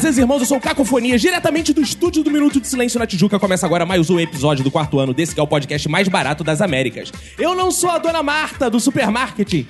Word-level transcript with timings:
Bem, 0.00 0.06
fazeres 0.06 0.16
irmãos, 0.16 0.40
eu 0.40 0.46
sou 0.46 0.56
o 0.56 0.60
Cacofonia, 0.62 1.18
diretamente 1.18 1.74
do 1.74 1.82
estúdio 1.82 2.24
do 2.24 2.30
Minuto 2.30 2.58
de 2.58 2.66
Silêncio 2.66 2.98
na 2.98 3.06
Tijuca. 3.06 3.38
Começa 3.38 3.66
agora 3.66 3.84
mais 3.84 4.08
um 4.08 4.18
episódio 4.18 4.64
do 4.64 4.70
quarto 4.70 4.98
ano 4.98 5.12
desse 5.12 5.34
que 5.34 5.40
é 5.40 5.42
o 5.42 5.46
podcast 5.46 5.86
mais 5.90 6.08
barato 6.08 6.42
das 6.42 6.62
Américas. 6.62 7.12
Eu 7.38 7.54
não 7.54 7.70
sou 7.70 7.90
a 7.90 7.98
dona 7.98 8.22
Marta 8.22 8.70
do 8.70 8.80
supermarketing. 8.80 9.66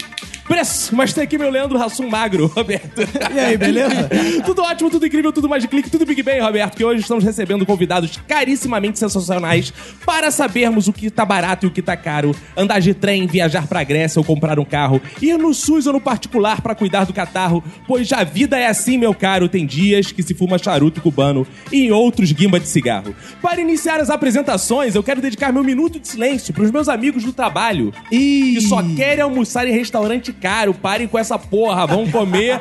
Preço, 0.50 0.96
mas 0.96 1.12
tem 1.12 1.22
aqui 1.22 1.38
meu 1.38 1.48
Leandro 1.48 1.78
Rassum 1.78 2.09
Magro, 2.09 2.48
Roberto. 2.52 3.02
E 3.32 3.38
aí, 3.38 3.56
beleza? 3.56 4.10
tudo 4.45 4.62
ótimo, 4.62 4.90
tudo 4.90 5.06
incrível, 5.06 5.32
tudo 5.32 5.48
mais 5.48 5.62
de 5.62 5.68
clique, 5.68 5.88
tudo 5.88 6.04
Big 6.04 6.24
Bang, 6.24 6.40
Roberto, 6.40 6.76
que 6.76 6.84
hoje 6.84 7.02
estamos 7.02 7.23
recebendo 7.23 7.64
convidados 7.64 8.18
carissimamente 8.26 8.98
sensacionais 8.98 9.73
para 10.04 10.28
sabermos 10.32 10.88
o 10.88 10.92
que 10.92 11.09
tá 11.09 11.24
barato 11.24 11.66
e 11.66 11.68
o 11.68 11.70
que 11.70 11.80
tá 11.80 11.96
caro, 11.96 12.34
andar 12.56 12.80
de 12.80 12.92
trem, 12.92 13.28
viajar 13.28 13.68
pra 13.68 13.84
Grécia 13.84 14.18
ou 14.18 14.24
comprar 14.24 14.59
um 14.59 14.64
carro, 14.64 15.00
ir 15.23 15.38
no 15.38 15.54
SUS 15.54 15.86
ou 15.86 15.92
no 15.92 16.00
particular 16.00 16.60
para 16.60 16.74
cuidar 16.74 17.04
do 17.04 17.12
catarro, 17.12 17.62
pois 17.87 18.12
a 18.12 18.24
vida 18.24 18.59
é 18.59 18.66
assim, 18.66 18.98
meu 18.98 19.14
caro, 19.14 19.48
tem 19.48 19.64
dias 19.64 20.10
que 20.10 20.20
se 20.20 20.34
fuma 20.34 20.59
charuto 20.59 21.01
cubano 21.01 21.46
e 21.70 21.87
em 21.87 21.92
outros 21.92 22.32
guimba 22.32 22.59
de 22.59 22.66
cigarro. 22.66 23.14
Para 23.40 23.60
iniciar 23.60 24.01
as 24.01 24.10
apresentações, 24.10 24.96
eu 24.96 25.02
quero 25.04 25.20
dedicar 25.20 25.52
meu 25.52 25.62
minuto 25.62 26.01
de 26.01 26.09
silêncio 26.09 26.52
pros 26.52 26.73
meus 26.73 26.88
amigos 26.88 27.23
do 27.23 27.32
trabalho, 27.32 27.95
Ih. 28.10 28.54
que 28.57 28.60
só 28.62 28.82
querem 28.96 29.23
almoçar 29.23 29.68
em 29.68 29.73
restaurante 29.73 30.40
caro, 30.41 30.74
parem 30.74 31.07
com 31.07 31.19
essa 31.19 31.38
porra, 31.38 31.87
vão 31.87 32.10
comer 32.10 32.60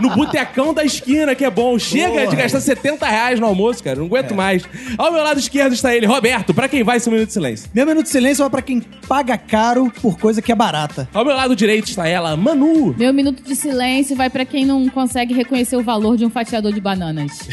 no 0.00 0.10
botecão 0.10 0.74
da 0.74 0.84
esquina, 0.84 1.34
que 1.34 1.44
é 1.44 1.50
bom. 1.50 1.78
Chega 1.78 2.20
de 2.20 2.24
Porra. 2.26 2.36
gastar 2.36 2.60
70 2.60 3.06
reais 3.06 3.40
no 3.40 3.46
almoço, 3.46 3.82
cara, 3.82 3.98
não 3.98 4.06
aguento 4.06 4.34
mais. 4.34 4.64
Ao 4.98 5.12
meu 5.12 5.22
lado 5.22 5.38
esquerdo 5.38 5.72
está 5.72 5.94
ele, 5.94 6.06
Roberto, 6.06 6.52
pra 6.52 6.68
quem 6.68 6.82
vai 6.82 6.96
esse 6.96 7.08
minuto 7.08 7.28
de 7.28 7.32
silêncio? 7.32 7.70
Meu 7.72 7.86
minuto 7.86 8.04
de 8.04 8.10
silêncio 8.10 8.42
vai 8.42 8.50
pra 8.50 8.62
quem 8.62 8.80
paga 9.06 9.38
caro 9.38 9.92
por 10.02 10.18
coisa 10.18 10.42
que 10.42 10.50
é 10.50 10.54
barata. 10.54 11.08
Ao 11.14 11.24
meu 11.24 11.36
lado 11.36 11.54
direito 11.54 11.88
está 11.88 12.06
ela, 12.06 12.36
Manu. 12.36 12.94
Meu 12.98 13.12
minuto 13.12 13.42
de 13.42 13.54
silêncio 13.54 14.16
vai 14.16 14.28
pra 14.28 14.44
quem 14.44 14.66
não 14.66 14.88
consegue 14.88 15.32
reconhecer 15.34 15.76
o 15.76 15.82
valor 15.82 16.16
de 16.16 16.24
um 16.24 16.30
fatiador 16.30 16.72
de 16.72 16.80
bananas. 16.80 17.38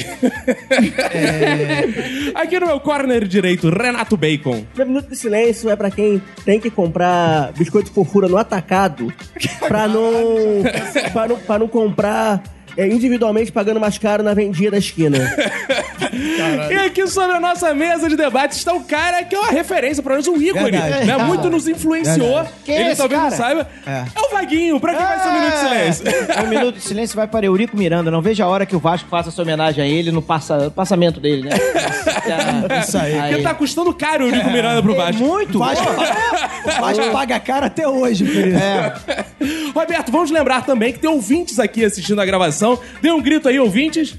Aqui 2.36 2.60
no 2.60 2.68
meu 2.68 2.80
corner 2.80 3.28
direito, 3.28 3.70
Renato 3.70 4.18
Bacon. 4.18 4.64
Meu 4.76 4.86
minuto 4.86 5.10
de 5.10 5.16
silêncio 5.16 5.70
é 5.70 5.76
pra 5.76 5.90
quem 5.92 6.22
tem 6.46 6.60
que 6.60 6.70
comprar 6.70 7.52
biscoito 7.54 7.92
fofura 7.92 8.28
no 8.28 8.38
atacado 8.38 9.12
pra 9.68 9.88
não, 9.88 10.64
pra 11.12 11.28
não, 11.28 11.38
pra 11.38 11.60
não 11.60 11.68
comprar 11.68 12.42
é, 12.78 12.88
individualmente 12.88 13.52
pagando 13.52 13.80
mais 13.80 13.98
caro 13.98 14.24
na 14.24 14.34
vendinha 14.34 14.72
da 14.72 14.78
esquina. 14.78 15.18
E 16.70 16.74
aqui 16.76 17.08
sobre 17.08 17.36
a 17.36 17.40
nossa 17.40 17.74
mesa 17.74 18.08
de 18.08 18.16
debate 18.16 18.54
está 18.54 18.74
o 18.74 18.84
cara 18.84 19.24
que 19.24 19.36
é 19.36 19.40
uma 19.40 19.52
referência 19.52 20.02
pra 20.02 20.16
nós, 20.16 20.28
o 20.28 20.36
Igor. 20.42 20.64
Verdade. 20.64 21.06
Né? 21.06 21.18
Muito 21.18 21.50
nos 21.50 21.68
influenciou. 21.68 22.46
Quem 22.64 22.76
é 22.76 22.82
Ele 22.82 22.90
esse 22.90 22.98
talvez 22.98 23.22
não 23.22 23.30
cara? 23.30 23.42
saiba. 23.42 23.68
É. 23.86 23.98
É. 23.98 24.06
o 24.20 24.32
Vaguinho, 24.32 24.80
pra 24.80 24.96
quem 24.96 25.06
vai 25.06 25.20
ser 25.20 25.28
o 25.28 25.34
minuto 25.34 25.52
de 25.54 25.60
silêncio. 25.60 26.06
Um 26.44 26.48
minuto 26.48 26.76
de 26.76 26.82
silêncio 26.82 27.16
vai 27.16 27.28
para 27.28 27.46
Eurico 27.46 27.76
Miranda. 27.76 28.12
Não 28.12 28.22
vejo 28.22 28.44
a 28.44 28.48
hora 28.48 28.66
que 28.66 28.76
o 28.76 28.80
Vasco 28.80 29.10
faça 29.10 29.30
essa 29.30 29.42
homenagem 29.42 29.84
a 29.84 29.88
ele 29.88 30.12
no 30.12 30.22
passa, 30.22 30.72
passamento 30.72 31.20
dele, 31.20 31.50
né? 31.50 31.56
Isso 32.82 32.98
aí. 32.98 33.20
Porque 33.20 33.42
tá 33.42 33.54
custando 33.54 33.94
caro 33.94 34.26
o 34.26 34.28
Eurico 34.28 34.50
Miranda 34.52 34.82
pro 34.82 34.96
Vasco. 34.96 35.24
Muito! 35.24 35.56
O 35.56 35.60
Vasco, 35.60 35.86
o 35.90 36.82
Vasco 36.82 37.12
paga 37.12 37.40
caro 37.40 37.66
até 37.66 37.88
hoje. 37.88 38.26
É. 38.54 38.94
Roberto, 39.74 40.12
vamos 40.12 40.32
lembrar 40.32 40.66
também 40.66 40.94
que 40.94 41.00
tem 41.00 41.10
ouvintes 41.10 41.60
aqui 41.60 41.84
assistindo 41.84 42.20
a 42.20 42.26
gravação. 42.26 42.67
Dê 43.02 43.12
um 43.12 43.22
grito 43.22 43.48
aí, 43.48 43.60
ouvintes. 43.60 44.16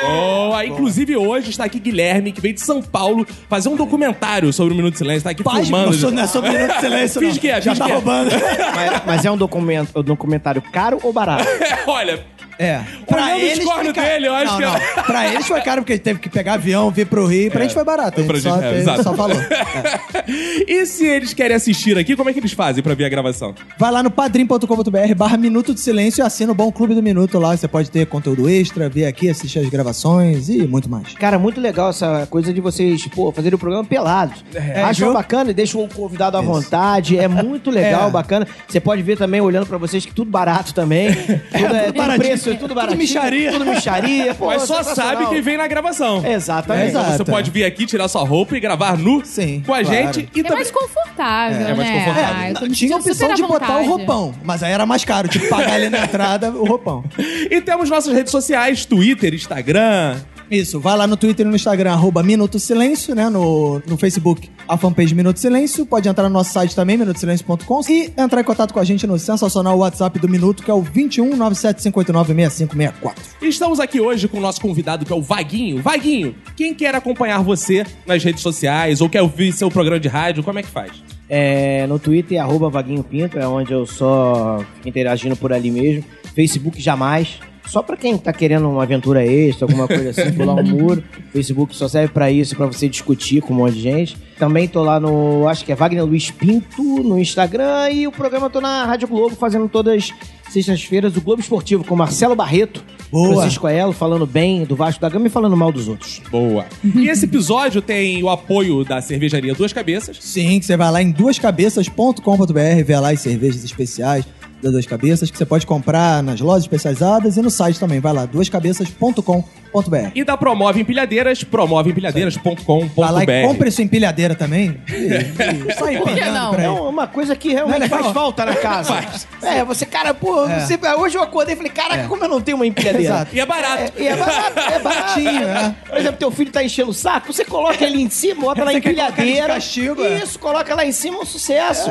Boa! 0.00 0.64
Inclusive 0.64 1.16
hoje 1.16 1.50
está 1.50 1.64
aqui 1.64 1.78
Guilherme, 1.78 2.32
que 2.32 2.40
veio 2.40 2.54
de 2.54 2.60
São 2.60 2.80
Paulo 2.80 3.26
fazer 3.48 3.68
um 3.68 3.76
documentário 3.76 4.52
sobre 4.52 4.72
o 4.72 4.76
Minuto 4.76 4.92
de 4.92 4.98
Silêncio. 4.98 5.24
Tá 5.24 5.30
aqui 5.30 5.42
Paz, 5.42 5.66
filmando. 5.68 5.96
não 5.98 6.10
não 6.10 6.22
é 6.22 6.26
sobre 6.26 6.50
minuto 6.50 6.74
de 6.74 6.80
silêncio, 6.80 7.20
Finge 7.20 7.34
não. 7.34 7.40
que 7.40 7.48
é, 7.48 7.60
Já 7.60 7.70
finge 7.74 7.78
tá 7.80 7.84
que 7.86 7.90
é. 7.90 7.94
roubando. 7.94 8.30
Mas, 8.74 9.02
mas 9.06 9.24
é 9.24 9.30
um, 9.30 9.36
documento, 9.36 9.98
um 9.98 10.02
documentário 10.02 10.62
caro 10.62 10.98
ou 11.02 11.12
barato? 11.12 11.44
Olha, 11.86 12.24
É. 12.58 12.80
Olhando 13.06 13.58
os 13.58 13.64
cornos 13.64 13.86
fica- 13.88 14.02
dele, 14.02 14.26
eu 14.26 14.34
acho 14.34 14.58
não, 14.60 14.72
que- 14.74 14.96
Não. 14.96 15.04
Pra 15.04 15.28
eles 15.32 15.46
foi 15.46 15.60
caro 15.60 15.82
porque 15.82 15.92
ele 15.92 16.00
teve 16.00 16.18
que 16.18 16.28
pegar 16.28 16.54
avião, 16.54 16.90
vir 16.90 17.06
pro 17.06 17.24
Rio. 17.26 17.50
Pra 17.50 17.62
gente 17.62 17.74
foi 17.74 17.84
barato. 17.84 18.20
A 18.20 18.24
pra 18.24 18.34
gente 18.34 18.42
gente- 18.44 18.52
só, 18.54 18.62
é, 18.62 18.68
fez- 18.70 18.82
exato. 18.82 19.02
só 19.04 19.14
falou. 19.14 19.36
e 20.66 20.86
se 20.86 21.06
eles 21.06 21.32
querem 21.34 21.56
assistir 21.56 21.96
aqui, 21.98 22.16
como 22.16 22.28
é 22.30 22.32
que 22.32 22.38
eles 22.40 22.52
fazem 22.52 22.82
pra 22.82 22.94
ver 22.94 23.04
a 23.04 23.08
gravação? 23.08 23.54
Vai 23.78 23.90
lá 23.90 24.02
no 24.02 24.10
padrim.com.br 24.10 25.14
barra 25.16 25.36
Minuto 25.36 25.72
de 25.74 25.80
Silêncio 25.80 26.22
e 26.22 26.26
assina 26.26 26.52
o 26.52 26.54
Bom 26.54 26.70
Clube 26.72 26.94
do 26.94 27.02
Minuto 27.02 27.38
lá. 27.38 27.56
Você 27.56 27.68
pode 27.68 27.90
ter 27.90 28.06
conteúdo 28.06 28.48
extra, 28.48 28.88
ver 28.88 29.06
aqui, 29.06 29.28
assistir 29.30 29.58
as 29.60 29.68
gravações 29.68 30.48
e 30.48 30.66
muito 30.66 30.88
mais. 30.88 31.12
Cara, 31.14 31.38
muito 31.38 31.60
legal 31.60 31.90
essa 31.90 32.26
coisa 32.28 32.52
de 32.52 32.60
vocês, 32.60 33.06
pô, 33.08 33.32
fazerem 33.32 33.54
o 33.56 33.58
programa 33.58 33.84
pelados. 33.84 34.44
Acham 34.84 35.08
viu? 35.08 35.14
bacana 35.14 35.50
e 35.50 35.54
deixam 35.54 35.82
o 35.82 35.88
convidado 35.88 36.36
à 36.36 36.40
Isso. 36.42 36.50
vontade. 36.50 37.18
É 37.18 37.28
muito 37.28 37.70
legal, 37.70 38.08
É. 38.08 38.10
bacana. 38.10 38.46
Você 38.66 38.80
pode 38.80 39.02
ver 39.02 39.16
também, 39.16 39.40
olhando 39.40 39.66
pra 39.66 39.78
vocês, 39.78 40.04
que 40.04 40.12
tudo 40.12 40.30
barato 40.30 40.74
também. 40.74 41.08
Tudo, 41.58 41.76
é, 41.76 41.86
tudo 41.86 41.96
baratinho. 41.96 42.18
preço, 42.20 42.47
tudo 42.56 42.74
baratinho. 42.74 42.98
micharia. 42.98 43.52
Tudo 43.52 43.64
micharia. 43.66 44.34
Pô, 44.34 44.46
Mas 44.46 44.62
só 44.62 44.82
sabe 44.82 45.26
quem 45.26 45.40
vem 45.40 45.56
na 45.56 45.66
gravação. 45.66 46.24
Exatamente. 46.26 46.90
Então 46.90 47.04
você 47.04 47.24
pode 47.24 47.50
vir 47.50 47.64
aqui, 47.64 47.86
tirar 47.86 48.08
sua 48.08 48.24
roupa 48.24 48.56
e 48.56 48.60
gravar 48.60 48.96
nu 48.96 49.24
Sim, 49.24 49.62
com 49.66 49.74
a 49.74 49.82
claro. 49.82 49.96
gente. 49.96 50.28
E 50.34 50.40
É 50.40 50.42
também... 50.42 50.58
mais 50.58 50.70
confortável, 50.70 51.66
É, 51.66 51.70
é 51.70 51.74
mais 51.74 51.88
né? 51.90 51.98
confortável. 52.04 52.56
Ah, 52.56 52.68
Tinha 52.74 52.94
a 52.94 52.98
opção 52.98 53.34
de 53.34 53.42
botar 53.42 53.78
o 53.78 53.86
roupão, 53.86 54.34
mas 54.44 54.62
aí 54.62 54.72
era 54.72 54.86
mais 54.86 55.04
caro, 55.04 55.28
tipo, 55.28 55.48
pagar 55.48 55.74
ali 55.74 55.88
na 55.90 56.04
entrada 56.04 56.50
o 56.50 56.64
roupão. 56.64 57.04
E 57.50 57.60
temos 57.60 57.88
nossas 57.90 58.12
redes 58.12 58.30
sociais, 58.30 58.84
Twitter, 58.84 59.32
Instagram. 59.34 60.16
Isso, 60.50 60.80
vai 60.80 60.96
lá 60.96 61.06
no 61.06 61.16
Twitter 61.16 61.46
e 61.46 61.48
no 61.48 61.54
Instagram, 61.54 61.92
arroba 61.92 62.22
Minuto 62.22 62.58
Silêncio, 62.58 63.14
né? 63.14 63.28
No, 63.28 63.82
no 63.86 63.98
Facebook, 63.98 64.48
a 64.66 64.78
fanpage 64.78 65.14
Minuto 65.14 65.38
Silêncio. 65.38 65.84
Pode 65.84 66.08
entrar 66.08 66.24
no 66.24 66.30
nosso 66.30 66.52
site 66.52 66.74
também, 66.74 66.96
minutosilencio.com. 66.96 67.80
E 67.88 68.12
entrar 68.16 68.40
em 68.40 68.44
contato 68.44 68.72
com 68.72 68.80
a 68.80 68.84
gente 68.84 69.06
no 69.06 69.18
sensacional 69.18 69.76
WhatsApp 69.78 70.18
do 70.18 70.28
Minuto, 70.28 70.62
que 70.62 70.70
é 70.70 70.74
o 70.74 70.80
21 70.80 71.36
97589 71.36 72.34
6564. 72.34 73.22
E 73.42 73.48
estamos 73.48 73.78
aqui 73.78 74.00
hoje 74.00 74.26
com 74.26 74.38
o 74.38 74.40
nosso 74.40 74.60
convidado, 74.60 75.04
que 75.04 75.12
é 75.12 75.16
o 75.16 75.20
Vaguinho. 75.20 75.82
Vaguinho, 75.82 76.34
quem 76.56 76.74
quer 76.74 76.94
acompanhar 76.94 77.42
você 77.42 77.84
nas 78.06 78.24
redes 78.24 78.40
sociais 78.40 79.02
ou 79.02 79.10
quer 79.10 79.20
ouvir 79.20 79.52
seu 79.52 79.70
programa 79.70 80.00
de 80.00 80.08
rádio, 80.08 80.42
como 80.42 80.58
é 80.58 80.62
que 80.62 80.70
faz? 80.70 80.92
É, 81.28 81.86
no 81.86 81.98
Twitter, 81.98 82.40
arroba 82.40 82.70
Vaguinho 82.70 83.04
Pinto, 83.04 83.38
é 83.38 83.46
onde 83.46 83.72
eu 83.72 83.84
só 83.84 84.64
fico 84.76 84.88
interagindo 84.88 85.36
por 85.36 85.52
ali 85.52 85.70
mesmo. 85.70 86.04
Facebook, 86.34 86.80
jamais. 86.80 87.38
Só 87.68 87.82
pra 87.82 87.96
quem 87.96 88.16
tá 88.16 88.32
querendo 88.32 88.68
uma 88.68 88.82
aventura 88.82 89.24
extra, 89.24 89.66
alguma 89.66 89.86
coisa 89.86 90.10
assim, 90.10 90.32
pular 90.32 90.54
um 90.54 90.62
muro. 90.62 91.04
Facebook 91.32 91.76
só 91.76 91.86
serve 91.86 92.12
pra 92.12 92.30
isso, 92.30 92.56
pra 92.56 92.66
você 92.66 92.88
discutir 92.88 93.42
com 93.42 93.52
um 93.52 93.58
monte 93.58 93.74
de 93.74 93.80
gente. 93.80 94.16
Também 94.38 94.66
tô 94.66 94.82
lá 94.82 94.98
no, 94.98 95.46
acho 95.46 95.64
que 95.64 95.72
é 95.72 95.74
Wagner 95.74 96.04
Luiz 96.04 96.30
Pinto, 96.30 96.82
no 96.82 97.18
Instagram. 97.18 97.90
E 97.90 98.06
o 98.06 98.12
programa 98.12 98.46
eu 98.46 98.50
tô 98.50 98.60
na 98.60 98.86
Rádio 98.86 99.06
Globo, 99.06 99.36
fazendo 99.36 99.68
todas 99.68 100.12
sextas-feiras 100.48 101.14
o 101.16 101.20
Globo 101.20 101.42
Esportivo 101.42 101.84
com 101.84 101.94
Marcelo 101.94 102.34
Barreto, 102.34 102.82
Boa. 103.12 103.34
Francisco 103.34 103.66
Aelo, 103.66 103.92
falando 103.92 104.26
bem 104.26 104.64
do 104.64 104.74
Vasco 104.74 105.00
da 105.00 105.08
Gama 105.10 105.26
e 105.26 105.30
falando 105.30 105.56
mal 105.56 105.70
dos 105.70 105.88
outros. 105.88 106.22
Boa. 106.30 106.64
E 106.82 107.08
esse 107.08 107.26
episódio 107.26 107.82
tem 107.82 108.22
o 108.22 108.30
apoio 108.30 108.82
da 108.82 109.02
cervejaria 109.02 109.54
Duas 109.54 109.74
Cabeças. 109.74 110.16
Sim, 110.20 110.58
que 110.58 110.64
você 110.64 110.76
vai 110.76 110.90
lá 110.90 111.02
em 111.02 111.10
duascabeças.com.br, 111.10 112.82
vê 112.84 112.98
lá 112.98 113.10
as 113.10 113.20
cervejas 113.20 113.62
especiais 113.62 114.24
das 114.62 114.72
Duas 114.72 114.86
Cabeças, 114.86 115.30
que 115.30 115.38
você 115.38 115.46
pode 115.46 115.66
comprar 115.66 116.22
nas 116.22 116.40
lojas 116.40 116.64
especializadas 116.64 117.36
e 117.36 117.42
no 117.42 117.50
site 117.50 117.78
também. 117.78 118.00
Vai 118.00 118.12
lá, 118.12 118.26
duascabeças.com.br. 118.26 119.67
E 120.14 120.24
da 120.24 120.36
Promove 120.36 120.80
Empilhadeiras, 120.80 121.44
promoveempilhadeiras.com.br. 121.44 122.86
Vai 122.96 123.12
lá 123.12 123.22
e 123.24 123.46
compre 123.46 123.70
sua 123.70 123.84
empilhadeira 123.84 124.34
também. 124.34 124.76
E, 124.88 125.70
e 125.70 125.74
sai 125.74 125.96
Por 125.96 126.04
que 126.06 126.10
empilhando 126.12 126.32
não? 126.38 126.50
por 126.50 126.58
aí. 126.60 126.66
É 126.66 126.70
uma 126.70 127.06
coisa 127.06 127.36
que 127.36 127.50
realmente 127.52 127.78
Não 127.78 127.86
é 127.86 127.88
legal? 127.88 128.00
faz 128.02 128.12
falta 128.12 128.44
na 128.44 128.54
casa. 128.56 128.94
É, 129.42 129.64
você, 129.64 129.86
cara, 129.86 130.12
pô, 130.12 130.46
É. 130.48 130.60
você- 130.60 130.78
hoje 130.98 131.16
eu 131.16 131.22
acordei 131.22 131.54
e 131.54 131.56
falei, 131.56 131.70
caraca, 131.72 132.08
como 132.08 132.24
eu 132.24 132.28
não 132.28 132.40
tenho 132.40 132.56
uma 132.56 132.66
empilhadeira. 132.66 133.14
Exato. 133.14 133.36
E 133.36 133.40
é 133.40 133.46
barato. 133.46 133.82
É, 133.96 134.02
e 134.02 134.06
é 134.08 134.16
barato, 134.16 134.58
é 134.58 134.78
baratinho. 134.80 135.42
é. 135.48 135.74
Por 135.88 135.96
exemplo, 135.98 136.16
teu 136.18 136.30
filho 136.30 136.50
tá 136.50 136.62
enchendo 136.64 136.90
o 136.90 136.94
saco, 136.94 137.32
você 137.32 137.44
coloca 137.44 137.84
ele 137.84 138.00
em 138.02 138.10
cima, 138.10 138.40
bota 138.42 138.64
lá 138.64 138.72
Você 138.72 138.80
quer 138.80 138.94
colocar 138.94 139.06
ele 139.12 139.14
de 139.14 139.22
empilhadeira. 139.22 139.54
castigo, 139.54 140.02
é. 140.04 140.18
Isso, 140.18 140.38
coloca 140.38 140.74
lá 140.74 140.84
em 140.84 140.92
cima, 140.92 141.18
um 141.20 141.24
sucesso. 141.26 141.90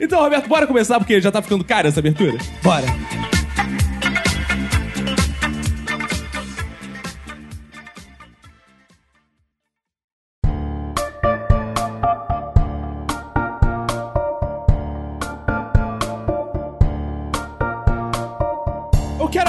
Então, 0.00 0.20
Roberto, 0.20 0.48
bora 0.48 0.66
começar 0.66 0.98
porque 0.98 1.20
já 1.20 1.30
tá 1.32 1.40
ficando 1.42 1.64
cara 1.64 1.88
essa 1.88 2.00
abertura. 2.00 2.36
Bora. 2.62 2.86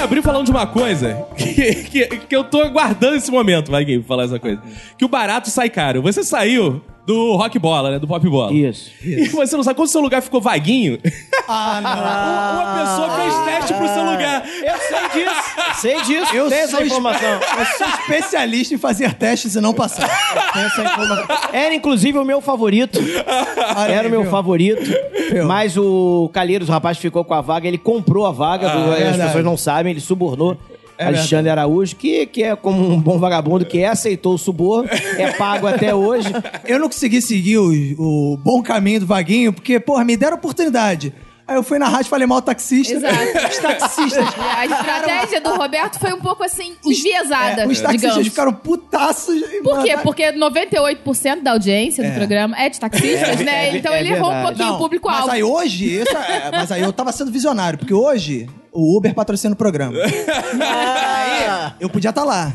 Abrir 0.06 0.22
falando 0.22 0.44
de 0.44 0.52
uma 0.52 0.68
coisa 0.68 1.26
que, 1.36 1.74
que, 1.82 2.06
que 2.06 2.36
eu 2.36 2.44
tô 2.44 2.60
aguardando 2.60 3.16
esse 3.16 3.28
momento, 3.28 3.72
vai, 3.72 3.84
Gui, 3.84 4.04
falar 4.04 4.22
essa 4.22 4.38
coisa. 4.38 4.62
Que 4.96 5.04
o 5.04 5.08
barato 5.08 5.50
sai 5.50 5.68
caro. 5.68 6.00
Você 6.00 6.22
saiu 6.22 6.80
do 7.06 7.36
rock 7.36 7.58
bola, 7.58 7.92
né? 7.92 7.98
Do 7.98 8.06
pop 8.08 8.28
bola. 8.28 8.52
Isso. 8.52 8.90
E 9.02 9.28
você 9.28 9.56
não 9.56 9.62
sabe, 9.62 9.76
quando 9.76 9.88
o 9.88 9.90
seu 9.90 10.00
lugar 10.00 10.20
ficou 10.20 10.40
vaguinho, 10.40 10.98
Ah, 11.48 11.80
não. 11.80 12.60
uma 12.64 13.06
pessoa 13.06 13.20
fez 13.20 13.44
teste 13.44 13.74
pro 13.74 13.86
seu 13.88 14.02
lugar. 14.04 14.44
Eu 14.46 14.76
sei 14.78 15.08
disso. 15.24 15.80
sei 15.80 16.02
disso. 16.02 16.34
Eu 16.36 16.48
Tem 16.48 16.58
essa 16.58 16.82
informação. 16.82 17.28
Eu 17.58 17.66
sou 17.78 17.86
especialista 18.00 18.74
em 18.74 18.78
fazer 18.78 19.14
testes 19.14 19.54
e 19.54 19.60
não 19.60 19.72
passar. 19.72 20.08
Tem 20.52 20.62
essa 20.64 20.82
informação. 20.82 21.26
Era 21.52 21.72
inclusive 21.74 22.18
o 22.18 22.24
meu 22.24 22.40
favorito. 22.40 22.98
Olha 22.98 23.92
Era 23.92 24.00
aí, 24.02 24.06
o 24.08 24.10
meu 24.10 24.22
viu? 24.22 24.30
favorito. 24.30 24.82
Viu? 25.30 25.46
Mas 25.46 25.76
o 25.76 26.28
Calheiros, 26.32 26.68
o 26.68 26.72
rapaz, 26.72 26.98
ficou 26.98 27.24
com 27.24 27.34
a 27.34 27.40
vaga. 27.40 27.68
Ele 27.68 27.78
comprou 27.78 28.26
a 28.26 28.32
vaga. 28.32 28.68
do- 28.68 28.90
as 28.92 28.98
verdade. 28.98 29.22
pessoas 29.26 29.44
não 29.44 29.56
sabem. 29.56 29.92
Ele 29.92 30.00
subornou. 30.00 30.56
É 30.98 31.06
Alexandre 31.06 31.50
Araújo, 31.50 31.94
que, 31.96 32.26
que 32.26 32.42
é 32.42 32.56
como 32.56 32.82
um 32.82 33.00
bom 33.00 33.18
vagabundo 33.18 33.64
que 33.66 33.78
é, 33.78 33.88
aceitou 33.88 34.34
o 34.34 34.38
suborno, 34.38 34.88
é 35.18 35.32
pago 35.32 35.66
até 35.68 35.94
hoje. 35.94 36.28
Eu 36.64 36.78
não 36.78 36.88
consegui 36.88 37.20
seguir 37.20 37.58
o, 37.58 37.70
o 37.98 38.36
bom 38.38 38.62
caminho 38.62 39.00
do 39.00 39.06
Vaguinho, 39.06 39.52
porque, 39.52 39.78
porra, 39.78 40.04
me 40.04 40.16
deram 40.16 40.36
oportunidade. 40.36 41.12
Aí 41.48 41.54
eu 41.54 41.62
fui 41.62 41.78
na 41.78 41.86
rádio 41.88 42.06
e 42.06 42.10
falei 42.10 42.26
mal 42.26 42.42
taxista. 42.42 42.92
Exato. 42.92 43.14
Os 43.48 43.58
taxistas. 43.58 44.26
A 44.56 44.66
estratégia 44.66 45.40
do 45.40 45.50
Roberto 45.54 45.96
foi 46.00 46.12
um 46.12 46.18
pouco 46.20 46.42
assim, 46.42 46.74
enviesada, 46.84 47.62
É, 47.62 47.66
os 47.68 47.80
taxistas 47.80 48.00
digamos. 48.10 48.28
ficaram 48.28 48.52
putaços. 48.52 49.40
Por 49.62 49.84
quê? 49.84 49.96
Porque 50.02 50.32
98% 50.32 51.42
da 51.42 51.52
audiência 51.52 52.02
do 52.02 52.14
programa 52.16 52.56
é 52.58 52.68
de 52.68 52.80
taxistas, 52.80 53.40
É, 53.40 53.44
né? 53.44 53.68
é, 53.68 53.76
então 53.76 53.92
é 53.92 54.00
ele 54.00 54.08
errou 54.12 54.32
um 54.32 54.42
pouquinho 54.42 54.72
o 54.74 54.78
público-alvo. 54.78 55.26
Mas 55.26 55.34
aí 55.36 55.42
hoje, 55.44 56.00
isso 56.00 56.16
é- 56.16 56.50
mas 56.50 56.72
aí 56.72 56.82
eu 56.82 56.92
tava 56.92 57.12
sendo 57.12 57.30
visionário, 57.30 57.78
porque 57.78 57.94
hoje 57.94 58.48
o 58.76 58.96
Uber 58.96 59.14
patrocina 59.14 59.54
o 59.54 59.56
programa. 59.56 59.96
aí 60.60 61.72
eu 61.80 61.88
podia 61.88 62.10
estar 62.10 62.24
lá. 62.24 62.52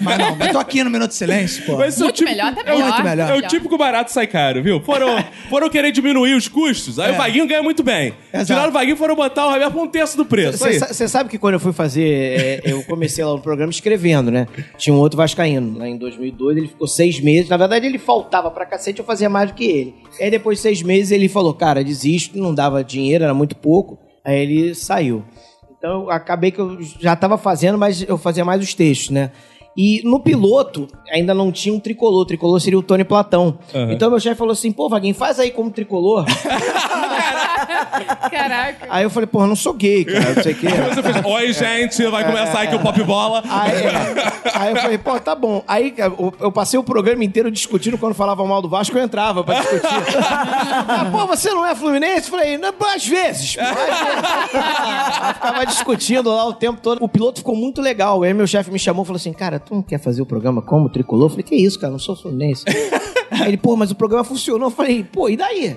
Mas 0.00 0.18
não, 0.18 0.36
mas 0.36 0.52
tô 0.52 0.58
aqui 0.58 0.82
no 0.84 0.90
Minuto 0.90 1.10
de 1.10 1.14
Silêncio, 1.16 1.64
pô. 1.64 1.76
Mas 1.76 1.98
é 1.98 2.02
o 2.02 2.04
Muito 2.04 2.24
melhor, 2.24 2.52
até 2.52 2.60
é 2.60 2.74
o- 2.74 2.76
melhor. 2.78 2.88
Muito 2.92 3.04
melhor. 3.04 3.30
É 3.30 3.34
o 3.38 3.42
típico 3.48 3.78
barato 3.78 4.12
sai 4.12 4.26
caro, 4.26 4.62
viu? 4.62 4.80
Foram, 4.82 5.22
foram 5.48 5.68
querer 5.68 5.92
diminuir 5.92 6.34
os 6.34 6.48
custos, 6.48 6.98
aí 6.98 7.10
É. 7.10 7.14
o 7.14 7.16
Vaguinho 7.16 7.46
ganha 7.46 7.62
muito 7.62 7.82
bem. 7.82 8.14
Exato. 8.32 8.46
Tiraram 8.46 8.68
o 8.70 8.72
Vaguinho 8.72 8.94
e 8.94 8.98
foram 8.98 9.14
botar 9.16 9.46
o 9.46 9.50
Roberto 9.52 9.72
por 9.72 9.82
um 9.82 9.88
terço 9.88 10.16
do 10.16 10.24
preço. 10.24 10.64
Aí. 10.64 10.78
Você 10.78 11.08
sabe 11.08 11.28
que 11.30 11.38
quando 11.38 11.54
eu 11.54 11.60
fui 11.60 11.72
fazer, 11.72 12.04
é, 12.08 12.60
eu 12.64 12.82
comecei 12.84 13.24
lá 13.24 13.32
no 13.32 13.40
programa 13.40 13.70
escrevendo, 13.70 14.30
né? 14.30 14.46
Tinha 14.76 14.94
um 14.94 14.98
outro 14.98 15.16
vascaíno, 15.16 15.78
lá 15.78 15.88
em 15.88 15.96
2002, 15.96 16.56
ele 16.58 16.68
ficou 16.68 16.86
seis 16.86 17.20
meses. 17.20 17.48
Na 17.48 17.56
verdade, 17.56 17.86
ele 17.86 17.98
faltava 17.98 18.50
pra 18.50 18.66
cacete, 18.66 18.98
eu 19.00 19.04
fazia 19.04 19.28
mais 19.28 19.50
do 19.50 19.54
que 19.54 19.64
ele. 19.64 19.94
Aí 20.20 20.30
depois 20.30 20.58
de 20.58 20.62
seis 20.62 20.82
meses, 20.82 21.10
ele 21.10 21.28
falou, 21.28 21.54
cara, 21.54 21.82
desisto, 21.82 22.38
não 22.38 22.54
dava 22.54 22.82
dinheiro, 22.84 23.24
era 23.24 23.34
muito 23.34 23.56
pouco. 23.56 23.98
Aí 24.24 24.38
ele 24.40 24.74
saiu. 24.74 25.24
Então, 25.84 26.04
eu 26.04 26.10
acabei 26.10 26.50
que 26.50 26.58
eu 26.58 26.78
já 26.98 27.14
tava 27.14 27.36
fazendo, 27.36 27.76
mas 27.76 28.00
eu 28.08 28.16
fazia 28.16 28.42
mais 28.42 28.62
os 28.62 28.72
textos, 28.72 29.10
né? 29.10 29.30
E 29.76 30.00
no 30.02 30.18
piloto, 30.18 30.88
ainda 31.12 31.34
não 31.34 31.52
tinha 31.52 31.74
um 31.74 31.78
tricolor. 31.78 32.22
O 32.22 32.24
tricolor 32.24 32.58
seria 32.58 32.78
o 32.78 32.82
Tony 32.82 33.04
Platão. 33.04 33.58
Então, 33.90 34.08
meu 34.08 34.18
chefe 34.18 34.36
falou 34.36 34.52
assim, 34.52 34.72
pô, 34.72 34.88
Vaguinho, 34.88 35.14
faz 35.14 35.38
aí 35.38 35.50
como 35.50 35.70
tricolor. 35.70 36.24
Caraca. 38.30 38.86
aí 38.88 39.04
eu 39.04 39.10
falei, 39.10 39.26
pô, 39.26 39.42
eu 39.42 39.46
não 39.46 39.56
sou 39.56 39.72
gay, 39.74 40.04
cara, 40.04 40.34
não 40.34 40.42
sei 40.42 40.52
o 40.52 40.56
quê. 40.56 40.66
Aí 40.66 40.94
você 40.94 41.02
fez, 41.02 41.24
oi 41.24 41.52
gente, 41.52 42.06
vai 42.06 42.24
começar 42.24 42.62
aqui 42.62 42.74
o 42.74 42.80
Pop 42.80 43.02
Bola. 43.02 43.42
Aí, 43.48 43.72
aí 44.54 44.70
eu 44.72 44.76
falei, 44.76 44.98
pô, 44.98 45.18
tá 45.20 45.34
bom. 45.34 45.62
Aí 45.66 45.94
eu, 45.96 46.34
eu 46.40 46.52
passei 46.52 46.78
o 46.78 46.84
programa 46.84 47.24
inteiro 47.24 47.50
discutindo 47.50 47.98
quando 47.98 48.14
falava 48.14 48.44
mal 48.44 48.60
do 48.60 48.68
Vasco, 48.68 48.96
eu 48.96 49.02
entrava 49.02 49.44
pra 49.44 49.60
discutir. 49.60 49.84
ah, 50.24 51.08
pô, 51.10 51.26
você 51.26 51.50
não 51.50 51.64
é 51.64 51.74
Fluminense? 51.74 52.30
Eu 52.30 52.38
falei, 52.38 52.58
não, 52.58 52.72
às 52.94 53.06
vezes. 53.06 53.56
pô, 53.56 53.62
às 53.62 54.00
vezes. 54.00 54.24
Aí 55.22 55.34
ficava 55.34 55.66
discutindo 55.66 56.30
lá 56.30 56.46
o 56.46 56.52
tempo 56.52 56.80
todo. 56.80 57.02
O 57.02 57.08
piloto 57.08 57.38
ficou 57.38 57.56
muito 57.56 57.80
legal. 57.80 58.22
Aí 58.22 58.32
meu 58.32 58.46
chefe 58.46 58.70
me 58.70 58.78
chamou 58.78 59.04
e 59.04 59.06
falou 59.06 59.16
assim, 59.16 59.32
cara, 59.32 59.58
tu 59.58 59.74
não 59.74 59.82
quer 59.82 59.98
fazer 59.98 60.22
o 60.22 60.26
programa 60.26 60.62
como 60.62 60.88
tricolor? 60.88 61.26
Eu 61.26 61.30
falei, 61.30 61.44
que 61.44 61.54
isso, 61.54 61.78
cara, 61.78 61.92
não 61.92 61.98
sou 61.98 62.16
Fluminense. 62.16 62.64
Aí 63.40 63.48
ele, 63.48 63.56
pô, 63.56 63.76
mas 63.76 63.90
o 63.90 63.94
programa 63.94 64.22
funcionou. 64.24 64.68
Eu 64.68 64.70
falei, 64.70 65.04
pô, 65.04 65.28
e 65.28 65.36
daí? 65.36 65.74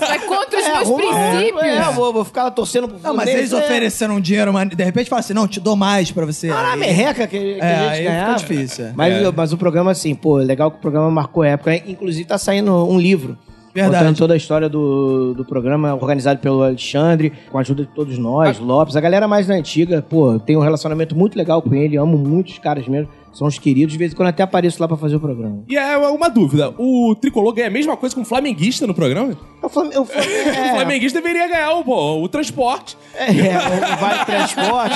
Vai 0.00 0.18
contra 0.20 0.58
os 0.58 0.64
É, 0.64 0.72
meus 0.74 0.88
arruma- 0.88 0.98
princípios. 1.30 1.62
É, 1.64 1.92
vou, 1.92 2.12
vou 2.12 2.24
ficar 2.24 2.44
lá 2.44 2.50
torcendo 2.50 2.88
pro 2.88 2.98
Não, 3.02 3.14
mas 3.14 3.28
eles 3.28 3.52
é. 3.52 3.56
ofereceram 3.56 4.16
um 4.16 4.20
dinheiro, 4.20 4.52
mas 4.52 4.68
de 4.68 4.84
repente 4.84 5.08
fala 5.10 5.20
assim: 5.20 5.34
não, 5.34 5.46
te 5.48 5.60
dou 5.60 5.76
mais 5.76 6.10
pra 6.10 6.24
você. 6.26 6.50
Ah, 6.50 6.76
merreca 6.76 7.26
que, 7.26 7.38
que 7.54 7.60
É, 7.60 7.74
a 7.74 7.82
gente 7.88 7.96
fica 7.98 8.10
ganhava. 8.10 8.34
difícil, 8.38 8.84
é. 8.86 8.92
Mas, 8.94 9.12
É. 9.14 9.32
mas 9.34 9.52
o 9.52 9.56
programa, 9.58 9.90
assim, 9.90 10.14
pô, 10.14 10.36
legal 10.36 10.70
que 10.70 10.78
o 10.78 10.80
programa 10.80 11.10
marcou 11.10 11.42
época. 11.44 11.74
Inclusive, 11.76 12.24
tá 12.24 12.38
saindo 12.38 12.72
um 12.88 12.98
livro. 12.98 13.36
Verdade. 13.74 13.98
Contando 14.02 14.16
toda 14.16 14.34
a 14.34 14.36
história 14.36 14.68
do, 14.68 15.34
do 15.34 15.44
programa, 15.44 15.94
organizado 15.94 16.40
pelo 16.40 16.62
Alexandre, 16.62 17.32
com 17.50 17.58
a 17.58 17.60
ajuda 17.60 17.82
de 17.84 17.90
todos 17.90 18.18
nós, 18.18 18.58
Lopes. 18.58 18.96
A 18.96 19.00
galera 19.00 19.28
mais 19.28 19.46
da 19.46 19.54
antiga, 19.54 20.02
pô, 20.02 20.38
tem 20.38 20.56
um 20.56 20.60
relacionamento 20.60 21.14
muito 21.14 21.36
legal 21.36 21.60
com 21.62 21.74
ele, 21.74 21.96
amo 21.96 22.16
muito 22.18 22.48
os 22.48 22.58
caras 22.58 22.88
mesmo. 22.88 23.08
São 23.38 23.46
os 23.46 23.56
queridos, 23.56 23.92
de 23.92 23.98
vez 23.98 24.12
em 24.12 24.16
quando 24.16 24.30
até 24.30 24.42
apareço 24.42 24.82
lá 24.82 24.88
pra 24.88 24.96
fazer 24.96 25.14
o 25.14 25.20
programa. 25.20 25.62
E 25.68 25.76
é 25.76 25.96
uma 25.96 26.28
dúvida: 26.28 26.74
o 26.76 27.14
tricolor 27.14 27.52
ganha 27.52 27.68
a 27.68 27.70
mesma 27.70 27.96
coisa 27.96 28.12
que 28.12 28.20
um 28.20 28.24
flamenguista 28.24 28.84
no 28.84 28.92
programa? 28.92 29.38
Eu 29.68 29.70
falei, 29.70 29.98
O 29.98 30.08
é, 30.50 30.70
flamenguista 30.74 31.20
deveria 31.20 31.46
ganhar 31.48 31.72
o, 31.74 32.22
o 32.22 32.28
transporte. 32.28 32.96
É, 33.14 33.26
o 33.28 33.96
Vale 33.98 34.24
Transporte. 34.24 34.94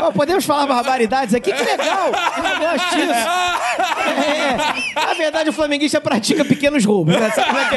Ó, 0.00 0.10
podemos 0.12 0.44
falar 0.44 0.66
barbaridades 0.66 1.34
aqui? 1.34 1.52
Que 1.52 1.62
legal! 1.62 2.06
Eu 2.08 2.58
gosto 2.60 2.96
disso. 2.96 3.28
É, 4.96 5.06
na 5.06 5.14
verdade, 5.14 5.50
o 5.50 5.52
flamenguista 5.52 6.00
pratica 6.00 6.44
pequenos 6.44 6.84
roubos, 6.84 7.14
né? 7.18 7.30
Sabe 7.30 7.46
como 7.48 7.58
é 7.60 7.64
que 7.68 7.74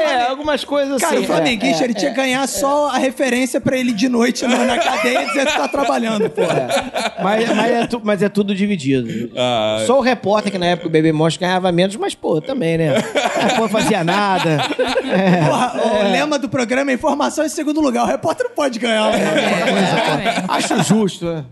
é? 0.00 0.02
É, 0.04 0.26
algumas 0.28 0.64
coisas 0.64 0.94
assim. 0.94 1.04
Cara, 1.06 1.20
o 1.20 1.24
flamenguista, 1.24 1.82
é, 1.82 1.86
ele 1.86 1.94
tinha 1.94 2.10
que 2.10 2.16
ganhar 2.16 2.46
só 2.46 2.88
a 2.90 2.98
referência 2.98 3.60
pra 3.60 3.76
ele 3.76 3.92
de 3.92 4.08
noite 4.08 4.46
na, 4.46 4.58
na 4.64 4.78
cadeia 4.78 5.22
e 5.22 5.26
dizer 5.26 5.46
que 5.46 5.56
tá 5.56 5.68
trabalhando, 5.68 6.30
pô. 6.30 6.42
é. 6.42 6.66
Mas, 7.22 7.48
mas, 7.54 7.70
é 7.72 7.86
tu- 7.86 8.00
mas 8.04 8.22
é 8.22 8.28
tudo 8.28 8.54
dividido. 8.54 9.30
Ah. 9.36 9.82
Só 9.86 9.98
o 9.98 10.00
repórter, 10.00 10.52
que 10.52 10.58
na 10.58 10.66
época 10.66 10.88
o 10.88 10.90
Bebê 10.90 11.12
Monstro 11.12 11.40
ganhava 11.46 11.70
menos, 11.72 11.96
mas, 11.96 12.14
pô, 12.14 12.40
também, 12.40 12.78
né? 12.78 12.94
É, 12.96 13.54
pô, 13.56 13.68
fazia 13.68 14.04
nada. 14.04 14.62
É. 15.04 15.44
Porra, 15.46 15.73
o 15.76 16.10
lema 16.12 16.38
do 16.38 16.48
programa 16.48 16.90
é 16.90 16.94
informação 16.94 17.44
em 17.44 17.48
segundo 17.48 17.80
lugar. 17.80 18.04
O 18.04 18.06
repórter 18.06 18.46
não 18.46 18.54
pode 18.54 18.78
ganhar. 18.78 19.10
né? 19.12 19.18
Exatamente. 19.82 20.44
Acho 20.48 20.82
justo, 20.82 21.24
né? 21.26 21.44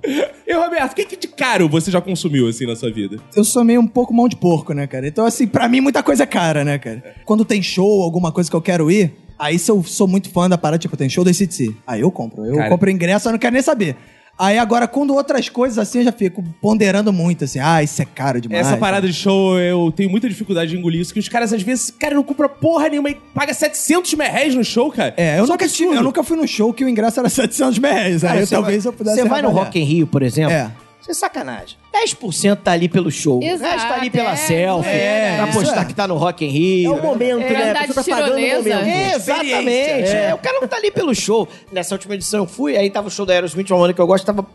E, 0.46 0.52
Roberto, 0.54 0.92
o 0.92 0.94
que, 0.94 1.04
que 1.04 1.16
de 1.16 1.28
caro 1.28 1.68
você 1.68 1.90
já 1.90 2.00
consumiu, 2.00 2.48
assim, 2.48 2.66
na 2.66 2.76
sua 2.76 2.90
vida? 2.90 3.16
Eu 3.34 3.44
sou 3.44 3.64
meio 3.64 3.80
um 3.80 3.86
pouco 3.86 4.12
mão 4.12 4.28
de 4.28 4.36
porco, 4.36 4.72
né, 4.72 4.86
cara? 4.86 5.06
Então, 5.06 5.24
assim, 5.24 5.46
pra 5.46 5.68
mim 5.68 5.80
muita 5.80 6.02
coisa 6.02 6.22
é 6.24 6.26
cara, 6.26 6.64
né, 6.64 6.78
cara? 6.78 7.02
Quando 7.24 7.44
tem 7.44 7.62
show, 7.62 8.02
alguma 8.02 8.30
coisa 8.32 8.50
que 8.50 8.56
eu 8.56 8.62
quero 8.62 8.90
ir, 8.90 9.14
aí 9.38 9.58
se 9.58 9.70
eu 9.70 9.82
sou 9.82 10.06
muito 10.06 10.30
fã 10.30 10.48
da 10.48 10.58
parada, 10.58 10.78
tipo, 10.78 10.96
tem 10.96 11.08
show 11.08 11.24
da 11.24 11.32
CTC. 11.32 11.74
Aí 11.86 12.00
eu 12.00 12.10
compro. 12.10 12.44
Eu 12.44 12.56
Cara. 12.56 12.68
compro 12.68 12.90
ingresso, 12.90 13.28
eu 13.28 13.32
não 13.32 13.38
quero 13.38 13.54
nem 13.54 13.62
saber. 13.62 13.96
Aí 14.38 14.58
agora, 14.58 14.88
quando 14.88 15.14
outras 15.14 15.48
coisas 15.48 15.78
assim, 15.78 15.98
eu 15.98 16.04
já 16.04 16.12
fico 16.12 16.42
ponderando 16.60 17.12
muito, 17.12 17.44
assim, 17.44 17.58
ah, 17.60 17.82
isso 17.82 18.00
é 18.00 18.04
caro 18.04 18.40
demais. 18.40 18.66
Essa 18.66 18.76
parada 18.76 19.06
de 19.06 19.12
show, 19.12 19.58
eu 19.58 19.92
tenho 19.94 20.10
muita 20.10 20.28
dificuldade 20.28 20.70
de 20.70 20.78
engolir 20.78 21.00
isso, 21.00 21.12
que 21.12 21.20
os 21.20 21.28
caras, 21.28 21.52
às 21.52 21.62
vezes, 21.62 21.90
cara, 21.90 22.14
não 22.14 22.22
compra 22.22 22.48
porra 22.48 22.88
nenhuma 22.88 23.10
e 23.10 23.14
paga 23.34 23.52
700 23.52 24.14
merréis 24.14 24.54
no 24.54 24.64
show, 24.64 24.90
cara. 24.90 25.14
É, 25.16 25.38
eu 25.38 25.44
Isso 25.44 25.52
nunca, 25.52 25.64
absurdo. 25.64 25.88
tive, 25.90 26.00
eu 26.00 26.02
nunca 26.02 26.22
fui 26.24 26.36
num 26.36 26.46
show 26.46 26.72
que 26.72 26.84
o 26.84 26.88
ingresso 26.88 27.20
era 27.20 27.28
700 27.28 27.78
reais. 27.78 28.24
Aí 28.24 28.40
eu, 28.40 28.46
talvez 28.48 28.84
vai, 28.84 28.92
eu 28.92 28.96
pudesse 28.96 29.16
Você 29.16 29.28
vai 29.28 29.42
no. 29.42 29.50
Rock 29.50 29.78
in 29.78 29.84
Rio, 29.84 30.06
por 30.06 30.22
exemplo? 30.22 30.52
É. 30.52 30.70
Isso 31.02 31.10
é 31.10 31.14
sacanagem. 31.14 31.76
10% 31.92 32.58
tá 32.62 32.72
ali 32.72 32.88
pelo 32.88 33.10
show. 33.10 33.40
o 33.40 33.42
Exato, 33.42 33.72
resto 33.72 33.88
tá 33.88 33.94
ali 33.96 34.08
pela 34.08 34.32
é, 34.32 34.36
selfie. 34.36 34.88
é, 34.88 35.36
pra 35.36 35.48
isso 35.48 35.58
postar 35.58 35.82
é. 35.82 35.84
que 35.84 35.94
tá 35.94 36.06
no 36.06 36.16
Rock 36.16 36.44
in 36.44 36.48
Rio. 36.48 36.92
É 36.92 37.00
o 37.00 37.02
momento, 37.02 37.42
É, 37.42 37.50
né? 37.52 37.70
A 37.72 37.86
pessoa 37.88 38.04
tá 38.04 38.16
pagando 38.16 38.36
o 38.36 38.40
momento. 38.40 38.68
É, 38.68 39.14
exatamente. 39.14 40.10
É, 40.10 40.34
o 40.34 40.38
cara 40.38 40.60
não 40.60 40.68
tá 40.68 40.76
ali 40.76 40.90
pelo 40.92 41.12
show. 41.14 41.48
Nessa 41.72 41.94
última 41.94 42.14
edição 42.14 42.40
eu 42.40 42.46
fui, 42.46 42.76
aí 42.76 42.88
tava 42.88 43.08
o 43.08 43.10
show 43.10 43.26
da 43.26 43.34
Aerosmith, 43.34 43.68
uma 43.70 43.80
banda 43.80 43.92
que 43.92 44.00
eu 44.00 44.06
gosto, 44.06 44.24
tava 44.24 44.46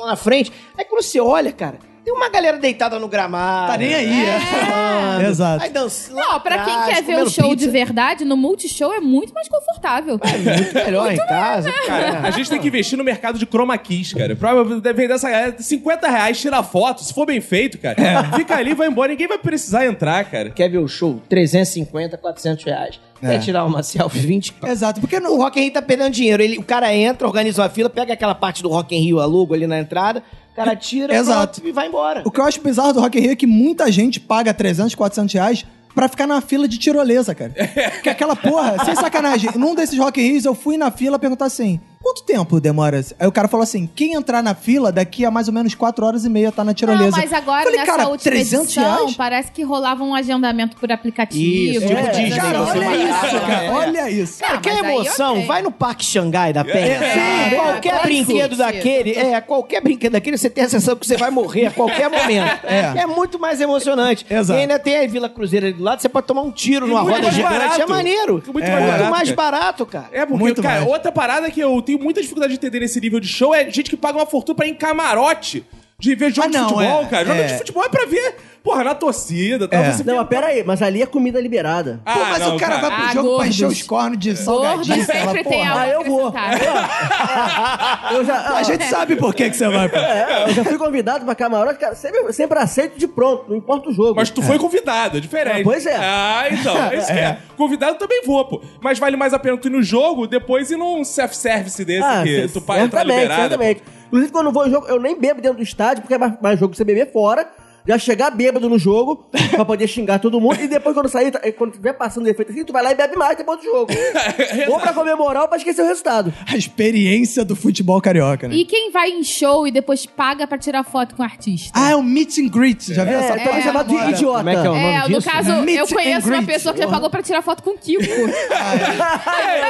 lá 0.00 0.06
na 0.06 0.16
frente. 0.16 0.50
Aí 0.76 0.84
quando 0.86 1.02
você 1.02 1.20
olha, 1.20 1.52
cara, 1.52 1.78
tem 2.04 2.12
uma 2.12 2.28
galera 2.28 2.58
deitada 2.58 2.98
no 2.98 3.08
gramado. 3.08 3.72
Tá 3.72 3.78
nem 3.78 3.94
aí, 3.94 4.26
é. 4.26 4.40
falando. 4.40 5.22
Exato. 5.24 5.64
Aí 5.64 5.70
dança. 5.70 6.12
Não, 6.12 6.38
pra 6.38 6.64
quem 6.64 6.94
quer 6.94 7.02
ver 7.02 7.22
o 7.22 7.30
show 7.30 7.50
pizza. 7.50 7.64
de 7.64 7.70
verdade, 7.70 8.24
no 8.24 8.36
Multishow 8.36 8.92
é 8.92 9.00
muito 9.00 9.32
mais 9.32 9.48
confortável. 9.48 10.20
É 10.22 10.58
muito 10.58 10.74
melhor 10.74 11.10
em 11.12 11.16
casa. 11.16 11.72
Cara, 11.86 12.20
a 12.20 12.30
gente 12.30 12.50
tem 12.50 12.60
que 12.60 12.68
investir 12.68 12.98
no 12.98 13.04
mercado 13.04 13.38
de 13.38 13.46
chroma 13.46 13.78
keys, 13.78 14.12
cara. 14.12 14.36
Pra 14.36 14.62
vender 14.62 15.10
essa 15.10 15.30
galera, 15.30 15.54
50 15.58 16.08
reais, 16.08 16.40
tirar 16.40 16.62
foto, 16.62 17.02
se 17.02 17.14
for 17.14 17.24
bem 17.24 17.40
feito, 17.40 17.78
cara. 17.78 17.96
Fica 18.36 18.56
ali, 18.56 18.74
vai 18.74 18.88
embora, 18.88 19.08
ninguém 19.08 19.26
vai 19.26 19.38
precisar 19.38 19.86
entrar, 19.86 20.24
cara. 20.24 20.50
Quer 20.50 20.68
ver 20.68 20.78
o 20.78 20.88
show? 20.88 21.22
350, 21.28 22.18
400 22.18 22.64
reais. 22.64 23.00
Quer 23.30 23.38
tirar 23.40 23.64
uma 23.64 23.82
selfie? 23.82 24.20
20 24.20 24.54
Exato, 24.66 25.00
porque 25.00 25.16
O 25.16 25.20
no, 25.20 25.36
Rock 25.36 25.58
in 25.58 25.64
Rio 25.64 25.72
tá 25.72 25.82
perdendo 25.82 26.12
dinheiro. 26.12 26.42
Ele, 26.42 26.58
o 26.58 26.62
cara 26.62 26.94
entra, 26.94 27.26
organiza 27.26 27.62
uma 27.62 27.68
fila, 27.68 27.88
pega 27.90 28.12
aquela 28.12 28.34
parte 28.34 28.62
do 28.62 28.68
Rock 28.68 28.94
in 28.94 29.00
Rio, 29.00 29.20
aluga 29.20 29.54
ali 29.54 29.66
na 29.66 29.78
entrada, 29.78 30.22
o 30.52 30.56
cara 30.56 30.76
tira 30.76 31.14
Exato. 31.14 31.60
pronto, 31.60 31.68
e 31.68 31.72
vai 31.72 31.88
embora. 31.88 32.22
o 32.24 32.30
que 32.30 32.40
eu 32.40 32.44
acho 32.44 32.60
bizarro 32.60 32.92
do 32.92 33.00
Rock 33.00 33.18
in 33.18 33.22
Rio 33.22 33.32
é 33.32 33.36
que 33.36 33.46
muita 33.46 33.90
gente 33.90 34.20
paga 34.20 34.52
300, 34.52 34.94
400 34.94 35.34
reais 35.34 35.66
pra 35.94 36.08
ficar 36.08 36.26
na 36.26 36.40
fila 36.40 36.66
de 36.66 36.76
tirolesa, 36.78 37.34
cara. 37.34 37.52
Porque 37.94 38.08
aquela 38.08 38.34
porra, 38.34 38.84
sem 38.84 38.94
sacanagem, 38.96 39.50
num 39.56 39.74
desses 39.74 39.98
Rock 39.98 40.20
in 40.20 40.32
Rios 40.32 40.44
eu 40.44 40.54
fui 40.54 40.76
na 40.76 40.90
fila 40.90 41.18
perguntar 41.18 41.46
assim, 41.46 41.80
quanto 42.04 42.22
tempo 42.22 42.60
demora? 42.60 43.02
Aí 43.18 43.26
o 43.26 43.32
cara 43.32 43.48
falou 43.48 43.64
assim, 43.64 43.88
quem 43.94 44.12
entrar 44.14 44.42
na 44.42 44.54
fila, 44.54 44.92
daqui 44.92 45.24
a 45.24 45.30
mais 45.30 45.48
ou 45.48 45.54
menos 45.54 45.74
4 45.74 46.04
horas 46.06 46.24
e 46.24 46.28
meia 46.28 46.52
tá 46.52 46.62
na 46.62 46.74
tirolesa. 46.74 47.10
Não, 47.10 47.18
mas 47.18 47.32
agora, 47.32 47.64
Falei, 47.64 47.80
nessa 47.80 47.90
cara, 47.92 48.08
última 48.08 48.30
300 48.32 48.64
edição, 48.66 48.96
reais? 48.98 49.16
parece 49.16 49.50
que 49.50 49.62
rolava 49.62 50.04
um 50.04 50.14
agendamento 50.14 50.76
por 50.76 50.92
aplicativo. 50.92 51.42
Isso, 51.42 51.80
tipo 51.86 51.98
É, 51.98 52.08
Disney. 52.10 52.36
Cara, 52.40 52.58
você 52.60 52.78
olha 52.78 52.86
vai- 52.88 53.02
isso, 53.02 53.40
cara, 53.40 53.64
É. 53.64 53.70
olha 53.70 54.10
isso. 54.10 54.40
Cara, 54.40 54.58
quer 54.58 54.70
aí, 54.70 54.78
emoção? 54.78 55.34
ok. 55.34 55.46
Vai 55.46 55.62
no 55.62 55.70
Parque 55.72 56.04
Xangai 56.04 56.52
da 56.52 56.64
Penha. 56.64 56.76
É, 57.04 57.54
qualquer 57.54 57.94
é, 57.94 58.02
brinquedo 58.02 58.54
é, 58.54 58.56
daquele, 58.56 59.10
é, 59.12 59.40
qualquer 59.40 59.80
brinquedo 59.80 60.12
daquele, 60.12 60.36
você 60.36 60.50
tem 60.50 60.64
a 60.64 60.68
sensação 60.68 60.96
que 60.96 61.06
você 61.06 61.16
vai 61.16 61.30
morrer 61.30 61.66
a 61.66 61.70
qualquer 61.70 62.10
momento. 62.10 62.60
É. 62.64 63.00
É, 63.02 63.06
muito 63.06 63.38
mais 63.38 63.60
emocionante. 63.60 64.26
Exato. 64.28 64.58
E 64.58 64.62
ainda 64.62 64.78
tem 64.78 64.98
a 65.04 65.06
Vila 65.08 65.28
Cruzeiro 65.28 65.66
ali 65.66 65.74
do 65.74 65.82
lado, 65.82 66.00
você 66.02 66.08
pode 66.08 66.26
tomar 66.26 66.42
um 66.42 66.50
tiro 66.50 66.86
E 66.86 66.90
numa 66.90 67.00
roda 67.00 67.30
gigante. 67.30 67.42
barato. 67.58 67.80
É 67.82 67.86
maneiro. 67.86 68.32
Muito 68.34 68.52
Muito, 68.52 68.70
mais 68.70 68.84
barato, 68.84 69.10
mais 69.10 69.32
cara. 69.32 69.36
barato, 69.50 69.86
cara. 69.86 70.06
É, 70.12 70.26
porque, 70.26 70.38
Muito 70.42 70.62
cara, 70.62 70.80
mais. 70.80 70.90
outra 70.92 71.10
parada 71.12 71.50
que 71.50 71.60
eu 71.60 71.80
tenho 71.82 71.93
muita 71.98 72.20
dificuldade 72.20 72.52
de 72.52 72.58
entender 72.58 72.80
nesse 72.80 73.00
nível 73.00 73.20
de 73.20 73.28
show 73.28 73.54
é 73.54 73.70
gente 73.70 73.90
que 73.90 73.96
paga 73.96 74.18
uma 74.18 74.26
fortuna 74.26 74.56
pra 74.56 74.66
ir 74.66 74.70
em 74.70 74.74
camarote 74.74 75.64
de 76.04 76.14
ver 76.14 76.32
jogo 76.34 76.48
Ah, 76.48 76.50
não, 76.58 76.66
de 76.66 76.72
futebol, 76.74 77.02
é, 77.02 77.06
cara. 77.06 77.24
Jogo 77.26 77.40
é. 77.40 77.46
de 77.46 77.54
futebol 77.58 77.84
é 77.84 77.88
pra 77.88 78.06
ver, 78.06 78.36
porra, 78.62 78.84
na 78.84 78.94
torcida. 78.94 79.66
Tá? 79.68 79.76
É. 79.76 79.92
Você 79.92 80.04
Não, 80.04 80.16
mas 80.16 80.28
pera 80.28 80.46
aí, 80.48 80.62
mas 80.64 80.80
ali 80.82 81.02
é 81.02 81.06
comida 81.06 81.40
liberada. 81.40 82.00
Ah, 82.04 82.12
Pô, 82.14 82.20
mas 82.20 82.38
não, 82.40 82.56
o 82.56 82.58
cara, 82.58 82.76
vai 82.78 82.90
pro 82.90 83.04
Ah, 83.04 83.08
jogo 83.12 83.14
pra 83.14 83.22
gordos. 83.36 83.46
encher 83.48 83.66
os 83.66 83.82
cornos 83.82 84.18
de 84.18 84.28
Gordo 84.34 84.44
salgadinho. 84.44 85.04
sei 85.04 85.14
lá, 85.20 85.26
sempre 85.26 85.44
tem 85.44 85.58
porra. 85.58 85.70
algo 85.70 85.80
Ah, 85.80 85.88
eu 85.88 86.04
vou. 86.04 86.26
acrescentar. 86.28 88.10
Eu 88.14 88.24
já, 88.24 88.56
A 88.56 88.62
gente 88.62 88.84
sabe 88.84 89.16
por 89.16 89.34
que, 89.34 89.50
que 89.50 89.56
você 89.56 89.68
vai. 89.68 89.88
pô. 89.88 89.96
é, 89.98 90.44
eu 90.48 90.54
já 90.54 90.64
fui 90.64 90.78
convidado 90.78 91.24
pra 91.24 91.34
camarote, 91.34 91.78
cara, 91.78 91.94
sempre, 91.94 92.32
sempre 92.32 92.58
aceito 92.58 92.98
de 92.98 93.06
pronto, 93.08 93.46
não 93.48 93.56
importa 93.56 93.88
o 93.88 93.92
jogo. 93.92 94.14
Mas 94.16 94.30
tu 94.30 94.42
foi 94.42 94.58
convidado, 94.58 95.16
é 95.18 95.20
diferente. 95.20 95.60
Ah, 95.60 95.64
pois 95.64 95.86
é. 95.86 95.96
Ah, 95.96 96.44
então, 96.50 96.76
é 96.92 96.96
isso 96.96 97.06
que 97.06 97.12
é. 97.18 97.38
Convidado 97.56 97.98
também 97.98 98.22
vou, 98.24 98.44
pô. 98.44 98.60
Mas 98.80 98.98
vale 98.98 99.16
mais 99.16 99.32
a 99.34 99.38
pena 99.38 99.56
tu 99.56 99.68
ir 99.68 99.70
no 99.70 99.82
jogo, 99.82 100.26
depois 100.26 100.70
ir 100.70 100.76
num 100.76 101.02
self-service 101.04 101.84
desse 101.84 102.02
Ah, 102.04 102.22
que 102.22 102.48
tu 102.48 102.60
paga 102.60 102.82
entrar 102.82 103.00
certamente, 103.00 103.22
liberado. 103.22 103.48
certamente. 103.48 103.82
Inclusive, 104.14 104.32
quando 104.32 104.46
eu 104.46 104.52
vou 104.52 104.64
em 104.64 104.70
jogo, 104.70 104.86
eu 104.86 105.00
nem 105.00 105.18
bebo 105.18 105.40
dentro 105.40 105.56
do 105.56 105.62
estádio, 105.64 106.00
porque 106.00 106.14
é 106.14 106.18
mais, 106.18 106.40
mais 106.40 106.60
jogo 106.60 106.72
você 106.72 106.84
beber 106.84 107.10
fora. 107.10 107.50
Já 107.86 107.98
chegar 107.98 108.30
bêbado 108.30 108.68
no 108.68 108.78
jogo, 108.78 109.26
pra 109.50 109.64
poder 109.64 109.86
xingar 109.86 110.18
todo 110.18 110.40
mundo, 110.40 110.58
e 110.60 110.66
depois 110.68 110.94
quando 110.94 111.08
sair, 111.08 111.30
quando 111.56 111.72
tiver 111.72 111.92
passando 111.92 112.26
efeito 112.26 112.50
assim, 112.50 112.64
tu 112.64 112.72
vai 112.72 112.82
lá 112.82 112.92
e 112.92 112.94
bebe 112.94 113.14
mais 113.16 113.36
depois 113.36 113.58
do 113.58 113.64
jogo. 113.64 113.92
ou 114.68 114.80
pra 114.80 114.92
comemorar 114.94 115.42
ou 115.42 115.48
pra 115.48 115.58
esquecer 115.58 115.82
o 115.82 115.86
resultado. 115.86 116.32
A 116.50 116.56
experiência 116.56 117.44
do 117.44 117.54
futebol 117.54 118.00
carioca, 118.00 118.48
né? 118.48 118.54
E 118.54 118.64
quem 118.64 118.90
vai 118.90 119.10
em 119.10 119.22
show 119.22 119.66
e 119.66 119.70
depois 119.70 120.06
paga 120.06 120.46
pra 120.46 120.56
tirar 120.56 120.82
foto 120.82 121.14
com 121.14 121.22
o 121.22 121.24
artista? 121.26 121.70
Ah, 121.74 121.90
é 121.90 121.96
o 121.96 122.02
meet 122.02 122.38
and 122.38 122.48
greet. 122.48 122.92
Já 122.94 123.04
viu 123.04 123.18
É, 123.18 123.24
essa 123.24 123.36
também 123.38 123.58
é, 123.58 123.62
chamado 123.62 123.88
de 123.88 123.96
agora. 123.96 124.10
idiota. 124.12 124.38
Como 124.38 124.48
é 124.48 124.52
que 124.52 124.58
é 124.66 124.70
o 124.70 124.74
nome 124.74 124.84
É, 124.86 125.00
no 125.02 125.08
disso? 125.16 125.30
caso, 125.30 125.52
Meet 125.62 125.78
eu 125.78 125.86
conheço 125.88 126.26
uma 126.28 126.36
greet. 126.38 126.46
pessoa 126.46 126.72
que 126.74 126.80
já 126.80 126.88
pagou 126.88 127.10
pra 127.10 127.22
tirar 127.22 127.42
foto 127.42 127.62
com 127.62 127.70
o 127.72 127.78
Kiko. 127.78 128.02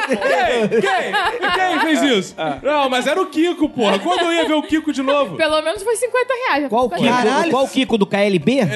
Quem? 0.08 0.80
Quem? 0.80 1.50
Quem 1.54 1.80
fez 1.80 2.02
isso? 2.02 2.34
Não, 2.62 2.88
mas 2.88 3.06
era 3.06 3.20
o 3.20 3.26
Kiko, 3.26 3.68
porra. 3.68 3.98
Quando 3.98 4.20
eu 4.22 4.32
ia 4.32 4.44
ver 4.46 4.54
o 4.54 4.62
Kiko 4.62 4.92
de 4.92 5.02
novo? 5.02 5.36
Pelo 5.36 5.60
menos 5.62 5.82
foi 5.82 5.96
50 5.96 6.26
reais. 6.48 6.68
Qual 6.68 6.88
Kiko? 6.88 7.50
Qual 7.50 7.68
Kiko 7.68 7.98
do 7.98 8.03
KLB? 8.06 8.60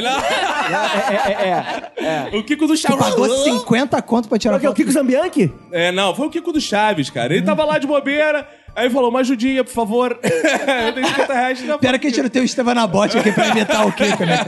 O 2.33 2.43
Kiko 2.43 2.67
do 2.67 2.75
Tu 2.75 2.81
Chaves. 2.81 2.99
pagou 2.99 3.29
50 3.29 4.01
conto 4.03 4.29
pra 4.29 4.39
tirar 4.39 4.55
é 4.55 4.59
o 4.59 4.61
foto. 4.61 4.75
Kiko 4.75 4.91
Zambianchi? 4.93 5.53
É, 5.73 5.91
não, 5.91 6.15
foi 6.15 6.27
o 6.27 6.31
Kiko 6.31 6.53
do 6.53 6.61
Chaves, 6.61 7.11
cara. 7.11 7.35
Ele 7.35 7.45
tava 7.45 7.65
lá 7.65 7.79
de 7.79 7.87
bobeira, 7.87 8.47
aí 8.77 8.89
falou, 8.91 9.11
uma 9.11 9.21
ajudinha, 9.21 9.65
por 9.65 9.73
favor. 9.73 10.19
eu 10.23 10.93
tenho 10.93 11.07
50 11.07 11.33
reais. 11.33 11.63
Não, 11.65 11.79
Pera 11.79 11.99
que 11.99 12.07
a 12.07 12.11
gente 12.11 12.23
não 12.23 12.29
tem 12.29 12.43
o 12.43 12.45
Esteban 12.45 12.87
Bote 12.87 13.19
aqui 13.19 13.33
pra 13.33 13.49
imitar 13.49 13.87
o 13.87 13.93
Kiko, 13.93 14.25
né? 14.25 14.39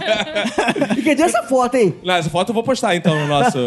E 1.10 1.14
deu 1.14 1.26
essa 1.26 1.42
foto, 1.42 1.74
hein? 1.76 1.94
Não, 2.04 2.14
essa 2.14 2.30
foto 2.30 2.50
eu 2.50 2.54
vou 2.54 2.62
postar 2.62 2.94
então 2.94 3.18
no 3.18 3.26
nosso. 3.26 3.58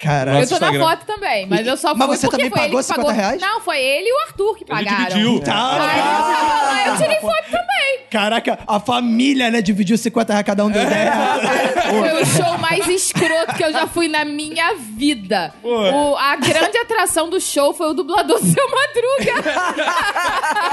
Caralho. 0.00 0.40
Eu 0.40 0.48
tô 0.48 0.58
na 0.58 0.72
foto 0.74 1.04
também, 1.04 1.46
mas 1.46 1.66
eu 1.66 1.76
só 1.76 1.94
Mas 1.94 2.06
fui 2.08 2.16
você 2.16 2.26
porque 2.26 2.36
também 2.44 2.50
foi 2.50 2.58
pagou 2.60 2.78
ele 2.80 2.86
que 2.88 2.94
50 2.94 3.12
reais? 3.12 3.40
Não, 3.42 3.60
foi 3.60 3.78
ele 3.80 4.08
e 4.08 4.12
o 4.12 4.18
Arthur 4.28 4.56
que 4.56 4.64
pagaram. 4.64 4.96
dividiu. 5.08 5.40
Tá. 5.40 5.72
Aí 5.72 5.98
eu 5.98 6.04
tava 6.04 6.62
lá, 6.64 6.86
eu 6.88 6.96
tirei 6.96 7.20
foto 7.20 7.44
também. 7.44 8.00
Caraca, 8.10 8.58
a 8.66 8.80
família, 8.80 9.50
né, 9.52 9.62
dividiu 9.62 9.96
50 9.96 10.32
reais, 10.32 10.44
cada 10.46 10.64
um 10.64 10.70
deu 10.70 10.82
10 10.84 10.92
reais. 10.92 11.42
Foi 11.90 12.22
o 12.22 12.26
show 12.26 12.58
mais 12.58 12.88
escroto 12.88 13.54
que 13.54 13.62
eu 13.62 13.72
já 13.72 13.86
fui 13.86 14.08
na 14.08 14.24
minha 14.24 14.74
vida. 14.74 15.52
O- 15.62 16.16
a 16.16 16.34
grande 16.36 16.76
atração 16.78 17.28
do 17.30 17.40
show 17.40 17.72
foi 17.72 17.90
o 17.90 17.94
dublador 17.94 18.38
Seu 18.40 18.66
Madruga. 18.68 19.52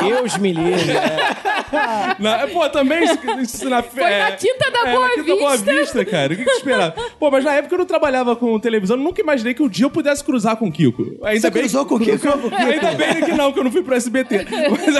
Deus 0.01 0.37
me 0.37 0.51
livre. 0.53 0.93
Na- 2.19 2.47
pô, 2.47 2.67
também 2.69 3.03
isso, 3.03 3.17
isso 3.41 3.69
na 3.69 3.83
Foi 3.83 4.01
na 4.17 4.31
Quinta 4.31 4.71
da 4.71 4.89
é, 4.89 4.93
Boa 4.93 5.07
na 5.07 5.13
Quinta 5.15 5.35
Boa 5.35 5.51
Vista. 5.57 5.71
Vista, 5.73 6.05
cara. 6.05 6.33
O 6.33 6.37
que, 6.37 6.43
que 6.43 6.49
tu 6.51 6.57
esperava? 6.57 6.95
Pô, 7.19 7.29
mas 7.31 7.43
na 7.43 7.53
época 7.53 7.75
eu 7.75 7.79
não 7.79 7.85
trabalhava 7.85 8.35
com 8.35 8.59
televisão, 8.59 8.97
eu 8.97 9.03
nunca 9.17 9.21
imaginei 9.21 9.53
que 9.53 9.61
um 9.63 9.67
dia 9.67 9.85
eu 9.85 9.89
pudesse 9.89 10.23
cruzar 10.23 10.55
com 10.55 10.67
o 10.67 10.71
Kiko. 10.71 11.17
Ainda 11.23 11.41
Você 11.41 11.49
bem 11.49 11.63
cruzou 11.63 11.85
com 11.85 11.95
o 11.95 11.99
Kiko? 11.99 12.27
Ainda 12.55 12.91
bem 12.93 13.23
que 13.23 13.31
não, 13.33 13.51
que 13.51 13.59
eu 13.59 13.63
não 13.63 13.71
fui 13.71 13.81
pro 13.81 13.95
SBT. 13.95 14.45
Mas 14.69 14.95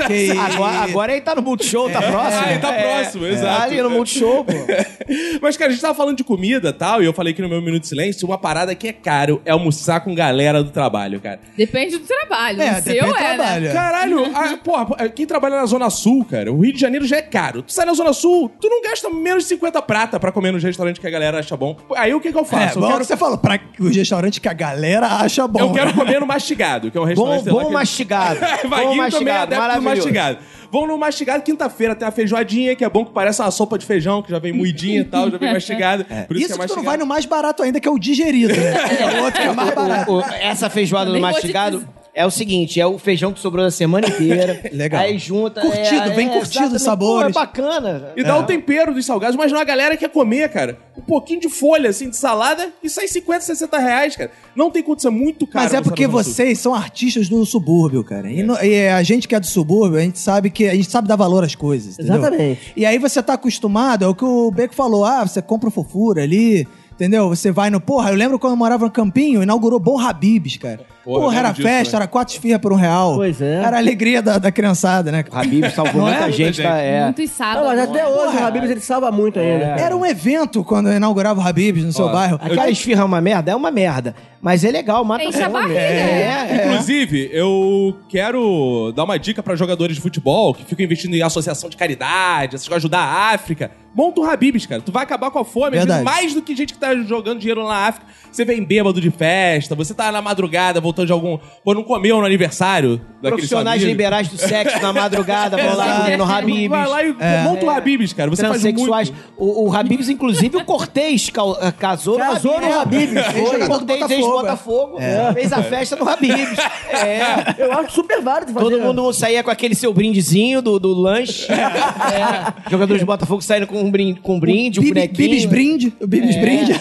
eu 0.00 0.06
Que 0.06 0.14
isso. 0.14 0.40
Agora, 0.40 0.78
agora 0.78 1.12
ele 1.12 1.20
tá 1.20 1.34
no 1.34 1.42
Multishow, 1.42 1.90
tá 1.90 2.02
próximo? 2.02 2.42
Ah, 2.44 2.50
ele 2.50 2.60
tá 2.60 2.72
próximo, 2.72 3.26
exato. 3.26 3.62
Ali 3.62 3.82
no 3.82 3.90
Multishow, 3.90 4.44
pô. 4.44 4.52
Mas, 5.40 5.56
cara, 5.56 5.70
a 5.70 5.72
gente 5.72 5.82
tava 5.82 5.94
falando 5.94 6.16
de 6.16 6.24
comida 6.24 6.70
e 6.70 6.72
tal, 6.72 7.02
e 7.02 7.06
eu 7.06 7.12
falei 7.12 7.32
aqui 7.32 7.42
no 7.42 7.48
meu 7.48 7.60
Minuto 7.60 7.82
de 7.82 7.88
Silêncio, 7.88 8.26
uma 8.26 8.38
parada 8.38 8.74
que 8.74 8.88
é 8.88 8.92
caro 8.92 9.40
é 9.44 9.50
almoçar 9.50 10.00
com 10.00 10.14
galera 10.14 10.62
do 10.62 10.70
trabalho, 10.70 11.20
cara. 11.20 11.40
Depende 11.56 11.98
do 11.98 12.04
trabalho. 12.04 12.60
É, 12.62 12.78
o 12.78 12.82
seu 12.82 13.04
do 13.04 13.16
é, 13.16 13.20
né? 13.20 13.34
trabalho. 13.36 13.72
Caralho, 13.72 14.36
a, 14.36 14.56
porra, 14.56 15.08
quem 15.08 15.26
trabalha 15.26 15.56
na 15.56 15.66
Zona 15.66 15.90
Sul, 15.90 16.24
cara, 16.24 16.52
o 16.52 16.60
Rio 16.60 16.72
de 16.72 16.80
Janeiro 16.80 17.06
já 17.06 17.16
é 17.16 17.22
caro. 17.22 17.62
Tu 17.62 17.72
sai 17.72 17.86
na 17.86 17.94
Zona 17.94 18.12
Sul, 18.12 18.50
tu 18.60 18.68
não 18.68 18.82
gasta 18.82 19.08
menos 19.10 19.44
de 19.44 19.48
50 19.50 19.80
prata 19.82 20.18
pra 20.18 20.32
comer 20.32 20.52
nos 20.52 20.62
restaurantes 20.62 21.00
que 21.00 21.06
a 21.06 21.10
galera 21.10 21.38
acha 21.38 21.56
bom. 21.56 21.76
Aí 21.96 22.12
o 22.14 22.20
que 22.20 22.32
que 22.32 22.38
eu 22.38 22.42
É, 22.42 22.44
faço? 22.44 22.78
eu 22.78 22.82
bom 22.82 22.88
quero, 22.88 23.00
que 23.00 23.06
você 23.06 23.16
falou, 23.16 23.38
pra 23.38 23.59
os 23.78 23.96
restaurantes 23.96 24.38
que 24.38 24.48
a 24.48 24.52
galera 24.52 25.06
acha 25.06 25.46
bom. 25.48 25.60
eu 25.60 25.72
quero 25.72 25.86
né? 25.88 25.92
comer 25.94 26.20
no 26.20 26.26
Mastigado, 26.26 26.90
que 26.90 26.98
é 26.98 27.00
um 27.00 27.04
Bom, 27.04 27.08
restaurante... 27.30 27.44
bom 27.50 27.66
que- 27.66 27.72
mastigado. 27.72 28.40
Vaguinho 28.68 28.68
bom 28.68 28.76
também 28.76 28.92
é 28.92 28.96
mastigado, 28.96 29.42
adepto 29.42 29.54
do 29.54 29.58
maravilhoso. 29.60 29.96
mastigado. 29.96 30.38
Vão 30.72 30.86
no 30.86 30.96
mastigado 30.98 31.42
quinta-feira, 31.42 31.94
tem 31.96 32.06
a 32.06 32.10
feijoadinha, 32.12 32.76
que 32.76 32.84
é 32.84 32.88
bom 32.88 33.04
que 33.04 33.12
parece 33.12 33.42
uma 33.42 33.50
sopa 33.50 33.76
de 33.76 33.84
feijão, 33.84 34.22
que 34.22 34.30
já 34.30 34.38
vem 34.38 34.52
moidinha 34.52 35.00
e 35.00 35.04
tal, 35.04 35.28
já 35.30 35.36
vem 35.38 35.52
mastigada. 35.52 36.04
Por 36.28 36.36
isso, 36.36 36.46
Isso 36.46 36.54
que 36.58 36.62
é 36.62 36.66
que 36.66 36.72
tu 36.72 36.76
não 36.76 36.76
mastigado. 36.76 36.84
vai 36.84 36.96
no 36.96 37.06
mais 37.06 37.24
barato 37.26 37.62
ainda, 37.62 37.80
que 37.80 37.88
é 37.88 37.90
o 37.90 37.98
digerido, 37.98 38.54
né? 38.54 38.74
É 39.00 39.20
o 39.20 39.24
outro 39.24 39.40
que 39.40 39.48
é 39.48 39.52
mais 39.52 39.74
barato. 39.74 40.12
O- 40.12 40.18
o- 40.20 40.24
essa 40.40 40.70
feijoada 40.70 41.10
te 41.12 41.18
mastigado 41.18 41.78
dizer. 41.78 41.90
É 42.14 42.26
o 42.26 42.30
seguinte: 42.30 42.80
é 42.80 42.86
o 42.86 42.98
feijão 42.98 43.32
que 43.32 43.40
sobrou 43.40 43.64
da 43.64 43.70
semana 43.70 44.08
inteira. 44.08 44.60
Legal. 44.72 45.00
Aí 45.00 45.18
junta. 45.18 45.60
Curtido, 45.60 46.02
é, 46.10 46.14
bem 46.14 46.28
é, 46.28 46.32
curtido 46.38 46.74
os 46.76 46.82
sabores. 46.82 47.32
Pô, 47.32 47.40
é 47.40 47.42
bacana. 47.44 48.12
E 48.16 48.22
dá 48.22 48.38
o 48.38 48.44
tempero 48.44 48.92
dos 48.94 49.04
salgados, 49.06 49.36
mas 49.36 49.50
não 49.52 49.60
a 49.60 49.64
galera 49.64 49.96
quer 49.96 50.08
comer, 50.10 50.48
cara. 50.50 50.78
Um 50.96 51.02
pouquinho 51.02 51.40
de 51.40 51.48
folha, 51.48 51.90
assim, 51.90 52.10
de 52.10 52.16
salada, 52.16 52.68
e 52.82 52.88
sai 52.90 53.08
50, 53.08 53.40
60 53.40 53.78
reais, 53.78 54.16
cara. 54.16 54.30
Não 54.54 54.70
tem 54.70 54.82
condição, 54.82 55.10
é 55.10 55.14
muito 55.14 55.46
caro. 55.46 55.64
Mas 55.64 55.74
é 55.74 55.80
porque 55.80 56.06
vocês 56.06 56.58
são 56.58 56.74
artistas 56.74 57.28
do 57.28 57.44
subúrbio, 57.46 58.04
cara. 58.04 58.30
E, 58.30 58.42
no- 58.42 58.62
e 58.62 58.88
a 58.88 59.02
gente 59.02 59.26
que 59.26 59.34
é 59.34 59.40
do 59.40 59.46
subúrbio, 59.46 59.98
a 59.98 60.02
gente 60.02 60.18
sabe 60.18 60.50
que 60.50 60.68
a 60.68 60.74
gente 60.74 60.90
sabe 60.90 61.08
dar 61.08 61.16
valor 61.16 61.44
às 61.44 61.54
coisas. 61.54 61.94
entendeu? 61.94 62.16
Exatamente. 62.16 62.72
E 62.76 62.84
aí 62.84 62.98
você 62.98 63.22
tá 63.22 63.34
acostumado, 63.34 64.04
é 64.04 64.08
o 64.08 64.14
que 64.14 64.24
o 64.24 64.50
Beco 64.50 64.74
falou, 64.74 65.04
ah, 65.04 65.26
você 65.26 65.40
compra 65.40 65.70
fofura 65.70 66.22
ali, 66.22 66.66
entendeu? 67.00 67.28
Você 67.30 67.50
vai 67.50 67.70
no. 67.70 67.80
Porra, 67.80 68.10
eu 68.10 68.14
lembro 68.16 68.38
quando 68.38 68.52
eu 68.52 68.56
morava 68.56 68.84
no 68.84 68.90
Campinho, 68.90 69.42
inaugurou 69.42 69.80
Bom 69.80 69.98
Habibs, 69.98 70.58
cara. 70.58 70.80
Porra, 71.02 71.16
eu 71.16 71.22
Porra, 71.22 71.38
era 71.38 71.50
disso, 71.50 71.62
festa, 71.66 71.96
né? 71.96 72.02
era 72.02 72.06
quatro 72.06 72.34
esfirras 72.34 72.60
por 72.60 72.72
um 72.74 72.76
real. 72.76 73.14
Pois 73.16 73.40
é. 73.40 73.54
Era 73.54 73.76
a 73.76 73.80
alegria 73.80 74.20
da, 74.20 74.36
da 74.36 74.52
criançada, 74.52 75.10
né? 75.10 75.24
O 75.32 75.34
Habib 75.36 75.64
salvou 75.74 76.02
Não 76.02 76.08
é? 76.08 76.10
muita 76.12 76.26
Muita 76.26 76.36
gente. 76.36 76.62
Tá, 76.62 76.76
é. 76.76 77.04
Muitos 77.04 77.24
Não, 77.30 77.36
sábados. 77.36 77.66
mas 77.68 77.78
até 77.80 78.06
hoje 78.06 78.24
Porra. 78.32 78.40
o 78.40 78.46
Habibs 78.46 78.70
ele 78.70 78.80
salva 78.80 79.10
muito 79.10 79.38
ainda. 79.38 79.64
Era 79.64 79.96
um 79.96 80.04
evento 80.04 80.62
quando 80.62 80.92
inaugurava 80.92 81.40
o 81.40 81.46
Habibs 81.46 81.84
no 81.84 81.92
seu 81.92 82.04
Ó, 82.04 82.12
bairro. 82.12 82.38
Aquela 82.40 82.68
esfirra 82.68 83.00
é 83.00 83.04
uma 83.04 83.20
merda? 83.20 83.50
É 83.50 83.56
uma 83.56 83.70
merda. 83.70 84.14
Mas 84.42 84.64
é 84.64 84.70
legal, 84.70 85.04
mata 85.04 85.22
Enche 85.24 85.38
a 85.42 85.50
fome. 85.50 85.52
barriga. 85.62 85.78
É, 85.80 86.48
é. 86.50 86.66
Inclusive, 86.66 87.28
eu 87.32 87.96
quero 88.08 88.92
dar 88.96 89.04
uma 89.04 89.18
dica 89.18 89.42
pra 89.42 89.54
jogadores 89.54 89.96
de 89.96 90.02
futebol 90.02 90.54
que 90.54 90.64
ficam 90.64 90.84
investindo 90.84 91.14
em 91.14 91.22
associação 91.22 91.68
de 91.68 91.76
caridade, 91.76 92.54
essas 92.56 92.66
coisas, 92.66 92.82
ajudar 92.84 93.00
a 93.00 93.34
África. 93.34 93.70
Monta 93.94 94.20
um 94.20 94.24
Habibs, 94.24 94.66
cara. 94.66 94.80
Tu 94.80 94.92
vai 94.92 95.02
acabar 95.02 95.30
com 95.32 95.40
a 95.40 95.44
fome. 95.44 95.76
Às 95.76 95.84
vezes, 95.84 95.86
Verdade. 95.88 96.04
mais 96.04 96.32
do 96.32 96.40
que 96.40 96.54
gente 96.54 96.72
que 96.72 96.78
tá 96.78 96.94
jogando 96.96 97.40
dinheiro 97.40 97.62
lá 97.64 97.68
na 97.70 97.86
África. 97.88 98.06
Você 98.30 98.44
vem 98.44 98.64
bêbado 98.64 99.00
de 99.00 99.10
festa, 99.10 99.74
você 99.74 99.92
tá 99.92 100.12
na 100.12 100.22
madrugada 100.22 100.80
voltando 100.80 101.06
de 101.06 101.12
algum. 101.12 101.36
Pô, 101.64 101.74
não 101.74 101.82
comeu 101.82 102.18
no 102.18 102.24
aniversário 102.24 102.98
daquele 103.16 103.32
Profissionais 103.32 103.82
amigo. 103.82 103.88
liberais 103.90 104.28
do 104.28 104.38
sexo 104.38 104.80
na 104.80 104.92
madrugada 104.92 105.56
vão 105.56 105.76
lá 105.76 106.08
no 106.16 106.22
Habibs. 106.32 106.68
Vai 106.68 106.86
lá 106.86 107.02
e 107.04 107.12
monta 107.42 107.66
um 107.66 107.70
Habibs, 107.70 108.12
cara. 108.12 108.30
Você 108.30 108.42
faz 108.46 108.62
Transexuais. 108.62 109.10
muito. 109.10 109.24
O, 109.36 109.68
o 109.68 109.74
Habibs, 109.76 110.08
inclusive, 110.08 110.56
o 110.56 110.64
Cortez 110.64 111.28
eh, 111.60 111.72
casou, 111.72 112.16
Casou 112.16 112.60
no 112.60 112.72
Habibs, 112.72 113.26
foi. 113.26 113.62
O 113.64 113.66
Cortez, 113.66 114.00
Botafogo, 114.32 114.98
ex-Botafogo, 115.00 115.34
fez 115.34 115.52
a 115.52 115.62
festa 115.62 115.96
no 115.96 116.08
Habibs. 116.08 116.58
É. 116.90 117.54
Eu 117.56 117.72
acho 117.72 117.92
super 117.94 118.20
válido 118.20 118.52
fazer. 118.52 118.64
Todo 118.64 118.80
mundo 118.80 119.12
saía 119.12 119.42
com 119.44 119.50
aquele 119.50 119.74
seu 119.74 119.92
brindezinho 119.94 120.60
do, 120.60 120.78
do 120.78 120.92
lanche. 120.92 121.46
É. 121.50 122.70
Jogadores 122.70 123.00
de 123.00 123.06
Botafogo 123.06 123.40
saíram 123.40 123.66
com 123.66 123.80
um 123.80 123.90
brinde, 123.90 124.20
com 124.20 124.34
um, 124.36 124.40
brinde, 124.40 124.80
um 124.80 124.82
Bibi- 124.82 124.94
bonequinho. 124.94 125.28
Bibis 125.30 125.44
brinde, 125.46 125.92
o 126.00 126.06
Bibis 126.06 126.36
brinde. 126.36 126.72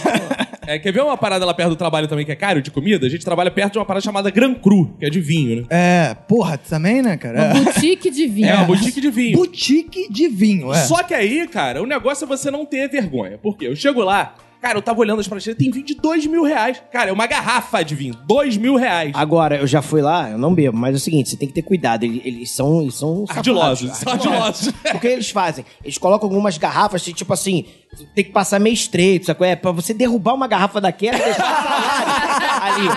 É, 0.67 0.77
quer 0.77 0.91
ver 0.91 1.01
uma 1.03 1.17
parada 1.17 1.45
lá 1.45 1.53
perto 1.53 1.69
do 1.69 1.75
trabalho 1.75 2.07
também 2.07 2.25
que 2.25 2.31
é 2.31 2.35
caro 2.35 2.61
de 2.61 2.69
comida? 2.69 3.05
A 3.05 3.09
gente 3.09 3.23
trabalha 3.25 3.49
perto 3.49 3.73
de 3.73 3.79
uma 3.79 3.85
parada 3.85 4.03
chamada 4.03 4.29
Gran 4.29 4.53
Cru, 4.53 4.95
que 4.99 5.05
é 5.05 5.09
de 5.09 5.19
vinho, 5.19 5.61
né? 5.61 5.67
É, 5.69 6.15
porra, 6.27 6.57
também, 6.57 7.01
né, 7.01 7.17
cara? 7.17 7.45
É. 7.45 7.53
Boutique 7.53 8.09
de 8.11 8.27
vinho. 8.27 8.47
É, 8.49 8.53
uma 8.55 8.65
boutique 8.65 8.99
de 9.01 9.09
vinho. 9.09 9.37
Boutique 9.37 10.11
de 10.11 10.27
vinho, 10.27 10.73
é. 10.73 10.77
Só 10.83 11.01
que 11.03 11.13
aí, 11.13 11.47
cara, 11.47 11.81
o 11.81 11.85
negócio 11.85 12.25
é 12.25 12.27
você 12.27 12.51
não 12.51 12.65
ter 12.65 12.87
vergonha. 12.89 13.37
Por 13.37 13.57
quê? 13.57 13.67
Eu 13.67 13.75
chego 13.75 14.01
lá, 14.01 14.35
Cara, 14.61 14.77
eu 14.77 14.81
tava 14.81 14.99
olhando 14.99 15.19
as 15.19 15.27
prateleiras, 15.27 15.57
tem 15.57 15.71
vinho 15.71 15.85
de 15.85 15.95
dois 15.95 16.25
mil 16.25 16.43
reais. 16.43 16.81
Cara, 16.91 17.09
é 17.09 17.13
uma 17.13 17.25
garrafa 17.27 17.81
de 17.81 17.95
vinho, 17.95 18.13
dois 18.25 18.57
mil 18.57 18.75
reais. 18.75 19.11
Agora, 19.15 19.55
eu 19.57 19.65
já 19.67 19.81
fui 19.81 20.01
lá, 20.01 20.31
eu 20.31 20.37
não 20.37 20.53
bebo, 20.53 20.77
mas 20.77 20.93
é 20.93 20.97
o 20.97 20.99
seguinte, 20.99 21.29
você 21.29 21.37
tem 21.37 21.47
que 21.47 21.53
ter 21.53 21.61
cuidado. 21.61 22.03
Eles, 22.03 22.21
eles 22.25 22.51
são. 22.51 22.81
Eles 22.81 22.95
são 22.95 23.25
Ardilosos, 23.29 23.97
são 23.97 24.13
ardilosos. 24.13 24.73
O 24.93 24.99
que 24.99 25.07
eles 25.07 25.29
fazem? 25.29 25.65
Eles 25.83 25.97
colocam 25.97 26.27
algumas 26.27 26.57
garrafas, 26.57 27.01
tipo 27.03 27.31
assim, 27.33 27.65
tem 28.13 28.23
que 28.23 28.31
passar 28.31 28.59
meio 28.59 28.73
estreito, 28.73 29.25
sabe? 29.25 29.45
É 29.47 29.55
pra 29.55 29.71
você 29.71 29.93
derrubar 29.93 30.33
uma 30.33 30.47
garrafa 30.47 30.79
daquela 30.79 31.17
e 31.17 31.21
deixar 31.21 32.61
ali. 32.61 32.87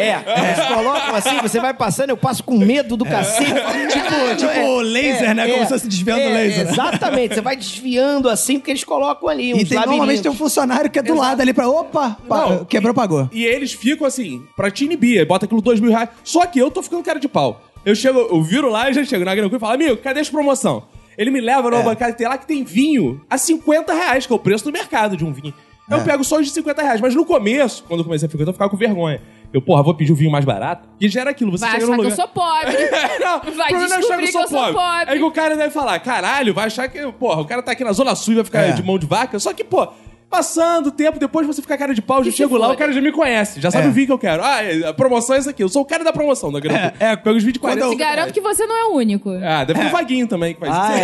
É, 0.00 0.14
eles 0.50 0.66
colocam 0.68 1.14
assim, 1.14 1.38
você 1.40 1.58
vai 1.58 1.72
passando, 1.72 2.10
eu 2.10 2.16
passo 2.16 2.44
com 2.44 2.56
medo 2.58 2.96
do 2.96 3.04
cacete. 3.04 3.50
Tipo, 3.52 4.36
tipo 4.36 4.80
laser, 4.80 5.34
né? 5.34 5.48
Como 5.48 5.62
se 5.64 5.68
fosse 5.70 5.88
desviando 5.88 6.20
é, 6.20 6.28
laser. 6.28 6.68
Exatamente, 6.68 7.34
você 7.34 7.40
vai 7.40 7.56
desviando 7.56 8.28
assim, 8.28 8.58
porque 8.58 8.72
eles 8.72 8.84
colocam 8.84 9.28
ali 9.28 9.54
uns 9.54 9.62
E 9.62 9.64
tem, 9.64 9.78
normalmente 9.78 10.22
tem 10.22 10.30
um 10.30 10.34
funcionário 10.36 10.90
que 10.90 10.98
é 10.98 11.02
do 11.02 11.14
lado 11.14 11.40
ali 11.40 11.52
pra. 11.54 11.68
Opa! 11.68 12.16
pa- 12.28 12.46
Não, 12.48 12.64
quebrou, 12.64 12.92
pagou. 12.94 13.28
E 13.32 13.44
eles 13.44 13.72
ficam 13.72 14.06
assim, 14.06 14.42
pra 14.54 14.70
te 14.70 14.84
inibir, 14.84 15.26
bota 15.26 15.46
aquilo 15.46 15.62
dois 15.62 15.80
mil 15.80 15.90
reais. 15.90 16.10
Só 16.22 16.44
que 16.46 16.58
eu 16.58 16.70
tô 16.70 16.82
ficando 16.82 17.02
cara 17.02 17.18
de 17.18 17.28
pau. 17.28 17.62
Eu 17.84 17.94
chego, 17.94 18.18
eu 18.18 18.42
viro 18.42 18.68
lá 18.68 18.90
e 18.90 18.94
já 18.94 19.04
chego 19.04 19.24
na 19.24 19.34
Grancu 19.34 19.56
e 19.56 19.58
falo, 19.60 19.74
amigo, 19.74 19.96
cadê 19.98 20.20
as 20.20 20.28
promoção? 20.28 20.84
Ele 21.16 21.30
me 21.30 21.40
leva 21.40 21.70
numa 21.70 21.82
bancada 21.82 22.12
que 22.12 22.18
tem 22.18 22.28
lá 22.28 22.36
que 22.38 22.46
tem 22.46 22.62
vinho 22.64 23.20
a 23.28 23.38
50 23.38 23.92
reais, 23.92 24.26
que 24.26 24.32
é 24.32 24.36
o 24.36 24.38
preço 24.38 24.64
do 24.64 24.72
mercado 24.72 25.16
de 25.16 25.24
um 25.24 25.32
vinho. 25.32 25.54
Eu 25.88 26.02
pego 26.02 26.24
só 26.24 26.40
os 26.40 26.46
de 26.46 26.52
50 26.52 26.82
reais, 26.82 27.00
mas 27.00 27.14
no 27.14 27.24
começo, 27.24 27.84
quando 27.86 28.00
eu 28.00 28.04
comecei 28.04 28.26
a 28.26 28.28
frequentar, 28.28 28.50
eu 28.50 28.54
ficava 28.54 28.68
com 28.70 28.76
vergonha. 28.76 29.22
Eu, 29.52 29.62
porra, 29.62 29.84
vou 29.84 29.94
pedir 29.94 30.10
o 30.12 30.16
vinho 30.16 30.32
mais 30.32 30.44
barato. 30.44 30.88
E 31.00 31.08
já 31.08 31.20
era 31.20 31.30
aquilo, 31.30 31.52
você 31.52 31.64
Vai 31.64 31.80
chega 31.80 31.84
achar 31.84 31.96
no 31.96 32.02
que 32.02 32.08
eu 32.08 32.10
lugar... 32.10 32.16
sou 32.16 32.28
pobre. 32.28 32.72
não, 33.24 33.40
Vai 33.40 33.40
o 33.40 33.54
problema 33.68 33.82
é 33.82 33.84
achar 33.86 33.98
descobrir 34.00 34.30
que 34.32 34.36
eu 34.36 34.48
sou 34.48 34.72
pobre. 34.74 35.12
Aí 35.12 35.18
que 35.18 35.24
o 35.24 35.30
cara 35.30 35.56
deve 35.56 35.70
falar, 35.70 35.98
caralho, 36.00 36.52
vai 36.52 36.66
achar 36.66 36.88
que, 36.88 37.00
porra, 37.12 37.40
o 37.40 37.44
cara 37.46 37.62
tá 37.62 37.70
aqui 37.70 37.84
na 37.84 37.92
Zona 37.92 38.16
Sul 38.16 38.32
e 38.32 38.36
vai 38.36 38.44
ficar 38.44 38.62
É. 38.62 38.72
de 38.72 38.82
mão 38.82 38.98
de 38.98 39.06
vaca. 39.06 39.38
Só 39.38 39.52
que, 39.52 39.62
pô, 39.62 39.86
passando 40.30 40.88
o 40.88 40.90
tempo, 40.90 41.18
depois 41.18 41.46
você 41.46 41.62
fica 41.62 41.78
cara 41.78 41.94
de 41.94 42.02
pau, 42.02 42.22
já 42.22 42.30
chego 42.30 42.56
lá, 42.56 42.70
o 42.70 42.76
cara 42.76 42.92
já 42.92 43.00
me 43.00 43.12
conhece, 43.12 43.60
já 43.60 43.70
sabe 43.70 43.86
É. 43.86 43.88
o 43.88 43.92
vinho 43.92 44.06
que 44.06 44.12
eu 44.12 44.18
quero. 44.18 44.42
Ah, 44.44 44.62
é, 44.62 44.86
a 44.88 44.92
promoção 44.92 45.34
é 45.36 45.38
essa 45.38 45.50
aqui, 45.50 45.62
eu 45.62 45.68
sou 45.68 45.82
o 45.82 45.84
cara 45.84 46.02
da 46.04 46.12
promoção 46.12 46.50
da 46.52 46.60
Granada. 46.60 46.94
É, 47.00 47.12
é, 47.12 47.16
pega 47.16 47.36
os 47.36 47.42
20 47.44 47.58
40. 47.58 47.80
quando 47.80 47.90
Te 47.92 47.96
garanto 47.96 48.32
que 48.32 48.40
você 48.40 48.66
não 48.66 48.76
é 48.76 48.84
o 48.86 48.94
único. 48.96 49.30
Ah, 49.42 49.64
deve 49.64 49.80
ter 49.80 49.86
um 49.86 49.90
vaguinho 49.90 50.26
também 50.26 50.54
que 50.54 50.60
faz 50.60 50.72
Ah, 50.74 50.90
isso. 50.94 51.00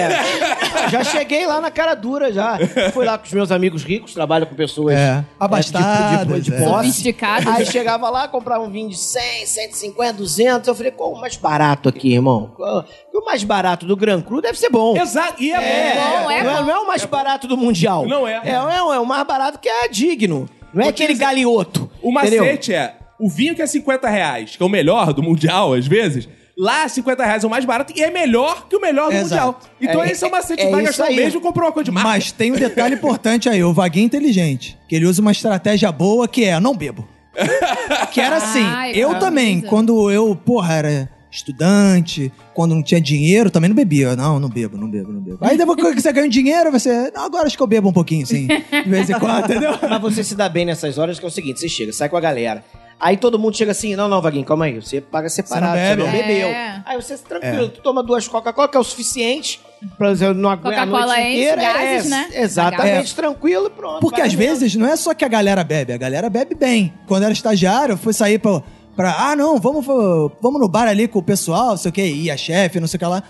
é. 0.87 0.89
já 0.91 1.05
cheguei 1.05 1.47
lá 1.47 1.61
na 1.61 1.71
cara 1.71 1.95
dura 1.95 2.33
já. 2.33 2.59
Fui 2.93 3.05
lá 3.07 3.17
com 3.17 3.25
os 3.27 3.33
meus 3.33 3.51
amigos 3.51 3.83
ricos, 3.85 4.13
trabalho 4.13 4.47
com 4.47 4.55
pessoas 4.55 4.95
É, 4.97 5.25
abastadas, 5.39 6.27
de, 6.27 6.35
de, 6.35 6.41
de 6.51 6.55
é. 6.55 6.59
posse. 6.59 6.89
Sofisticados. 6.89 7.47
Aí 7.47 7.65
chegava 7.67 8.11
lá, 8.11 8.29
comprava 8.29 8.63
um 8.65 8.71
vinho 8.71 8.89
de 8.91 8.99
100, 8.99 9.47
150, 9.47 10.13
200. 10.15 10.69
Eu 10.69 10.75
falei, 10.75 10.91
qual 10.93 11.13
o 11.13 11.21
mais 11.21 11.37
barato 11.37 11.89
aqui, 11.89 12.13
irmão? 12.15 12.51
Qual- 12.57 12.85
O 13.15 13.25
mais 13.25 13.45
barato 13.45 13.85
do 13.87 13.95
Gran 13.95 14.21
Cru 14.23 14.41
deve 14.41 14.59
ser 14.59 14.71
bom. 14.71 14.97
Exato, 14.97 15.41
e 15.43 15.53
é, 15.53 15.57
É, 15.57 15.95
bom. 15.95 16.01
bom, 16.25 16.31
é 16.31 16.43
não, 16.43 16.51
é, 16.51 16.57
bom. 16.61 16.63
não 16.67 16.71
é 16.75 16.79
o 16.81 16.87
mais 16.89 17.05
barato 17.05 17.47
do 17.47 17.57
Mundial. 17.57 18.07
Não 18.07 18.27
é. 18.27 18.41
É, 18.43 18.51
é, 18.51 18.55
é 18.55 18.99
o 18.99 19.05
mais 19.13 19.27
barato 19.27 19.59
que 19.59 19.69
é 19.69 19.89
digno. 19.89 20.49
Não 20.75 20.85
é 20.85 20.89
aquele 20.89 21.13
dizer- 21.13 21.25
galioto. 21.25 21.91
O 22.03 22.11
entendeu? 22.19 22.45
macete 22.45 22.73
é, 22.75 22.95
o 23.21 23.29
vinho 23.29 23.55
que 23.55 23.63
é 23.63 23.67
50 23.67 24.09
reais, 24.09 24.57
que 24.57 24.63
é 24.63 24.67
o 24.67 24.69
melhor 24.69 25.13
do 25.13 25.23
Mundial, 25.23 25.75
às 25.75 25.87
vezes, 25.87 26.29
lá 26.59 26.89
50 26.89 27.25
reais 27.25 27.45
é 27.45 27.47
o 27.47 27.51
mais 27.51 27.65
barato 27.65 27.93
e 27.97 28.03
é 28.03 28.11
melhor 28.11 28.67
que 28.69 28.75
o 28.77 28.81
melhor 28.81 29.11
do 29.11 29.17
Exato. 29.17 29.47
Mundial. 29.47 29.61
Então 29.81 30.03
É, 30.03 30.11
esse 30.11 30.25
é 30.25 30.27
o 30.27 30.31
macete, 30.31 30.63
é 30.63 30.71
vai 30.71 30.83
gastar 30.83 31.05
o 31.05 31.07
aí. 31.09 31.17
mesmo 31.17 31.39
e 31.39 31.43
comprou 31.43 31.67
uma 31.67 31.73
coisa 31.73 31.85
de 31.85 31.91
marca. 31.91 32.09
Mas 32.09 32.33
tem 32.33 32.51
um 32.53 32.57
detalhe 32.57 32.95
importante 32.95 33.49
aí, 33.49 33.63
o 33.63 33.73
Vaguinho 33.73 34.05
é 34.05 34.07
inteligente. 34.07 34.77
Que 34.89 34.97
ele 34.97 35.07
usa 35.07 35.21
uma 35.21 35.33
estratégia 35.33 35.93
boa 35.93 36.27
que 36.27 36.45
é, 36.45 36.59
não 36.59 36.75
bebo. 36.77 37.07
que 38.13 38.21
era 38.21 38.37
assim, 38.37 38.63
Ai, 38.63 38.93
eu 38.95 39.19
também, 39.19 39.59
usa. 39.59 39.67
quando 39.69 40.11
eu, 40.11 40.35
porra, 40.37 40.75
era 40.75 41.09
estudante, 41.33 42.31
quando 42.55 42.75
não 42.75 42.83
tinha 42.83 43.01
dinheiro, 43.01 43.51
também 43.51 43.69
não 43.69 43.75
bebia. 43.75 44.15
Não, 44.15 44.39
não 44.39 44.49
bebo, 44.49 44.77
não 44.77 44.89
bebo, 44.89 45.13
não 45.13 45.21
bebo. 45.21 45.39
Aí 45.41 45.57
depois 45.57 45.95
que 45.95 46.01
você 46.01 46.13
ganha 46.13 46.29
dinheiro, 46.29 46.71
você, 46.71 47.11
não, 47.15 47.25
agora 47.25 47.47
acho 47.47 47.57
que 47.57 47.63
eu 47.63 47.67
bebo 47.67 47.89
um 47.89 47.93
pouquinho, 47.93 48.27
sim. 48.27 48.47
De 48.47 48.89
vez 48.89 49.09
em 49.09 49.19
quando, 49.19 49.45
entendeu? 49.45 49.73
Mas 49.89 50.01
você 50.01 50.23
se 50.23 50.35
dá 50.35 50.49
bem 50.49 50.65
nessas 50.67 50.99
horas 50.99 51.19
que 51.19 51.25
é 51.25 51.29
o 51.29 51.31
seguinte, 51.31 51.59
você 51.59 51.69
chega, 51.69 51.93
sai 51.93 52.09
com 52.09 52.17
a 52.17 52.21
galera. 52.21 52.63
Aí 53.01 53.17
todo 53.17 53.37
mundo 53.37 53.57
chega 53.57 53.73
assim, 53.73 53.97
não, 53.97 54.09
não, 54.09 54.23
Vaguinho, 54.23 54.45
calma 54.45 54.67
aí, 54.67 54.81
você 54.81 55.01
paga 55.01 55.29
separado, 55.29 55.77
você 55.77 55.89
Você 55.89 55.97
não, 55.97 56.05
não 56.05 56.13
bebe. 56.13 56.29
bebeu. 56.29 56.49
É. 56.49 56.83
Aí 56.87 57.03
você, 57.03 57.19
tranquilo, 57.19 57.69
tu 57.69 57.81
toma 57.81 58.01
duas 58.01 58.29
Coca-Cola, 58.29 58.69
que 58.69 58.77
é 58.77 58.81
o 58.81 58.85
suficiente 58.85 59.61
pra 59.99 60.15
você 60.15 60.33
não 60.33 60.49
aguentar 60.51 60.85
a 60.85 60.87
noite 60.87 61.03
Coca-Cola 61.03 61.21
enche 61.21 61.41
inteira. 61.41 61.63
gases, 61.63 62.07
é, 62.07 62.09
né? 62.11 62.29
Exatamente, 62.33 63.15
tranquilo 63.17 63.67
e 63.67 63.71
pronto. 63.71 64.01
Porque 64.01 64.21
às 64.21 64.35
mesmo. 64.35 64.61
vezes 64.61 64.77
não 64.77 64.87
é 64.87 64.95
só 64.95 65.13
que 65.15 65.25
a 65.25 65.29
galera 65.29 65.65
bebe, 65.65 65.93
a 65.93 65.97
galera 65.97 66.31
bebe 66.31 66.55
bem. 66.55 66.95
Quando 67.09 67.25
era 67.25 67.33
estagiário, 67.33 67.95
eu 67.95 67.99
fui 67.99 68.13
sair 68.13 68.39
pra, 68.39 68.63
pra 68.97 69.31
ah, 69.31 69.37
não, 69.37 69.59
vamos, 69.59 69.87
vamos 69.87 70.61
no 70.61 70.69
bar 70.69 70.89
ali 70.89 71.09
com 71.09 71.19
o 71.19 71.23
pessoal, 71.23 71.71
não 71.71 71.77
sei 71.77 71.91
o 71.91 71.93
que, 71.93 72.05
e 72.05 72.31
a 72.31 72.37
chefe, 72.37 72.81
não 72.81 72.87
sei 72.87 72.97
o 72.97 72.99
que 72.99 73.07
lá. 73.07 73.23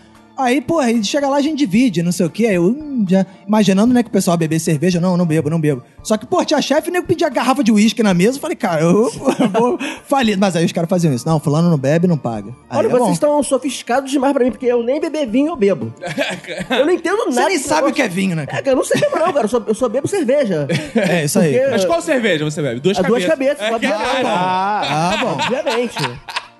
Aí, 0.43 0.61
porra, 0.61 0.87
aí 0.87 1.03
chega 1.05 1.29
lá, 1.29 1.37
a 1.37 1.41
gente 1.41 1.59
divide, 1.59 2.03
não 2.03 2.13
sei 2.13 2.27
o 2.27 2.31
que. 2.31 2.47
Aí 2.47 2.55
eu 2.57 2.65
hum, 2.65 3.05
já 3.09 3.25
imaginando, 3.47 3.93
né, 3.95 4.03
que 4.03 4.09
o 4.09 4.13
pessoal 4.13 4.37
beber 4.37 4.59
cerveja. 4.59 5.01
Não, 5.01 5.17
não 5.17 5.27
bebo, 5.27 5.49
não 5.51 5.61
bebo. 5.61 5.83
Só 6.03 6.17
que, 6.17 6.27
pô, 6.27 6.45
tinha 6.45 6.61
chefe, 6.61 6.91
nem 6.91 7.03
pedia 7.03 7.29
garrafa 7.29 7.63
de 7.63 7.71
uísque 7.73 8.03
na 8.03 8.13
mesa. 8.13 8.37
Eu 8.37 8.41
falei, 8.41 8.57
cara, 8.57 8.83
eu, 8.83 8.91
eu 9.41 9.49
vou 9.51 9.79
falir. 10.07 10.37
Mas 10.37 10.57
aí 10.57 10.65
os 10.65 10.73
caras 10.73 10.91
faziam 10.91 11.13
isso. 11.15 11.27
Não, 11.27 11.39
fulano 11.39 11.71
não 11.71 11.79
bebe, 11.79 12.07
não 12.07 12.17
paga. 12.19 12.51
Aí 12.69 12.79
Olha, 12.79 12.87
é 12.87 12.91
bom. 12.91 12.99
vocês 12.99 13.13
estão 13.13 13.43
sofisticados 13.43 14.11
demais 14.11 14.33
pra 14.33 14.45
mim, 14.45 14.51
porque 14.51 14.67
eu 14.67 14.83
nem 14.83 15.01
beber 15.01 15.27
vinho 15.29 15.53
eu 15.53 15.57
bebo. 15.57 15.93
Eu 16.71 16.87
não 16.87 16.93
entendo 16.93 17.19
nada. 17.27 17.33
Você 17.33 17.45
nem 17.49 17.59
sabe 17.59 17.89
o 17.89 17.93
que 17.93 18.03
é 18.03 18.09
vinho, 18.09 18.35
né, 18.35 18.43
É, 18.45 18.47
cara? 18.47 18.63
cara, 18.63 18.73
eu 18.73 18.77
não 18.77 18.85
sei 18.85 19.01
beber 19.01 19.19
não, 19.21 19.33
cara. 19.33 19.45
Eu 19.45 19.49
só, 19.49 19.63
eu 19.67 19.75
só 19.75 19.89
bebo 19.89 20.09
cerveja. 20.09 20.67
É, 20.97 21.25
isso 21.25 21.39
aí. 21.39 21.53
Porque- 21.53 21.71
Mas 21.71 21.85
qual 21.85 22.01
cerveja 22.03 22.45
você 22.45 22.61
bebe? 22.63 22.81
Duas 22.81 22.99
As 22.99 23.07
duas 23.07 23.25
cabeças. 23.25 23.59
cabeças, 23.59 23.67
É, 23.67 23.71
é 23.71 23.75
obviamente. 23.75 24.23
caro. 24.23 24.27
Ah, 24.29 25.17
bom. 25.21 25.33
Obviamente. 25.33 25.97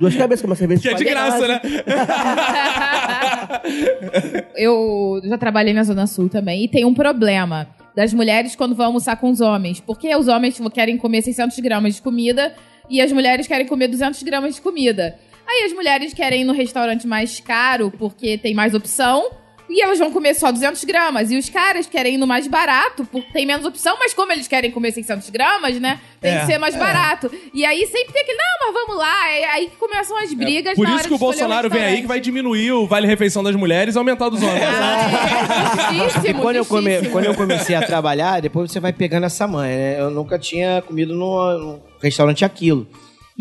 Duas 0.03 0.17
cabeças, 0.17 0.43
é 0.43 0.47
uma 0.49 0.57
cerveja 0.57 0.83
Que 0.83 0.89
é 0.89 0.95
de 0.95 1.05
graça, 1.05 1.47
né? 1.47 1.61
Eu 4.57 5.21
já 5.23 5.39
trabalhei 5.39 5.73
na 5.73 5.85
Zona 5.85 6.09
Sul 6.09 6.29
também 6.29 6.65
e 6.65 6.69
tem 6.69 6.85
um 6.85 6.93
problema 6.93 7.69
das 7.95 8.13
mulheres 8.13 8.57
quando 8.57 8.75
vão 8.75 8.87
almoçar 8.87 9.15
com 9.15 9.31
os 9.31 9.41
homens. 9.41 9.79
Porque 9.79 10.13
os 10.17 10.27
homens 10.27 10.61
querem 10.75 10.99
comer 10.99 11.23
600 11.23 11.57
gramas 11.61 11.95
de 11.95 12.03
comida 12.03 12.53
e 12.91 13.01
as 13.01 13.13
mulheres 13.13 13.47
querem 13.47 13.65
comer 13.65 13.87
200 13.87 14.21
gramas 14.25 14.57
de 14.57 14.61
comida. 14.61 15.17
Aí 15.47 15.67
as 15.67 15.73
mulheres 15.73 16.13
querem 16.13 16.41
ir 16.41 16.45
no 16.45 16.53
restaurante 16.53 17.07
mais 17.07 17.39
caro 17.39 17.93
porque 17.97 18.37
tem 18.37 18.55
mais 18.55 18.75
opção. 18.75 19.31
E 19.75 19.81
elas 19.83 19.99
vão 19.99 20.11
comer 20.13 20.35
só 20.35 20.53
200 20.53 20.85
gramas. 20.85 21.31
E 21.31 21.37
os 21.39 21.49
caras 21.49 21.87
querem 21.87 22.15
ir 22.15 22.19
no 22.19 22.27
mais 22.27 22.47
barato, 22.47 23.07
porque 23.11 23.33
tem 23.33 23.47
menos 23.47 23.65
opção. 23.65 23.97
Mas 23.99 24.13
como 24.13 24.31
eles 24.31 24.47
querem 24.47 24.71
comer 24.71 24.93
600 24.93 25.31
gramas, 25.31 25.81
né? 25.81 25.99
Tem 26.21 26.33
É, 26.35 26.41
que 26.41 26.47
ser 26.47 26.59
mais 26.59 26.75
é. 26.75 26.79
barato. 26.79 27.31
E 27.55 27.65
aí 27.65 27.87
sempre 27.87 28.13
tem 28.13 28.23
aquele, 28.23 28.37
não, 28.37 28.67
mas 28.67 28.75
vamos 28.75 28.97
lá. 28.99 29.31
É 29.31 29.45
aí 29.47 29.67
que 29.69 29.77
começam 29.77 30.17
as 30.19 30.33
brigas 30.35 30.75
Por 30.75 30.83
na 30.85 30.91
isso 30.91 30.99
hora 30.99 31.09
que 31.09 31.15
o 31.15 31.19
Bolsonaro 31.19 31.71
vem 31.71 31.83
aí 31.83 32.01
que 32.03 32.07
vai 32.07 32.21
diminuir 32.21 32.73
o 32.73 32.87
vale-refeição 32.87 33.43
das 33.43 33.57
mulheres 33.57 33.95
e 33.95 33.99
aumentar 33.99 34.29
dos 34.29 34.43
homens. 34.43 34.63
Ah, 34.63 35.91
é 35.95 36.05
justíssimo, 36.05 36.41
quando 36.43 36.57
eu, 36.57 36.65
come- 36.67 36.91
justíssimo. 36.91 37.13
quando 37.13 37.25
eu 37.25 37.35
comecei 37.35 37.75
a 37.75 37.83
trabalhar, 37.83 38.41
depois 38.41 38.71
você 38.71 38.79
vai 38.79 38.93
pegando 38.93 39.25
essa 39.25 39.47
manha, 39.49 39.75
né? 39.77 40.01
Eu 40.01 40.11
nunca 40.11 40.39
tinha 40.39 40.83
comido 40.83 41.15
no, 41.15 41.59
no 41.59 41.83
restaurante 42.01 42.45
aquilo. 42.45 42.87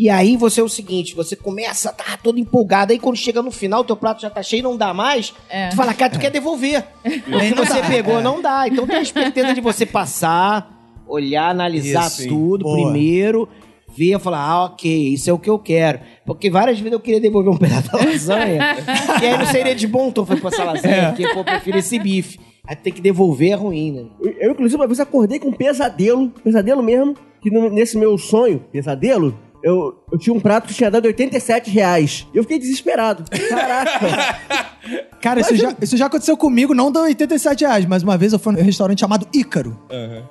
E 0.02 0.10
aí 0.10 0.36
você 0.36 0.60
é 0.60 0.64
o 0.64 0.68
seguinte, 0.68 1.14
você 1.14 1.36
começa 1.36 1.90
a 1.90 1.92
tá 1.92 2.18
todo 2.20 2.36
empolgado, 2.36 2.92
aí 2.92 2.98
quando 2.98 3.14
chega 3.16 3.40
no 3.40 3.52
final, 3.52 3.84
teu 3.84 3.94
prato 3.96 4.20
já 4.20 4.28
tá 4.28 4.42
cheio, 4.42 4.60
não 4.60 4.76
dá 4.76 4.92
mais, 4.92 5.32
É. 5.48 5.68
tu 5.68 5.76
fala, 5.76 5.94
cara, 5.94 6.12
tu 6.12 6.18
quer 6.18 6.28
devolver. 6.30 6.84
O 7.04 7.38
que 7.38 7.54
você 7.54 7.80
pegou 7.82 8.20
não 8.20 8.42
dá. 8.42 8.66
Então 8.66 8.84
tem 8.84 8.96
a 8.96 9.02
esperteza 9.02 9.54
de 9.54 9.60
você 9.60 9.86
passar, 9.86 10.76
olhar, 11.06 11.50
analisar 11.50 12.08
Isso, 12.08 12.26
tudo 12.26 12.64
Boa. 12.64 12.90
primeiro, 12.90 13.48
ver, 13.96 14.18
falar, 14.18 14.40
ah, 14.40 14.64
ok, 14.64 14.90
isso 15.14 15.30
é 15.30 15.32
o 15.32 15.38
que 15.38 15.48
eu 15.48 15.58
quero. 15.58 16.00
Porque 16.26 16.50
várias 16.50 16.78
vezes 16.80 16.92
eu 16.92 16.98
queria 16.98 17.20
devolver 17.20 17.52
um 17.52 17.56
pedaço 17.56 17.92
da 17.92 17.98
lasanha, 17.98 18.76
e 19.22 19.24
aí 19.26 19.38
não 19.38 19.46
seria 19.46 19.74
de 19.76 19.86
bom 19.86 20.10
tom 20.10 20.24
pra 20.24 20.36
essa 20.48 20.64
lasanha, 20.64 21.10
porque 21.10 21.28
pô, 21.32 21.40
eu 21.40 21.44
prefiro 21.44 21.78
esse 21.78 21.96
bife. 21.96 22.40
Aí 22.66 22.74
tem 22.74 22.92
que 22.92 23.00
devolver 23.00 23.52
é 23.52 23.54
ruim, 23.54 23.92
né? 23.92 24.04
Eu, 24.20 24.32
eu, 24.40 24.50
inclusive, 24.50 24.80
uma 24.80 24.86
vez 24.88 24.98
acordei 24.98 25.38
com 25.38 25.48
um 25.48 25.52
pesadelo, 25.52 26.28
pesadelo 26.42 26.82
mesmo, 26.82 27.14
que 27.40 27.50
no- 27.52 27.70
nesse 27.70 27.96
meu 27.96 28.18
sonho, 28.18 28.64
pesadelo, 28.72 29.38
eu, 29.62 29.94
eu 30.10 30.18
tinha 30.18 30.34
um 30.34 30.40
prato 30.40 30.68
que 30.68 30.74
tinha 30.74 30.90
dado 30.90 31.06
87 31.06 31.70
reais. 31.70 32.26
E 32.34 32.36
eu 32.36 32.42
fiquei 32.42 32.58
desesperado. 32.58 33.24
Caraca. 33.48 34.72
Cara, 35.22 35.40
isso 35.40 35.54
já, 35.54 35.76
isso 35.80 35.96
já 35.96 36.06
aconteceu 36.06 36.36
comigo, 36.36 36.74
não 36.74 36.90
deu 36.90 37.02
87 37.02 37.60
reais, 37.64 37.86
mas 37.86 38.02
uma 38.02 38.18
vez 38.18 38.32
eu 38.32 38.38
fui 38.38 38.52
num 38.52 38.62
restaurante 38.62 39.00
chamado 39.00 39.26
Ícaro. 39.32 39.78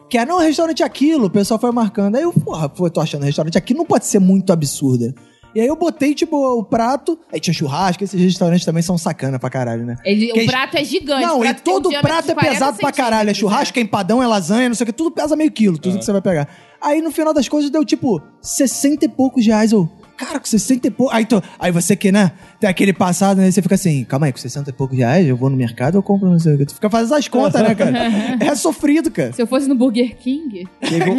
Que 0.09 0.17
era 0.17 0.33
um 0.33 0.39
restaurante 0.39 0.83
aquilo, 0.83 1.27
o 1.27 1.29
pessoal 1.29 1.59
foi 1.59 1.71
marcando. 1.71 2.15
Aí 2.15 2.23
eu, 2.23 2.33
porra, 2.33 2.67
pô, 2.67 2.89
tô 2.89 2.99
achando 2.99 3.23
restaurante 3.23 3.57
aqui 3.57 3.73
não 3.73 3.85
pode 3.85 4.05
ser 4.05 4.19
muito 4.19 4.51
absurda. 4.51 5.15
E 5.53 5.59
aí 5.61 5.67
eu 5.67 5.75
botei, 5.75 6.13
tipo, 6.13 6.37
o 6.59 6.63
prato. 6.63 7.19
Aí 7.31 7.39
tinha 7.39 7.53
churrasco, 7.53 8.03
esses 8.03 8.19
restaurantes 8.21 8.65
também 8.65 8.81
são 8.81 8.97
sacana 8.97 9.37
pra 9.37 9.49
caralho, 9.49 9.85
né? 9.85 9.97
Ele- 10.05 10.31
o 10.31 10.37
é- 10.39 10.45
prato 10.45 10.77
é 10.77 10.83
gigante. 10.83 11.21
Não, 11.25 11.39
o 11.39 11.45
e 11.45 11.49
um 11.49 11.53
todo 11.55 11.89
diâmetro 11.89 12.01
prato 12.09 12.31
é 12.31 12.33
40 12.33 12.53
pesado 12.53 12.77
pra 12.77 12.91
caralho. 12.91 13.29
É 13.29 13.33
churrasco, 13.33 13.77
é 13.77 13.81
empadão, 13.81 14.21
é 14.23 14.27
lasanha, 14.27 14.69
não 14.69 14.75
sei 14.75 14.83
o 14.83 14.87
que, 14.87 14.93
tudo 14.93 15.11
pesa 15.11 15.35
meio 15.35 15.51
quilo, 15.51 15.77
tudo 15.77 15.99
que 15.99 16.05
você 16.05 16.11
vai 16.11 16.21
pegar. 16.21 16.47
Aí 16.81 17.01
no 17.01 17.11
final 17.11 17.33
das 17.33 17.47
coisas 17.49 17.69
deu 17.69 17.83
tipo 17.85 18.21
60 18.41 19.05
e 19.05 19.09
poucos 19.09 19.45
reais. 19.45 19.71
Eu, 19.71 19.87
cara, 20.17 20.39
com 20.39 20.45
60 20.45 20.87
e 20.87 20.89
poucos. 20.91 21.13
Aí, 21.15 21.25
tu- 21.25 21.41
aí 21.59 21.71
você 21.71 21.95
que, 21.95 22.11
né, 22.11 22.31
tem 22.59 22.69
aquele 22.69 22.93
passado, 22.93 23.37
né? 23.39 23.51
Você 23.51 23.61
fica 23.61 23.75
assim, 23.75 24.03
calma 24.03 24.25
aí, 24.27 24.31
com 24.31 24.39
60 24.39 24.69
e 24.69 24.73
poucos 24.73 24.97
reais 24.97 25.27
eu 25.27 25.35
vou 25.35 25.49
no 25.49 25.57
mercado 25.57 25.97
eu 25.97 26.03
compro 26.03 26.29
não 26.29 26.39
sei 26.39 26.55
o 26.55 26.57
que. 26.57 26.65
Tu 26.65 26.73
fica 26.75 26.89
fazendo 26.89 27.15
as 27.15 27.27
contas, 27.27 27.61
né, 27.61 27.75
cara? 27.75 27.91
É 28.39 28.55
sofrido, 28.55 29.11
cara. 29.11 29.31
Se 29.33 29.41
eu 29.41 29.47
fosse 29.47 29.67
no 29.67 29.75
Burger 29.75 30.15
King, 30.17 30.67
Teve 30.79 31.09
um, 31.09 31.15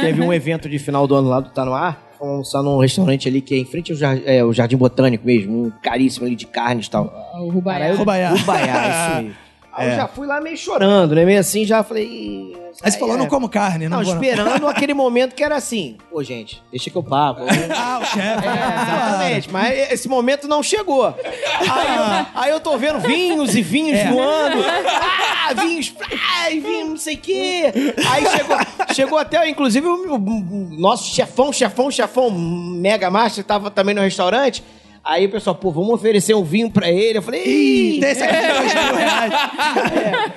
teve 0.00 0.22
um 0.22 0.32
evento 0.32 0.68
de 0.68 0.78
final 0.78 1.06
do 1.06 1.14
ano 1.14 1.28
lá 1.28 1.40
do 1.40 1.50
Tá 1.50 1.64
No 1.64 1.72
Ar. 1.72 2.05
Fomos 2.18 2.54
almoçar 2.54 2.62
num 2.62 2.78
restaurante 2.78 3.28
ali 3.28 3.40
que 3.40 3.54
é 3.54 3.58
em 3.58 3.64
frente 3.64 3.92
ao 3.92 3.98
Jardim, 3.98 4.22
é, 4.26 4.44
o 4.44 4.52
Jardim 4.52 4.76
Botânico 4.76 5.26
mesmo, 5.26 5.66
um 5.66 5.70
caríssimo 5.82 6.26
ali 6.26 6.34
de 6.34 6.46
carnes 6.46 6.86
e 6.86 6.90
tal. 6.90 7.12
o 7.40 7.48
Rubaiá. 7.50 7.94
Rubaiá. 7.94 8.30
Rubaiá, 8.30 8.88
isso 8.88 9.16
aí. 9.18 9.45
Aí 9.76 9.90
eu 9.90 9.96
já 9.96 10.08
fui 10.08 10.26
lá 10.26 10.40
meio 10.40 10.56
chorando, 10.56 11.14
né? 11.14 11.24
Meio 11.24 11.38
assim, 11.40 11.64
já 11.64 11.82
falei. 11.82 12.04
"Ih, 12.06 12.56
Aí 12.82 12.90
você 12.92 12.98
falou, 12.98 13.14
é." 13.14 13.18
não 13.18 13.26
como 13.26 13.48
carne, 13.48 13.88
não, 13.88 13.98
Não, 13.98 14.04
vou, 14.04 14.14
não. 14.14 14.22
esperando 14.22 14.66
aquele 14.68 14.94
momento 14.94 15.34
que 15.34 15.42
era 15.44 15.56
assim. 15.56 15.96
Pô, 16.10 16.22
gente, 16.22 16.62
deixa 16.70 16.90
que 16.90 16.96
eu 16.96 17.02
pago. 17.02 17.40
Ah, 17.74 17.98
o 18.00 18.04
chefe. 18.06 18.46
É, 18.46 18.82
exatamente, 18.82 19.52
mas 19.52 19.92
esse 19.92 20.08
momento 20.08 20.46
não 20.48 20.62
chegou. 20.62 21.04
Aí 21.06 21.96
eu, 21.96 22.26
aí 22.42 22.50
eu 22.50 22.60
tô 22.60 22.76
vendo 22.78 22.98
vinhos 23.00 23.54
e 23.54 23.62
vinhos 23.62 24.02
voando. 24.08 24.56
Ah, 25.48 25.52
vinhos, 25.54 25.92
ah, 26.12 26.48
vinho 26.50 26.86
não 26.90 26.96
sei 26.96 27.14
o 27.14 27.18
quê. 27.18 27.72
Aí 28.10 28.26
chegou, 28.30 28.56
chegou 28.94 29.18
até, 29.18 29.48
inclusive, 29.48 29.86
o, 29.86 30.14
o- 30.14 30.16
o 30.16 30.68
nosso 30.78 31.14
chefão, 31.14 31.52
chefão, 31.52 31.90
chefão, 31.90 32.30
mega 32.30 33.10
master, 33.10 33.44
tava 33.44 33.70
também 33.70 33.94
no 33.94 34.00
restaurante. 34.02 34.62
Aí 35.06 35.26
o 35.26 35.30
pessoal, 35.30 35.54
pô, 35.54 35.70
vamos 35.70 35.90
oferecer 35.90 36.34
um 36.34 36.42
vinho 36.42 36.68
pra 36.68 36.90
ele. 36.90 37.18
Eu 37.18 37.22
falei, 37.22 37.44
ih, 37.46 38.00
Desse 38.00 38.24
aqui 38.24 38.34
de 38.40 38.46
dois 38.52 38.74
mil 38.74 38.94
reais. 38.96 39.32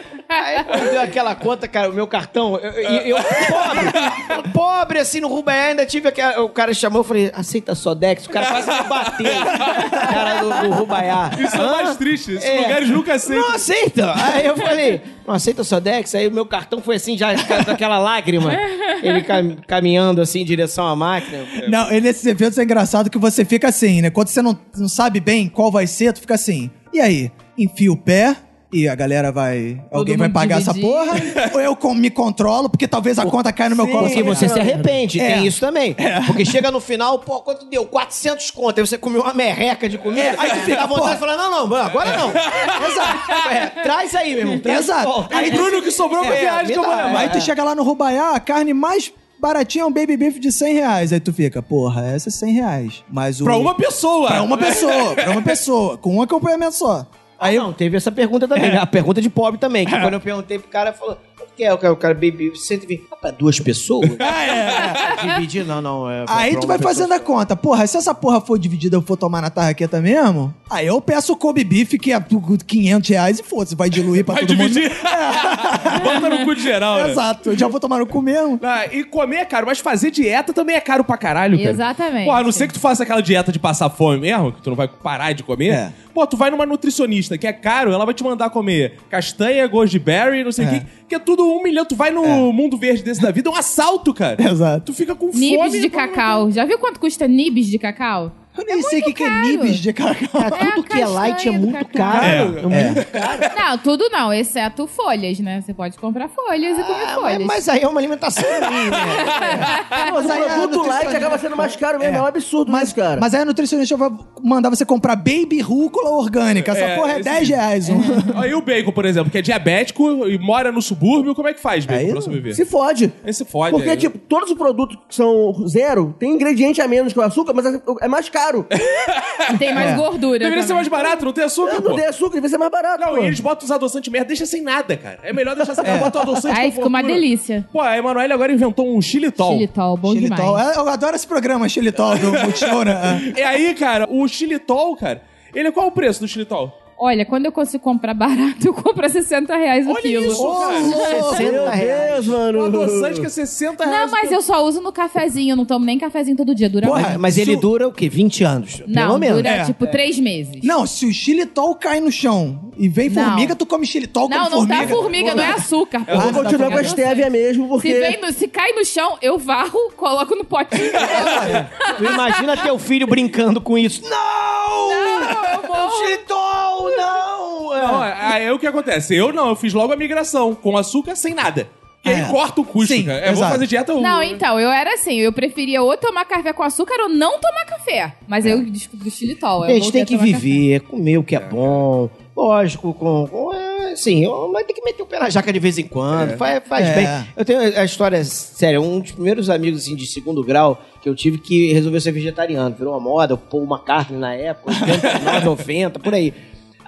Aí 0.31 0.63
quando 0.63 0.91
deu 0.91 1.01
aquela 1.01 1.33
conta, 1.33 1.67
cara, 1.67 1.89
o 1.89 1.93
meu 1.93 2.05
cartão, 2.05 2.55
eu, 2.59 2.71
eu- 2.71 3.17
eu 3.17 3.23
pobre, 3.49 4.51
pobre 4.53 4.99
assim 4.99 5.19
no 5.19 5.27
Rubaiá, 5.27 5.69
ainda 5.69 5.85
tive 5.87 6.07
aquela, 6.07 6.41
o 6.43 6.49
cara 6.49 6.71
chamou, 6.73 6.99
eu 6.99 7.03
falei, 7.03 7.31
aceita 7.33 7.73
só 7.73 7.95
Dex, 7.95 8.27
o 8.27 8.29
cara 8.29 8.45
quase 8.45 8.67
me 8.71 8.87
bateu, 8.87 9.25
o 9.41 9.89
cara 10.13 10.35
do, 10.41 10.67
do 10.69 10.73
Rubaiá. 10.75 11.31
Isso 11.39 11.55
é 11.55 11.59
o 11.59 11.63
Hã? 11.63 11.71
mais 11.83 11.97
triste. 11.97 12.33
Esses 12.33 12.47
É. 12.47 12.61
lugares 12.61 12.89
nunca 12.89 13.13
aceitam. 13.15 13.47
Não 13.47 13.55
aceita. 13.55 14.13
Aí 14.23 14.45
eu 14.45 14.55
falei, 14.55 15.01
não 15.27 15.33
aceita 15.33 15.63
só 15.63 15.79
Dex? 15.79 16.13
Aí 16.13 16.27
o 16.27 16.31
meu 16.31 16.45
cartão 16.45 16.79
foi 16.79 16.97
assim, 16.97 17.17
já 17.17 17.29
com 17.65 17.71
aquela 17.71 17.97
lágrima, 17.97 18.53
ele 19.01 19.23
cam- 19.23 19.57
caminhando 19.67 20.21
assim 20.21 20.41
em 20.41 20.45
direção 20.45 20.87
à 20.87 20.95
máquina. 20.95 21.43
Não, 21.67 21.91
e 21.91 21.99
nesses 21.99 22.25
eventos 22.27 22.59
é 22.59 22.63
engraçado 22.63 23.09
que 23.09 23.17
você 23.17 23.43
fica 23.43 23.67
assim, 23.69 24.01
né? 24.03 24.11
Quando 24.11 24.27
você 24.27 24.41
não, 24.43 24.57
não 24.77 24.87
sabe 24.89 25.19
bem 25.19 25.49
qual 25.49 25.71
vai 25.71 25.87
ser, 25.87 26.13
tu 26.13 26.21
fica 26.21 26.35
assim. 26.35 26.69
E 26.93 26.99
aí? 26.99 27.31
Enfia 27.57 27.91
o 27.91 27.97
pé 27.97 28.35
e 28.71 28.87
a 28.87 28.93
galera 28.95 29.31
vai. 29.31 29.81
alguém 29.91 30.15
vai 30.15 30.29
pagar 30.29 30.59
essa 30.61 30.73
dividir. 30.73 30.89
porra? 30.91 31.13
ou 31.55 31.59
eu 31.61 31.75
com- 31.75 31.93
me 31.95 32.09
controlo, 32.09 32.69
porque 32.69 32.87
talvez 32.87 33.17
a 33.17 33.25
conta 33.25 33.51
caia 33.51 33.69
no 33.71 33.75
meu 33.75 33.87
colo. 33.87 34.07
Porque 34.07 34.21
você 34.23 34.47
se 34.47 34.59
arrepende, 34.59 35.19
É. 35.19 35.35
tem 35.35 35.47
isso 35.47 35.59
também. 35.59 35.95
Porque 36.27 36.45
chega 36.45 36.69
no 36.69 36.79
final, 36.79 37.19
pô, 37.19 37.41
quanto 37.41 37.65
deu? 37.69 37.85
400 37.85 38.51
conto. 38.51 38.79
Aí 38.79 38.85
você 38.87 38.97
comeu 38.97 39.21
uma 39.21 39.33
merreca 39.33 39.89
de 39.89 39.97
comida. 39.97 40.35
aí 40.37 40.49
tu 40.51 40.65
fica 40.65 40.83
à 40.83 40.85
vontade 40.87 41.13
de 41.13 41.19
falar, 41.19 41.35
não, 41.37 41.67
não, 41.67 41.75
agora 41.77 42.15
não. 42.15 42.29
Exato. 42.89 43.31
É, 43.51 43.65
traz 43.83 44.13
aí, 44.15 44.29
meu 44.31 44.39
irmão. 44.39 44.59
Traz 44.59 44.79
Exato. 44.85 45.27
Aí, 45.31 45.51
Bruno, 45.51 45.81
que 45.81 45.91
sobrou 45.91 46.23
pra 46.23 46.35
É, 46.35 46.41
viagem 46.41 46.73
que 46.73 46.79
eu 46.79 46.83
vou 46.83 46.95
levar. 46.95 47.17
Aí 47.17 47.29
tu 47.29 47.41
chega 47.41 47.63
lá 47.63 47.73
no 47.75 47.83
Rubaiá, 47.83 48.31
a 48.35 48.39
carne 48.39 48.73
mais 48.73 49.11
baratinha 49.41 49.83
é 49.83 49.87
um 49.87 49.91
baby 49.91 50.17
beef 50.17 50.37
de 50.37 50.51
100 50.51 50.73
reais. 50.73 51.13
Aí 51.13 51.19
tu 51.19 51.31
fica, 51.33 51.61
porra, 51.61 52.05
essa 52.07 52.29
é 52.29 52.31
100 52.31 52.53
reais. 52.53 53.03
Mas 53.09 53.39
o... 53.41 53.45
Pra 53.45 53.57
uma 53.57 53.73
pessoa. 53.73 54.27
Pra 54.27 54.43
uma 54.43 54.57
pessoa, 54.57 55.15
pra 55.15 55.31
uma 55.31 55.41
pessoa, 55.41 55.97
com 55.97 56.15
um 56.17 56.21
acompanhamento 56.21 56.75
só. 56.75 57.07
Aí 57.39 57.57
não, 57.57 57.71
teve 57.71 57.95
essa 57.95 58.11
pergunta 58.11 58.47
também, 58.47 58.71
né? 58.71 58.77
A 58.77 58.85
pergunta 58.85 59.21
de 59.21 59.29
pobre 59.29 59.59
também. 59.59 59.85
Que 59.85 59.91
quando 59.99 60.15
eu 60.15 60.19
perguntei 60.19 60.59
pro 60.59 60.67
cara, 60.67 60.91
falou: 60.91 61.17
que 61.59 61.63
é 61.65 61.73
o 61.73 61.77
cara, 61.77 61.93
o 61.93 61.97
cara 61.97 62.13
baby 62.13 62.53
120? 62.55 63.03
Ah, 63.11 63.15
pra 63.17 63.31
duas 63.31 63.59
pessoas? 63.59 64.09
Ah, 64.19 64.45
é. 64.45 64.99
Dividir, 65.35 65.65
não, 65.65 65.81
não. 65.81 66.09
É 66.09 66.23
Aí 66.27 66.55
tu 66.57 66.65
vai 66.65 66.77
pessoa 66.77 66.93
fazendo 66.93 67.13
a 67.13 67.19
conta. 67.19 67.53
Porra, 67.55 67.85
se 67.85 67.97
essa 67.97 68.13
porra 68.15 68.39
for 68.39 68.57
dividida 68.57 68.95
eu 68.95 69.01
for 69.01 69.17
tomar 69.17 69.41
na 69.41 69.49
tarraqueta 69.49 69.99
mesmo, 69.99 70.53
aí 70.69 70.87
eu 70.87 71.01
peço 71.01 71.33
o 71.33 71.35
Kobe 71.35 71.63
Beef, 71.65 71.91
que 71.99 72.13
é 72.13 72.23
500 72.65 73.09
reais 73.09 73.39
e 73.39 73.43
foda-se, 73.43 73.75
vai 73.75 73.89
diluir 73.89 74.23
pra 74.23 74.35
Vai 74.35 74.45
todo 74.45 74.55
dividir. 74.55 74.83
mundo. 74.89 74.95
Bota 76.03 76.29
no 76.29 76.45
cu 76.45 76.55
de 76.55 76.61
geral, 76.63 76.97
né? 77.03 77.11
Exato, 77.11 77.49
eu 77.49 77.57
já 77.57 77.67
vou 77.67 77.79
tomar 77.79 77.97
no 77.99 78.07
cu 78.07 78.21
mesmo. 78.21 78.59
Ah, 78.63 78.85
e 78.91 79.03
comer 79.03 79.37
é 79.37 79.45
caro, 79.45 79.65
mas 79.67 79.79
fazer 79.79 80.11
dieta 80.11 80.53
também 80.53 80.75
é 80.77 80.81
caro 80.81 81.03
pra 81.03 81.17
caralho, 81.17 81.57
cara. 81.57 81.69
Exatamente. 81.69 82.25
Pô, 82.25 82.31
a 82.31 82.41
não 82.43 82.51
ser 82.51 82.67
que 82.67 82.73
tu 82.73 82.79
faça 82.79 83.03
aquela 83.03 83.21
dieta 83.21 83.51
de 83.51 83.59
passar 83.59 83.89
fome 83.89 84.19
mesmo, 84.21 84.53
que 84.53 84.61
tu 84.61 84.69
não 84.69 84.77
vai 84.77 84.87
parar 84.87 85.33
de 85.33 85.43
comer. 85.43 85.73
É. 85.73 85.93
Pô, 86.13 86.25
tu 86.25 86.37
vai 86.37 86.49
numa 86.49 86.65
nutricionista, 86.65 87.37
que 87.37 87.45
é 87.47 87.53
caro, 87.53 87.91
ela 87.91 88.05
vai 88.05 88.13
te 88.13 88.23
mandar 88.23 88.49
comer 88.49 88.97
castanha, 89.09 89.67
goji 89.67 89.99
berry, 89.99 90.43
não 90.43 90.51
sei 90.51 90.65
o 90.65 90.67
É. 90.69 90.79
que, 90.79 90.85
que 91.09 91.15
é 91.15 91.19
tudo 91.19 91.43
um 91.57 91.63
milhão. 91.63 91.85
Tu 91.85 91.95
vai 91.95 92.11
no 92.11 92.51
mundo 92.53 92.77
verde 92.77 93.03
desse 93.03 93.21
da 93.21 93.31
vida, 93.31 93.49
é 93.49 93.51
um 93.51 93.55
assalto, 93.55 94.13
cara. 94.13 94.41
Exato. 94.41 94.85
Tu 94.85 94.93
fica 94.93 95.15
com 95.15 95.31
fome. 95.31 95.57
Nibs 95.57 95.81
de 95.81 95.89
cacau. 95.89 96.51
Já 96.51 96.65
viu 96.65 96.77
quanto 96.79 96.99
custa 96.99 97.27
nibs 97.27 97.67
de 97.67 97.77
cacau? 97.79 98.31
Eu 98.59 98.65
nem 98.65 98.81
sei 98.83 98.99
o 99.01 99.03
que, 99.05 99.13
que 99.13 99.23
é 99.23 99.29
nibs 99.41 99.77
de 99.77 99.93
cacau. 99.93 100.41
É 100.41 100.49
Tudo 100.71 100.83
que 100.83 101.01
é 101.01 101.05
light 101.07 101.47
é 101.47 101.51
muito 101.51 101.73
cacau. 101.85 102.11
caro. 102.11 102.27
É, 102.27 102.81
É, 102.81 102.91
muito 102.91 103.05
caro. 103.11 103.39
Não, 103.57 103.77
tudo 103.77 104.09
não, 104.09 104.33
exceto 104.33 104.85
folhas, 104.87 105.39
né? 105.39 105.61
Você 105.61 105.73
pode 105.73 105.97
comprar 105.97 106.27
folhas 106.29 106.77
e 106.77 106.83
comer 106.83 107.03
Ah, 107.07 107.15
folhas. 107.15 107.37
mas, 107.39 107.47
mas 107.47 107.69
aí 107.69 107.81
é 107.81 107.87
uma 107.87 107.99
alimentação 107.99 108.43
ruim, 108.43 108.89
né? 108.89 108.97
Mas 110.11 110.25
o 110.25 110.31
aí 110.31 110.43
produto 110.49 110.87
light 110.87 111.15
acaba 111.15 111.37
sendo 111.37 111.55
mais 111.55 111.75
caro 111.75 111.99
mesmo. 111.99 112.17
É, 112.17 112.21
um 112.21 112.25
absurdo 112.25 112.71
Mas, 112.71 112.87
isso, 112.89 112.95
cara. 112.95 113.19
mas 113.19 113.33
aí 113.33 113.41
a 113.41 113.45
nutricionista 113.45 113.95
vai 113.95 114.09
mandar 114.43 114.69
você 114.69 114.85
comprar 114.85 115.15
baby 115.15 115.59
rúcula 115.61 116.09
orgânica. 116.11 116.71
Essa 116.71 116.81
É, 116.81 116.95
porra 116.95 117.13
é 117.13 117.19
esse 117.19 117.23
10 117.29 117.49
reais. 117.49 117.89
Um. 117.89 117.99
Aí 118.37 118.53
o 118.53 118.61
bacon, 118.61 118.91
por 118.91 119.05
exemplo, 119.05 119.31
que 119.31 119.37
é 119.37 119.41
diabético 119.41 120.27
e 120.27 120.37
mora 120.37 120.71
no 120.71 120.81
subúrbio, 120.81 121.33
como 121.35 121.47
é 121.47 121.53
que 121.53 121.61
faz, 121.61 121.85
bacon, 121.85 121.99
Aí 121.99 122.11
pra 122.11 122.21
sobreviver? 122.21 122.55
Se 122.55 122.65
fode. 122.65 123.13
Esse 123.25 123.45
fode. 123.45 123.71
Porque, 123.71 123.89
aí. 123.89 123.97
tipo, 123.97 124.17
todos 124.17 124.51
os 124.51 124.57
produtos 124.57 124.97
que 125.07 125.15
são 125.15 125.53
zero 125.67 126.15
tem 126.19 126.31
ingrediente 126.31 126.81
a 126.81 126.87
menos 126.87 127.13
que 127.13 127.19
o 127.19 127.21
açúcar, 127.21 127.53
mas 127.53 127.65
é- 127.65 127.81
é 128.01 128.07
mais 128.07 128.29
caro. 128.29 128.48
E 128.57 129.57
tem 129.57 129.73
mais 129.73 129.95
gordura. 129.95 130.39
Deveria 130.39 130.61
ser 130.63 130.69
também. 130.69 130.75
mais 130.75 130.87
barato, 130.87 131.25
não 131.25 131.33
tem 131.33 131.43
açúcar, 131.43 131.75
Não 131.75 131.81
pô. 131.81 131.95
tem 131.95 132.05
açúcar, 132.05 132.33
devia 132.35 132.49
ser 132.49 132.57
mais 132.57 132.71
barato. 132.71 133.01
Não, 133.05 133.15
pô. 133.15 133.23
e 133.23 133.27
eles 133.27 133.39
botam 133.39 133.65
os 133.65 133.71
adoçantes 133.71 134.11
merda, 134.11 134.27
deixa 134.27 134.45
sem 134.45 134.61
nada, 134.61 134.95
cara. 134.97 135.19
É 135.23 135.31
melhor 135.33 135.55
deixar 135.55 135.75
sem 135.75 135.83
nada, 135.83 135.97
bota 135.99 136.19
o 136.19 136.21
adoçante 136.21 136.59
com 136.59 136.71
ficou 136.71 136.87
uma 136.87 137.01
gordura. 137.01 137.21
delícia. 137.21 137.67
Pô, 137.71 137.81
a 137.81 137.97
Emanuele 137.97 138.33
agora 138.33 138.51
inventou 138.51 138.95
um 138.95 139.01
xilitol. 139.01 139.53
Xilitol, 139.53 139.97
bom 139.97 140.13
Xilitol. 140.13 140.35
demais. 140.57 140.75
É, 140.75 140.79
Eu 140.79 140.89
adoro 140.89 141.15
esse 141.15 141.27
programa, 141.27 141.69
Xilitol, 141.69 142.17
do 142.17 142.31
Multishow, 142.31 142.83
né? 142.83 143.33
E 143.37 143.41
aí, 143.41 143.73
cara, 143.73 144.07
o 144.09 144.27
xilitol, 144.27 144.95
cara, 144.95 145.21
ele 145.53 145.71
qual 145.71 145.85
é 145.85 145.89
o 145.89 145.91
preço 145.91 146.19
do 146.21 146.27
xilitol? 146.27 146.77
Olha, 147.01 147.25
quando 147.25 147.45
eu 147.45 147.51
consigo 147.51 147.81
comprar 147.81 148.13
barato, 148.13 148.57
eu 148.67 148.73
compro 148.73 149.05
a 149.05 149.09
60 149.09 149.55
reais 149.55 149.87
o 149.87 149.91
Olha 149.91 150.01
quilo. 150.01 150.25
isso, 150.25 150.59
cara. 150.59 151.29
60 151.31 151.51
Meu 151.51 151.69
reais. 151.69 152.09
Deus, 152.25 152.27
mano. 152.27 152.65
adoçante 152.65 153.19
que 153.21 153.25
é 153.25 153.29
60 153.29 153.85
reais. 153.85 153.99
Não, 154.01 154.11
mas 154.11 154.31
eu 154.31 154.41
só 154.41 154.65
uso 154.65 154.81
no 154.81 154.91
cafezinho, 154.91 155.53
eu 155.53 155.55
não 155.55 155.65
tomo 155.65 155.85
nem 155.85 155.97
cafezinho 155.97 156.35
todo 156.35 156.53
dia, 156.53 156.69
dura 156.69 156.87
Porra, 156.87 157.01
muito. 157.01 157.19
Mas 157.19 157.37
ele 157.37 157.55
dura 157.55 157.87
o 157.87 157.91
quê? 157.93 158.09
20 158.09 158.43
anos? 158.43 158.83
Não, 158.85 159.07
Pelo 159.07 159.17
menos. 159.19 159.37
dura 159.37 159.49
É, 159.49 159.63
tipo 159.65 159.87
três 159.87 160.19
meses. 160.19 160.59
Não, 160.63 160.85
se 160.85 161.05
o 161.05 161.13
xilitol 161.13 161.73
cai 161.75 161.99
no 162.01 162.11
chão 162.11 162.71
e 162.77 162.89
vem 162.89 163.09
Não. 163.09 163.23
formiga, 163.23 163.55
tu 163.55 163.65
come 163.65 163.85
xilitol 163.85 164.27
Não, 164.27 164.37
como 164.37 164.49
não 164.49 164.57
formiga. 164.59 164.81
dá 164.81 164.87
formiga, 164.87 165.35
não 165.35 165.43
é 165.43 165.51
açúcar. 165.51 166.03
Eu 166.07 166.19
vou 166.19 166.43
continuar 166.43 166.69
com 166.69 166.77
a 166.77 166.81
É 166.81 166.83
stevia 166.83 167.29
mesmo, 167.29 167.67
porque... 167.69 167.93
Se, 167.93 167.99
vem 167.99 168.21
no- 168.21 168.31
se 168.33 168.47
cai 168.47 168.73
no 168.73 168.83
chão, 168.83 169.17
eu 169.21 169.37
varro, 169.37 169.91
coloco 169.95 170.35
no 170.35 170.43
potinho. 170.43 170.91
Tu 171.97 172.03
imagina 172.03 172.57
teu 172.57 172.77
filho 172.77 173.07
brincando 173.07 173.61
com 173.61 173.77
isso. 173.77 174.01
Não! 174.03 174.09
Não, 174.09 175.45
eu 175.45 175.67
morro. 175.67 175.97
Xilitol, 176.05 176.88
não! 176.97 177.73
É. 177.75 177.81
Não, 177.81 178.01
aí 178.01 178.51
o 178.51 178.59
que 178.59 178.67
acontece? 178.67 179.15
Eu 179.15 179.31
não, 179.33 179.49
eu 179.49 179.55
fiz 179.55 179.73
logo 179.73 179.93
a 179.93 179.95
migração, 179.95 180.53
com 180.55 180.75
açúcar 180.77 181.15
sem 181.15 181.33
nada. 181.33 181.67
Que 182.01 182.09
aí 182.09 182.21
É. 182.21 182.25
corta 182.25 182.61
o 182.61 182.65
custo, 182.65 182.93
Sim, 182.93 183.03
cara. 183.03 183.19
Eu 183.19 183.23
vou 183.25 183.33
exato. 183.33 183.51
fazer 183.51 183.67
dieta... 183.67 183.91
eu- 183.91 183.99
Não, 183.99 184.23
então, 184.23 184.57
eu 184.57 184.69
era 184.69 184.93
assim, 184.93 185.15
eu 185.17 185.33
preferia 185.33 185.81
ou 185.81 185.97
tomar 185.97 186.23
café 186.23 186.53
com 186.53 186.63
açúcar 186.63 186.95
ou 187.01 187.09
não 187.09 187.37
tomar 187.39 187.65
café. 187.65 188.13
Mas 188.25 188.45
eu 188.45 188.63
descobri 188.63 189.09
o 189.09 189.11
xilitol. 189.11 189.65
eu 189.65 189.71
A 189.71 189.73
gente 189.73 189.81
voltei 189.83 190.05
tem 190.05 190.17
que 190.17 190.23
tomar 190.25 190.39
viver, 190.39 190.79
comer 190.81 191.17
o 191.17 191.23
que 191.23 191.35
é 191.35 191.39
bom. 191.41 192.09
Lógico, 192.35 192.93
com. 192.93 193.27
com 193.27 193.53
é, 193.53 193.91
assim, 193.91 194.25
mas 194.53 194.65
tem 194.65 194.73
que 194.73 194.81
meter 194.81 195.03
o 195.03 195.05
pé 195.05 195.19
na 195.19 195.29
jaca 195.29 195.51
de 195.51 195.59
vez 195.59 195.77
em 195.77 195.83
quando. 195.83 196.37
Faz, 196.37 196.63
faz 196.65 196.87
É. 196.87 196.93
bem. 196.95 197.07
Eu 197.35 197.43
tenho 197.43 197.59
a 197.59 197.83
história, 197.83 198.23
sério, 198.23 198.81
um 198.81 199.01
dos 199.01 199.11
primeiros 199.11 199.49
amigos 199.49 199.81
assim, 199.81 199.93
de 199.93 200.07
segundo 200.07 200.41
grau 200.41 200.81
que 201.01 201.09
eu 201.09 201.15
tive 201.15 201.37
que 201.37 201.73
resolveu 201.73 201.99
ser 201.99 202.13
vegetariano. 202.13 202.73
Virou 202.73 202.93
uma 202.93 202.99
moda, 203.01 203.33
o 203.33 203.37
Paul 203.37 203.65
McCartney 203.69 204.17
na 204.17 204.33
época, 204.35 204.71
89, 204.71 205.45
90, 205.45 205.99
por 205.99 206.13
aí. 206.13 206.33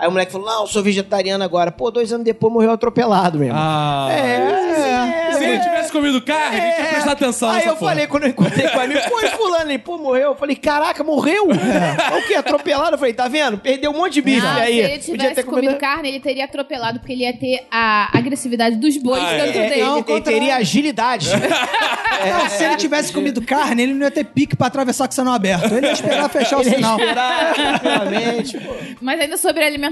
Aí 0.01 0.07
o 0.07 0.11
moleque 0.11 0.31
falou: 0.31 0.47
Não, 0.47 0.61
eu 0.61 0.67
sou 0.67 0.81
vegetariano 0.81 1.43
agora. 1.43 1.71
Pô, 1.71 1.91
dois 1.91 2.11
anos 2.11 2.25
depois 2.25 2.51
morreu 2.51 2.71
atropelado 2.71 3.37
mesmo. 3.37 3.53
Ah, 3.55 4.07
é, 4.11 5.31
Se 5.33 5.43
ele 5.43 5.59
tivesse 5.59 5.91
comido 5.91 6.19
carne, 6.23 6.59
a 6.59 6.63
gente 6.63 6.81
ia 6.81 6.87
prestar 6.89 7.11
atenção 7.11 7.49
Aí 7.49 7.57
nessa 7.57 7.69
eu 7.69 7.75
porra. 7.75 7.91
falei, 7.91 8.07
quando 8.07 8.23
eu 8.23 8.29
encontrei 8.29 8.67
com 8.67 8.77
o 8.77 8.81
amigo, 8.81 8.99
pô, 9.09 9.19
e 9.21 9.27
fulano 9.29 9.69
aí, 9.69 9.77
pô, 9.77 9.97
morreu. 9.99 10.29
Eu 10.29 10.35
falei, 10.35 10.55
caraca, 10.55 11.03
morreu? 11.03 11.49
É. 11.51 12.17
O 12.17 12.27
quê? 12.27 12.33
Atropelado? 12.33 12.95
Eu 12.95 12.97
falei, 12.97 13.13
tá 13.13 13.27
vendo? 13.27 13.59
Perdeu 13.59 13.91
um 13.91 13.97
monte 13.97 14.13
de 14.13 14.21
bicho. 14.23 14.43
Não, 14.45 14.55
aí, 14.59 14.73
se 14.73 14.79
ele 14.79 14.89
podia 14.89 15.13
tivesse 15.13 15.35
ter 15.35 15.43
comido 15.43 15.65
comido- 15.65 15.79
carne, 15.79 16.09
ele 16.09 16.19
teria 16.19 16.45
atropelado, 16.45 16.99
porque 16.99 17.13
ele 17.13 17.23
ia 17.23 17.37
ter 17.37 17.67
a 17.69 18.09
agressividade 18.17 18.77
dos 18.77 18.97
bois 18.97 19.21
Ah, 19.23 19.33
é. 19.33 19.43
dentro 19.45 19.59
É, 19.61 19.69
dele. 19.69 19.81
ele, 19.81 20.03
ele 20.07 20.21
teria 20.21 20.55
agilidade. 20.55 21.27
Não, 21.29 22.49
se 22.49 22.63
ele 22.63 22.75
tivesse 22.75 23.13
comido 23.13 23.41
carne, 23.41 23.83
ele 23.83 23.93
não 23.93 24.01
ia 24.05 24.11
ter 24.11 24.23
pique 24.23 24.55
pra 24.55 24.65
atravessar 24.67 25.07
com 25.07 25.11
o 25.11 25.15
sinal 25.15 25.33
aberto. 25.35 25.71
Ele 25.73 25.85
ia 25.87 25.93
esperar 25.93 26.27
fechar 26.29 26.57
o 26.57 26.61
Ele 26.61 26.69
ia 26.69 26.75
sinal. 26.75 26.99
esperar 26.99 27.53
tranquilamente, 27.53 28.57
pô. 28.59 28.73
Mas 29.01 29.19
ainda 29.21 29.37
sobre 29.37 29.63
alimentação 29.63 29.90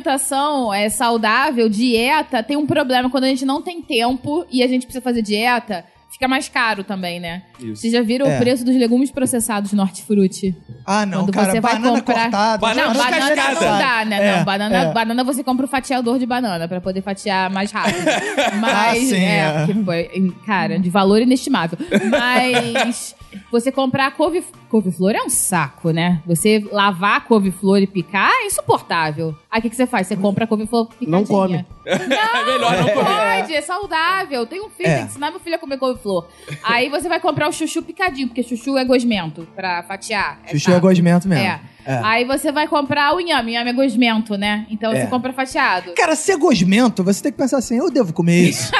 é, 0.74 0.90
saudável, 0.90 1.68
dieta, 1.70 2.42
tem 2.44 2.56
um 2.58 2.66
problema 2.66 3.10
quando 3.10 3.26
a 3.26 3.28
gente 3.28 3.46
não 3.46 3.62
tem 3.62 3.82
tempo 3.82 4.46
e 4.52 4.64
a 4.64 4.68
gente 4.68 4.84
precisa 4.86 5.02
fazer 5.02 5.22
dieta, 5.22 5.84
fica 6.12 6.28
mais 6.28 6.50
caro 6.50 6.84
também, 6.84 7.20
né? 7.20 7.44
Isso. 7.60 7.82
Vocês 7.82 7.94
já 7.94 8.02
viram 8.02 8.26
É. 8.28 8.36
o 8.36 8.40
preço 8.40 8.66
dos 8.66 8.76
legumes 8.76 9.12
processados 9.12 9.72
no 9.74 9.82
hortifruti? 9.82 10.56
Ah, 10.86 11.06
não, 11.06 11.20
Quando 11.20 11.34
cara. 11.34 11.52
você 11.52 11.62
vai 11.62 11.74
banana 11.74 11.98
comprar- 12.00 12.22
cortada. 12.24 12.58
Banana 12.58 12.88
não, 12.94 13.04
Banana 13.04 13.36
cascada. 13.36 13.72
não 13.72 13.78
dá, 13.80 14.06
né? 14.06 14.28
É, 14.28 14.38
não, 14.38 14.44
banana, 14.46 14.78
é. 14.78 14.92
banana 14.94 15.24
você 15.24 15.44
compra 15.44 15.66
o 15.66 15.70
fatiador 15.70 16.18
de 16.18 16.26
banana 16.26 16.68
pra 16.68 16.82
poder 16.82 17.02
fatiar 17.02 17.50
mais 17.52 17.72
rápido. 17.72 18.06
Mas, 18.60 18.74
Ah, 18.74 18.96
sim, 18.96 19.16
é, 19.16 19.38
é. 19.40 19.68
porque, 19.86 20.34
cara, 20.46 20.80
de 20.80 20.90
valor 20.90 21.22
inestimável. 21.22 21.78
Mas 22.10 23.16
você 23.52 23.72
comprar 23.72 24.12
couve... 24.12 24.44
Couve-flor 24.70 25.15
é 25.15 25.22
um 25.24 25.30
saco, 25.30 25.89
né? 25.89 26.22
Você 26.28 26.63
lavar 26.72 27.18
a 27.18 27.22
couve-flor 27.22 27.80
e 27.80 27.88
picar 27.88 28.30
é 28.32 28.46
insuportável. 28.46 29.36
Aí 29.50 29.58
o 29.58 29.62
que, 29.63 29.70
que 29.72 29.76
você 29.76 29.88
faz? 29.88 30.06
Você 30.06 30.15
compra 30.15 30.44
a 30.44 30.48
couve-flor 30.48 30.86
picadinha. 30.89 31.10
Não 31.12 31.26
come. 31.26 31.65
É 31.88 31.98
melhor 32.46 32.74
não 32.78 32.84
Não 32.86 32.89
comer. 32.94 33.39
pode, 33.42 33.56
é 33.56 33.62
saudável. 33.62 34.46
Tem 34.46 34.62
um 34.62 34.70
filho, 34.70 34.88
É. 34.89 34.94
tem 34.98 35.04
que 35.06 35.10
ensinar 35.12 35.32
meu 35.32 35.39
filho 35.39 35.56
a 35.56 35.60
comer 35.60 35.80
couve-flor. 35.80 36.28
Aí 36.63 36.88
você 36.88 37.10
vai 37.10 37.20
comprar 37.20 37.50
o 37.50 37.52
chuchu 37.52 37.82
picadinho, 37.82 38.28
porque 38.28 38.44
chuchu 38.44 38.78
é 38.78 38.86
gosmento 38.86 39.48
pra 39.56 39.82
fatiar. 39.82 40.39
Chuchu 40.52 40.70
é 40.70 40.74
saco. 40.76 40.86
gosmento 40.88 41.28
mesmo. 41.28 41.44
É. 41.46 41.60
É. 41.84 42.00
Aí 42.04 42.26
você 42.26 42.52
vai 42.52 42.68
comprar 42.68 43.15
o 43.15 43.20
inhame. 43.20 43.54
Inhame 43.54 43.72
é 43.72 43.74
gosmento, 43.74 44.38
né? 44.38 44.68
Então 44.70 44.92
É. 44.92 45.02
você 45.02 45.08
compra 45.08 45.34
fatiado. 45.34 45.94
Cara, 45.96 46.15
se 46.15 46.32
é 46.32 46.38
gosmento, 46.38 47.04
você 47.04 47.24
tem 47.24 47.32
que 47.32 47.38
pensar 47.39 47.58
assim, 47.58 47.78
eu 47.78 47.89
devo 47.89 48.13
comer 48.13 48.50
isso. 48.50 48.72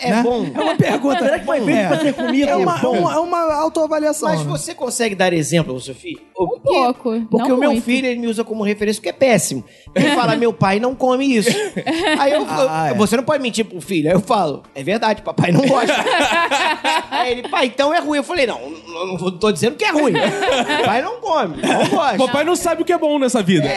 É 0.00 0.10
né? 0.10 0.22
bom. 0.22 0.46
É 0.54 0.60
uma 0.60 0.76
pergunta. 0.76 1.18
Será 1.18 1.38
que 1.38 1.44
foi 1.46 1.60
feito 1.60 1.78
É. 1.78 1.88
pra 1.88 1.98
ser 2.00 2.12
comido? 2.14 2.48
É 2.48 2.56
uma, 2.56 2.76
É 2.76 2.80
bom. 2.80 2.98
uma- 2.98 3.14
é 3.14 3.18
uma 3.18 3.54
autoavaliação. 3.54 4.28
Mas 4.28 4.40
né? 4.44 4.50
você 4.50 4.74
consegue 4.74 5.14
dar 5.14 5.32
exemplo, 5.32 5.78
Sofia? 5.80 6.16
Um 6.38 6.58
pouco. 6.60 7.20
Porque 7.30 7.48
não 7.48 7.56
o 7.56 7.60
meu 7.60 7.72
muito. 7.72 7.84
filho, 7.84 8.06
ele 8.06 8.20
me 8.20 8.26
usa 8.26 8.42
como 8.44 8.62
referência, 8.64 9.00
porque 9.00 9.10
é 9.10 9.12
péssimo. 9.12 9.64
Ele 9.94 10.10
fala, 10.10 10.36
meu 10.36 10.52
pai 10.52 10.78
não 10.80 10.94
come 10.94 11.24
isso. 11.36 11.50
Aí 12.18 12.32
eu, 12.32 12.44
Ah, 12.48 12.88
eu- 12.88 12.94
é. 12.94 12.98
você 12.98 13.16
não 13.16 13.24
pode 13.24 13.42
mentir 13.42 13.64
pro 13.64 13.80
filho. 13.80 14.08
Aí 14.08 14.14
eu 14.14 14.20
falo, 14.20 14.62
é 14.74 14.82
verdade, 14.82 15.22
papai 15.22 15.52
não 15.52 15.60
gosta. 15.66 15.94
Aí 17.10 17.32
ele, 17.32 17.48
pai, 17.48 17.66
então 17.66 17.92
é 17.94 18.00
ruim. 18.00 18.18
Eu 18.18 18.24
falei, 18.24 18.46
não, 18.46 18.58
não, 18.70 19.16
tô 19.38 19.50
dizendo 19.52 19.76
que 19.76 19.84
é 19.84 19.90
ruim. 19.90 20.12
Pai 20.84 21.02
não 21.02 21.20
come, 21.20 21.56
não 21.62 21.86
gosta. 21.88 22.16
Papai 22.18 22.44
não 22.44 22.56
sabe 22.56 22.82
o 22.82 22.84
que 22.84 22.92
é 22.92 22.98
bom 22.98 23.18
nessa 23.18 23.42
vida. 23.42 23.68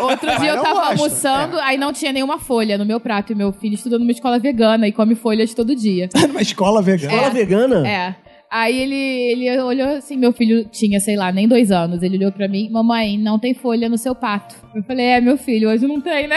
Outro 0.00 0.26
Pai 0.26 0.38
dia 0.38 0.50
eu 0.50 0.62
tava 0.62 0.74
gosta. 0.74 0.90
almoçando, 0.90 1.58
aí 1.60 1.76
não 1.76 1.92
tinha 1.92 2.12
nenhuma 2.12 2.38
folha 2.38 2.78
no 2.78 2.84
meu 2.84 3.00
prato. 3.00 3.32
E 3.32 3.34
meu 3.34 3.52
filho 3.52 3.74
estuda 3.74 3.98
numa 3.98 4.10
escola 4.12 4.38
vegana 4.38 4.86
e 4.88 4.92
come 4.92 5.14
folhas 5.40 5.54
todo 5.54 5.74
dia. 5.74 6.08
Numa 6.28 6.42
escola 6.42 6.82
vegana. 6.82 7.12
Escola 7.12 7.26
É. 7.28 7.30
vegana? 7.30 7.88
É. 7.88 8.14
Aí 8.50 8.80
ele, 8.80 8.94
ele 8.96 9.60
olhou 9.60 9.96
assim, 9.96 10.16
meu 10.16 10.32
filho 10.32 10.64
tinha, 10.64 10.98
sei 10.98 11.14
lá, 11.14 11.30
nem 11.30 11.46
dois 11.46 11.70
anos. 11.70 12.02
Ele 12.02 12.16
olhou 12.16 12.32
pra 12.32 12.48
mim, 12.48 12.68
mamãe, 12.68 13.16
não 13.16 13.38
tem 13.38 13.54
folha 13.54 13.88
no 13.88 13.96
seu 13.96 14.12
pato. 14.12 14.56
Eu 14.74 14.82
falei, 14.82 15.06
é, 15.06 15.20
meu 15.20 15.36
filho, 15.38 15.68
hoje 15.70 15.86
não 15.86 16.00
tem, 16.00 16.26
né? 16.26 16.36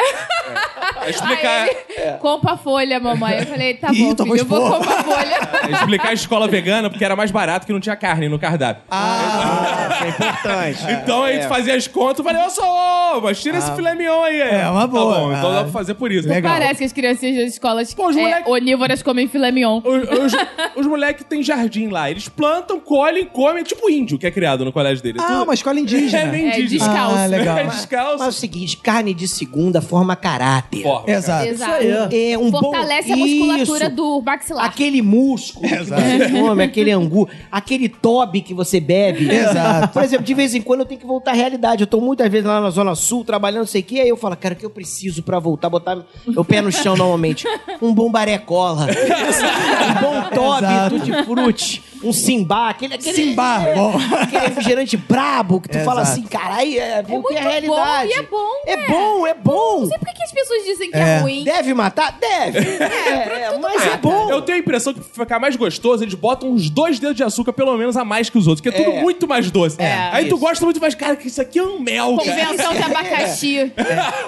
É 1.03 1.09
explicar, 1.09 1.63
Aí 1.63 1.69
ele, 1.97 2.11
compra 2.19 2.53
a 2.53 2.57
folha, 2.57 2.99
mamãe. 2.99 3.39
Eu 3.39 3.45
falei, 3.47 3.73
tá 3.75 3.91
Ih, 3.91 4.13
bom, 4.13 4.23
filho, 4.25 4.37
eu 4.37 4.45
vou 4.45 4.71
comprar 4.73 5.03
folha. 5.03 5.39
é 5.67 5.71
explicar 5.71 6.09
a 6.09 6.13
escola 6.13 6.47
vegana 6.47 6.87
porque 6.89 7.03
era 7.03 7.15
mais 7.15 7.31
barato 7.31 7.65
que 7.65 7.73
não 7.73 7.79
tinha 7.79 7.95
carne 7.95 8.29
no 8.29 8.37
cardápio. 8.37 8.83
Ah, 8.91 9.89
isso 9.97 10.03
é 10.03 10.09
importante. 10.09 11.01
Então 11.03 11.23
a 11.23 11.31
gente 11.33 11.47
fazia 11.47 11.75
as 11.75 11.87
contas 11.87 12.19
e 12.19 12.23
falei, 12.23 12.45
ô 12.45 12.49
só, 12.49 13.19
mas 13.23 13.41
tira 13.41 13.57
esse 13.57 13.71
filé 13.75 13.95
mignon 13.95 14.21
aí. 14.23 14.39
É, 14.39 14.69
uma 14.69 14.85
boa. 14.87 15.13
Tá 15.15 15.19
bom, 15.19 15.33
então 15.33 15.51
Ah. 15.51 15.55
dá 15.55 15.63
pra 15.63 15.71
fazer 15.71 15.93
por 15.95 16.11
isso. 16.11 16.27
Legal. 16.27 16.53
Parece 16.53 16.77
que 16.79 16.85
as 16.85 16.93
crianças 16.93 17.21
das 17.35 17.53
escolas 17.53 17.93
Pô, 17.93 18.07
os 18.09 18.15
é, 18.17 18.21
moleque- 18.21 18.49
onívoras 18.49 19.01
comem 19.01 19.27
filé 19.27 19.51
mignon. 19.51 19.81
Os, 19.83 20.33
os, 20.33 20.33
os 20.75 20.87
moleques 20.87 21.23
têm 21.27 21.41
jardim 21.41 21.87
lá. 21.87 22.02
Eles 22.09 22.27
plantam, 22.29 22.79
colhem, 22.79 23.25
comem. 23.25 23.63
Tipo 23.63 23.89
índio 23.89 24.17
que 24.17 24.25
é 24.27 24.31
criado 24.31 24.63
no 24.65 24.71
colégio 24.71 25.03
dele. 25.03 25.19
Ah, 25.21 25.27
Tudo- 25.27 25.43
uma 25.43 25.53
escola 25.53 25.79
indígena. 25.79 26.23
É 26.23 26.27
bem 26.27 26.45
É, 26.49 26.59
indígena. 26.59 26.85
descalço. 26.87 27.17
Ah, 27.17 27.25
legal. 27.25 27.57
É 27.57 27.63
Mas 27.63 27.73
é 27.73 27.77
descalço. 27.77 28.27
o 28.27 28.31
seguinte, 28.31 28.77
carne 28.77 29.13
de 29.13 29.27
segunda 29.27 29.81
forma 29.81 30.15
caráter. 30.15 30.83
Porra. 30.83 31.03
Exato. 31.11 31.47
Exato. 31.47 31.73
aí. 31.73 32.31
É 32.31 32.37
um 32.37 32.49
Fortalece 32.51 33.07
bom... 33.09 33.13
a 33.13 33.17
musculatura 33.17 33.85
Isso. 33.87 33.95
do 33.95 34.21
maxilar. 34.21 34.65
Aquele 34.65 35.01
músculo 35.01 35.67
que 35.67 35.75
você 35.83 36.29
come, 36.31 36.63
aquele 36.63 36.91
angu, 36.91 37.27
aquele 37.51 37.89
tobe 37.89 38.41
que 38.41 38.53
você 38.53 38.79
bebe. 38.79 39.29
Exato. 39.29 39.93
Por 39.93 40.03
exemplo, 40.03 40.25
de 40.25 40.33
vez 40.33 40.53
em 40.55 40.61
quando 40.61 40.81
eu 40.81 40.85
tenho 40.85 40.99
que 40.99 41.05
voltar 41.07 41.31
à 41.31 41.33
realidade. 41.33 41.83
Eu 41.83 41.87
tô 41.87 41.99
muitas 41.99 42.29
vezes 42.31 42.45
lá 42.47 42.61
na 42.61 42.69
Zona 42.69 42.95
Sul, 42.95 43.23
trabalhando, 43.25 43.59
não 43.61 43.67
sei 43.67 43.81
o 43.81 43.83
quê, 43.83 43.99
aí 44.01 44.09
eu 44.09 44.17
falo, 44.17 44.35
cara, 44.37 44.53
o 44.53 44.57
que 44.57 44.65
eu 44.65 44.69
preciso 44.69 45.23
pra 45.23 45.39
voltar, 45.39 45.69
botar 45.69 45.97
meu 46.27 46.43
pé 46.45 46.61
no 46.61 46.71
chão 46.71 46.95
normalmente? 46.95 47.45
Um 47.81 47.93
bom 47.93 48.09
barecola. 48.11 48.87
um 49.89 50.01
bom 50.01 50.21
tobe, 50.33 50.63
Exato. 50.65 50.95
tutti-frutti. 50.99 51.83
Um 52.03 52.13
simbá, 52.13 52.69
aquele... 52.69 52.95
aquele 52.95 53.13
Simba, 53.15 53.59
bom. 53.75 53.93
Aquele 54.21 54.47
refrigerante 54.47 54.97
brabo 54.97 55.59
que 55.61 55.69
tu 55.69 55.79
fala 55.79 56.01
Exato. 56.01 56.19
assim, 56.19 56.27
caralho, 56.27 56.79
é, 56.79 57.01
voltei 57.03 57.37
à 57.37 57.41
muito 57.41 57.51
realidade. 57.51 58.07
bom 58.07 58.07
e 58.07 58.13
é 58.13 58.23
bom, 58.23 58.49
É 58.65 58.75
né? 58.77 58.85
bom, 58.87 59.27
é 59.27 59.33
bom. 59.33 59.79
Não 59.81 59.87
sei 59.87 59.97
por 59.97 60.13
que 60.13 60.23
as 60.23 60.31
pessoas 60.31 60.63
dizem 60.65 60.91
que 60.91 60.97
é, 60.97 61.01
É. 61.01 61.17
ruim. 61.19 61.43
Deve 61.43 61.73
matar? 61.73 62.17
Deve. 62.19 62.59
É, 62.83 63.43
é, 63.53 63.57
mas 63.61 63.85
é 63.85 63.97
bom. 63.97 64.29
Eu 64.29 64.41
tenho 64.41 64.57
a 64.57 64.61
impressão 64.61 64.93
que 64.93 64.99
pra 64.99 65.23
ficar 65.25 65.39
mais 65.39 65.55
gostoso, 65.55 66.03
eles 66.03 66.13
botam 66.13 66.49
uns 66.51 66.69
dois 66.69 66.99
dedos 66.99 67.15
de 67.15 67.23
açúcar 67.23 67.53
pelo 67.53 67.75
menos 67.77 67.95
a 67.97 68.03
mais 68.05 68.29
que 68.29 68.37
os 68.37 68.47
outros, 68.47 68.61
que 68.61 68.69
é 68.69 68.71
tudo 68.71 68.91
É. 68.97 69.01
muito 69.01 69.27
mais 69.27 69.49
doce. 69.51 69.81
É. 69.81 70.09
Aí 70.11 70.25
tu 70.25 70.35
Isso. 70.35 70.37
gosta 70.37 70.65
muito 70.65 70.79
mais, 70.79 70.95
cara, 70.95 71.15
que 71.15 71.27
isso 71.27 71.41
aqui 71.41 71.59
é 71.59 71.63
um 71.63 71.79
mel, 71.79 72.17
cara. 72.17 72.29
Convenção 72.45 72.73
de 72.73 72.81
abacaxi. 72.83 73.71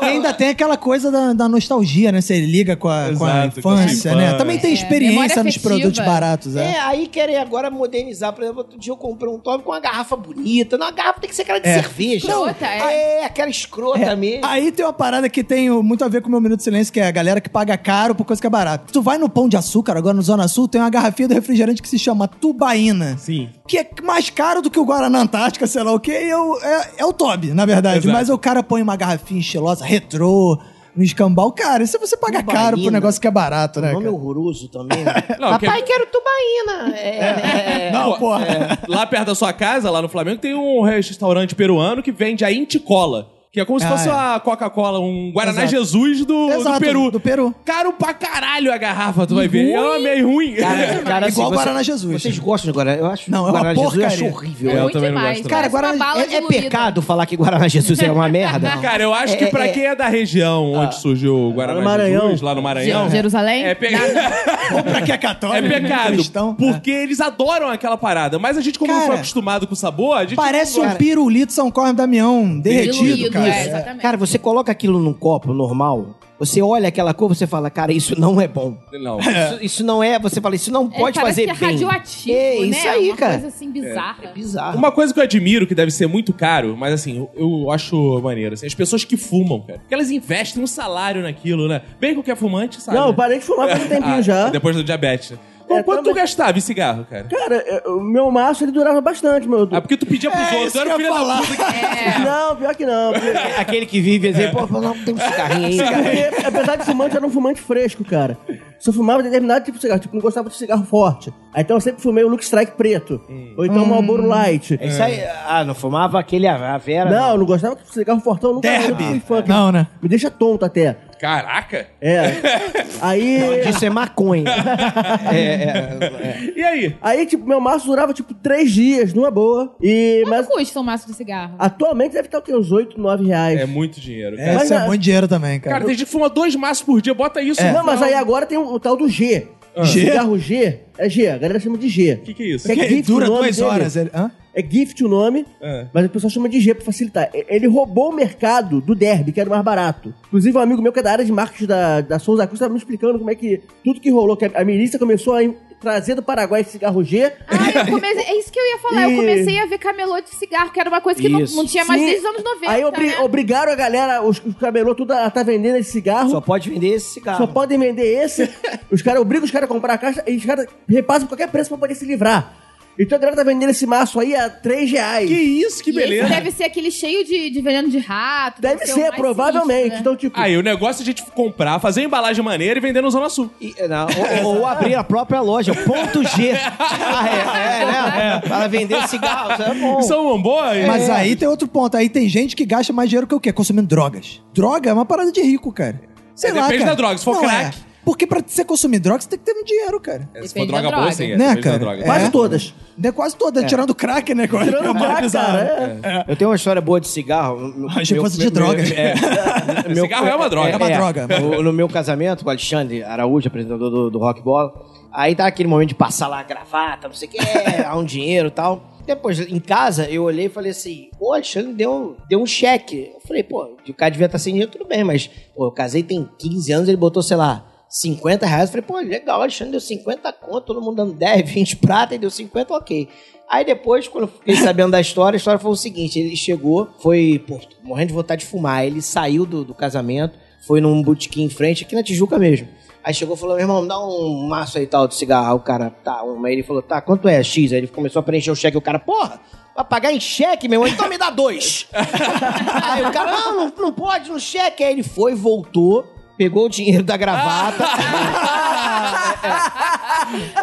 E 0.02 0.06
ainda 0.06 0.34
tem 0.34 0.50
aquela 0.50 0.78
coisa 0.78 1.12
da, 1.12 1.34
da 1.34 1.48
nostalgia, 1.48 2.12
né? 2.12 2.22
Você 2.22 2.40
liga 2.40 2.76
com 2.76 2.88
a, 2.88 3.12
com 3.18 3.26
a 3.26 3.46
Exato, 3.46 3.62
com 3.62 3.70
a 3.70 3.74
infância, 3.76 3.96
sua 4.12 4.12
né? 4.16 4.24
infância. 4.24 4.38
Também 4.38 4.60
tem 4.60 4.72
É, 4.72 4.74
experiência 4.74 5.44
nos 5.44 5.58
produtos 5.58 6.00
baratos, 6.00 6.56
é. 6.56 6.64
É, 6.76 6.80
aí 6.80 7.08
querem 7.08 7.38
agora 7.38 7.65
modernizar. 7.70 8.34
Por 8.34 8.44
exemplo, 8.44 8.60
outro 8.62 8.78
dia 8.80 8.92
eu 8.92 8.98
comprei 8.98 9.32
um 9.32 9.40
top 9.40 9.64
com 9.64 9.72
uma 9.72 9.80
garrafa 9.80 10.16
bonita. 10.16 10.78
Não, 10.78 10.88
a 10.88 10.92
garrafa 10.92 11.20
tem 11.20 11.30
que 11.30 11.36
ser 11.36 11.44
aquela 11.44 11.60
de 11.60 11.68
É. 11.68 11.74
cerveja. 11.82 12.28
Escrota, 12.28 12.66
é. 12.66 12.82
Ah, 12.82 12.92
é, 12.94 13.26
aquela 13.26 13.50
escrota 13.50 14.00
É, 14.00 14.16
mesmo. 14.16 14.46
Aí 14.46 14.72
tem 14.72 14.86
uma 14.86 14.94
parada 14.94 15.30
que 15.30 15.44
tem 15.44 15.70
muito 15.70 16.04
a 16.04 16.08
ver 16.08 16.22
com 16.22 16.28
o 16.28 16.32
meu 16.32 16.42
Minuto 16.42 16.58
de 16.60 16.64
Silêncio, 16.64 16.92
que 16.94 17.00
é 17.00 17.08
a 17.08 17.12
galera 17.12 17.40
que 17.42 17.50
paga 17.50 17.78
caro 17.78 18.14
por 18.16 18.26
coisa 18.26 18.42
que 18.42 18.48
é 18.48 18.50
barata. 18.50 18.86
Tu 18.92 19.02
vai 19.02 19.18
no 19.18 19.30
Pão 19.30 19.48
de 19.50 19.58
Açúcar, 19.58 19.98
agora 19.98 20.14
no 20.16 20.22
Zona 20.22 20.48
Sul, 20.48 20.68
tem 20.68 20.80
uma 20.82 20.90
garrafinha 20.90 21.28
do 21.28 21.34
refrigerante 21.34 21.82
que 21.82 21.90
se 21.90 21.98
chama 22.00 22.28
Tubaína. 22.28 23.18
Sim. 23.18 23.50
Que 23.68 23.78
é 23.80 23.90
mais 24.04 24.30
caro 24.30 24.62
do 24.62 24.70
que 24.70 24.80
o 24.80 24.86
Guaraná 24.86 25.20
Antártica, 25.20 25.68
sei 25.68 25.84
lá 25.84 25.94
o 25.94 26.00
quê. 26.00 26.12
E 26.26 26.30
eu- 26.30 26.60
é, 26.62 26.90
é 27.00 27.06
o 27.06 27.14
Toby, 27.14 27.54
na 27.54 27.66
verdade. 27.66 28.00
Exato. 28.00 28.14
Mas 28.14 28.30
o 28.30 28.38
cara 28.38 28.62
põe 28.64 28.82
uma 28.82 28.96
garrafinha 28.96 29.40
estilosa, 29.40 29.84
retrô, 29.86 30.58
no 30.96 31.04
escambau. 31.04 31.52
Cara, 31.52 31.84
e 31.84 31.88
se 31.88 31.98
você 31.98 32.16
paga 32.16 32.40
Tubaína. 32.40 32.62
caro 32.62 32.82
pro 32.82 32.90
negócio 32.92 33.20
que 33.22 33.28
é 33.28 33.32
barato, 33.32 33.82
né? 33.82 33.90
O 33.90 33.94
nome 33.94 34.06
é 34.06 34.10
cara? 34.10 34.16
horroroso 34.22 34.68
também. 34.70 35.04
Né? 35.04 35.14
Não, 35.40 35.50
Papai, 35.50 35.82
que- 35.82 35.92
quero 35.92 36.08
tubaína. 36.08 36.96
É, 36.98 37.10
é, 37.20 37.88
é. 37.90 37.92
Não, 37.92 38.14
porra. 38.18 38.80
Lá 38.88 39.06
perto 39.06 39.28
da 39.28 39.36
sua 39.36 39.52
casa, 39.54 39.90
lá 39.92 40.02
no 40.02 40.10
Flamengo, 40.10 40.40
tem 40.40 40.54
um 40.56 40.82
restaurante 40.82 41.54
peruano 41.56 42.02
que 42.02 42.12
vende 42.12 42.44
a 42.46 42.52
Inticola. 42.52 43.28
Que 43.56 43.62
é 43.62 43.64
como 43.64 43.80
se 43.80 43.86
Ah, 43.86 43.90
fosse 43.92 44.10
é. 44.10 44.12
uma 44.12 44.38
Coca-Cola, 44.42 45.00
um 45.00 45.32
Guaraná 45.32 45.62
Exato. 45.64 45.78
Jesus 45.78 46.26
do, 46.26 46.48
do 46.48 46.52
Exato, 46.56 46.78
Peru. 46.82 47.10
do 47.10 47.22
Peru. 47.22 47.56
Caro 47.64 47.94
pra 47.94 48.14
caralho 48.14 48.70
a 48.74 48.78
garrafa, 48.78 49.26
tu 49.26 49.36
vai 49.36 49.48
ver. 49.48 49.72
É 49.72 49.98
meio 50.00 50.28
ruim. 50.28 50.56
Cara, 50.56 51.00
cara, 51.06 51.30
Igual 51.30 51.48
assim, 51.48 51.56
Guaraná 51.56 51.78
você- 51.80 51.84
Jesus. 51.86 52.22
Vocês 52.22 52.38
gostam 52.38 52.70
de 52.70 52.76
Guaraná? 52.76 52.98
Eu 52.98 53.06
acho 53.06 53.32
Não, 53.32 53.40
é 53.48 53.52
uma 53.52 53.52
Guaraná 53.54 53.74
Jesus 53.76 53.94
eu 53.94 54.02
porcaria. 54.02 54.28
acho 54.28 54.36
horrível. 54.36 54.72
É, 54.72 54.74
eu 54.82 54.90
também 54.90 55.10
não 55.12 55.18
demais. 55.20 55.38
gosto, 55.38 55.50
Cara, 55.50 55.62
uma 55.62 55.70
Guaraná- 55.70 56.14
É, 56.18 56.36
é 56.36 56.42
pecado 56.42 57.02
falar 57.02 57.26
que 57.26 57.38
Guaraná 57.38 57.68
Jesus 57.70 57.98
é 58.02 58.12
uma 58.12 58.28
merda? 58.28 58.70
Cara, 58.84 59.04
eu 59.04 59.14
acho 59.14 59.38
que 59.38 59.46
É, 59.46 59.48
pra 59.48 59.68
é, 59.68 59.70
quem 59.70 59.86
é 59.86 59.96
da 59.96 60.10
região 60.10 60.74
onde 60.74 60.96
surgiu 61.00 61.34
o 61.38 61.54
Guaraná 61.54 61.80
Maranhão. 61.80 62.24
Jesus, 62.24 62.42
lá 62.42 62.54
no 62.54 62.62
Maranhão... 62.62 63.10
Jerusalém? 63.10 63.64
É, 63.68 63.74
pe... 63.74 63.88
Ou 64.76 64.84
pra 64.84 65.02
que 65.02 65.14
é 65.14 65.18
católico, 65.18 65.66
é 65.74 65.80
pecado, 65.80 66.12
cristão. 66.14 66.54
porque 66.56 66.92
eles 66.92 67.22
adoram 67.22 67.70
aquela 67.70 67.96
parada. 67.96 68.38
Mas 68.38 68.58
a 68.58 68.62
gente, 68.62 68.78
como 68.78 68.92
não 68.92 68.98
Cara, 69.00 69.12
foi 69.12 69.16
acostumado 69.20 69.66
com 69.66 69.74
o 69.74 69.78
sabor, 69.78 70.18
a 70.18 70.24
gente... 70.24 70.36
Parece 70.36 70.78
não 70.78 70.88
um 70.88 70.96
pirulito 70.96 71.54
São 71.54 71.72
Corno 71.72 71.94
Damião 71.94 72.60
derretido, 72.60 72.96
Diluído, 73.16 73.45
cara. 73.50 73.62
é, 73.64 73.68
exatamente. 73.68 74.02
Cara, 74.02 74.18
você 74.18 74.38
coloca 74.38 74.72
aquilo 74.72 75.00
num 75.00 75.14
copo 75.14 75.54
normal, 75.54 76.20
você 76.38 76.62
olha 76.62 76.90
aquela 76.90 77.14
cor, 77.14 77.30
você 77.30 77.48
fala, 77.48 77.70
cara, 77.70 77.94
isso 77.94 78.20
não 78.20 78.42
é 78.42 78.48
bom. 78.48 78.78
Não. 78.94 79.20
Isso, 79.24 79.58
isso 79.62 79.84
não 79.86 80.04
é, 80.04 80.20
você 80.20 80.42
fala, 80.42 80.56
isso 80.56 80.70
não 80.72 80.90
É, 80.94 81.00
pode 81.00 81.20
fazer 81.20 81.46
que 81.46 81.52
é 81.52 81.54
bem. 81.54 81.70
radioativo, 81.72 82.38
É, 82.38 82.60
né? 82.60 82.66
isso 82.68 82.88
aí, 82.90 83.08
Uma 83.10 83.18
cara. 83.18 83.32
coisa 83.34 83.48
assim 83.48 83.72
bizarra. 83.72 84.18
É 84.24 84.34
bizarro. 84.34 84.78
Uma 84.78 84.92
coisa 84.92 85.14
que 85.14 85.20
eu 85.20 85.24
admiro, 85.24 85.66
que 85.66 85.74
deve 85.76 85.92
ser 85.92 86.08
muito 86.08 86.34
caro, 86.34 86.76
mas 86.78 86.94
assim, 86.94 87.18
eu, 87.18 87.30
eu 87.64 87.72
acho 87.72 88.20
maneiro, 88.22 88.54
assim, 88.54 88.66
as 88.68 88.76
pessoas 88.76 89.06
que 89.06 89.16
fumam, 89.16 89.62
cara. 89.62 89.80
Porque 89.80 89.94
elas 89.94 90.12
investem 90.12 90.62
um 90.62 90.68
salário 90.68 91.22
naquilo, 91.22 91.68
né? 91.70 91.82
Bem 92.00 92.10
que 92.12 92.16
qualquer 92.18 92.36
fumante, 92.36 92.82
sabe? 92.82 92.98
Não, 92.98 93.06
né? 93.06 93.10
eu 93.12 93.16
parei 93.16 93.40
de 93.40 93.46
fumar 93.46 93.70
faz 93.70 93.86
um 93.86 93.88
tempinho 93.90 94.16
Ah, 94.16 94.22
já. 94.22 94.50
Depois 94.50 94.76
do 94.76 94.84
diabetes. 94.84 95.34
É, 95.70 95.84
quanto 95.84 95.98
também- 95.98 96.14
tu 96.14 96.16
gastava 96.16 96.58
em 96.58 96.62
cigarro, 96.62 97.06
cara? 97.10 97.24
Cara, 97.24 97.56
é, 97.56 97.84
o 97.90 98.00
meu 98.02 98.30
maço 98.32 98.64
ele 98.64 98.72
durava 98.72 99.02
bastante, 99.02 99.48
meu. 99.48 99.68
Ah, 99.72 99.82
porque 99.82 99.98
tu 99.98 100.06
pedia 100.06 100.30
pros 100.32 100.42
É, 100.52 100.56
outros, 100.58 100.76
era 100.76 100.90
da 100.90 100.96
puta. 100.98 101.56
que- 101.56 102.20
Não, 102.20 102.56
pior 102.56 102.76
que 102.76 102.86
não. 102.86 103.14
porque- 103.14 103.30
Aquele 103.58 103.86
que 103.86 104.00
vive 104.02 104.28
assim, 104.30 104.50
pô, 104.52 104.68
não, 104.80 104.94
tem 105.04 105.14
um 105.14 105.18
cigarrinho 105.18 105.66
aí, 105.68 105.78
cara. 105.78 106.04
Porque, 106.04 106.48
apesar 106.48 106.76
de 106.78 106.86
fumante, 106.86 107.16
eu 107.16 107.18
era 107.20 107.28
um 107.28 107.32
fumante 107.32 107.62
fresco, 107.62 108.04
cara. 108.04 108.38
Se 108.80 108.90
eu 108.90 108.94
fumava 108.94 109.24
determinado 109.24 109.64
tipo 109.66 109.78
de 109.78 109.82
cigarro, 109.82 110.00
tipo, 110.02 110.14
não 110.16 110.22
gostava 110.22 110.50
de 110.50 110.56
cigarro 110.56 110.86
forte. 110.86 111.34
Aí, 111.54 111.62
então 111.64 111.78
eu 111.78 111.82
sempre 111.82 112.02
fumei 112.04 112.24
o 112.24 112.28
Luke 112.28 112.44
Strike 112.44 112.74
preto. 112.74 113.20
Ou 113.58 113.66
então 113.66 113.84
o 113.84 113.88
Marlboro 113.88 114.28
Light. 114.28 114.78
É 114.80 114.88
Isso 114.88 115.02
aí, 115.02 115.24
ah, 115.48 115.64
não 115.64 115.74
fumava 115.74 116.20
aquele, 116.20 116.46
a 116.48 116.78
Vera. 116.78 117.10
Não, 117.10 117.32
eu 117.32 117.38
não 117.40 117.46
gostava 117.46 117.76
de 117.76 117.82
cigarro 117.92 118.20
fortão, 118.20 118.54
nunca 118.54 118.68
Derby. 118.70 119.22
Não, 119.48 119.72
né? 119.72 119.88
Me 120.02 120.10
deixa 120.10 120.30
tonto 120.30 120.66
até. 120.66 120.98
Caraca! 121.20 121.88
É. 122.02 122.24
Aí. 123.02 123.70
Isso 123.70 123.86
é 123.86 123.90
maconha. 123.90 124.46
é, 125.32 125.38
é, 125.38 126.54
E 126.56 126.64
aí? 126.64 126.96
Aí, 127.02 127.26
tipo, 127.26 127.46
meu 127.48 127.60
maço 127.60 127.86
durava, 127.86 128.14
tipo, 128.14 128.34
três 128.34 128.72
dias, 128.72 129.14
numa 129.14 129.32
boa. 129.32 129.76
E. 129.82 130.22
Quanto 130.24 130.30
Mas 130.30 130.48
custa 130.48 130.80
um 130.80 130.84
maço 130.84 131.08
de 131.08 131.14
cigarro? 131.14 131.56
atualmente 131.58 132.14
deve 132.14 132.28
estar 132.28 132.40
o 132.40 132.42
quê? 132.42 132.56
Uns 132.56 132.72
8, 132.72 133.00
9 133.00 133.26
reais. 133.26 133.60
É 133.60 133.66
muito 133.66 134.00
dinheiro, 134.00 134.36
É, 134.36 134.40
cara. 134.40 134.54
Mas 134.54 134.64
isso 134.64 134.74
é 134.74 134.78
é- 134.78 134.88
muito 134.88 135.02
dinheiro 135.02 135.28
também, 135.28 135.60
cara. 135.60 135.76
Cara, 135.76 135.86
tem 135.86 135.96
gente 135.96 136.06
que 136.06 136.12
fuma 136.12 136.30
dois 136.30 136.56
maços 136.56 136.84
por 136.84 137.02
dia, 137.02 137.14
bota 137.14 137.42
isso. 137.42 137.62
Não, 137.64 137.84
mas 137.84 138.02
aí 138.02 138.14
agora 138.14 138.46
tem 138.46 138.58
o, 138.58 138.74
o 138.74 138.80
tal 138.80 138.96
do 138.96 139.08
G. 139.10 139.48
G? 139.84 140.06
Cigarro 140.06 140.38
G 140.38 140.80
é 140.98 141.10
G, 141.10 141.28
a 141.28 141.38
galera 141.38 141.60
chama 141.60 141.78
de 141.78 141.90
G. 141.90 142.14
O 142.14 142.18
que, 142.20 142.34
que 142.34 142.44
é 142.44 142.46
isso? 142.48 142.66
Que 142.68 142.80
é 142.80 142.88
Que 142.88 143.02
dura 143.02 143.26
duas 143.26 143.60
horas. 143.60 143.96
Ele... 143.96 144.10
Hã? 144.14 144.32
É 144.56 144.64
gift 144.64 145.04
o 145.04 145.10
nome, 145.10 145.46
É. 145.62 145.88
mas 145.94 146.06
o 146.06 146.10
pessoal 146.10 146.32
chama 146.32 146.48
de 146.48 146.62
G 146.62 146.74
pra 146.74 146.86
facilitar. 146.86 147.30
Ele 147.34 147.68
roubou 147.68 148.10
o 148.12 148.16
mercado 148.16 148.80
do 148.80 148.96
Derby, 148.96 149.34
que 149.34 149.40
era 149.42 149.50
o 149.50 149.52
mais 149.52 149.64
barato. 149.64 150.14
Inclusive, 150.28 150.58
um 150.58 150.62
amigo 150.62 150.82
meu 150.82 150.94
que 150.94 151.00
é 151.00 151.04
da 151.04 151.12
área 151.12 151.26
de 151.26 151.32
marketing 151.32 151.66
da, 151.66 152.00
da 152.02 152.20
Souza 152.20 152.48
Cruz 152.48 152.58
estava 152.58 152.72
me 152.72 152.78
explicando 152.80 153.18
como 153.20 153.30
é 153.30 153.36
que 153.36 153.62
tudo 153.84 154.00
que 154.00 154.10
rolou, 154.10 154.38
que 154.38 154.46
a, 154.46 154.64
milícia 154.64 154.98
começou 154.98 155.36
a 155.36 155.42
trazer 155.82 156.16
do 156.16 156.24
Paraguai 156.24 156.62
esse 156.62 156.72
cigarro 156.72 157.04
G. 157.04 157.26
Ah, 157.48 157.80
eu 157.80 157.86
comecei, 157.94 158.24
é 158.24 158.40
isso 158.40 158.50
que 158.52 158.58
eu 158.58 158.64
ia 158.66 158.78
falar. 158.80 159.04
Eu 159.04 159.12
E- 159.12 159.16
comecei 159.18 159.60
a 159.60 159.66
ver 159.66 159.78
camelô 159.78 160.22
de 160.22 160.30
cigarro, 160.30 160.72
que 160.72 160.80
era 160.80 160.90
uma 160.90 161.02
coisa 161.02 161.22
que 161.22 161.28
não, 161.28 161.42
não 161.42 161.66
tinha 161.66 161.84
mais 161.84 162.00
Sim. 162.00 162.08
desde 162.08 162.26
os 162.26 162.34
anos 162.34 162.44
90. 162.44 162.72
Aí 162.72 162.86
obri- 162.86 163.08
né? 163.08 163.20
obrigaram 163.20 163.72
a 163.74 163.76
galera, 163.76 164.24
os, 164.24 164.42
os 164.44 164.56
camelô 164.56 164.96
tudo 164.96 165.12
a 165.12 165.30
tá 165.30 165.44
vendendo 165.44 165.76
esse 165.76 165.92
cigarro. 165.92 166.30
Só 166.30 166.36
Só, 166.38 166.42
pode 166.42 166.70
vender 166.70 166.94
esse 166.94 167.14
cigarro. 167.16 167.46
podem 167.50 167.78
vender 167.78 168.24
esse. 168.24 168.50
os 168.90 169.02
caras 169.02 169.22
obrigam 169.22 169.44
os 169.46 169.52
caras 169.52 169.70
a 169.70 169.74
comprar 169.74 169.94
a 169.96 169.98
caixa 169.98 170.24
e 170.26 170.38
os 170.38 170.46
caras 170.46 170.66
repassam 170.88 171.28
qualquer 171.28 171.50
preço 171.52 171.70
pra 171.70 171.78
poder 171.78 171.96
se 171.96 172.06
livrar. 172.06 172.54
Então 172.98 173.18
a 173.18 173.20
galera 173.20 173.36
tá 173.36 173.44
vendendo 173.44 173.70
esse 173.70 173.86
maço 173.86 174.20
aí 174.20 174.34
a 174.36 174.50
3 174.50 174.90
reais. 174.92 175.28
Que 175.28 175.36
isso, 175.36 175.84
que 175.84 175.90
E 175.92 175.94
esse 175.98 176.02
beleza. 176.02 176.30
deve 176.30 176.52
ser 176.52 176.64
aquele 176.64 176.90
cheio 176.90 177.26
de, 177.26 177.50
de 177.50 177.62
veneno 177.62 177.90
de 177.90 177.98
rato. 178.00 178.62
Deve 178.62 178.84
o 178.84 178.88
ser, 178.88 179.02
mais 179.10 179.16
provavelmente. 179.16 179.68
sinistro, 179.74 179.94
né? 179.96 180.00
Então, 180.00 180.16
tipo. 180.16 180.40
Aí 180.40 180.56
o 180.58 180.64
negócio 180.64 181.02
é 181.02 181.04
a 181.04 181.06
gente 181.06 181.24
comprar, 181.32 181.78
fazer 181.80 182.04
embalagem 182.04 182.44
maneira 182.44 182.80
e 182.80 182.82
vender 182.82 183.02
no 183.02 183.12
Zona 183.12 183.30
Sul. 183.30 183.52
E, 183.60 183.76
não, 183.88 184.08
ou, 184.46 184.56
ou 184.60 184.66
abrir 184.66 184.96
a 184.96 185.04
própria 185.04 185.42
loja, 185.42 185.74
ponto 185.76 186.24
G. 186.24 186.54
Ah, 187.08 187.28
é, 187.28 187.82
é, 187.82 187.86
né? 187.86 188.42
Para 188.48 188.68
vender 188.68 189.08
cigarro, 189.08 189.54
isso 189.54 189.62
é 189.64 189.74
bom. 189.74 190.00
Isso 190.00 190.14
é 190.14 190.18
uma 190.18 190.38
boa? 190.42 190.74
Mas 190.88 191.10
aí 191.10 191.36
tem 191.36 191.48
outro 191.48 191.68
ponto. 191.68 191.96
Aí 191.98 192.10
tem 192.10 192.28
gente 192.30 192.56
que 192.56 192.66
gasta 192.66 192.92
mais 192.94 193.10
dinheiro 193.10 193.28
que 193.28 193.36
o 193.36 193.40
quê? 193.40 193.52
Consumindo 193.54 193.88
drogas. 193.88 194.42
Droga 194.54 194.90
é 194.90 194.94
uma 194.94 195.06
parada 195.06 195.32
de 195.32 195.42
rico, 195.42 195.72
cara. 195.72 196.00
Sei 196.34 196.50
É, 196.50 196.54
lá, 196.54 196.62
depende 196.64 196.80
cara. 196.84 196.92
da 196.92 196.96
droga. 196.96 197.18
Se 197.18 197.24
for 197.24 197.36
Não 197.36 197.42
crack- 197.42 197.78
É. 197.78 197.95
Porque 198.06 198.28
pra 198.28 198.40
você 198.46 198.64
consumir 198.64 199.00
droga, 199.00 199.22
você 199.22 199.30
tem 199.30 199.40
que 199.40 199.46
ter 199.46 199.54
muito 199.54 199.68
dinheiro, 199.68 200.00
cara. 200.00 200.30
Se 200.36 200.40
for 200.40 200.42
Depende 200.48 200.72
da 200.72 200.80
droga 200.82 200.90
boa, 200.96 201.02
droga. 201.02 201.12
sim. 201.16 201.24
é, 201.32 201.38
né, 201.38 201.38
depende 201.38 201.56
da 201.56 201.64
cara? 201.64 201.80
droga. 201.80 202.04
Quase 202.04 202.26
É. 202.26 202.30
todas. 202.30 202.74
É 203.04 203.12
quase 203.12 203.36
toda, 203.36 203.64
tirando 203.66 203.94
crack, 203.96 204.34
né? 204.36 204.48
Tirando 204.48 204.76
É 204.90 204.94
mais 204.94 205.06
crack, 205.06 205.22
bizarro. 205.24 205.58
cara. 205.58 206.00
É. 206.04 206.26
Eu 206.32 206.36
tenho 206.36 206.50
uma 206.52 206.56
história 206.56 206.82
boa 206.82 207.02
de 207.02 207.08
cigarro. 207.08 207.58
Meu- 207.76 207.90
Achei 207.90 208.04
que 208.06 208.14
meu- 208.14 208.24
fosse 208.24 208.38
de 208.38 208.44
meu- 208.44 208.52
drogas. 208.52 208.92
é, 208.92 209.14
Cigarro 209.96 210.28
é 210.28 210.36
uma 210.36 210.50
droga. 210.50 210.70
É 210.70 210.78
uma 210.78 210.90
droga. 210.90 211.28
No, 211.40 211.64
no 211.64 211.74
meu 211.74 211.90
casamento, 211.90 212.46
o 212.46 212.50
Alexandre 212.50 213.04
Araújo, 213.04 213.48
apresentador 213.48 213.90
do, 213.90 214.10
do 214.12 214.20
Rock 214.20 214.42
Bola, 214.42 214.72
aí 215.12 215.36
tá 215.36 215.48
aquele 215.48 215.68
momento 215.68 215.90
de 215.90 215.96
passar 215.96 216.28
lá 216.28 216.40
a 216.40 216.44
gravata, 216.44 217.08
não 217.08 217.16
sei 217.16 217.28
o 217.28 217.32
que, 217.32 217.38
dar 217.38 217.96
um 217.98 218.04
dinheiro 218.06 218.48
e 218.48 218.52
tal. 218.52 218.92
Depois, 219.06 219.40
em 219.40 219.60
casa, 219.60 220.10
eu 220.10 220.24
olhei 220.24 220.46
e 220.46 220.50
falei 220.50 220.72
assim, 220.72 221.10
pô, 221.20 221.30
o 221.30 221.34
Alexandre 221.34 221.74
deu, 221.74 222.18
deu 222.28 222.42
um 222.42 222.46
cheque. 222.46 223.12
Eu 223.14 223.20
falei, 223.28 223.44
pô, 223.44 223.76
o 223.88 223.94
cara 223.94 224.10
devia 224.12 224.26
estar 224.26 224.40
sem 224.40 224.54
dinheiro, 224.54 224.72
tudo 224.72 224.88
bem, 224.88 225.04
mas, 225.04 225.30
pô, 225.56 225.66
eu 225.68 225.72
casei 225.72 226.02
tem 226.02 226.28
15 226.40 226.72
anos, 226.72 226.88
ele 226.88 226.98
botou, 226.98 227.22
sei 227.22 227.38
lá, 227.38 227.64
50 227.96 228.46
reais. 228.46 228.64
Eu 228.64 228.68
falei, 228.68 228.82
pô, 228.82 229.10
legal, 229.10 229.42
Alexandre 229.42 229.72
deu 229.72 229.80
50 229.80 230.34
conto, 230.34 230.66
todo 230.66 230.82
mundo 230.82 230.98
dando 230.98 231.14
10, 231.14 231.50
20 231.50 231.78
prata, 231.80 232.14
e 232.14 232.18
deu 232.18 232.30
50, 232.30 232.74
ok. 232.74 233.08
Aí 233.50 233.64
depois, 233.64 234.08
quando 234.08 234.26
eu 234.26 234.28
fiquei 234.28 234.56
sabendo 234.58 234.92
da 234.92 235.00
história, 235.00 235.38
a 235.38 235.40
história 235.40 235.60
foi 235.60 235.72
o 235.72 235.76
seguinte: 235.76 236.20
ele 236.20 236.36
chegou, 236.36 236.90
foi 237.00 237.42
pô, 237.48 237.58
morrendo 237.84 238.08
de 238.08 238.14
vontade 238.14 238.42
de 238.42 238.48
fumar. 238.48 238.86
Ele 238.86 239.02
saiu 239.02 239.46
do, 239.46 239.64
do 239.64 239.74
casamento, 239.74 240.38
foi 240.68 240.82
num 240.82 241.02
botequim 241.02 241.44
em 241.44 241.50
frente, 241.50 241.86
aqui 241.86 241.96
na 241.96 242.04
Tijuca 242.04 242.38
mesmo. 242.38 242.68
Aí 243.02 243.14
chegou 243.14 243.36
e 243.36 243.40
falou: 243.40 243.56
meu 243.56 243.64
irmão, 243.64 243.88
dá 243.88 243.98
um 243.98 244.48
maço 244.48 244.78
aí 244.78 244.88
tal 244.88 245.08
de 245.08 245.16
cigarro. 245.16 245.56
O 245.56 245.60
cara, 245.62 245.90
tá, 246.04 246.22
um. 246.24 246.44
Aí 246.44 246.54
ele 246.54 246.64
falou: 246.64 246.82
tá, 246.82 247.00
quanto 247.00 247.30
é? 247.30 247.42
X. 247.42 247.72
Aí 247.72 247.78
ele 247.78 247.88
começou 247.88 248.20
a 248.20 248.24
preencher 248.24 248.52
o 248.52 248.56
cheque. 248.56 248.76
O 248.76 248.82
cara, 248.82 249.00
porra, 249.00 249.40
vai 249.74 249.86
pagar 249.86 250.12
em 250.12 250.20
cheque, 250.20 250.68
meu 250.68 250.82
irmão? 250.82 250.94
Então 250.94 251.08
me 251.08 251.18
dá 251.18 251.30
dois. 251.30 251.88
aí 251.94 253.06
o 253.06 253.12
cara, 253.12 253.32
não, 253.32 253.56
não, 253.56 253.74
não 253.78 253.94
pode 253.94 254.32
no 254.32 254.40
cheque. 254.40 254.84
Aí 254.84 254.92
ele 254.92 255.04
foi, 255.04 255.34
voltou. 255.34 256.15
Pegou 256.38 256.66
o 256.66 256.70
dinheiro 256.70 257.04
da 257.04 257.16
gravata. 257.16 257.86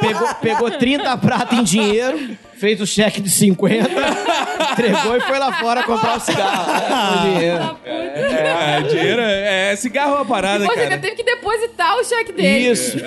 pegou, 0.01 0.35
pegou 0.35 0.71
30 0.71 1.17
prata 1.19 1.55
em 1.55 1.63
dinheiro, 1.63 2.37
fez 2.63 2.81
o 2.81 2.87
cheque 2.87 3.21
de 3.21 3.29
50, 3.29 3.91
entregou 4.73 5.17
e 5.17 5.21
foi 5.21 5.37
lá 5.37 5.53
fora 5.55 5.83
comprar 5.83 6.17
o 6.17 6.21
cigarro. 6.21 6.73
É, 6.73 7.19
o 7.19 7.35
dinheiro. 7.35 7.77
É, 7.85 8.81
dinheiro, 8.83 9.21
é, 9.23 9.75
cigarro 9.77 10.13
é 10.13 10.17
uma 10.19 10.25
parada, 10.25 10.65
Você 10.65 10.71
cara. 10.75 10.83
ainda 10.83 10.99
teve 10.99 11.17
que 11.17 11.25
depositar 11.25 11.97
o 11.97 12.05
cheque 12.05 12.33
dele. 12.33 12.71
Isso. 12.71 12.99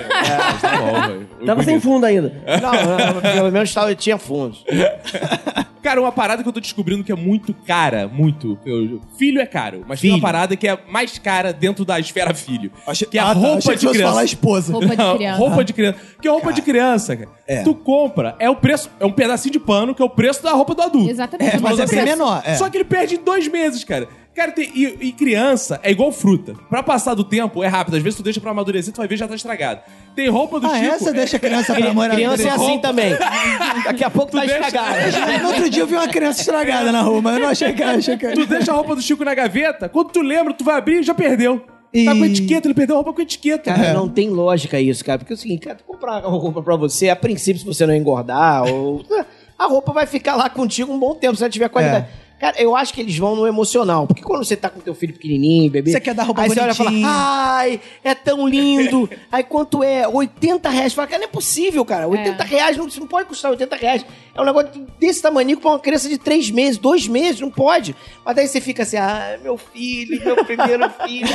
Tá 0.60 0.76
bom, 0.76 1.00
velho. 1.08 1.28
Tava 1.46 1.62
sem 1.62 1.80
fundo 1.80 2.04
ainda. 2.04 2.32
Não, 2.60 3.14
não, 3.14 3.20
pelo 3.22 3.50
menos 3.50 3.72
tava, 3.72 3.94
tinha 3.94 4.18
fundos. 4.18 4.62
Cara, 5.82 6.00
uma 6.00 6.10
parada 6.10 6.42
que 6.42 6.48
eu 6.48 6.52
tô 6.52 6.58
descobrindo 6.58 7.04
que 7.04 7.12
é 7.12 7.14
muito 7.14 7.54
cara, 7.54 8.08
muito. 8.08 8.58
eu- 8.66 9.00
filho 9.16 9.40
é 9.40 9.46
caro, 9.46 9.84
mas 9.86 10.00
tem 10.00 10.10
Filho. 10.10 10.20
uma 10.20 10.20
parada 10.32 10.56
que 10.56 10.66
é 10.66 10.76
mais 10.90 11.16
cara 11.16 11.52
dentro 11.52 11.84
da 11.84 12.00
esfera 12.00 12.34
filho. 12.34 12.72
Achei- 12.84 13.06
que 13.06 13.16
é 13.16 13.20
a 13.20 13.26
Ah, 13.30 13.34
tá, 13.34 13.40
roupa 13.40 13.60
que 13.70 13.76
de 13.76 13.86
fosse 13.86 13.88
criança. 13.90 14.10
falar 14.10 14.24
esposa. 14.24 14.72
Roupa 14.72 14.88
de 14.88 14.96
Não, 14.96 15.16
criança. 15.16 15.38
roupa 15.38 15.64
de 15.64 15.72
criança. 15.72 15.98
Porque 16.16 16.28
roupa 16.28 16.52
de 16.52 16.62
criança, 16.62 17.16
cara, 17.16 17.30
É. 17.46 17.62
tu 17.62 17.72
compra, 17.72 18.34
é 18.40 18.50
o 18.50 18.56
preço, 18.56 18.90
é 18.98 19.06
um 19.06 19.12
pedacinho 19.46 19.52
de 19.52 19.58
pano 19.60 19.94
que 19.94 20.02
é 20.02 20.04
o 20.04 20.10
preço 20.10 20.42
da 20.42 20.52
roupa 20.52 20.74
do 20.74 20.82
adulto. 20.82 21.10
Exatamente. 21.10 21.56
É, 21.56 21.60
mas 21.60 21.74
é 21.78 21.86
bem 21.86 21.88
preço- 21.88 22.04
menor. 22.04 22.42
É. 22.44 22.54
Só 22.56 22.68
que 22.68 22.76
ele 22.76 22.84
perde 22.84 23.14
em 23.16 23.18
dois 23.22 23.48
meses, 23.48 23.84
cara. 23.84 24.08
Cara, 24.34 24.52
tem- 24.52 24.70
e, 24.74 24.84
e 25.00 25.12
criança 25.12 25.80
é 25.82 25.90
igual 25.90 26.12
fruta. 26.12 26.54
Pra 26.68 26.82
passar 26.82 27.14
do 27.14 27.24
tempo 27.24 27.62
é 27.64 27.68
rápido. 27.68 27.96
Às 27.96 28.02
vezes 28.02 28.18
tu 28.18 28.22
deixa 28.22 28.38
pra 28.38 28.50
amadurecer, 28.50 28.92
tu 28.92 28.98
vai 28.98 29.08
ver 29.08 29.16
já 29.16 29.26
tá 29.26 29.34
estragado. 29.34 29.80
Tem 30.14 30.28
roupa 30.28 30.60
do 30.60 30.66
Ah, 30.66 30.78
Chico. 30.78 30.94
essa 30.94 31.12
deixa 31.12 31.36
a 31.38 31.40
criança 31.40 31.74
pra 31.74 31.94
morar 31.94 32.14
Criança 32.14 32.42
é 32.46 32.50
assim 32.50 32.78
também. 32.78 33.16
Daqui 33.84 34.04
a 34.04 34.10
pouco 34.10 34.32
tá 34.32 34.40
deixa- 34.40 34.58
estragado. 34.60 35.42
No 35.42 35.48
outro 35.48 35.70
dia 35.70 35.82
eu 35.82 35.86
vi 35.86 35.94
uma 35.94 36.08
criança 36.08 36.40
estragada 36.40 36.92
na 36.92 37.00
rua, 37.00 37.22
mas 37.22 37.34
eu 37.36 37.40
não 37.40 37.48
achei 37.48 37.72
que 37.72 37.82
achei 37.82 38.16
que 38.18 38.28
Tu 38.32 38.46
deixa 38.46 38.72
a 38.72 38.74
roupa 38.74 38.94
do 38.94 39.00
Chico 39.00 39.24
na 39.24 39.34
gaveta, 39.34 39.88
quando 39.88 40.10
tu 40.10 40.20
lembra, 40.20 40.52
tu 40.52 40.64
vai 40.64 40.76
abrir 40.76 41.00
e 41.00 41.02
já 41.02 41.14
perdeu. 41.14 41.64
E- 41.94 42.04
Tá 42.04 42.14
com 42.14 42.24
etiqueta, 42.26 42.66
ele 42.66 42.74
perdeu 42.74 42.96
a 42.96 42.98
roupa 42.98 43.14
com 43.14 43.22
etiqueta. 43.22 43.72
Cara, 43.72 43.94
não 43.94 44.06
tem 44.06 44.28
lógica 44.28 44.78
isso, 44.78 45.02
cara. 45.02 45.18
Porque 45.18 45.32
é 45.32 45.36
o 45.36 45.38
seguinte, 45.38 45.60
cara, 45.60 45.76
tu 45.76 45.84
comprar 45.84 46.18
uma 46.26 46.36
roupa 46.38 46.60
pra 46.62 46.76
você, 46.76 47.08
a 47.08 47.16
princípio, 47.16 47.58
se 47.60 47.64
você 47.64 47.86
não 47.86 47.94
engordar, 47.94 48.64
ou. 48.70 49.02
A 49.58 49.66
roupa 49.66 49.92
vai 49.92 50.06
ficar 50.06 50.36
lá 50.36 50.50
contigo 50.50 50.92
um 50.92 50.98
bom 50.98 51.14
tempo, 51.14 51.36
se 51.36 51.42
ela 51.42 51.50
tiver 51.50 51.68
qualidade. 51.68 52.06
Cara, 52.38 52.60
eu 52.60 52.76
acho 52.76 52.92
que 52.92 53.00
eles 53.00 53.16
vão 53.16 53.34
no 53.34 53.46
emocional. 53.46 54.06
Porque 54.06 54.22
quando 54.22 54.44
você 54.44 54.54
tá 54.54 54.68
com 54.68 54.78
teu 54.80 54.94
filho 54.94 55.14
pequenininho, 55.14 55.70
bebê. 55.70 55.90
Você 55.92 56.00
quer 56.00 56.12
dar 56.14 56.24
roupa 56.24 56.42
aí 56.42 56.48
você 56.50 56.60
olha 56.60 56.72
e 56.72 56.74
fala, 56.74 56.90
bonitinha. 56.90 57.10
ai, 57.12 57.80
é 58.04 58.14
tão 58.14 58.46
lindo. 58.46 59.08
aí 59.32 59.42
quanto 59.42 59.82
é? 59.82 60.06
80 60.06 60.68
reais. 60.68 60.92
Fala, 60.92 61.08
cara, 61.08 61.20
não 61.20 61.28
é 61.28 61.30
possível, 61.30 61.82
cara. 61.84 62.06
80 62.06 62.44
reais, 62.44 62.76
não, 62.76 62.86
não 62.86 63.06
pode 63.06 63.26
custar 63.28 63.50
80 63.50 63.76
reais. 63.76 64.04
É 64.34 64.40
um 64.40 64.44
negócio 64.44 64.68
desse 65.00 65.22
tamanho 65.22 65.58
pra 65.58 65.70
uma 65.70 65.78
criança 65.78 66.08
de 66.10 66.18
3 66.18 66.50
meses, 66.50 66.76
2 66.76 67.08
meses, 67.08 67.40
não 67.40 67.50
pode. 67.50 67.96
Mas 68.22 68.36
daí 68.36 68.46
você 68.46 68.60
fica 68.60 68.82
assim, 68.82 68.98
ah, 68.98 69.38
meu 69.42 69.56
filho, 69.56 70.22
meu 70.22 70.44
primeiro 70.44 70.90
filho. 71.06 71.26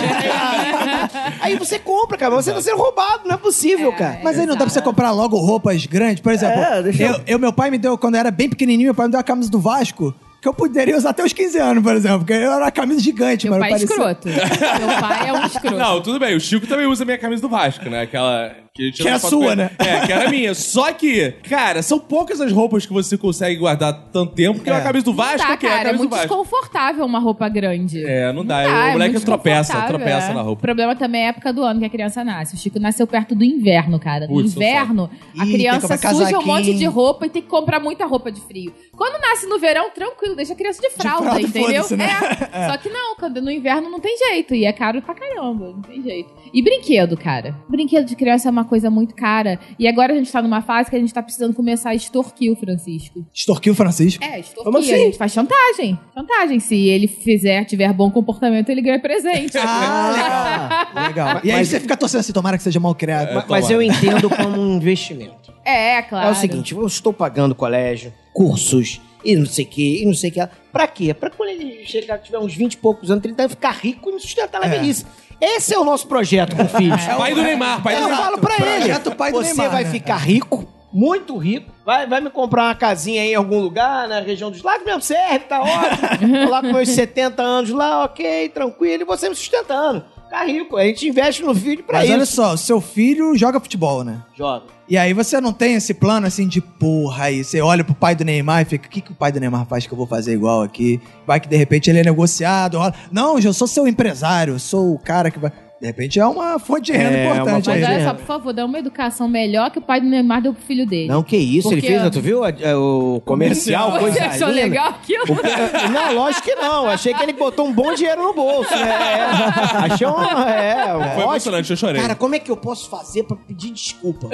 aí 1.42 1.56
você 1.56 1.80
compra, 1.80 2.18
cara, 2.18 2.36
mas 2.36 2.46
você 2.46 2.54
tá 2.54 2.62
sendo 2.62 2.78
roubado, 2.78 3.24
não 3.28 3.36
é 3.36 3.38
possível, 3.38 3.92
cara. 3.94 4.20
Mas 4.24 4.38
aí 4.38 4.46
não 4.46 4.54
dá 4.56 4.66
pra 4.66 4.70
você 4.70 4.82
comprar 4.82 5.12
logo 5.12 5.38
roupas 5.38 5.86
grandes? 5.86 6.22
Por 6.22 6.32
exemplo, 6.32 6.60
É, 6.62 6.84
deixa 6.84 7.04
eu- 7.04 7.12
eu, 7.14 7.22
eu- 7.28 7.40
meu 7.40 7.52
pai 7.54 7.72
me 7.72 7.78
deu, 7.78 7.98
quando 7.98 8.16
eu 8.16 8.20
era 8.20 8.32
bem 8.32 8.50
pequenininho, 8.50 8.88
meu 8.88 8.96
pai 8.96 9.08
me 9.08 9.12
deu 9.12 9.20
a 9.20 9.24
camisa 9.24 9.50
do 9.50 9.60
Vasco, 9.60 10.14
que 10.42 10.48
eu 10.48 10.54
poderia 10.54 10.98
usar 10.98 11.12
até 11.12 11.24
os 11.24 11.32
15 11.34 11.58
anos, 11.60 11.84
por 11.84 11.96
exemplo, 11.96 12.20
porque 12.20 12.34
eu 12.34 12.52
era 12.52 12.66
uma 12.66 12.72
camisa 12.72 13.00
gigante, 13.00 13.46
Meu 13.48 13.60
mano. 13.60 13.62
pai 13.62 13.70
é 13.70 13.86
parecia- 13.86 13.96
escroto. 13.96 14.28
Meu 14.28 15.00
pai 15.00 15.30
é 15.30 15.34
um 15.34 15.46
escroto. 15.46 15.78
Não, 15.78 16.02
tudo 16.02 16.20
bem. 16.20 16.36
O 16.36 16.40
Chico 16.40 16.66
também 16.66 16.88
usa 16.88 17.06
minha 17.06 17.18
camisa 17.20 17.42
do 17.42 17.50
Vasco, 17.50 17.88
né? 17.90 18.02
Aquela. 18.02 18.56
Que, 18.74 18.90
Que 18.90 19.06
é 19.06 19.12
a 19.12 19.20
sua, 19.20 19.54
né? 19.54 19.70
É, 19.78 20.06
que 20.06 20.12
era 20.14 20.30
minha. 20.30 20.54
Só 20.56 20.94
que, 20.94 21.32
cara, 21.44 21.82
são 21.82 22.00
poucas 22.00 22.40
as 22.40 22.54
roupas 22.54 22.86
que 22.86 22.94
você 22.94 23.18
consegue 23.18 23.58
guardar 23.58 23.92
tanto 24.14 24.34
tempo, 24.34 24.56
porque 24.60 24.70
É. 24.70 24.74
uma 24.74 24.82
camisa 24.82 25.04
do 25.04 25.14
Vasco 25.14 25.46
tá, 25.46 25.54
é 25.54 25.58
que 25.58 25.66
é 25.66 25.70
a 25.70 25.72
cara, 25.74 25.82
é 25.82 25.86
camisa 25.92 25.98
muito 25.98 26.10
do 26.10 26.16
Vasco. 26.16 26.28
desconfortável 26.30 27.06
uma 27.06 27.20
roupa 27.20 27.50
grande. 27.50 28.02
É, 28.06 28.32
não 28.32 28.46
dá. 28.46 28.64
Não 28.64 28.70
o 28.90 28.92
moleque 28.94 29.12
muito 29.16 29.26
tropeça, 29.26 29.82
tropeça 29.82 30.32
é. 30.32 30.34
na 30.34 30.42
O 30.42 30.46
roupa. 30.46 30.62
problema 30.62 30.96
também 30.96 31.22
é 31.22 31.26
a 31.26 31.30
época 31.30 31.52
do 31.52 31.64
ano 31.64 31.82
que 31.82 31.86
a 31.86 31.90
criança 31.90 32.24
nasce. 32.24 32.56
O 32.56 32.58
Chico 32.58 32.80
nasceu 32.80 33.06
perto 33.06 33.36
do 33.36 33.44
inverno, 33.44 34.00
cara. 34.00 34.26
No 34.26 34.36
Putz, 34.36 34.56
inverno, 34.56 35.10
a 35.38 35.46
Ih, 35.46 35.52
criança 35.52 35.98
suja 35.98 36.40
um 36.40 36.46
monte 36.46 36.74
de 36.74 36.86
roupa 36.86 37.26
e 37.26 37.30
tem 37.30 37.42
que 37.42 37.50
comprar 37.50 37.82
muita 37.82 38.06
roupa 38.06 38.32
de 38.32 38.40
frio. 38.40 38.74
Quando 38.96 39.20
nasce 39.22 39.48
no 39.48 39.60
verão, 39.60 39.90
tranquilo, 39.92 40.34
deixa 40.34 40.54
a 40.54 40.56
criança 40.56 40.82
de 40.82 40.90
fralda, 40.92 41.24
fralda, 41.24 41.42
entendeu? 41.42 41.84
né? 41.98 42.08
É. 42.54 42.70
Só 42.70 42.78
que 42.78 42.90
não, 42.90 43.16
quando 43.16 43.42
no 43.42 43.52
inverno 43.52 43.90
não 43.90 44.00
tem 44.00 44.18
jeito. 44.18 44.56
E 44.56 44.64
é 44.66 44.72
caro 44.72 45.02
pra 45.02 45.14
caramba, 45.14 45.68
não 45.74 45.82
tem 45.82 46.02
jeito. 46.02 46.30
E 46.54 46.62
brinquedo, 46.62 47.16
cara. 47.18 47.56
Brinquedo 47.70 48.06
de 48.06 48.16
criança 48.16 48.50
é 48.50 48.52
uma 48.52 48.66
coisa 48.66 48.90
muito 48.90 49.16
cara. 49.16 49.60
E 49.80 49.88
agora 49.88 50.14
a 50.14 50.16
gente 50.16 50.32
tá 50.32 50.42
numa 50.42 50.62
fase 50.62 50.90
que 50.90 50.96
a 50.96 51.00
gente 51.00 51.14
tá 51.14 51.22
precisando 51.24 51.54
começar 51.54 51.92
a 51.92 51.96
extorquir 51.96 52.52
o 52.52 52.56
Francisco. 52.56 53.26
Extorquiu 53.34 53.74
o 53.74 53.76
Francisco. 53.76 54.24
É, 54.24 54.40
extorquir. 54.40 54.64
Como 54.66 54.78
assim? 54.78 54.94
A 54.94 54.98
gente 54.98 55.18
faz 55.18 55.32
chantagem. 55.32 55.98
Chantagem. 56.14 56.60
Se 56.60 56.76
ele 56.88 57.08
fizer, 57.08 57.64
tiver 57.66 57.92
bom 57.94 58.12
comportamento, 58.12 58.70
ele 58.70 58.82
ganha 58.82 59.00
presente. 59.00 59.58
Ah, 59.58 60.88
legal. 61.08 61.28
legal. 61.28 61.42
E 61.44 61.52
aí 61.52 61.66
você 61.66 61.80
fica 61.80 61.96
torcendo 61.96 62.20
assim, 62.22 62.34
tomara 62.34 62.58
que 62.58 62.64
seja 62.64 62.80
mal 62.80 62.94
criado. 62.96 63.34
Ma- 63.34 63.46
Mas 63.48 63.70
eu 63.70 63.82
entendo 63.82 64.30
como 64.30 64.60
um 64.60 64.76
investimento. 64.78 65.54
É, 65.64 66.02
claro. 66.02 66.28
É 66.28 66.32
o 66.32 66.36
seguinte, 66.36 66.74
eu 66.74 66.86
estou 66.86 67.14
pagando 67.14 67.54
colégio, 67.56 68.12
cursos 68.34 69.00
e 69.24 69.36
não 69.36 69.46
sei 69.46 69.66
o 69.66 69.68
que, 69.68 70.02
e 70.02 70.06
não 70.06 70.14
sei 70.14 70.32
o 70.32 70.34
que. 70.34 70.48
Pra 70.72 70.88
quê? 70.88 71.14
Pra 71.14 71.30
quando 71.30 71.50
ele 71.50 71.86
chegar, 71.86 72.18
tiver 72.18 72.40
uns 72.40 72.56
20 72.56 72.74
e 72.74 72.78
poucos 72.78 73.12
anos, 73.12 73.22
30 73.22 73.44
anos, 73.44 73.52
ficar 73.54 73.72
rico 73.72 74.10
e 74.10 74.14
me 74.14 74.20
sustentar 74.20 74.60
na 74.60 74.68
É. 74.68 74.70
velhice. 74.80 75.06
Esse 75.42 75.74
é 75.74 75.80
o 75.80 75.84
nosso 75.84 76.08
projeto 76.08 76.56
com 76.56 76.68
filhos. 76.68 77.04
Pai 77.18 77.34
do 77.34 77.42
Neymar, 77.42 77.82
pai 77.82 77.96
do 77.96 78.02
Eu 78.02 78.08
Neymar. 78.08 78.24
falo 78.26 78.38
pra 78.38 78.56
ele. 78.56 78.86
Projeto 78.86 79.16
pai 79.16 79.32
do 79.32 79.38
Você 79.40 79.48
Neymar, 79.54 79.72
vai 79.72 79.84
né? 79.84 79.90
ficar 79.90 80.18
rico, 80.18 80.68
muito 80.94 81.36
rico. 81.38 81.72
Vai, 81.84 82.06
vai 82.06 82.22
me 82.22 82.30
comprar 82.30 82.66
uma 82.66 82.76
casinha 82.76 83.24
aí 83.24 83.32
em 83.32 83.36
algum 83.36 83.60
lugar, 83.60 84.08
na 84.08 84.20
região 84.20 84.52
dos 84.52 84.62
lagos, 84.62 84.86
mesmo 84.86 85.02
serve, 85.02 85.40
tá 85.40 85.60
ótimo. 85.62 86.46
Tô 86.46 86.52
lá 86.52 86.62
com 86.62 86.68
meus 86.72 86.90
70 86.90 87.42
anos 87.42 87.70
lá, 87.72 88.04
ok, 88.04 88.50
tranquilo, 88.50 89.02
e 89.02 89.06
você 89.06 89.28
me 89.28 89.36
sustentando. 89.36 90.06
Ficar 90.32 90.46
rico. 90.46 90.78
A 90.78 90.84
gente 90.86 91.10
investe 91.10 91.44
no 91.44 91.54
filho 91.54 91.84
pra 91.84 91.98
Mas 91.98 92.06
isso. 92.06 92.14
olha 92.14 92.26
só, 92.26 92.56
seu 92.56 92.80
filho 92.80 93.36
joga 93.38 93.60
futebol, 93.60 94.02
né? 94.02 94.22
Joga. 94.34 94.64
E 94.88 94.98
aí 94.98 95.14
você 95.14 95.42
não 95.42 95.52
tem 95.52 95.74
esse 95.76 95.94
plano 95.94 96.26
assim 96.26 96.48
de 96.48 96.62
porra 96.62 97.26
aí. 97.26 97.44
Você 97.44 97.60
olha 97.60 97.84
pro 97.84 97.94
pai 97.94 98.16
do 98.16 98.24
Neymar 98.24 98.62
e 98.62 98.66
fica, 98.66 98.88
o 98.88 98.90
que, 98.90 99.02
que 99.02 99.12
o 99.12 99.16
pai 99.16 99.32
do 99.32 99.42
Neymar 99.42 99.66
faz 99.66 99.86
que 99.86 99.92
eu 99.94 99.98
vou 99.98 100.08
fazer 100.08 100.34
igual 100.34 100.62
aqui? 100.62 101.02
Vai 101.28 101.40
que 101.42 101.50
de 101.50 101.58
repente 101.58 101.90
ele 101.90 102.00
é 102.00 102.04
negociado. 102.04 102.78
rola- 102.78 102.94
Não, 103.12 103.38
eu 103.40 103.52
sou 103.54 103.68
seu 103.68 103.86
empresário, 103.86 104.54
eu 104.54 104.60
sou 104.60 104.94
o 104.94 105.00
cara 105.00 105.30
que 105.30 105.38
vai. 105.38 105.52
De 105.82 105.88
repente 105.88 106.20
é 106.20 106.26
uma 106.28 106.60
fonte 106.60 106.92
de 106.92 106.98
renda 106.98 107.18
É, 107.18 107.26
importante 107.26 107.68
uma 107.68 107.76
aí. 107.76 107.82
Mas 107.82 107.90
olha 107.90 107.98
é. 108.02 108.06
só, 108.06 108.14
por 108.14 108.26
favor, 108.26 108.54
dá 108.54 108.64
uma 108.66 108.78
educação 108.78 109.28
melhor 109.28 109.72
que 109.72 109.80
o 109.80 109.82
pai 109.82 110.00
do 110.00 110.06
Neymar 110.06 110.40
deu 110.40 110.54
pro 110.54 110.62
filho 110.64 110.86
dele. 110.86 111.08
Não, 111.08 111.24
que 111.24 111.36
isso, 111.36 111.70
ele 111.70 111.82
Porque- 111.82 112.00
fez, 112.00 112.10
tu 112.12 112.22
viu 112.22 112.44
a- 112.44 112.50
o 112.78 113.20
comercial, 113.26 113.92
Você 113.94 114.00
coisa 114.00 114.26
achou 114.26 114.48
linda? 114.50 114.62
legal 114.62 114.88
aquilo? 114.90 115.24
O 115.24 115.34
Não, 115.92 116.14
lógico 116.14 116.44
que 116.44 116.54
não. 116.56 116.88
Achei 116.88 117.14
que 117.16 117.24
ele 117.24 117.34
botou 117.34 117.66
um 117.66 117.74
bom 117.74 117.94
dinheiro 117.96 118.22
no 118.22 118.32
bolso. 118.34 118.70
né? 118.76 118.92
É. 118.92 119.92
Achei 119.92 120.06
um. 120.06 120.22
É, 120.48 120.84
Foi 120.86 120.98
ótimo. 121.24 121.32
emocionante, 121.32 121.72
eu 121.72 121.78
chorei. 121.78 122.00
Cara, 122.02 122.14
como 122.16 122.36
é 122.36 122.40
que 122.40 122.52
eu 122.52 122.58
posso 122.58 122.88
fazer 122.88 123.24
pra 123.24 123.36
pedir 123.36 123.72
desculpa? 123.72 124.30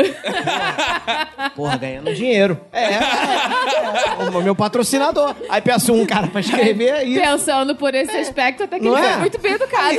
Porra, 1.56 1.78
ganhando 1.78 2.14
dinheiro. 2.14 2.60
É, 2.74 2.94
é, 2.96 3.00
o 4.38 4.42
meu 4.42 4.56
patrocinador. 4.56 5.34
Aí 5.50 5.62
peço 5.62 5.94
um 5.94 6.06
cara 6.06 6.28
pra 6.28 6.42
escrever 6.42 7.08
e. 7.08 7.20
Pensando 7.20 7.76
por 7.76 7.94
esse 7.96 8.16
aspecto, 8.18 8.64
até 8.64 8.80
que 8.80 8.86
Não 8.86 8.98
ele 8.98 9.06
é? 9.08 9.12
foi 9.12 9.20
muito 9.22 9.40
bem 9.40 9.54
educado. 9.54 9.98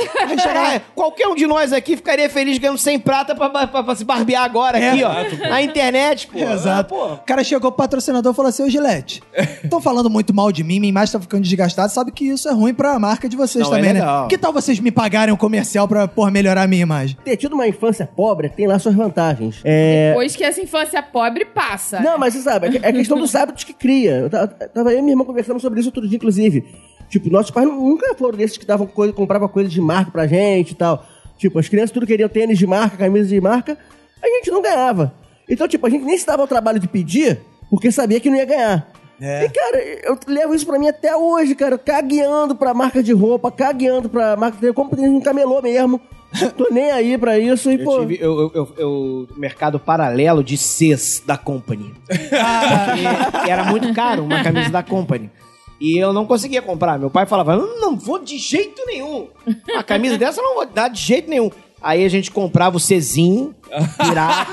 É, 0.75 0.81
qualquer 0.93 1.27
um 1.27 1.35
de 1.39 1.47
nós 1.47 1.73
aqui 1.73 1.95
ficaria 1.95 2.29
feliz 2.29 2.57
ganhando 2.57 2.77
100 2.77 2.99
prata 2.99 3.33
pra, 3.33 3.49
pra- 3.49 3.83
pra 3.83 3.95
se 3.95 4.03
barbear 4.05 4.43
agora 4.43 4.77
aqui, 4.77 5.03
ó. 5.03 5.49
Na 5.49 5.61
internet, 5.61 6.27
pô. 6.27 6.37
Exato. 6.37 6.69
Ah, 6.69 6.83
pô. 7.07 7.13
O 7.13 7.17
cara 7.25 7.43
chegou 7.43 7.71
pro 7.71 7.77
patrocinador 7.77 8.31
e 8.31 8.35
falou 8.35 8.49
assim: 8.49 8.63
Ô 8.63 8.69
Gilete, 8.69 9.23
estão 9.63 9.81
falando 9.81 10.09
muito 10.09 10.33
mal 10.33 10.51
de 10.51 10.63
mim, 10.63 10.79
minha 10.79 10.89
imagem 10.89 11.13
tá 11.13 11.19
ficando 11.19 11.41
desgastada, 11.43 11.89
sabe 11.89 12.11
que 12.11 12.25
isso 12.25 12.47
é 12.47 12.51
ruim 12.53 12.73
pra 12.73 12.99
marca 12.99 13.27
de 13.27 13.35
vocês 13.35 13.63
Não, 13.65 13.73
é 13.73 13.77
também, 13.77 13.93
né? 13.93 13.99
legal. 14.01 14.27
Que 14.27 14.37
tal 14.37 14.53
vocês 14.53 14.79
me 14.79 14.91
pagarem 14.91 15.33
um 15.33 15.37
comercial 15.37 15.87
pra 15.87 16.07
por 16.07 16.29
melhorar 16.31 16.63
a 16.63 16.67
minha 16.67 16.83
imagem? 16.83 17.17
Ter 17.23 17.37
tido 17.37 17.53
uma 17.53 17.67
infância 17.67 18.05
pobre 18.05 18.49
tem 18.49 18.67
lá 18.67 18.77
suas 18.77 18.93
vantagens. 18.95 19.61
É. 19.63 20.09
Depois 20.09 20.35
que 20.35 20.43
essa 20.43 20.61
infância 20.61 21.01
pobre 21.01 21.45
passa. 21.45 21.99
Não, 22.01 22.17
mas 22.17 22.33
você 22.33 22.41
sabe, 22.41 22.67
é 22.67 22.71
que- 22.71 22.85
é 22.85 22.91
questão 22.91 23.17
dos 23.17 23.33
hábitos 23.35 23.63
que 23.63 23.73
cria. 23.73 24.11
Eu 24.17 24.29
ta- 24.29 24.47
tava 24.47 24.91
eu 24.91 24.99
e 24.99 25.01
minha 25.01 25.13
irmã 25.13 25.23
conversando 25.23 25.59
sobre 25.59 25.79
isso 25.79 25.89
outro 25.89 26.07
dia, 26.07 26.17
inclusive. 26.17 26.65
Tipo, 27.09 27.29
nossos 27.31 27.49
pais 27.49 27.67
nunca 27.67 28.13
foram 28.15 28.37
desses 28.37 28.57
que 28.57 28.65
davam 28.65 28.85
coisa, 28.85 29.11
compravam 29.13 29.47
coisa 29.47 29.67
de 29.69 29.81
marca 29.81 30.11
pra 30.11 30.27
gente 30.27 30.71
e 30.71 30.75
tal. 30.75 31.03
Tipo, 31.39 31.57
as 31.57 31.67
crianças 31.67 31.89
tudo 31.91 32.05
queriam 32.05 32.29
tênis 32.29 32.59
de 32.59 32.67
marca, 32.67 32.97
camisa 32.97 33.27
de 33.29 33.41
marca, 33.41 33.75
a 34.21 34.27
gente 34.27 34.51
não 34.51 34.61
ganhava. 34.61 35.13
Então, 35.49 35.67
tipo, 35.67 35.87
a 35.87 35.89
gente 35.89 36.03
nem 36.05 36.15
se 36.17 36.25
dava 36.27 36.43
o 36.43 36.47
trabalho 36.47 36.79
de 36.79 36.87
pedir, 36.87 37.39
porque 37.71 37.91
sabia 37.91 38.19
que 38.19 38.29
não 38.29 38.37
ia 38.37 38.45
ganhar. 38.45 38.91
É. 39.21 39.45
E, 39.45 39.49
cara, 39.49 39.77
eu 40.03 40.17
levo 40.27 40.53
isso 40.53 40.65
pra 40.65 40.77
mim 40.77 40.87
até 40.87 41.15
hoje, 41.15 41.55
cara. 41.55 41.77
Cagueando 41.77 42.55
pra 42.55 42.73
marca 42.73 43.01
de 43.01 43.11
roupa, 43.13 43.51
cagueando 43.51 44.07
pra 44.09 44.35
marca 44.37 44.57
de... 44.59 44.65
Eu 44.67 44.73
compro 44.73 44.95
tênis 44.95 45.11
no 45.11 45.21
camelô 45.21 45.61
mesmo. 45.61 45.99
Tô 46.55 46.67
nem 46.71 46.91
aí 46.91 47.17
pra 47.17 47.39
isso 47.39 47.71
e, 47.71 47.75
Eu 47.79 47.83
pô... 47.83 47.99
tive 48.01 48.17
eu, 48.21 48.51
eu, 48.53 48.73
eu- 48.77 49.27
mercado 49.35 49.79
paralelo 49.79 50.43
de 50.43 50.55
Cs 50.57 51.23
da 51.25 51.35
Company. 51.37 51.93
Porque 53.31 53.49
era 53.49 53.63
muito 53.65 53.93
caro 53.93 54.23
uma 54.23 54.43
camisa 54.43 54.69
da 54.69 54.83
Company. 54.83 55.29
E 55.79 55.97
eu 55.97 56.11
não 56.11 56.25
conseguia 56.25 56.61
comprar. 56.61 56.99
Meu 56.99 57.09
pai 57.09 57.25
falava: 57.25 57.55
não, 57.55 57.79
não 57.79 57.95
vou 57.95 58.19
de 58.19 58.37
jeito 58.37 58.85
nenhum. 58.85 59.27
A 59.75 59.83
camisa 59.83 60.17
dessa 60.19 60.41
eu 60.41 60.43
não 60.43 60.55
vou 60.55 60.65
dar 60.65 60.89
de 60.89 60.99
jeito 60.99 61.29
nenhum. 61.29 61.49
Aí 61.81 62.03
a 62.03 62.09
gente 62.09 62.29
comprava 62.29 62.75
o 62.75 62.79
Czinho, 62.79 63.55
pirata. 63.97 64.51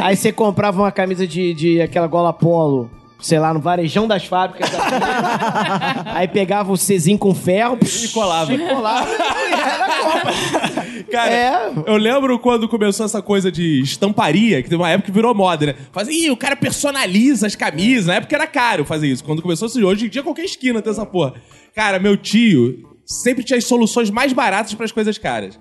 Aí 0.00 0.16
você 0.16 0.32
comprava 0.32 0.80
uma 0.80 0.92
camisa 0.92 1.26
de, 1.26 1.52
de 1.54 1.82
aquela 1.82 2.06
gola 2.06 2.32
polo, 2.32 2.88
sei 3.20 3.38
lá, 3.38 3.52
no 3.54 3.60
varejão 3.60 4.06
das 4.08 4.24
fábricas. 4.24 4.70
da. 4.70 6.04
Aí 6.14 6.28
pegava 6.28 6.72
o 6.72 6.76
Czinho 6.76 7.18
com 7.18 7.34
ferro 7.34 7.78
E 7.82 8.08
colava. 8.08 8.52
e 8.52 8.58
colava. 8.58 9.08
e 9.10 9.52
era 9.52 9.86
compra. 10.02 11.04
Cara, 11.10 11.30
É. 11.32 11.72
eu 11.86 11.96
lembro 11.96 12.38
quando 12.38 12.68
começou 12.68 13.04
essa 13.06 13.20
coisa 13.20 13.50
de 13.50 13.80
estamparia, 13.80 14.62
que 14.62 14.68
teve 14.68 14.80
uma 14.80 14.88
época 14.90 15.06
que 15.06 15.12
virou 15.12 15.34
moda, 15.34 15.66
né? 15.66 15.74
Fazia, 15.92 16.26
ih, 16.26 16.30
o 16.30 16.36
cara 16.36 16.54
personaliza 16.56 17.46
as 17.46 17.54
camisas. 17.56 18.06
Na 18.06 18.14
época 18.14 18.34
era 18.34 18.46
caro 18.46 18.84
fazer 18.84 19.08
isso. 19.08 19.24
Quando 19.24 19.42
começou 19.42 19.66
assim, 19.66 19.82
hoje 19.82 20.06
em 20.06 20.08
dia 20.08 20.22
qualquer 20.22 20.44
esquina 20.44 20.80
tem 20.80 20.90
essa 20.92 21.04
porra. 21.06 21.34
Cara, 21.74 21.98
meu 21.98 22.16
tio 22.16 22.88
sempre 23.04 23.42
tinha 23.42 23.58
as 23.58 23.64
soluções 23.64 24.08
mais 24.10 24.32
baratas 24.32 24.72
para 24.74 24.84
as 24.84 24.92
coisas 24.92 25.18
caras. 25.18 25.58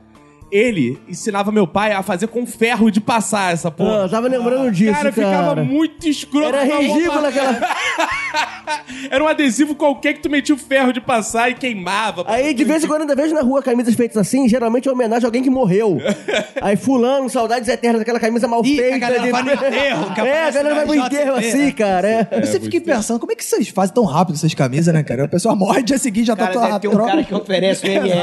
Ele 0.51 0.99
ensinava 1.07 1.51
meu 1.51 1.67
pai 1.67 1.91
a 1.91 2.01
fazer 2.01 2.27
com 2.27 2.45
ferro 2.45 2.89
de 2.89 2.99
passar 2.99 3.53
essa 3.53 3.67
Ah, 3.67 3.71
porra. 3.71 3.97
eu 4.03 4.09
tava 4.09 4.27
lembrando 4.27 4.71
disso, 4.71 4.91
cara, 4.93 5.11
cara. 5.11 5.29
ficava 5.29 5.55
muito 5.63 6.07
escroto. 6.07 6.47
Era 6.47 6.61
a 6.61 6.63
ridículo 6.79 7.25
aquela... 7.25 7.59
Era 9.09 9.23
um 9.23 9.27
adesivo 9.27 9.75
qualquer 9.75 10.13
que 10.13 10.19
tu 10.21 10.29
metia 10.29 10.53
o 10.53 10.57
ferro 10.57 10.91
de 10.93 10.99
passar 11.01 11.49
e 11.49 11.53
queimava. 11.55 12.23
Aí, 12.27 12.53
de 12.53 12.63
vez 12.63 12.83
em 12.83 12.87
quando, 12.87 13.01
ainda 13.01 13.15
vejo 13.15 13.33
na 13.33 13.41
rua 13.41 13.61
camisas 13.63 13.95
feitas 13.95 14.17
assim, 14.17 14.47
geralmente 14.47 14.87
é 14.87 14.91
homenagem 14.91 15.25
a 15.25 15.27
alguém 15.27 15.41
que 15.41 15.49
morreu. 15.49 15.97
Aí, 16.61 16.75
fulano, 16.75 17.29
saudades 17.29 17.67
eternas 17.69 17.99
daquela 17.99 18.19
camisa 18.19 18.47
mal 18.47 18.61
Ih, 18.63 18.79
a 18.79 18.83
feita. 18.83 18.97
galera 18.99 19.23
de- 19.23 19.31
vai 19.31 19.43
no 19.43 19.51
enterro, 19.53 20.13
É, 20.27 20.43
a 20.47 20.51
galera 20.51 20.75
vai 20.75 20.85
pro 20.85 20.95
enterro 20.95 21.37
JB, 21.39 21.47
assim, 21.47 21.65
né? 21.65 21.71
cara. 21.71 22.07
É. 22.07 22.27
Eu 22.31 22.45
sempre 22.45 22.63
fiquei 22.65 22.81
pensando, 22.81 23.19
como 23.19 23.31
é 23.31 23.35
que 23.35 23.43
vocês 23.43 23.69
fazem 23.69 23.93
tão 23.95 24.03
rápido 24.05 24.35
essas 24.35 24.53
camisas, 24.53 24.93
né, 24.93 25.01
cara? 25.03 25.25
A 25.25 25.27
pessoa 25.27 25.55
morre, 25.55 25.81
dia 25.83 25.97
seguinte 25.97 26.27
já 26.27 26.35
tá 26.35 26.43
Cara, 26.47 26.53
toda 26.53 26.65
deve 26.67 26.79
ter 26.79 26.87
um 26.89 27.05
cara 27.05 27.23
que 27.23 27.33
oferece 27.33 27.85
o 27.87 27.89
ML. 27.89 28.19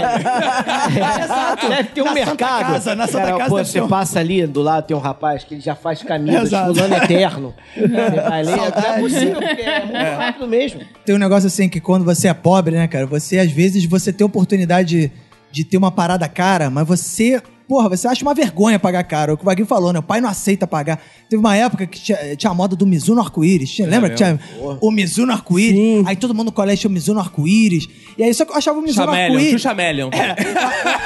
Exato. 1.25 1.69
Deve 1.69 1.89
ter 1.91 2.03
um 2.03 2.13
Na 2.21 2.27
Santa 2.27 2.45
mercado. 2.45 2.73
Casa, 2.73 2.95
na 2.95 3.07
Santa 3.07 3.25
Cara, 3.27 3.37
Casa 3.39 3.51
pô, 3.51 3.59
você 3.65 3.81
um- 3.81 3.89
passa 3.89 4.21
ali 4.21 4.47
do 4.47 4.63
lado, 4.63 4.87
tem 4.87 4.97
um 4.97 5.01
rapaz 5.01 5.45
que 5.45 5.55
ele 5.55 5.61
já 5.61 5.75
faz 5.75 6.03
camisas, 6.03 6.49
fulano 6.51 6.95
eterno. 6.97 7.55
Você 7.77 8.21
vai 8.21 8.43
ler, 8.43 8.57
não 8.57 8.65
é 8.65 9.01
possível, 9.01 9.35
porque 9.41 9.63
é 9.63 9.81
muito 9.85 9.97
rápido 10.19 10.49
mesmo. 10.49 10.81
Tem 11.05 11.15
um 11.15 11.19
negócio 11.19 11.47
assim 11.47 11.69
que 11.69 11.81
quando 11.81 12.05
você 12.05 12.29
é 12.29 12.35
pobre, 12.35 12.75
né, 12.77 12.89
cara? 12.89 13.07
Você, 13.07 13.39
às 13.39 13.51
vezes, 13.51 13.85
você 13.85 14.13
tem 14.13 14.27
oportunidade 14.27 14.89
de, 14.89 15.13
de 15.57 15.65
ter 15.65 15.79
uma 15.79 15.91
parada 15.91 16.29
cara, 16.29 16.69
mas 16.69 16.87
você. 16.87 17.43
Porra, 17.67 17.89
você 17.89 18.07
acha 18.07 18.23
uma 18.23 18.33
vergonha 18.33 18.79
pagar 18.79 19.03
caro. 19.03 19.33
É 19.33 19.35
o 19.35 19.37
que 19.37 19.43
o 19.43 19.45
Vaguinho 19.45 19.67
falou, 19.67 19.93
né? 19.93 19.99
O 19.99 20.03
pai 20.03 20.21
não 20.21 20.29
aceita 20.29 20.69
pagar. 20.69 21.01
Teve 21.29 21.41
uma 21.41 21.57
época 21.57 21.85
que 21.85 21.99
tinha, 22.01 22.37
tinha 22.37 22.51
a 22.51 22.55
moda 22.55 22.77
do 22.77 22.87
Mizuno 22.87 23.21
arco-íris. 23.21 23.69
Tinha- 23.73 23.89
Lembra 23.89 24.11
que 24.11 24.15
tinha 24.17 24.39
o 24.81 24.91
Mizuno 24.93 25.33
arco-íris? 25.33 26.07
Aí 26.07 26.15
todo 26.15 26.33
mundo 26.33 26.47
no 26.47 26.53
colégio 26.53 26.83
tinha 26.83 26.91
o 26.91 26.93
Mizuno 26.93 27.19
arco-íris. 27.19 27.89
E 28.17 28.23
aí 28.23 28.33
só 28.33 28.45
que 28.45 28.53
eu 28.53 28.57
achava 28.57 28.79
o 28.79 28.83
Mizuno 28.83 29.07
Chameleon, 29.07 29.33
arco-íris. 29.35 29.63
Chameleon. 29.63 30.11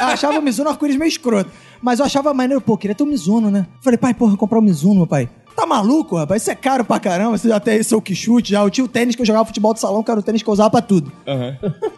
Eu 0.00 0.06
achava 0.08 0.38
o 0.38 0.42
Mizuno 0.42 0.68
arco-íris 0.68 0.98
meio 0.98 1.08
escroto. 1.08 1.50
Mas 1.80 1.98
eu 1.98 2.04
achava 2.04 2.34
maneiro, 2.34 2.60
pô, 2.60 2.76
queria 2.76 2.94
ter 2.94 3.04
um 3.04 3.06
Mizuno, 3.06 3.50
né? 3.50 3.66
Falei, 3.82 3.96
pai, 3.96 4.12
porra, 4.12 4.36
comprar 4.36 4.58
um 4.58 4.62
Mizuno, 4.62 4.96
meu 4.96 5.06
pai. 5.06 5.30
Tá 5.54 5.66
maluco, 5.66 6.16
rapaz? 6.16 6.42
Isso 6.42 6.50
é 6.50 6.54
caro 6.54 6.84
pra 6.84 6.98
caramba. 6.98 7.36
Você 7.36 7.48
já 7.48 7.60
tem 7.60 7.82
seu 7.82 8.00
quichute 8.00 8.52
já. 8.52 8.60
Eu 8.62 8.70
tinha 8.70 8.84
o 8.84 8.88
tênis 8.88 9.14
que 9.14 9.22
eu 9.22 9.26
jogava 9.26 9.44
futebol 9.44 9.74
de 9.74 9.80
salão, 9.80 10.02
que 10.02 10.10
era 10.10 10.20
o 10.20 10.22
tênis 10.22 10.42
que 10.42 10.48
eu 10.48 10.52
usava 10.52 10.70
pra 10.70 10.80
tudo. 10.80 11.12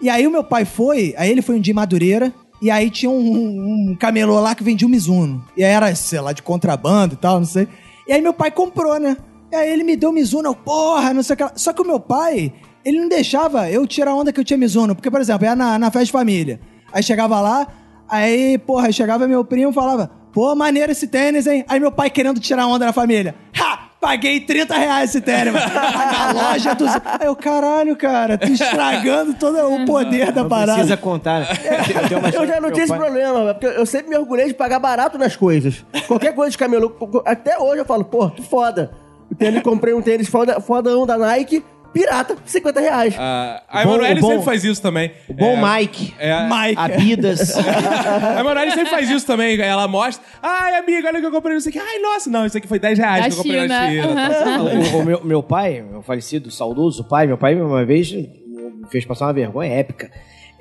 E 0.01 0.09
aí 0.11 0.27
o 0.27 0.31
meu 0.31 0.43
pai 0.43 0.65
foi, 0.65 1.15
aí 1.17 1.31
ele 1.31 1.43
foi 1.43 1.57
um 1.57 1.61
dia 1.61 1.73
em 1.73 1.75
Madureira, 1.75 2.33
e 2.61 2.71
aí 2.71 2.91
tinha 2.91 3.11
um, 3.11 3.91
um 3.91 3.97
camelô 3.97 4.39
lá 4.41 4.55
que 4.55 4.63
vendia 4.65 4.87
um 4.87 4.91
Mizuno. 4.91 5.45
E 5.57 5.65
aí 5.65 5.71
era, 5.71 5.95
sei 5.95 6.21
lá, 6.21 6.33
de 6.33 6.43
contrabando 6.43 7.15
e 7.15 7.17
tal, 7.17 7.39
não 7.39 7.47
sei. 7.47 7.69
E 8.07 8.13
aí 8.13 8.21
meu 8.21 8.33
pai 8.33 8.51
comprou, 8.51 8.99
né? 8.99 9.17
E 9.51 9.55
aí 9.57 9.71
ele 9.71 9.85
me 9.85 9.97
deu 9.97 10.11
o 10.11 10.13
Mizuno, 10.13 10.49
eu, 10.49 10.55
porra, 10.55 11.13
não 11.13 11.23
sei 11.23 11.35
o 11.35 11.37
que 11.37 11.43
lá. 11.43 11.53
Só 11.55 11.73
que 11.73 11.83
o 11.83 11.87
meu 11.87 12.01
pai, 12.01 12.53
ele 12.85 13.01
não 13.01 13.09
deixava 13.09 13.71
eu 13.71 13.87
tirar 13.87 14.15
onda 14.15 14.33
que 14.33 14.41
eu 14.41 14.45
tinha 14.45 14.57
Mizuno. 14.57 14.95
Porque, 14.95 15.11
por 15.11 15.21
exemplo, 15.21 15.45
ia 15.45 15.55
na, 15.55 15.79
na 15.79 15.91
festa 15.91 16.07
de 16.07 16.13
família. 16.13 16.61
Aí 16.93 17.03
chegava 17.03 17.41
lá, 17.41 17.67
aí, 18.09 18.59
porra, 18.59 18.91
chegava 18.93 19.27
meu 19.29 19.45
primo 19.45 19.71
e 19.71 19.75
falava, 19.75 20.11
pô, 20.33 20.55
maneiro 20.55 20.91
esse 20.93 21.07
tênis, 21.07 21.47
hein? 21.47 21.65
Aí 21.69 21.79
meu 21.79 21.93
pai 21.93 22.11
querendo 22.11 22.41
tirar 22.41 22.67
onda 22.67 22.87
da 22.87 22.93
família. 22.93 23.35
Ha! 23.59 23.89
Paguei 24.01 24.41
30 24.41 24.75
reais 24.77 25.11
esse 25.11 25.21
tênis, 25.21 25.53
mano. 25.53 25.65
na 25.73 26.33
loja 26.51 26.75
dos... 26.75 26.91
Aí 26.93 27.25
eu, 27.27 27.37
caralho, 27.37 27.95
cara, 27.95 28.37
tu 28.37 28.51
estragando 28.51 29.33
todo 29.35 29.57
o 29.77 29.85
poder 29.87 30.33
da 30.33 30.43
Não 30.43 30.49
parada. 30.49 30.73
precisa 30.73 30.97
contar. 30.97 31.39
né? 31.43 31.47
Eu, 32.11 32.19
uma 32.19 32.29
Eu 32.31 32.47
já 32.49 32.61
não 32.61 32.73
tinha 32.73 32.83
esse 32.83 32.93
problema, 32.93 33.55
porque 33.55 33.67
eu 33.79 33.87
sempre 33.87 34.11
me 34.11 34.17
orgulhei 34.17 34.49
de 34.49 34.55
pagar 34.55 34.81
barato 34.81 35.17
nas 35.17 35.37
coisas. 35.37 35.85
Qualquer 36.09 36.35
coisa 36.35 36.51
de 36.51 36.59
camelô, 36.59 36.93
até 37.25 37.57
hoje 37.61 37.79
eu 37.83 37.85
falo, 37.85 38.05
pô, 38.05 38.29
que 38.29 38.43
foda. 38.43 38.91
O 39.31 39.37
tênis, 39.37 39.63
comprei 39.63 39.95
um 39.95 40.03
tênis 40.03 40.29
foda, 40.29 40.61
fodão 40.61 41.07
da 41.07 41.17
Nike, 41.17 41.65
pirata, 41.93 42.37
50 42.45 42.81
reais. 42.81 43.15
Ah, 43.19 43.63
a 43.69 43.83
Emanuele 43.83 44.21
bom- 44.21 44.29
sempre 44.29 44.45
faz 44.45 44.65
isso 44.65 44.81
também. 44.81 45.13
O 45.29 45.35
bom 45.35 45.57
É, 45.67 45.79
Mike. 45.79 46.15
É, 46.19 46.49
Mike. 46.49 46.79
Abidas. 46.81 47.55
A 48.37 48.41
Emanuele 48.41 48.71
sempre 48.73 48.91
faz 48.91 49.11
isso 49.11 49.27
também. 49.27 49.61
Ela 49.61 49.87
mostra. 49.87 50.25
Ai, 50.43 50.77
amiga, 50.77 51.09
olha 51.09 51.19
o 51.19 51.21
que 51.21 51.27
eu 51.27 51.31
comprei. 51.33 51.55
Não 51.55 51.61
sei 51.61 51.71
o 51.71 51.73
que. 51.73 51.79
Ai, 51.79 51.99
nossa, 51.99 52.31
não, 52.31 52.47
isso 52.47 52.57
aqui 52.57 52.67
foi 52.67 52.79
10 52.79 52.99
reais 52.99 53.23
Da 53.25 53.29
que 53.29 53.33
eu 53.35 53.37
comprei 53.39 53.67
na 53.69 53.89
China. 53.89 54.03
China. 54.09 54.31
tá? 54.31 54.63
o, 54.63 54.99
o 55.01 55.05
meu, 55.05 55.25
meu 55.25 55.43
pai, 55.43 55.83
meu 55.83 56.03
falecido, 56.03 56.51
saudoso 56.51 57.05
pai, 57.05 57.27
meu 57.27 57.37
pai 57.39 57.55
uma 57.55 57.85
vez 57.85 58.11
me 58.13 58.29
fez 58.91 59.05
passar 59.05 59.27
uma 59.27 59.33
vergonha 59.33 59.73
épica. 59.73 60.11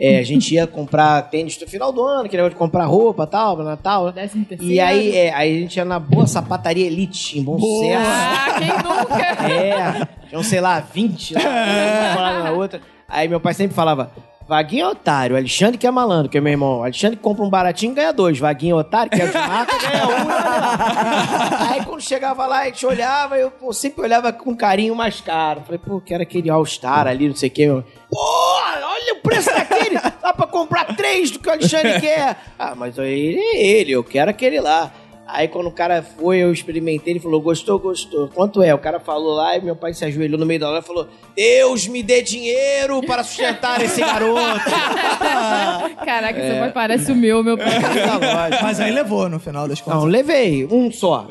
É, 0.01 0.17
a 0.17 0.23
gente 0.23 0.55
ia 0.55 0.65
comprar 0.65 1.21
tênis 1.29 1.59
no 1.59 1.67
final 1.67 1.93
do 1.93 2.03
ano, 2.03 2.27
que 2.27 2.35
negócio 2.35 2.55
de 2.55 2.59
comprar 2.59 2.85
roupa 2.85 3.27
tal, 3.27 3.55
pra 3.55 3.63
Natal. 3.63 4.11
Décimo 4.11 4.43
terceiro. 4.43 4.73
E 4.73 4.79
aí, 4.79 5.15
é, 5.15 5.31
aí 5.31 5.57
a 5.57 5.59
gente 5.59 5.75
ia 5.77 5.85
na 5.85 5.99
boa 5.99 6.25
sapataria 6.25 6.87
Elite, 6.87 7.37
em 7.37 7.43
bom 7.43 7.59
sucesso. 7.59 8.09
Ah, 8.09 8.55
quem 8.57 8.67
nunca? 8.67 9.47
É, 9.47 10.07
tinham, 10.27 10.41
sei 10.41 10.59
lá, 10.59 10.79
20 10.79 11.35
lá, 11.35 11.41
uma 12.17 12.43
na 12.43 12.51
outra. 12.51 12.81
Aí 13.07 13.27
meu 13.27 13.39
pai 13.39 13.53
sempre 13.53 13.75
falava, 13.75 14.11
Vaguinho 14.47 14.85
é 14.85 14.89
otário, 14.89 15.35
Alexandre 15.35 15.77
que 15.77 15.87
é 15.87 15.91
malandro, 15.91 16.29
que 16.29 16.37
é 16.37 16.41
meu 16.41 16.51
irmão. 16.51 16.83
Alexandre 16.83 17.17
compra 17.17 17.43
um 17.43 17.49
baratinho 17.49 17.93
ganha 17.93 18.11
dois. 18.11 18.37
Vaguinho 18.37 18.75
é 18.75 18.79
otário, 18.79 19.11
que 19.11 19.21
é 19.21 19.25
de 19.25 19.33
marca, 19.33 19.77
ganha 19.77 20.07
um. 20.07 21.71
Aí 21.71 21.85
quando 21.85 22.01
chegava 22.01 22.45
lá, 22.45 22.61
a 22.61 22.65
gente 22.65 22.85
olhava, 22.85 23.37
eu 23.37 23.49
pô, 23.49 23.71
sempre 23.71 24.01
olhava 24.03 24.33
com 24.33 24.55
carinho 24.55 24.95
mais 24.95 25.21
caro. 25.21 25.61
Falei, 25.61 25.79
pô, 25.79 26.01
quero 26.01 26.23
aquele 26.23 26.49
All-Star 26.49 27.07
ali, 27.07 27.27
não 27.27 27.35
sei 27.35 27.49
o 27.49 27.51
quê. 27.51 27.67
Pô, 28.09 28.17
olha 28.17 29.13
o 29.13 29.21
preço 29.21 29.49
daquele! 29.53 29.95
Dá 29.99 30.33
pra 30.33 30.47
comprar 30.47 30.95
três 30.95 31.31
do 31.31 31.39
que 31.39 31.47
o 31.47 31.51
Alexandre 31.51 32.01
quer. 32.01 32.37
Ah, 32.59 32.75
mas 32.75 32.97
ele 32.97 33.39
é 33.39 33.65
ele, 33.65 33.91
eu 33.91 34.03
quero 34.03 34.29
aquele 34.29 34.59
lá. 34.59 34.91
Aí 35.33 35.47
quando 35.47 35.67
o 35.67 35.71
cara 35.71 36.03
foi, 36.03 36.39
eu 36.39 36.51
experimentei, 36.51 37.13
ele 37.13 37.19
falou, 37.19 37.39
gostou, 37.41 37.79
gostou. 37.79 38.27
Quanto 38.27 38.61
é? 38.61 38.73
O 38.73 38.77
cara 38.77 38.99
falou 38.99 39.33
lá 39.35 39.55
e 39.57 39.61
meu 39.61 39.75
pai 39.75 39.93
se 39.93 40.03
ajoelhou 40.03 40.37
no 40.39 40.45
meio 40.45 40.59
da 40.59 40.69
loja 40.69 40.81
e 40.83 40.87
falou, 40.87 41.07
Deus 41.35 41.87
me 41.87 42.03
dê 42.03 42.21
dinheiro 42.21 43.01
para 43.01 43.23
sustentar 43.23 43.81
esse 43.81 43.99
garoto. 44.01 44.41
Caraca, 46.05 46.39
É. 46.39 46.51
seu 46.51 46.59
pai 46.59 46.71
parece 46.71 47.11
o 47.11 47.15
meu, 47.15 47.43
meu 47.43 47.57
pai. 47.57 47.79
Da 47.81 48.17
loja. 48.17 48.59
Mas 48.61 48.79
aí 48.79 48.91
levou 48.91 49.29
no 49.29 49.39
final 49.39 49.67
das 49.67 49.79
contas. 49.79 50.01
Não, 50.01 50.07
levei, 50.07 50.65
um 50.65 50.91
só. 50.91 51.27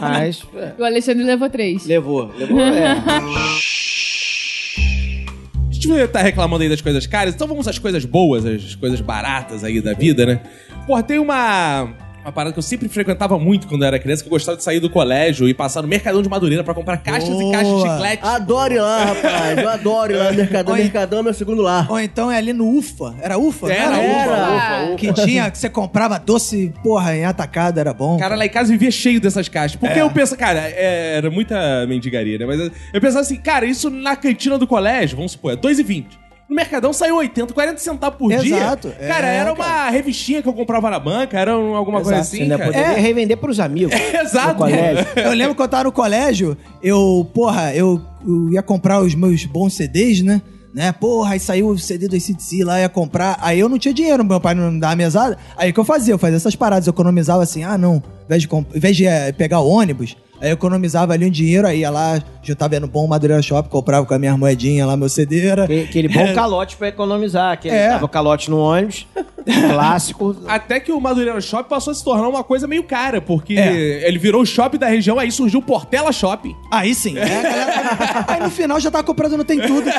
Mas 0.00 0.42
é, 0.54 0.72
O 0.78 0.84
Alexandre 0.84 1.24
levou 1.24 1.50
três. 1.50 1.86
levou, 1.86 2.30
levou, 2.38 2.60
é. 2.60 2.96
A 5.68 5.72
gente 5.72 6.08
tá 6.08 6.20
reclamando 6.20 6.62
aí 6.62 6.68
das 6.68 6.80
coisas 6.80 7.06
caras, 7.06 7.34
então 7.34 7.48
vamos 7.48 7.66
às 7.66 7.78
coisas 7.78 8.04
boas, 8.04 8.44
às 8.44 8.74
coisas 8.74 9.00
baratas 9.00 9.64
aí 9.64 9.80
da 9.80 9.94
vida, 9.94 10.26
né? 10.26 10.40
Porra, 10.86 11.02
tem 11.02 11.18
uma. 11.18 11.88
Uma 12.22 12.32
parada 12.32 12.52
que 12.52 12.58
eu 12.58 12.62
sempre 12.62 12.88
frequentava 12.88 13.38
muito 13.38 13.66
quando 13.66 13.82
eu 13.82 13.88
era 13.88 13.98
criança, 13.98 14.22
que 14.22 14.28
eu 14.28 14.30
gostava 14.30 14.56
de 14.56 14.62
sair 14.62 14.78
do 14.78 14.90
colégio 14.90 15.48
e 15.48 15.54
passar 15.54 15.80
no 15.80 15.88
Mercadão 15.88 16.20
de 16.22 16.28
Madureira 16.28 16.62
pra 16.62 16.74
comprar 16.74 16.98
caixas 16.98 17.28
e 17.28 17.50
caixas 17.50 17.66
de 17.66 17.80
Boa. 17.80 17.92
chiclete. 17.92 18.22
Adoro 18.24 18.74
ir 18.74 18.80
lá, 18.80 19.04
rapaz. 19.04 19.58
Eu 19.58 19.68
adoro 19.68 20.12
ir 20.12 20.16
lá 20.16 20.30
no 20.30 20.36
Mercadão. 20.36 20.74
Oi. 20.74 20.80
Mercadão 20.80 21.18
é 21.20 21.22
meu 21.22 21.34
segundo 21.34 21.62
lar. 21.62 21.90
Ou 21.90 21.98
então 21.98 22.30
é 22.30 22.36
ali 22.36 22.52
no 22.52 22.76
UFA. 22.76 23.14
Era 23.22 23.38
UFA? 23.38 23.68
não 23.68 23.74
Era, 23.74 23.96
Era. 23.96 24.32
Ufa, 24.32 24.84
ufa. 24.84 24.96
Que 24.96 25.12
tinha, 25.14 25.50
que 25.50 25.58
você 25.58 25.70
comprava 25.70 26.18
doce, 26.18 26.72
porra, 26.82 27.16
em 27.16 27.24
atacado, 27.24 27.80
era 27.80 27.94
bom. 27.94 28.18
Cara, 28.18 28.36
lá 28.36 28.44
em 28.44 28.50
casa 28.50 28.70
vivia 28.70 28.90
cheio 28.90 29.20
dessas 29.20 29.48
caixas. 29.48 29.80
Porque 29.80 29.98
eu 29.98 30.10
penso, 30.10 30.36
cara, 30.36 30.60
é, 30.60 31.16
era 31.16 31.30
muita 31.30 31.86
mendigaria, 31.86 32.38
né? 32.38 32.44
Mas 32.44 32.60
eu 32.92 33.00
pensava 33.00 33.20
assim, 33.20 33.36
cara, 33.36 33.64
isso 33.64 33.88
na 33.88 34.14
cantina 34.14 34.58
do 34.58 34.66
colégio, 34.66 35.16
vamos 35.16 35.32
supor, 35.32 35.52
é 35.52 35.56
2,20. 35.56 36.29
No 36.50 36.56
Mercadão 36.56 36.92
saiu 36.92 37.14
80, 37.16 37.54
40 37.54 37.78
centavos 37.78 38.18
por 38.18 38.28
dia. 38.30 38.56
Exato, 38.56 38.92
é, 38.98 39.06
Cara, 39.06 39.28
era 39.28 39.52
uma 39.52 39.64
cara. 39.64 39.90
revistinha 39.90 40.42
que 40.42 40.48
eu 40.48 40.52
comprava 40.52 40.90
na 40.90 40.98
banca, 40.98 41.38
era 41.38 41.56
um- 41.56 41.76
alguma 41.76 41.98
coisa 42.00 42.16
Exato, 42.18 42.26
assim, 42.26 42.36
você 42.38 42.42
ainda 42.42 42.58
cara. 42.58 42.72
poderia 42.72 42.92
É. 42.96 43.00
revender 43.00 43.36
pros 43.36 43.60
amigos. 43.60 43.94
Exato. 44.12 44.48
No 44.48 44.54
colégio. 44.56 45.06
Eu 45.16 45.30
lembro 45.32 45.54
que 45.54 45.62
eu 45.62 45.68
tava 45.68 45.84
no 45.84 45.92
colégio, 45.92 46.56
eu, 46.82 47.24
porra, 47.32 47.72
eu, 47.72 48.00
eu 48.26 48.50
ia 48.50 48.62
comprar 48.62 49.00
os 49.00 49.14
meus 49.14 49.44
bons 49.44 49.74
CDs, 49.74 50.22
né? 50.22 50.42
Né? 50.74 50.90
Porra, 50.92 51.34
aí 51.34 51.40
saiu 51.40 51.68
o 51.68 51.78
CD 51.78 52.08
do 52.08 52.16
ACDC 52.16 52.64
lá, 52.64 52.80
ia 52.80 52.88
comprar. 52.88 53.36
Aí 53.40 53.58
eu 53.60 53.68
não 53.68 53.78
tinha 53.78 53.94
dinheiro, 53.94 54.24
meu 54.24 54.40
pai 54.40 54.54
não 54.54 54.72
me 54.72 54.80
dava 54.80 54.96
mesada. 54.96 55.38
Aí 55.56 55.70
o 55.70 55.74
que 55.74 55.78
eu 55.80 55.84
fazia? 55.84 56.14
Eu 56.14 56.18
fazia 56.18 56.36
essas 56.36 56.54
paradas, 56.56 56.86
eu 56.86 56.92
economizava 56.92 57.42
assim, 57.44 57.62
ah, 57.64 57.76
não, 57.78 57.94
ao 57.94 58.24
invés 58.26 58.42
de, 58.42 58.48
ao 58.52 58.64
invés 58.74 58.96
de 58.96 59.06
eh, 59.06 59.32
pegar 59.32 59.60
o 59.60 59.68
ônibus, 59.68 60.16
aí 60.40 60.48
eu 60.50 60.54
economizava 60.54 61.12
ali 61.12 61.26
um 61.26 61.30
dinheiro, 61.30 61.66
aí 61.66 61.80
ia 61.80 61.90
lá, 61.90 62.20
juntava 62.42 62.78
no 62.80 62.86
bom 62.86 63.06
Madureira 63.06 63.42
Shop, 63.42 63.68
comprava 63.68 64.06
com 64.06 64.14
a 64.14 64.18
minha 64.18 64.36
moedinha 64.36 64.86
lá, 64.86 64.96
meu 64.96 65.08
CD. 65.08 65.46
Era... 65.46 65.64
Aquele- 65.64 66.08
bom 66.08 66.32
calote 66.34 66.76
pra 66.76 66.88
economizar. 66.88 67.52
Aquele 67.52 67.74
É. 67.74 67.90
tava 67.90 68.08
calote 68.08 68.48
no 68.50 68.58
ônibus, 68.58 69.06
clássico. 69.44 70.36
Até 70.46 70.80
que 70.80 70.92
o 70.92 71.00
Madureira 71.00 71.40
Shopping 71.40 71.68
passou 71.68 71.90
a 71.90 71.94
se 71.94 72.04
tornar 72.04 72.28
uma 72.28 72.42
coisa 72.44 72.66
meio 72.66 72.82
cara, 72.84 73.20
porque 73.20 73.54
É. 73.54 74.06
ele 74.08 74.18
virou 74.18 74.42
o 74.42 74.46
shopping 74.46 74.78
da 74.78 74.86
região, 74.88 75.18
aí 75.18 75.30
surgiu 75.30 75.60
o 75.60 75.62
Portela 75.62 76.12
Shopping. 76.12 76.54
Aí 76.70 76.94
sim. 76.94 77.14
galera- 77.14 78.24
aí 78.28 78.40
no 78.42 78.50
final 78.50 78.78
já 78.80 78.90
tava 78.90 79.04
comprando 79.04 79.36
no 79.36 79.44
Tem 79.44 79.60
Tudo. 79.60 79.90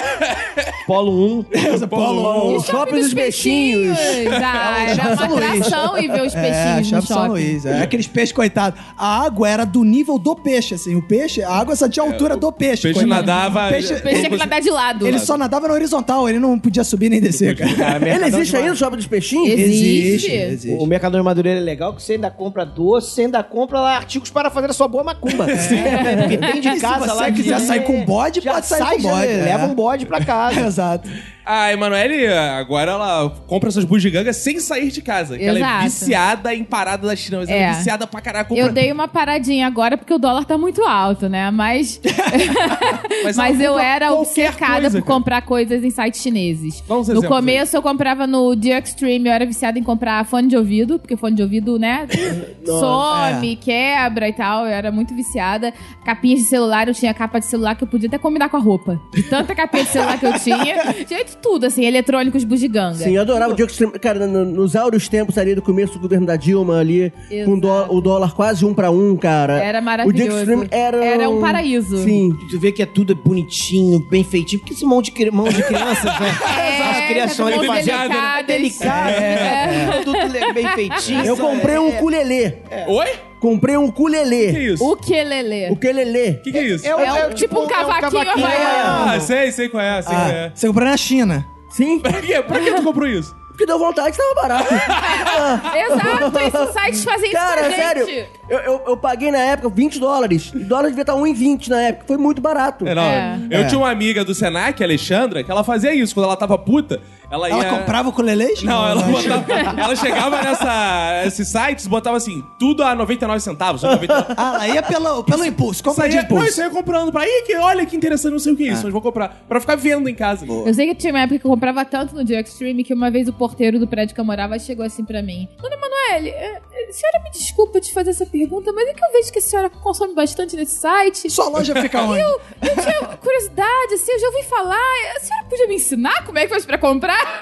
Polo 0.88 1.39
1. 1.39 1.88
Polo. 1.88 2.56
O 2.58 2.60
shopping 2.62 3.00
dos 3.00 3.14
peixinhos. 3.14 3.98
Ah, 4.44 4.84
É, 4.84 4.88
o 4.88 4.89
era 4.92 5.14
uma 5.14 5.24
atração 5.54 5.98
e 5.98 6.08
ver 6.08 6.22
os 6.24 6.36
É, 6.36 6.42
peixinhos 6.42 6.78
no 6.78 6.86
Shopping 6.86 7.08
São 7.08 7.18
shopping. 7.18 7.30
Luís. 7.30 7.66
É. 7.66 7.82
Aqueles 7.82 8.08
peixes, 8.08 8.34
coitados. 8.34 8.80
A 8.98 9.24
água 9.26 9.48
era 9.50 9.66
do 9.66 9.84
nível 9.84 10.18
do 10.18 10.36
peixe, 10.36 10.76
assim. 10.76 10.96
O 10.96 11.02
peixe, 11.02 11.42
a 11.44 11.52
água 11.54 11.76
só 11.76 11.88
tinha 11.88 12.04
a 12.04 12.08
altura 12.08 12.36
do 12.36 12.52
peixe. 12.52 12.84
peixe 12.84 13.00
coitado. 13.00 13.10
nadava- 13.28 13.68
O 13.68 13.70
Peixe, 13.70 13.94
O 13.94 14.02
peixe 14.02 14.20
tinha 14.20 14.30
que 14.32 14.38
nadar 14.38 14.62
de 14.62 14.70
lado. 14.70 15.08
ele 15.08 15.20
só 15.20 15.38
nadava 15.38 15.68
na 15.68 15.74
horizontal, 15.74 16.28
ele 16.28 16.39
não 16.39 16.58
podia 16.60 16.84
subir 16.84 17.10
nem 17.10 17.20
descer, 17.22 17.56
cara. 17.56 18.10
Ele 18.10 18.26
existe 18.26 18.56
ainda, 18.56 18.72
o 18.74 18.76
shopping 18.76 18.98
dos 18.98 19.08
peixinhos? 19.08 19.41
Existe. 19.48 20.32
existe. 20.32 20.78
O 20.84 20.86
Mercador 20.86 21.20
de 21.20 21.26
Madureira 21.26 21.60
é 21.60 21.64
legal 21.64 21.94
que 21.94 22.02
você 22.02 22.14
ainda 22.14 22.30
compra 22.32 22.66
doce, 22.66 23.12
você 23.12 23.22
ainda 23.22 23.44
compra 23.44 23.80
lá 23.80 23.96
artigos 23.96 24.30
para 24.30 24.50
fazer 24.50 24.70
a 24.70 24.74
sua 24.74 24.88
boa 24.88 25.04
macumba. 25.04 25.46
Porque 25.46 26.38
tem 26.38 26.62
de 26.62 26.74
se 26.76 26.80
casa 26.80 27.08
você 27.08 27.14
lá. 27.14 27.32
quiser 27.32 27.56
que- 27.60 27.66
sair 27.66 27.84
com 27.84 28.04
bode, 28.06 28.42
já 28.42 28.54
pode 28.54 28.66
sair 28.66 28.80
sai, 28.80 28.96
com 28.98 29.02
já 29.04 29.10
bode. 29.12 29.32
é. 29.32 29.36
Leva 29.44 29.66
um 29.66 29.76
bode 29.76 30.06
pra 30.06 30.24
casa. 30.24 30.60
Exato. 30.66 31.10
A 31.46 31.72
Emanuele, 31.74 32.28
agora 32.28 32.92
ela 32.92 33.30
compra 33.48 33.70
essas 33.70 33.84
bugigangas 33.84 34.36
sem 34.38 34.60
sair 34.60 34.92
de 34.92 35.02
casa. 35.02 35.38
que 35.38 35.44
Ela 35.44 35.58
é 35.58 35.62
Exato. 35.62 35.84
viciada 35.84 36.54
em 36.56 36.64
parada 36.64 37.08
das 37.08 37.20
chinas. 37.20 37.50
Ela 37.50 37.58
é 37.60 37.64
É. 37.64 37.72
viciada 37.74 38.06
pra 38.08 38.22
caralho. 38.22 38.48
Compra... 38.48 38.64
Eu 38.64 38.72
dei 38.72 38.92
uma 38.92 39.08
paradinha 39.08 39.66
agora 39.68 39.98
porque 39.98 40.14
o 40.14 40.20
dólar 40.20 40.46
tá 40.46 40.58
muito 40.58 40.84
alto, 40.86 41.28
né? 41.28 41.50
Mas. 41.52 42.00
Mas 43.24 43.38
Mas, 43.38 43.60
ela 43.60 43.64
eu 43.64 43.80
era 43.80 44.14
obcecada 44.14 44.82
coisa, 44.82 44.89
por 45.00 45.06
cara. 45.06 45.16
comprar 45.16 45.42
coisas 45.44 45.84
em 45.84 45.89
sites 45.89 46.22
chineses. 46.22 46.84
Uns 46.89 47.08
no 47.08 47.14
exemplos 47.14 47.28
começo 47.28 47.76
eu 47.76 47.82
comprava 47.82 48.26
no 48.28 48.56
The 48.56 48.80
Extreme, 48.80 49.28
eu 49.28 49.34
era 49.34 49.46
viciada 49.46 49.78
em 49.80 49.84
comprar 49.84 50.24
fone 50.26 50.48
de 50.48 50.56
ouvido, 50.58 51.00
porque 51.00 51.16
fone 51.18 51.36
de 51.36 51.42
ouvido, 51.44 51.78
né? 51.80 52.08
some, 52.66 53.56
quebra 53.58 54.28
e 54.30 54.34
tal. 54.34 54.66
Eu 54.66 54.72
era 54.72 54.92
muito 54.92 55.16
viciada. 55.16 55.74
Capinhas 56.06 56.39
de 56.42 56.46
celular, 56.46 56.88
eu 56.88 56.94
tinha 56.94 57.14
capa 57.14 57.39
de 57.39 57.46
celular 57.46 57.76
que 57.76 57.84
eu 57.84 57.88
podia 57.88 58.08
até 58.08 58.18
combinar 58.18 58.50
com 58.50 58.58
a 58.58 58.60
roupa. 58.60 59.00
De 59.14 59.24
tanta 59.24 59.54
capinha 59.56 59.84
de 59.84 59.89
celular 59.89 60.20
que 60.20 60.26
eu 60.26 60.39
tinha. 60.39 60.82
De 61.12 61.31
tudo, 61.38 61.66
assim, 61.66 61.86
eletrônicos 61.86 62.44
bugiganga. 62.44 62.96
Sim, 62.96 63.16
eu 63.16 63.22
adorava 63.22 63.54
o 63.54 63.56
dia 63.56 63.66
que 63.68 64.00
Cara, 64.00 64.26
no- 64.28 64.46
nos 64.46 64.76
áureos 64.76 65.08
tempos 65.08 65.38
ali 65.38 65.56
do 65.56 65.62
começo 65.62 65.94
do 65.94 66.00
governo 66.00 66.26
da 66.26 66.36
Dilma 66.36 66.80
ali, 66.80 67.12
com 67.46 67.54
o 67.54 67.60
dó- 67.62 67.88
o 67.90 68.02
dólar 68.02 68.34
quase 68.36 68.66
um 68.66 68.74
pra 68.74 68.92
um, 68.92 69.16
cara. 69.16 69.60
Era 69.64 69.80
O 69.80 69.84
maravilhoso. 69.84 70.30
dia 70.30 70.40
Extreme 70.40 70.68
era... 70.72 71.04
Era 71.04 71.30
um 71.30 71.40
paraíso. 71.42 71.98
Sim. 72.04 72.36
Tu 72.50 72.60
vê 72.60 72.72
que 72.72 72.82
é 72.82 72.86
tudo 72.86 73.16
bonitinho, 73.16 74.00
bem 74.10 74.24
feitinho. 74.24 74.60
Porque 74.60 74.74
esse 74.74 74.86
mão 74.86 75.02
de, 75.02 75.12
cri- 75.12 75.32
mão 75.32 75.48
de 75.48 75.62
crianças, 75.64 76.04
né? 76.20 76.30
É, 76.58 76.82
As 76.90 77.08
criação 77.08 77.46
tá 77.48 77.52
ali 77.52 77.60
tudo 77.62 77.68
fazendo. 77.76 77.98
delicado, 77.98 78.48
Delicado. 78.48 79.10
é. 79.10 80.02
Tudo 80.04 80.18
le- 80.32 80.54
bem 80.54 80.68
feitinho. 80.70 81.26
Eu 81.26 81.38
comprei 81.38 81.78
um 81.78 81.90
ukulele. 81.90 82.56
Oi? 82.88 83.08
Comprei 83.42 83.76
um 83.76 83.86
Que 83.86 83.89
ukulele. 83.89 84.74
isso? 84.74 84.88
O 84.89 84.96
que, 84.96 85.24
Lelê? 85.24 85.70
Ukulele. 85.72 86.39
Que 86.44 86.52
que 86.52 86.58
é 86.60 86.64
isso? 86.64 86.88
É, 86.88 86.96
o- 86.96 87.00
É 87.00 87.20
é 87.22 87.30
tipo 87.34 87.60
um 87.60 87.66
é 87.66 87.70
cavaquinho 87.70 88.22
havaiano. 88.30 89.10
Ah, 89.12 89.20
sei, 89.20 89.52
sei 89.52 89.68
qual 89.68 89.84
é, 89.84 90.02
sei 90.02 90.14
qual 90.14 90.26
Ah, 90.28 90.32
é. 90.32 90.52
você 90.54 90.68
comprou 90.68 90.88
na 90.88 90.96
China. 90.96 91.46
Sim, 91.72 92.00
Pra 92.00 92.22
quê? 92.22 92.42
Pra 92.42 92.60
que 92.60 92.72
tu 92.72 92.84
comprou 92.84 93.08
isso? 93.08 93.36
porque 93.50 93.66
deu 93.66 93.78
vontade, 93.80 94.16
tava 94.18 94.34
barato. 94.36 94.70
Exato, 95.76 96.39
esses 96.39 96.74
sites 96.74 97.04
fazem 97.04 97.30
isso 97.30 97.38
Cara, 97.38 97.62
pra 97.64 97.70
gente. 98.06 98.30
Eu, 98.52 98.60
eu, 98.60 98.82
eu 98.88 98.97
paguei 98.97 99.32
na 99.32 99.38
época 99.39 99.70
20 99.70 99.99
dólares. 99.99 100.52
E 100.54 100.60
dólar 100.60 100.89
devia 100.89 101.02
estar 101.04 101.14
1,20 101.14 101.68
na 101.70 101.82
época. 101.82 102.06
Foi 102.08 102.18
muito 102.18 102.41
barato. 102.41 102.86
É, 102.88 102.93
não, 102.93 103.02
É. 103.02 103.39
Eu 103.49 103.62
É. 103.62 103.64
tinha 103.66 103.80
uma 103.80 103.89
amiga 103.89 104.24
do 104.26 104.34
Senac, 104.36 104.82
a 104.82 104.86
Alexandra, 104.86 105.43
que 105.43 105.49
ela 105.52 105.64
fazia 105.64 105.93
isso. 105.93 106.14
Quando 106.14 106.26
ela 106.26 106.36
tava 106.38 106.58
puta, 106.58 106.99
ela 107.30 107.49
ia... 107.49 107.54
Ela 107.56 107.80
comprava 107.80 108.10
o 108.10 108.12
ukulele? 108.12 108.41
Não, 108.64 108.88
ela, 108.88 109.02
botava, 109.04 109.45
ela 109.82 109.95
chegava 109.95 110.41
nessa, 110.41 111.24
esses 111.26 111.47
sites, 111.47 111.88
botava 111.88 112.18
assim, 112.18 112.43
tudo 112.60 112.84
a 112.84 112.93
99 112.95 113.39
centavos. 113.39 113.82
99. 113.84 114.22
Ah, 114.38 114.56
ela 114.66 114.68
ia 114.68 114.84
pelo, 114.84 115.24
pelo 115.24 115.45
impulso. 115.45 115.84
Compra 115.84 116.08
de 116.08 116.16
Saía, 116.16 116.28
não, 116.28 116.36
impulso. 116.38 116.49
isso 116.52 116.62
aí 116.62 116.68
eu 116.68 116.72
comprando 116.72 117.12
pra. 117.12 117.26
Ih, 117.26 117.43
que, 117.45 117.56
olha 117.58 117.86
que 117.86 117.95
interessante, 117.95 118.32
não 118.32 118.39
sei 118.39 118.54
o 118.54 118.56
que 118.56 118.68
é 118.68 118.72
isso, 118.74 118.84
mas 118.84 118.91
vou 118.91 119.02
comprar. 119.02 119.30
Pra 119.47 119.60
ficar 119.60 119.76
vendo 119.76 120.08
em 120.10 120.16
casa. 120.16 120.45
Eu 120.45 120.74
sei 120.74 120.88
que 120.88 120.95
tinha 120.95 121.14
uma 121.14 121.22
época 121.22 121.39
que 121.39 121.45
eu 121.45 121.52
comprava 121.52 121.84
tanto 121.86 122.16
no 122.16 122.26
The 122.26 122.39
Extreme 122.41 122.84
que 122.84 122.93
uma 122.93 123.10
vez 123.12 123.28
o 123.28 123.34
porteiro 123.34 123.80
do 123.80 123.88
prédio 123.88 124.14
que 124.16 124.22
eu 124.22 124.26
morava 124.26 124.58
chegou 124.60 124.86
assim 124.86 125.04
pra 125.06 125.22
mim. 125.22 125.47
Dona 125.62 125.76
Manoel, 125.78 126.34
é, 126.34 126.62
é, 126.74 126.89
a 126.89 126.93
senhora 126.93 127.20
me 127.24 127.30
desculpa 127.32 127.80
te 127.80 127.93
fazer 127.93 128.10
essa 128.12 128.26
pergunta, 128.26 128.41
mas 128.50 128.88
é 128.88 128.94
que 128.94 129.04
eu 129.04 129.12
vejo 129.12 129.32
que 129.32 129.39
a 129.39 129.42
senhora 129.42 129.70
consome 129.70 130.14
bastante 130.14 130.56
nesse 130.56 130.76
site. 130.76 131.30
Sua 131.30 131.50
loja 131.50 131.76
fica 131.82 132.02
onde? 132.04 132.20
Eu, 132.22 132.30
eu 132.62 132.76
tinha 132.82 133.18
curiosidade, 133.18 133.94
assim, 133.94 134.12
eu 134.12 134.20
já 134.20 134.28
ouvi 134.28 134.44
falar. 134.44 134.78
A 135.16 135.20
senhora 135.20 135.46
podia 135.50 135.68
me 135.68 135.76
ensinar 135.76 136.26
como 136.26 136.38
é 136.39 136.44
que 136.44 136.50
faz 136.50 136.66
pra 136.66 136.78
comprar? 136.78 137.42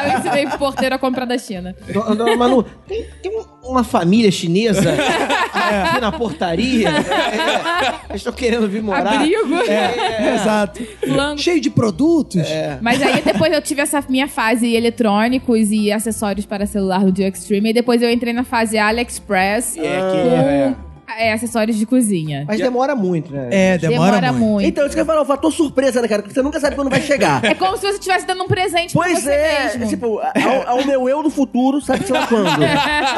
Aí 0.00 0.12
eu 0.12 0.18
ensinei 0.18 0.46
pro 0.46 0.58
porteiro 0.58 0.94
a 0.94 0.98
comprar 0.98 1.24
da 1.24 1.38
China. 1.38 1.74
Dona 2.16 2.36
Manu, 2.36 2.62
tem, 2.86 3.08
tem 3.22 3.38
um- 3.38 3.44
uma 3.62 3.84
família 3.84 4.30
chinesa 4.30 4.90
aqui 5.68 6.00
na 6.00 6.12
portaria. 6.12 6.88
É, 8.12 8.16
estão 8.16 8.32
querendo 8.32 8.68
vir 8.68 8.82
morar. 8.82 9.14
Abrigo, 9.14 9.54
É, 9.62 10.34
exato. 10.34 10.82
flango. 11.04 11.38
Cheio 11.40 11.60
de 11.60 11.70
produtos. 11.70 12.42
Mas 12.80 13.00
aí 13.02 13.22
depois 13.22 13.52
eu 13.52 13.60
tive 13.62 13.80
essa 13.80 14.02
minha 14.08 14.28
fase 14.28 14.74
eletrônicos 14.74 15.70
e 15.70 15.90
acessórios 15.90 16.44
para 16.46 16.66
celular 16.66 17.04
do 17.04 17.12
The 17.12 17.28
Extreme. 17.28 17.70
E 17.70 17.72
depois 17.72 18.02
eu 18.02 18.10
entrei 18.10 18.32
na 18.32 18.44
fase 18.44 18.78
AliExpress 18.78 19.76
É, 19.76 19.80
que 19.80 20.28
com 20.28 20.36
é, 20.36 20.74
é, 21.18 21.32
acessórios 21.32 21.76
de 21.76 21.86
cozinha. 21.86 22.44
Mas 22.46 22.58
demora 22.60 22.94
muito, 22.94 23.32
né? 23.32 23.48
É, 23.50 23.78
demora, 23.78 24.32
muito. 24.32 24.66
Então, 24.66 24.84
isso 24.84 24.94
que 24.94 25.00
eu 25.00 25.02
ia 25.02 25.06
falar, 25.06 25.22
o 25.22 25.24
fator 25.24 25.52
surpresa, 25.52 26.00
né, 26.02 26.08
cara? 26.08 26.22
Porque 26.22 26.34
você 26.34 26.42
nunca 26.42 26.58
sabe 26.60 26.76
quando 26.76 26.90
vai 26.90 27.00
chegar. 27.00 27.44
É 27.44 27.54
como 27.54 27.76
se 27.76 27.82
você 27.82 27.94
estivesse 27.94 28.26
dando 28.26 28.44
um 28.44 28.48
presente 28.48 28.92
pra 28.92 29.02
Pois 29.02 29.22
você 29.22 29.30
é, 29.30 29.64
mesmo. 29.78 29.88
tipo, 29.88 30.18
ao, 30.20 30.78
ao 30.78 30.84
meu 30.86 31.08
eu 31.08 31.22
do 31.22 31.30
futuro, 31.30 31.80
sabe 31.80 32.04
sei 32.06 32.14
lá 32.14 32.26
quando. 32.26 32.48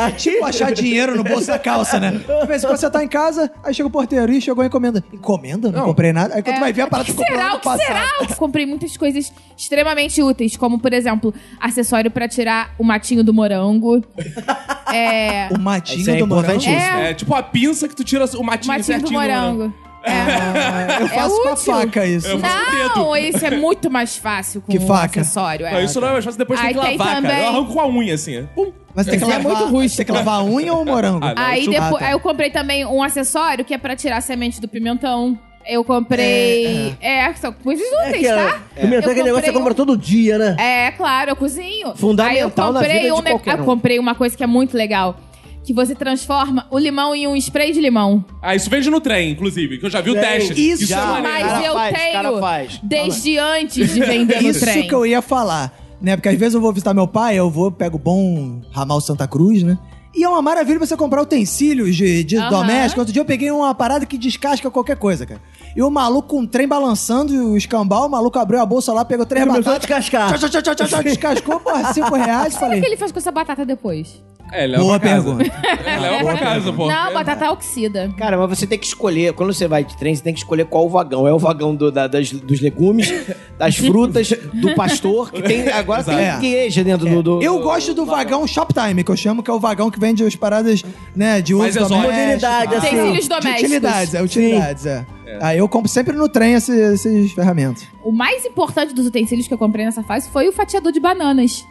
Aqui, 0.06 0.30
Tipo 0.34 0.46
achar 0.46 0.72
dinheiro 0.72 1.16
no 1.16 1.22
bolso 1.24 1.46
da 1.46 1.58
calça, 1.58 2.00
né? 2.00 2.10
De 2.12 2.46
vez 2.46 2.62
em 2.64 2.66
quando 2.66 2.78
você 2.78 2.90
tá 2.90 3.02
em 3.04 3.08
casa, 3.08 3.50
aí 3.62 3.72
chega 3.74 3.86
o 3.86 3.90
porteiro 3.90 4.32
e 4.32 4.40
chegou 4.40 4.62
a 4.62 4.66
encomenda. 4.66 5.02
Encomenda? 5.12 5.70
Não, 5.70 5.84
comprei 5.84 6.12
nada. 6.12 6.34
Aí 6.34 6.42
quando 6.42 6.56
tu 6.56 6.60
vai 6.60 6.72
ver 6.72 6.82
a 6.82 6.86
parada 6.86 7.08
É. 7.08 7.12
o 7.12 7.14
que 7.16 7.22
que 7.22 7.28
comprou 7.28 7.38
será? 7.44 7.54
O 7.54 7.58
que 7.58 7.64
passado. 7.64 7.86
será? 7.86 8.06
Eu 8.30 8.36
comprei 8.36 8.66
muitas 8.66 8.96
coisas 8.96 9.32
extremamente 9.56 10.22
úteis, 10.22 10.56
como, 10.56 10.78
por 10.78 10.92
exemplo, 10.92 11.32
acessório 11.60 12.10
pra 12.10 12.26
tirar 12.28 12.70
o 12.78 12.84
matinho 12.84 13.22
do 13.22 13.32
morango. 13.34 14.02
é, 14.92 15.48
O 15.52 15.58
matinho 15.58 16.00
Isso 16.00 16.10
é 16.10 16.16
do 16.16 16.26
morango. 16.26 16.64
É. 16.68 17.10
É 17.10 17.14
tipo 17.14 17.34
a 17.34 17.42
pinça 17.42 17.83
que 17.88 17.96
tu 17.96 18.04
tira 18.04 18.24
o 18.24 18.42
matinho, 18.42 18.46
matinho 18.68 18.78
do 18.78 18.84
certinho 18.84 19.12
morango. 19.20 19.72
É. 20.06 21.00
Eu 21.02 21.08
faço 21.08 21.42
com 21.42 21.48
a 21.48 21.56
faca 21.56 22.06
isso. 22.06 22.26
Eu. 22.28 22.38
Não, 22.38 23.16
isso 23.16 23.44
é 23.44 23.50
muito 23.50 23.90
mais 23.90 24.16
fácil 24.16 24.60
com 24.60 24.70
Que 24.70 24.76
o 24.78 24.86
faca? 24.86 25.20
acessório. 25.22 25.64
É. 25.66 25.72
Não, 25.72 25.80
isso 25.80 25.98
não 26.00 26.08
é 26.08 26.12
mais 26.12 26.24
fácil 26.24 26.38
depois 26.38 26.60
tem 26.60 26.68
Aí 26.68 26.74
que 26.74 26.80
tem 26.80 26.90
lavar, 26.98 27.06
cara. 27.14 27.22
também- 27.28 27.42
Eu 27.42 27.48
arranco 27.48 27.72
com 27.72 27.80
a 27.80 27.88
unha, 27.88 28.14
assim. 28.14 28.46
Pum. 28.54 28.70
Mas 28.94 29.06
tem 29.06 29.18
que, 29.18 29.24
Isso 29.24 29.32
é 29.32 29.38
lavar, 29.38 29.56
muito 29.56 29.72
rústico. 29.72 29.96
tem 29.96 30.06
que 30.06 30.12
lavar 30.12 30.40
a 30.40 30.44
unha 30.44 30.72
ou 30.74 30.82
o 30.82 30.84
morango? 30.84 31.24
Ah, 31.24 31.34
não. 31.34 31.42
Aí, 31.42 31.66
depois, 31.66 31.82
Ah, 31.94 31.98
tá. 31.98 32.06
aí 32.06 32.12
eu 32.12 32.20
comprei 32.20 32.50
também 32.50 32.84
um 32.84 33.02
acessório 33.02 33.64
que 33.64 33.72
é 33.74 33.78
pra 33.78 33.96
tirar 33.96 34.18
a 34.18 34.20
semente 34.20 34.60
do 34.60 34.68
pimentão. 34.68 35.38
Eu 35.66 35.82
comprei. 35.82 36.94
É, 37.00 37.32
são 37.34 37.50
coisas 37.52 37.84
É 37.90 38.08
úteis, 38.08 38.18
que 38.20 38.26
é, 38.26 38.34
tá? 38.36 38.60
pimentão 38.74 39.08
é 39.08 39.12
aquele 39.12 39.20
Eu 39.20 39.24
negócio 39.24 39.42
que 39.44 39.46
você 39.50 39.52
compra 39.56 39.72
um- 39.72 39.76
todo 39.76 39.96
dia, 39.96 40.36
né? 40.38 40.56
É, 40.58 40.90
claro, 40.92 41.30
eu 41.30 41.36
cozinho. 41.36 41.94
Fundamental 41.96 42.34
Aí 42.34 42.38
eu 42.38 42.72
na 42.72 42.80
comprei 42.80 42.98
vida 43.00 43.06
de 43.06 43.12
um 43.12 43.22
ne- 43.22 43.30
qualquer 43.30 43.54
eu 43.58 43.62
um. 43.62 43.64
comprei 43.64 43.98
uma 43.98 44.14
coisa 44.14 44.36
que 44.36 44.44
é 44.44 44.46
muito 44.46 44.76
legal. 44.76 45.16
Que 45.64 45.72
você 45.72 45.94
transforma 45.94 46.66
o 46.70 46.78
limão 46.78 47.14
em 47.14 47.26
um 47.26 47.34
spray 47.36 47.72
de 47.72 47.80
limão. 47.80 48.22
Ah, 48.42 48.54
isso 48.54 48.68
vende 48.68 48.90
no 48.90 49.00
trem, 49.00 49.30
inclusive, 49.30 49.78
que 49.78 49.86
eu 49.86 49.90
já 49.90 50.00
vi 50.02 50.10
o 50.10 50.14
teste. 50.14 50.52
Isso 50.52 50.84
é 50.84 50.86
já, 50.86 51.06
maneiro. 51.06 51.28
Mas 51.28 51.52
cara 51.52 51.66
eu 51.66 51.72
faz, 51.72 52.12
cara 52.12 52.28
tenho 52.28 52.40
faz. 52.40 52.80
desde 52.82 53.38
antes 53.38 53.94
de 53.94 54.00
vender 54.00 54.42
no 54.42 54.50
Isso 54.50 54.60
trem. 54.60 54.86
que 54.86 54.94
eu 54.94 55.06
ia 55.06 55.22
falar, 55.22 55.74
né? 56.02 56.16
Porque 56.16 56.28
às 56.28 56.38
vezes 56.38 56.54
eu 56.54 56.60
vou 56.60 56.70
visitar 56.72 56.92
meu 56.92 57.08
pai, 57.08 57.36
eu 57.38 57.50
vou, 57.50 57.72
pego 57.72 57.98
bom 57.98 58.60
ramal 58.72 59.00
Santa 59.00 59.26
Cruz, 59.26 59.62
né? 59.62 59.78
E 60.14 60.22
é 60.22 60.28
uma 60.28 60.40
maravilha 60.40 60.78
você 60.78 60.96
comprar 60.96 61.22
utensílios 61.22 61.96
de, 61.96 62.22
de 62.24 62.36
Aham. 62.36 62.50
doméstico. 62.50 63.00
Outro 63.00 63.12
dia 63.12 63.20
eu 63.20 63.26
peguei 63.26 63.50
uma 63.50 63.74
parada 63.74 64.06
que 64.06 64.16
descasca 64.16 64.70
qualquer 64.70 64.96
coisa, 64.96 65.26
cara. 65.26 65.40
E 65.74 65.82
o 65.82 65.90
maluco 65.90 66.28
com 66.28 66.42
o 66.42 66.46
trem 66.46 66.68
balançando 66.68 67.34
e 67.34 67.38
o 67.38 67.56
escambau, 67.56 68.06
o 68.06 68.10
maluco 68.10 68.38
abriu 68.38 68.60
a 68.60 68.66
bolsa 68.66 68.92
lá, 68.92 69.04
pegou 69.04 69.26
três 69.26 69.44
Começou 69.44 69.72
a 69.72 69.74
batatas. 69.78 69.88
descascar. 70.04 70.38
Tchau, 70.38 70.48
tchau, 70.48 70.62
tchau, 70.62 70.74
tchau, 70.74 70.86
tchau, 70.86 71.02
descascou, 71.02 71.58
porra, 71.60 71.92
cinco 71.92 72.14
reais. 72.14 72.54
O 72.54 72.58
Falei, 72.60 72.80
que 72.80 72.86
ele 72.86 72.96
faz 72.96 73.10
com 73.10 73.18
essa 73.18 73.32
batata 73.32 73.64
depois? 73.66 74.22
É, 74.52 74.66
leva 74.66 74.84
boa 74.84 75.00
pergunta. 75.00 75.42
É, 75.84 75.98
leva 75.98 76.24
pra 76.24 76.38
casa, 76.38 76.72
pô. 76.72 76.86
Não, 76.86 77.12
batata 77.12 77.50
oxida. 77.50 78.12
Cara, 78.16 78.36
mas 78.38 78.56
você 78.58 78.66
tem 78.66 78.78
que 78.78 78.86
escolher, 78.86 79.32
quando 79.32 79.52
você 79.52 79.66
vai 79.66 79.82
de 79.84 79.96
trem, 79.96 80.14
você 80.14 80.22
tem 80.22 80.32
que 80.32 80.38
escolher 80.40 80.64
qual 80.66 80.86
o 80.86 80.88
vagão. 80.88 81.26
É 81.26 81.32
o 81.32 81.38
vagão 81.38 81.74
do- 81.74 81.90
da- 81.90 82.06
das- 82.06 82.30
dos 82.30 82.60
legumes, 82.60 83.12
das 83.58 83.76
frutas, 83.76 84.30
do 84.52 84.74
pastor, 84.74 85.30
que 85.32 85.42
tem. 85.42 85.68
Agora 85.68 86.04
tem 86.04 86.14
É. 86.16 86.38
queijo 86.38 86.84
dentro 86.84 87.06
do, 87.08 87.22
do- 87.22 87.42
Eu 87.42 87.58
do- 87.58 87.64
gosto 87.64 87.92
do 87.94 88.06
vagão 88.06 88.46
Shoptime, 88.46 89.02
que 89.02 89.10
eu 89.10 89.16
chamo, 89.16 89.42
que 89.42 89.50
é 89.50 89.54
o 89.54 89.58
vagão 89.60 89.90
que 89.90 89.98
vende 90.04 90.22
as 90.24 90.36
paradas, 90.36 90.84
né, 91.16 91.40
de 91.40 91.54
uso 91.54 91.62
Mais 91.62 91.76
exótico. 91.76 92.00
doméstico. 92.02 92.20
Modernidade, 92.20 92.74
assim. 92.74 92.86
Utensílios 92.88 93.22
De 93.22 93.28
domésticos. 93.28 93.62
utilidades, 93.62 94.14
é, 94.14 94.22
utilidades, 94.22 94.86
é. 94.86 95.06
Aí 95.40 95.58
eu 95.58 95.68
compro 95.68 95.88
sempre 95.88 96.14
no 96.16 96.28
trem 96.28 96.52
esses, 96.54 96.76
esses 96.76 97.32
ferramentas. 97.32 97.84
O 98.04 98.12
mais 98.12 98.44
importante 98.44 98.94
dos 98.94 99.06
utensílios 99.06 99.48
que 99.48 99.54
eu 99.54 99.58
comprei 99.58 99.84
nessa 99.84 100.02
fase 100.02 100.28
foi 100.30 100.46
o 100.48 100.52
fatiador 100.52 100.92
de 100.92 101.00
bananas. 101.00 101.64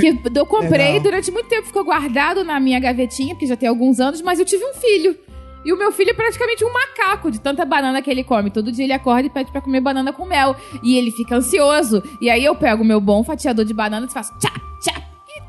Que 0.00 0.18
eu 0.34 0.46
comprei 0.46 0.86
Legal. 0.86 1.00
durante 1.00 1.30
muito 1.30 1.46
tempo, 1.48 1.66
ficou 1.66 1.84
guardado 1.84 2.42
na 2.44 2.58
minha 2.58 2.80
gavetinha, 2.80 3.34
porque 3.34 3.46
já 3.46 3.56
tem 3.56 3.68
alguns 3.68 4.00
anos, 4.00 4.22
mas 4.22 4.38
eu 4.38 4.44
tive 4.44 4.64
um 4.64 4.72
filho. 4.74 5.16
E 5.64 5.72
o 5.72 5.76
meu 5.78 5.92
filho 5.92 6.10
é 6.10 6.14
praticamente 6.14 6.64
um 6.64 6.72
macaco 6.72 7.30
de 7.30 7.38
tanta 7.40 7.64
banana 7.64 8.00
que 8.00 8.10
ele 8.10 8.24
come. 8.24 8.50
Todo 8.50 8.72
dia 8.72 8.84
ele 8.84 8.92
acorda 8.92 9.26
e 9.26 9.30
pede 9.30 9.52
pra 9.52 9.60
comer 9.60 9.80
banana 9.80 10.12
com 10.12 10.24
mel. 10.24 10.56
E 10.82 10.96
ele 10.96 11.10
fica 11.10 11.36
ansioso. 11.36 12.02
E 12.20 12.30
aí 12.30 12.44
eu 12.44 12.54
pego 12.54 12.82
o 12.82 12.86
meu 12.86 13.00
bom 13.00 13.22
fatiador 13.22 13.64
de 13.64 13.74
bananas 13.74 14.10
e 14.10 14.14
faço 14.14 14.32
tchá, 14.38 14.52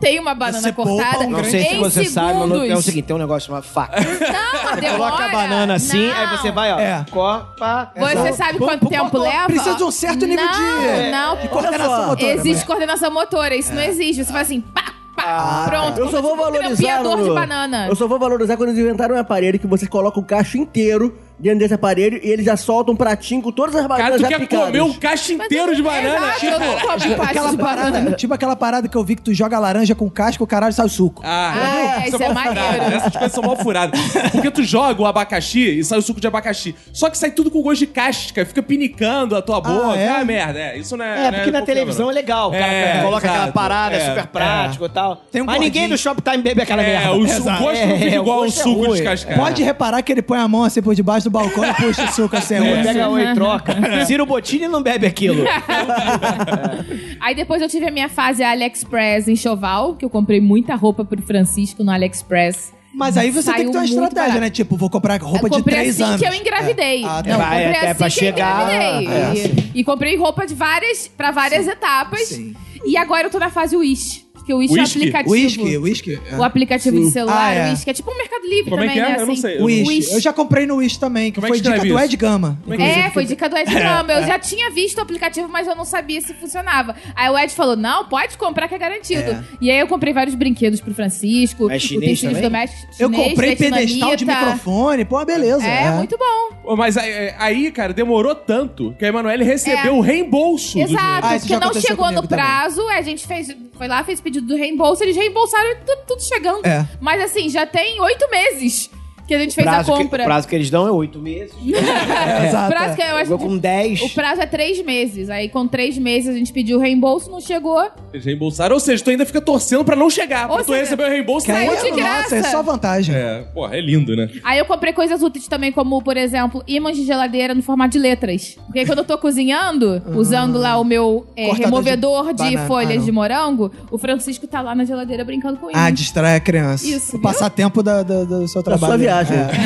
tem 0.03 0.19
uma 0.19 0.35
banana 0.35 0.61
Você 0.61 0.71
cortada 0.73 1.19
um 1.25 1.29
Não 1.29 1.43
sei 1.43 1.65
se 1.65 1.75
você 1.77 2.05
sabe, 2.05 2.27
mas 2.27 2.35
segundos. 2.43 2.57
não- 2.59 2.65
é 2.65 2.75
o 2.75 2.81
seguinte: 2.81 3.05
tem 3.05 3.15
um 3.15 3.19
negócio 3.19 3.47
chamado 3.47 3.63
faca. 3.63 3.99
Não, 4.01 4.75
demora. 4.79 4.97
Coloca 5.11 5.25
a 5.25 5.29
banana 5.29 5.73
assim, 5.75 6.07
Não. 6.07 6.15
aí 6.17 6.37
você 6.37 6.51
vai, 6.51 6.73
ó. 6.73 6.79
É. 6.79 7.05
Copa. 7.09 7.91
Você 7.95 8.33
sabe 8.33 8.57
quanto 8.59 8.87
tempo 8.87 9.17
leva? 9.17 9.45
Precisa 9.47 9.75
de 9.75 9.83
um 9.83 9.91
certo 9.91 10.25
nível 10.25 10.45
não, 10.45 10.51
de- 10.51 11.11
Não, 11.11 11.37
de 11.37 11.47
coordenação 11.47 12.07
motora. 12.07 12.31
Existe 12.33 12.55
mas- 12.57 12.63
coordenação 12.63 13.11
motora, 13.11 13.55
isso 13.55 13.73
não 13.73 13.81
existe. 13.81 14.23
Você 14.23 14.31
faz 14.31 14.47
assim, 14.47 14.61
pá, 14.61 14.93
pá, 15.15 15.65
pronto. 15.67 15.97
Eu 15.99 16.09
só 16.09 16.21
vou 16.21 16.35
valorizar. 16.35 16.97
de 16.97 17.03
Lulu. 17.07 17.33
banana. 17.35 17.87
Eu 17.87 17.95
só 17.95 18.07
vou 18.07 18.19
valorizar 18.19 18.57
quando 18.57 18.69
eles 18.69 18.79
inventaram 18.81 19.15
um 19.15 19.19
aparelho 19.19 19.57
que 19.59 19.67
você 19.67 19.87
coloca 19.87 20.19
o 20.19 20.23
cacho 20.23 20.57
inteiro 20.57 21.17
dentro 21.39 21.59
desse 21.59 21.73
aparelho 21.73 22.19
e 22.23 22.29
ele 22.29 22.43
já 22.43 22.55
solta 22.55 22.91
um 22.91 22.95
pratinho 22.95 23.41
com 23.41 23.51
todas 23.51 23.75
as 23.75 23.81
Cara, 23.87 23.95
bananas 23.95 24.17
tu 24.17 24.21
já 24.21 24.27
quer 24.27 24.39
picadas. 24.39 24.65
comer 24.67 24.81
um 24.81 24.93
caixa 24.93 25.33
inteiro 25.33 25.75
de 25.75 25.81
banana? 25.81 26.15
Exato, 26.17 26.45
eu 26.45 26.59
não 26.59 26.79
como 26.79 26.97
Tipo 26.99 27.21
aquela, 27.21 27.57
parada, 27.57 28.11
tipo 28.13 28.33
aquela 28.33 28.55
parada 28.55 28.87
que 28.87 28.95
eu 28.97 29.03
vi 29.03 29.15
que 29.15 29.21
tu 29.21 29.33
joga 29.33 29.57
laranja 29.59 29.93
com 29.95 30.09
casca, 30.09 30.43
o 30.43 30.47
caralho 30.47 30.73
sai 30.73 30.85
o 30.85 30.89
suco. 30.89 31.21
Ah, 31.25 31.53
Ah, 31.55 32.03
é, 32.03 32.07
isso 32.07 32.21
é 32.21 32.29
mal 32.33 32.43
furado. 32.45 32.55
maneiro. 32.67 32.95
Essas 32.95 33.13
coisas 33.13 33.31
são 33.31 33.43
mal 33.43 33.55
furadas. 33.57 33.99
Porque 34.31 34.51
tu 34.51 34.63
joga 34.63 35.01
o 35.01 35.05
abacaxi 35.05 35.79
e 35.79 35.83
sai 35.83 35.99
o 35.99 36.01
suco 36.01 36.19
de 36.21 36.27
abacaxi. 36.27 36.75
Só 36.93 37.09
que 37.09 37.17
sai 37.17 37.31
tudo 37.31 37.49
com 37.51 37.61
gosto 37.61 37.79
de 37.79 37.87
casca, 37.87 38.45
fica 38.45 38.61
pinicando 38.63 39.35
a 39.35 39.41
tua 39.41 39.59
boca. 39.59 39.97
é? 39.97 40.07
Ah, 40.09 40.23
merda. 40.23 40.59
É, 40.59 40.77
isso 40.77 40.95
não 40.95 41.03
é. 41.05 41.13
É, 41.19 41.23
não 41.23 41.31
porque 41.39 41.51
na 41.51 41.59
qualquer 41.59 41.73
televisão 41.73 42.07
um, 42.07 42.11
é 42.11 42.13
legal. 42.13 42.49
O 42.49 42.51
cara 42.51 42.65
É, 42.71 43.01
coloca 43.01 43.25
exato. 43.25 43.37
aquela 43.39 43.51
parada, 43.51 43.95
é, 43.95 43.99
É, 43.99 44.09
super 44.09 44.27
prático 44.27 44.85
e 44.85 44.89
tal. 44.89 45.23
Tem 45.31 45.41
um 45.41 45.45
Mas 45.45 45.59
ninguém 45.59 45.89
do 45.89 45.97
Shoptime 45.97 46.43
bebe 46.43 46.61
aquela 46.61 46.81
É, 46.83 46.85
merda. 46.99 47.11
o, 47.13 47.15
o 47.15 47.19
gosto 47.19 47.43
não 47.45 47.97
fica 47.97 48.15
É, 48.15 48.19
o 48.19 48.21
igual 48.23 48.45
é 48.45 48.49
suco 48.49 48.91
descascado. 48.93 49.35
Pode 49.39 49.63
reparar 49.63 50.01
que 50.01 50.11
ele 50.11 50.21
põe 50.21 50.37
a 50.39 50.47
mão 50.47 50.63
assim 50.63 50.81
por 50.81 50.93
debaixo 50.95 51.29
do 51.29 51.31
balcão 51.33 51.65
e 51.65 51.73
puxa 51.73 52.05
o 52.05 52.11
suco 52.13 52.35
assim. 52.37 52.55
É, 52.55 52.79
É. 52.79 52.83
pega 52.83 53.09
oi 53.09 53.23
e 53.31 53.33
troca. 53.33 53.75
Ciro 54.05 54.25
Bottini 54.25 54.67
não 54.69 54.81
bebe 54.81 55.05
aquilo. 55.05 55.43
Aí 57.19 57.35
depois 57.35 57.61
eu 57.61 57.67
tive 57.69 57.87
a 57.87 57.91
minha 57.91 58.09
fase 58.09 58.43
AliExpress 58.43 59.27
enxoval, 59.27 59.95
que 59.95 60.05
eu 60.05 60.09
comprei 60.09 60.39
muita 60.39 60.75
roupa 60.75 61.03
pro 61.03 61.21
Francisco 61.21 61.83
no 61.83 61.91
AliExpress. 61.91 62.73
Mas 62.95 63.17
aí 63.17 63.31
você 63.31 63.51
tem 63.51 63.65
que 63.65 63.71
ter 63.71 63.77
uma 63.79 63.85
estratégia, 63.85 64.21
barato. 64.21 64.39
né? 64.41 64.49
Tipo, 64.51 64.77
vou 64.77 64.87
comprar 64.87 65.19
roupa 65.19 65.49
de 65.49 65.63
três 65.63 65.95
assim 65.99 66.03
anos. 66.03 66.21
que 66.21 66.27
eu 66.27 66.33
engravidei. 66.35 67.03
É. 67.03 67.07
Ah, 67.07 67.23
tá. 67.23 67.29
Não, 67.31 67.37
Vai 67.39 67.63
comprei 67.63 67.65
até 67.75 67.87
assim 67.89 67.97
pra 67.97 68.07
que 68.07 68.13
chegar- 68.13 68.71
eu 68.71 69.01
engravidei. 69.01 69.41
é, 69.41 69.47
e, 69.73 69.79
e 69.79 69.83
comprei 69.83 70.15
roupa 70.15 70.45
de 70.45 70.53
várias, 70.53 71.07
pra 71.07 71.31
várias 71.31 71.67
etapas. 71.67 72.21
Sim. 72.27 72.53
E 72.85 72.95
agora 72.95 73.25
eu 73.27 73.31
tô 73.31 73.39
na 73.39 73.49
fase 73.49 73.75
Wish. 73.75 74.22
Porque 74.43 74.53
o 74.53 74.57
Wish 74.57 74.73
é 74.73 74.75
um 74.77 74.81
Whisky? 74.83 74.97
aplicativo. 74.99 75.31
Whisky, 75.31 75.77
whisky. 75.77 76.19
é. 76.31 76.35
O 76.35 76.43
aplicativo 76.43 76.99
de 76.99 77.11
celular, 77.11 77.47
Ah, 77.47 77.53
é. 77.53 77.67
o 77.67 77.69
Wish, 77.71 77.83
que 77.85 77.89
é 77.89 77.93
tipo 77.93 78.11
um 78.11 78.17
Mercado 78.17 78.43
Livre 78.45 78.69
Como 78.71 78.83
é 78.83 78.87
também, 78.87 78.93
que 78.93 78.99
é? 78.99 79.03
né? 79.15 79.21
Eu 79.21 79.25
não 79.25 79.33
assim. 79.33 79.41
sei. 79.41 79.57
Eu- 79.59 79.63
Wish. 79.63 79.87
Wish. 79.87 80.11
Eu 80.13 80.19
já 80.19 80.33
comprei 80.33 80.65
no 80.65 80.75
Wish 80.75 80.99
também, 80.99 81.31
que 81.31 81.35
Como 81.35 81.47
é 81.47 81.49
foi 81.49 81.57
dica 81.57 81.69
escreve 81.69 81.89
do 81.93 81.95
isso? 81.97 82.05
Ed 82.05 82.17
Gama. 82.17 82.59
É, 82.77 83.09
foi 83.11 83.23
dica 83.25 83.47
do 83.47 83.55
Ed 83.57 83.73
Gama. 83.73 84.11
Eu 84.11 84.27
já 84.27 84.37
tinha 84.37 84.69
visto 84.69 84.97
o 84.97 85.01
aplicativo, 85.01 85.47
mas 85.47 85.65
eu 85.65 85.75
não 85.75 85.85
sabia 85.85 86.19
se 86.19 86.33
funcionava. 86.33 86.93
Aí 87.15 87.29
o 87.29 87.37
Ed 87.39 87.53
falou: 87.53 87.77
não, 87.77 88.03
pode 88.05 88.37
comprar 88.37 88.67
que 88.67 88.75
é 88.75 88.77
garantido. 88.77 89.31
É. 89.31 89.43
E 89.61 89.71
aí 89.71 89.79
eu 89.79 89.87
comprei 89.87 90.11
vários 90.13 90.35
brinquedos 90.35 90.81
pro 90.81 90.93
Francisco, 90.93 91.69
É 91.71 91.79
chinês 91.79 92.19
utensílios 92.19 92.33
também? 92.37 92.41
domésticos. 92.49 92.99
Eu 92.99 93.09
chinês, 93.09 93.29
comprei 93.29 93.55
pedestal 93.55 93.79
de 94.15 94.25
vietnamita. 94.25 94.45
microfone, 94.45 95.05
pô, 95.05 95.15
uma 95.15 95.25
beleza. 95.25 95.63
É, 95.65 95.91
muito 95.91 96.17
bom. 96.17 96.55
Pô, 96.63 96.75
Mas 96.75 96.97
aí, 96.97 97.33
aí, 97.37 97.71
cara, 97.71 97.93
demorou 97.93 98.35
tanto 98.35 98.93
que 98.99 99.05
a 99.05 99.07
Emanuele 99.07 99.43
recebeu 99.45 99.93
É. 99.93 99.97
o 99.97 100.01
reembolso. 100.01 100.73
do 100.77 100.81
Exato, 100.81 101.27
Ah, 101.27 101.35
isso 101.35 101.39
porque 101.45 101.53
já 101.53 101.59
não 101.59 101.67
aconteceu 101.67 101.89
chegou 101.89 102.05
no 102.07 102.13
comigo 102.15 102.27
também. 102.27 102.45
prazo, 102.45 102.87
a 102.89 103.01
gente 103.01 103.25
fez, 103.25 103.55
foi 103.77 103.87
lá, 103.87 104.03
fez 104.03 104.19
pedido 104.33 104.47
do 104.47 104.55
reembolso, 104.55 105.03
eles 105.03 105.15
reembolsaram 105.15 105.71
e 105.71 105.75
tudo, 105.75 106.01
tudo 106.07 106.23
chegando. 106.23 106.65
É. 106.65 106.87
Mas 106.99 107.21
assim, 107.21 107.49
já 107.49 107.65
tem 107.65 108.01
oito 108.01 108.29
meses 108.29 108.89
que 109.37 109.41
a 109.41 109.43
gente 109.45 109.55
fez 109.55 109.65
prazo 109.67 109.91
a 109.93 109.97
que- 109.97 110.03
compra. 110.03 110.21
o 110.23 110.25
prazo 110.25 110.47
que 110.47 110.55
eles 110.55 110.69
dão 110.69 110.87
é 110.87 110.91
oito 110.91 111.19
meses. 111.19 111.53
É, 111.63 112.47
exato. 112.47 112.69
Prazo 112.71 112.95
que 112.95 113.01
eu 113.01 113.05
acho 113.15 113.19
Chegou 113.23 113.37
com 113.39 113.57
dez. 113.57 114.01
O 114.01 114.09
prazo 114.09 114.41
é 114.41 114.45
três 114.45 114.83
meses. 114.83 115.29
Aí, 115.29 115.49
com 115.49 115.67
três 115.67 115.97
meses, 115.97 116.29
a 116.33 116.37
gente 116.37 116.51
pediu 116.53 116.77
o 116.77 116.79
reembolso, 116.81 117.29
não 117.29 117.39
chegou. 117.41 117.85
Eles 118.13 118.25
reembolsaram, 118.25 118.73
ou 118.75 118.79
seja, 118.79 119.03
tu 119.03 119.09
ainda 119.09 119.25
fica 119.25 119.41
torcendo 119.41 119.83
pra 119.83 119.95
não 119.95 120.09
chegar. 120.09 120.49
Ou 120.49 120.57
tu 120.59 120.65
seja, 120.65 120.79
receber 120.79 121.03
o 121.05 121.09
reembolso. 121.09 121.45
Que 121.45 121.51
aí, 121.51 121.67
Saiu 121.67 121.83
de 121.95 121.99
graça. 122.01 122.35
Nossa, 122.35 122.47
é 122.47 122.51
só 122.51 122.61
vantagem. 122.63 123.15
É, 123.15 123.43
porra, 123.53 123.75
é 123.75 123.81
lindo, 123.81 124.15
né? 124.15 124.29
Aí 124.43 124.57
eu 124.59 124.65
comprei 124.65 124.93
coisas 124.93 125.21
úteis 125.21 125.47
também, 125.47 125.71
como, 125.71 126.01
por 126.01 126.15
exemplo, 126.17 126.63
ímãs 126.67 126.95
de 126.95 127.03
geladeira 127.05 127.53
no 127.53 127.61
formato 127.63 127.91
de 127.91 127.99
letras. 127.99 128.57
Porque 128.65 128.79
aí 128.79 128.85
quando 128.85 128.99
eu 128.99 129.05
tô 129.05 129.17
cozinhando, 129.17 130.01
usando 130.15 130.57
lá 130.59 130.77
o 130.77 130.83
meu 130.83 131.25
é, 131.35 131.45
Cortador 131.47 131.65
removedor 131.65 132.25
de 132.27 132.33
de, 132.33 132.37
banana. 132.51 132.67
folhas 132.67 132.91
Ah, 132.91 132.95
não. 132.97 133.05
de 133.05 133.11
morango, 133.11 133.71
o 133.91 133.97
Francisco 133.97 134.47
tá 134.47 134.61
lá 134.61 134.73
na 134.75 134.85
geladeira 134.85 135.23
brincando 135.23 135.57
com 135.57 135.67
Ah, 135.67 135.87
ímãs. 135.87 135.93
distrai 135.99 136.35
a 136.35 136.39
criança. 136.39 136.85
Isso, 136.87 137.09
O 137.09 137.11
viu? 137.13 137.21
passatempo 137.21 137.81
da, 137.83 138.03
da- 138.03 138.23
do 138.23 138.47
seu 138.47 138.61
Da 138.61 138.71
trabalho. 138.71 138.93
sua 138.93 138.97
viagem. 139.23 139.59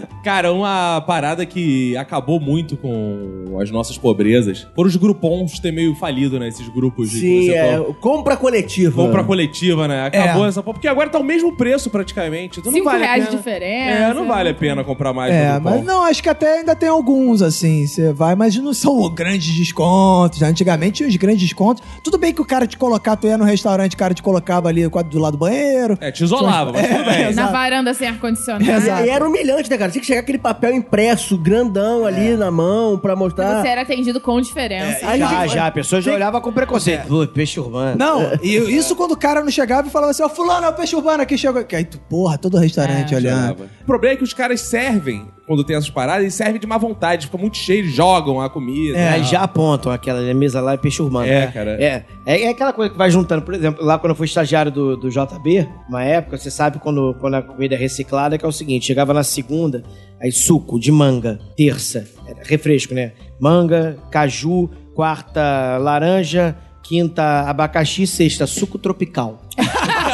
É. 0.00 0.04
Cara, 0.24 0.54
uma 0.54 1.02
parada 1.06 1.44
que 1.44 1.94
acabou 1.98 2.40
muito 2.40 2.78
com 2.78 3.58
as 3.60 3.70
nossas 3.70 3.98
pobrezas 3.98 4.66
foram 4.74 4.88
os 4.88 4.96
grupons 4.96 5.58
ter 5.58 5.70
meio 5.70 5.94
falido, 5.94 6.40
né? 6.40 6.48
Esses 6.48 6.66
grupos 6.68 7.10
de 7.10 7.20
Sim, 7.20 7.50
é. 7.50 7.76
compra- 7.76 7.94
Compra 8.00 8.36
coletiva. 8.38 9.02
compra 9.04 9.22
coletiva, 9.22 9.86
né? 9.86 10.06
Acabou 10.06 10.46
É. 10.46 10.48
essa 10.48 10.62
porra. 10.62 10.74
Porque 10.74 10.88
agora 10.88 11.10
tá 11.10 11.18
o 11.18 11.22
mesmo 11.24 11.54
preço 11.58 11.90
praticamente. 11.90 12.58
Então 12.58 12.72
não 12.72 12.78
Cinco 12.78 12.90
vale 12.90 13.04
reais 13.04 13.24
de 13.24 13.28
pena. 13.28 13.36
diferença. 13.38 13.98
É, 13.98 14.14
não 14.14 14.26
vale 14.26 14.48
a 14.48 14.54
pena 14.54 14.82
comprar 14.82 15.12
mais 15.12 15.30
É, 15.34 15.58
mas 15.60 15.84
não, 15.84 16.02
acho 16.04 16.22
que 16.22 16.28
até 16.30 16.60
ainda 16.60 16.74
tem 16.74 16.88
alguns, 16.88 17.42
assim, 17.42 17.86
você 17.86 18.10
vai, 18.10 18.34
mas 18.34 18.56
não 18.56 18.72
são 18.72 19.08
grandes 19.12 19.54
descontos. 19.54 20.40
Antigamente 20.40 20.92
tinha 20.98 21.08
os 21.08 21.16
grandes 21.16 21.42
descontos. 21.42 21.82
Tudo 22.02 22.16
bem 22.16 22.32
que 22.32 22.40
o 22.40 22.46
cara 22.46 22.66
te 22.66 22.78
colocava, 22.78 23.18
tu 23.18 23.26
ia 23.26 23.36
no 23.36 23.44
restaurante, 23.44 23.92
o 23.92 23.98
cara 23.98 24.14
te 24.14 24.22
colocava 24.22 24.70
ali 24.70 24.88
quadro 24.88 25.10
do 25.12 25.18
lado 25.18 25.32
do 25.32 25.38
banheiro. 25.38 25.98
É, 26.00 26.10
te 26.10 26.24
isolava, 26.24 26.72
mas 26.72 26.88
tudo 26.88 27.04
bem. 27.04 27.34
Na 27.36 27.48
varanda 27.48 27.92
sem 27.92 28.13
ar-condicionado. 28.14 28.64
Exato. 28.70 29.04
E 29.04 29.08
era 29.10 29.26
humilhante, 29.28 29.68
né, 29.70 29.76
cara? 29.78 29.90
Tinha 29.90 30.00
que 30.00 30.06
chegar 30.06 30.20
aquele 30.20 30.38
papel 30.38 30.72
impresso, 30.74 31.36
grandão 31.38 32.04
ali 32.06 32.36
na 32.36 32.50
mão 32.50 32.98
pra 32.98 33.14
mostrar. 33.14 33.62
Você 33.62 33.68
era 33.68 33.82
atendido 33.82 34.20
com 34.20 34.40
diferença. 34.40 35.06
Aí 35.06 35.18
Já, 35.18 35.28
gente- 35.42 35.54
já. 35.54 35.66
A 35.66 35.70
pessoa 35.70 36.00
já 36.00 36.12
olhava 36.14 36.40
com 36.40 36.52
preconceito. 36.52 37.06
Pô, 37.08 37.26
peixe 37.26 37.58
urbano. 37.60 37.96
Não, 37.98 38.32
e 38.42 38.54
isso 38.76 38.94
quando 38.96 39.12
o 39.12 39.16
cara 39.16 39.42
não 39.42 39.50
chegava 39.50 39.86
e 39.88 39.90
falava 39.90 40.10
assim, 40.10 40.22
ó, 40.22 40.28
fulano, 40.28 40.66
é 40.66 40.68
o 40.70 40.72
peixe 40.74 40.94
urbano 40.96 41.22
aqui, 41.22 41.36
chegou. 41.38 41.64
Aí 41.72 41.84
tu, 41.84 41.98
porra, 42.08 42.38
todo 42.38 42.56
restaurante 42.58 43.12
É. 43.14 43.16
olhando. 43.16 43.68
O 43.82 43.84
problema 43.86 44.14
é 44.14 44.16
que 44.16 44.24
os 44.24 44.32
caras 44.32 44.60
servem, 44.60 45.26
quando 45.46 45.62
tem 45.62 45.76
essas 45.76 45.90
paradas, 45.90 46.22
eles 46.22 46.34
servem 46.34 46.58
de 46.58 46.66
má 46.66 46.78
vontade, 46.78 47.26
fica 47.26 47.36
muito 47.36 47.56
cheio, 47.56 47.86
jogam 47.86 48.40
a 48.40 48.48
comida. 48.48 48.96
É, 48.96 49.08
aí 49.10 49.24
já 49.24 49.42
apontam 49.42 49.92
aquela 49.92 50.20
mesa 50.34 50.60
lá 50.60 50.72
é 50.72 50.76
peixe 50.76 51.02
urbano. 51.02 51.26
É, 51.26 51.46
cara. 51.48 51.82
É, 51.82 52.04
é, 52.24 52.42
é 52.44 52.48
aquela 52.48 52.72
coisa 52.72 52.90
que 52.90 52.98
vai 52.98 53.10
juntando. 53.10 53.42
Por 53.42 53.54
exemplo, 53.54 53.84
lá 53.84 53.98
quando 53.98 54.10
eu 54.10 54.16
fui 54.16 54.26
estagiário 54.26 54.72
do, 54.72 54.96
do 54.96 55.10
JB, 55.10 55.68
uma 55.88 56.02
época, 56.02 56.38
você 56.38 56.50
sabe 56.50 56.78
quando, 56.78 57.14
quando 57.20 57.34
a 57.34 57.42
comida 57.42 57.74
é 57.74 57.78
reciclada, 57.78 58.38
que 58.38 58.44
é 58.44 58.48
o 58.48 58.52
seguinte: 58.52 58.86
chegava 58.86 59.12
na 59.12 59.22
segunda, 59.22 59.84
aí 60.20 60.32
suco 60.32 60.78
de 60.80 60.90
manga, 60.90 61.38
terça, 61.56 62.06
refresco, 62.44 62.94
né? 62.94 63.12
Manga, 63.38 63.98
caju, 64.10 64.70
quarta, 64.94 65.76
laranja, 65.78 66.56
quinta, 66.82 67.42
abacaxi, 67.42 68.06
sexta, 68.06 68.46
suco 68.46 68.78
tropical. 68.78 69.42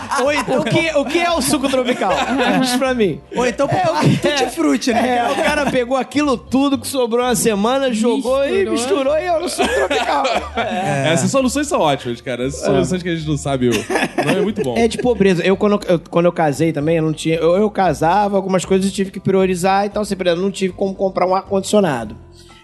Ou 0.22 0.32
então, 0.32 0.60
O 0.60 0.64
que, 0.64 0.90
o 0.96 1.04
que 1.04 1.18
é 1.18 1.30
o 1.30 1.40
suco 1.40 1.68
tropical? 1.68 2.12
Diz 2.60 2.76
pra 2.76 2.94
mim. 2.94 3.20
ou 3.36 3.46
então 3.46 3.68
É, 3.70 3.82
é, 3.82 3.90
o- 3.90 4.18
tutti-frutti, 4.18 4.92
né? 4.92 5.18
É, 5.18 5.30
o 5.30 5.36
cara 5.36 5.70
pegou 5.70 5.96
aquilo 5.96 6.36
tudo 6.36 6.78
que 6.78 6.86
sobrou 6.86 7.24
na 7.24 7.34
semana, 7.34 7.92
jogou 7.92 8.44
e 8.46 8.68
Misturou. 8.68 9.16
e 9.16 9.24
é 9.24 9.36
o 9.38 9.48
suco 9.48 9.68
tropical. 9.68 10.24
Essas 10.56 11.30
soluções 11.30 11.66
são 11.66 11.80
ótimas, 11.80 12.20
cara. 12.20 12.46
Essas 12.46 12.64
soluções 12.64 13.02
que 13.02 13.08
a 13.08 13.14
gente 13.16 13.28
não 13.28 13.36
sabe. 13.36 13.68
O 13.68 13.72
nome 14.24 14.38
é 14.38 14.42
muito 14.42 14.62
bom. 14.62 14.74
É 14.76 14.88
de 14.88 14.98
pobreza. 14.98 15.42
Eu 15.44 15.56
quando, 15.56 15.80
eu, 15.86 16.00
quando 16.10 16.26
eu 16.26 16.32
casei 16.32 16.72
também, 16.72 16.96
eu 16.96 17.02
não 17.02 17.12
tinha. 17.12 17.36
Eu, 17.36 17.56
eu 17.56 17.70
casava, 17.70 18.36
algumas 18.36 18.64
coisas 18.64 18.86
eu 18.86 18.92
tive 18.92 19.10
que 19.10 19.20
priorizar, 19.20 19.86
então, 19.86 20.02
assim, 20.02 20.16
por 20.16 20.26
exemplo, 20.26 20.42
eu 20.42 20.44
não 20.44 20.52
tive 20.52 20.72
como 20.72 20.94
comprar 20.94 21.26
um 21.26 21.34
ar-condicionado. 21.34 22.16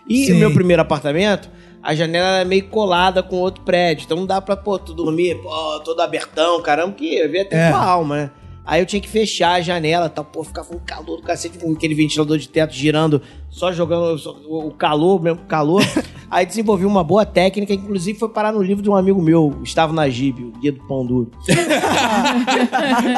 E 0.08 0.26
Sim. 0.26 0.32
o 0.32 0.36
meu 0.36 0.52
primeiro 0.52 0.82
apartamento, 0.82 1.48
a 1.82 1.94
janela 1.94 2.28
era 2.36 2.44
meio 2.44 2.64
colada 2.68 3.22
com 3.22 3.36
outro 3.36 3.62
prédio. 3.64 4.04
Então 4.04 4.16
não 4.16 4.26
dá 4.26 4.40
pra, 4.40 4.56
pô, 4.56 4.78
tu 4.78 4.94
dormir, 4.94 5.36
pô, 5.42 5.80
todo 5.80 6.00
abertão, 6.00 6.60
caramba, 6.62 6.92
que 6.92 7.14
ia 7.16 7.28
ver 7.28 7.40
até 7.42 7.68
É. 7.68 7.70
tua 7.70 7.84
alma, 7.84 8.16
né? 8.16 8.30
Aí 8.64 8.80
eu 8.80 8.86
tinha 8.86 9.02
que 9.02 9.08
fechar 9.08 9.54
a 9.54 9.60
janela 9.60 10.08
tal, 10.08 10.24
pô, 10.24 10.44
ficava 10.44 10.72
um 10.72 10.78
calor 10.78 11.16
do 11.16 11.22
cacete, 11.22 11.58
com 11.58 11.72
aquele 11.72 11.96
ventilador 11.96 12.38
de 12.38 12.48
teto 12.48 12.72
girando, 12.72 13.20
só 13.50 13.72
jogando 13.72 14.16
só- 14.16 14.36
o 14.48 14.70
calor, 14.70 15.20
mesmo 15.20 15.40
calor. 15.48 15.82
Aí 16.30 16.46
desenvolvi 16.46 16.86
uma 16.86 17.02
boa 17.02 17.26
técnica, 17.26 17.74
inclusive 17.74 18.16
foi 18.18 18.28
parar 18.28 18.52
no 18.52 18.62
livro 18.62 18.80
de 18.80 18.88
um 18.88 18.94
amigo 18.94 19.20
meu, 19.20 19.50
Gustavo 19.50 19.92
Najib, 19.92 20.44
o 20.44 20.52
Guia 20.60 20.70
do 20.72 20.80
Pão 20.86 21.04
Duro. 21.04 21.32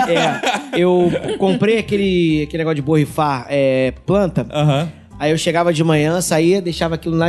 É, 0.09 0.81
eu 0.81 1.11
comprei 1.39 1.79
aquele, 1.79 2.43
aquele 2.45 2.59
negócio 2.59 2.77
de 2.77 2.83
borrifar 2.83 3.47
é, 3.49 3.93
planta. 4.07 4.47
Aham. 4.51 4.89
Aí 5.19 5.31
eu 5.31 5.39
chegava 5.39 5.73
de 5.73 5.83
manhã, 5.85 6.21
saía, 6.21 6.61
deixava 6.61 6.97
aquilo 6.97 7.17
na 7.17 7.29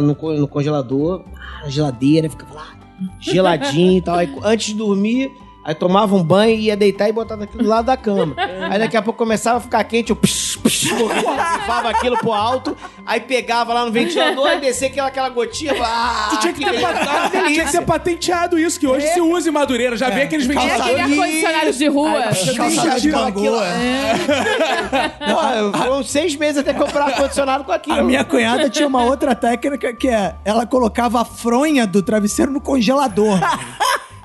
no, 0.00 0.14
no 0.38 0.48
congelador, 0.48 1.24
ah, 1.34 1.62
na 1.64 1.68
geladeira, 1.68 2.28
ficava 2.28 2.54
lá 2.54 2.80
geladinho 3.18 3.98
e 3.98 4.02
tal. 4.02 4.16
Aí, 4.16 4.32
antes 4.42 4.68
de 4.68 4.74
dormir, 4.74 5.30
aí 5.70 5.74
tomava 5.74 6.14
um 6.16 6.22
banho, 6.22 6.58
ia 6.58 6.76
deitar 6.76 7.08
e 7.08 7.12
botava 7.12 7.44
aquilo 7.44 7.62
do 7.62 7.68
lado 7.68 7.86
da 7.86 7.96
cama. 7.96 8.34
Aí 8.70 8.78
daqui 8.78 8.96
a 8.96 9.02
pouco 9.02 9.18
começava 9.18 9.58
a 9.58 9.60
ficar 9.60 9.82
quente, 9.84 10.10
eu 10.10 10.16
psh, 10.16 10.56
psh, 10.56 10.92
borrifava 10.92 11.90
aquilo 11.90 12.16
pro 12.18 12.32
alto, 12.32 12.76
aí 13.06 13.20
pegava 13.20 13.72
lá 13.72 13.84
no 13.84 13.92
ventilador 13.92 14.50
e 14.52 14.60
descia 14.60 14.88
aquela, 14.88 15.08
aquela 15.08 15.28
gotinha. 15.28 15.72
Ah, 15.80 16.28
Tu 16.30 16.38
tinha 16.40 16.52
que, 16.52 16.64
ter, 16.64 16.70
delícia. 16.72 16.88
pa- 16.90 17.30
tinha 17.46 17.64
que 17.64 17.72
ter 17.72 17.82
patenteado 17.82 18.58
isso, 18.58 18.78
que 18.80 18.86
hoje 18.86 19.06
se 19.08 19.20
usa 19.20 19.48
em 19.48 19.52
Madureira. 19.52 19.96
Já 19.96 20.10
vê 20.10 20.22
aqueles 20.22 20.44
É 20.44 20.48
ventiladores. 20.48 20.80
aquele 20.90 21.00
ar-condicionado 21.20 21.72
de 21.72 21.86
rua. 21.88 22.22
Calçada 22.56 23.00
de 23.00 23.10
cangu, 23.10 23.46
é. 23.62 24.14
Foram 25.78 26.02
seis 26.02 26.34
meses 26.36 26.58
até 26.58 26.72
comprar 26.74 27.04
ar-condicionado 27.06 27.64
com 27.64 27.72
aquilo. 27.72 28.00
A 28.00 28.02
minha 28.02 28.24
cunhada 28.24 28.68
tinha 28.68 28.86
uma 28.86 29.02
outra 29.04 29.34
técnica 29.34 29.92
que 29.94 30.08
é, 30.08 30.34
ela 30.44 30.66
colocava 30.66 31.20
a 31.20 31.24
fronha 31.24 31.86
do 31.86 32.02
travesseiro 32.02 32.50
no 32.50 32.60
congelador. 32.60 33.38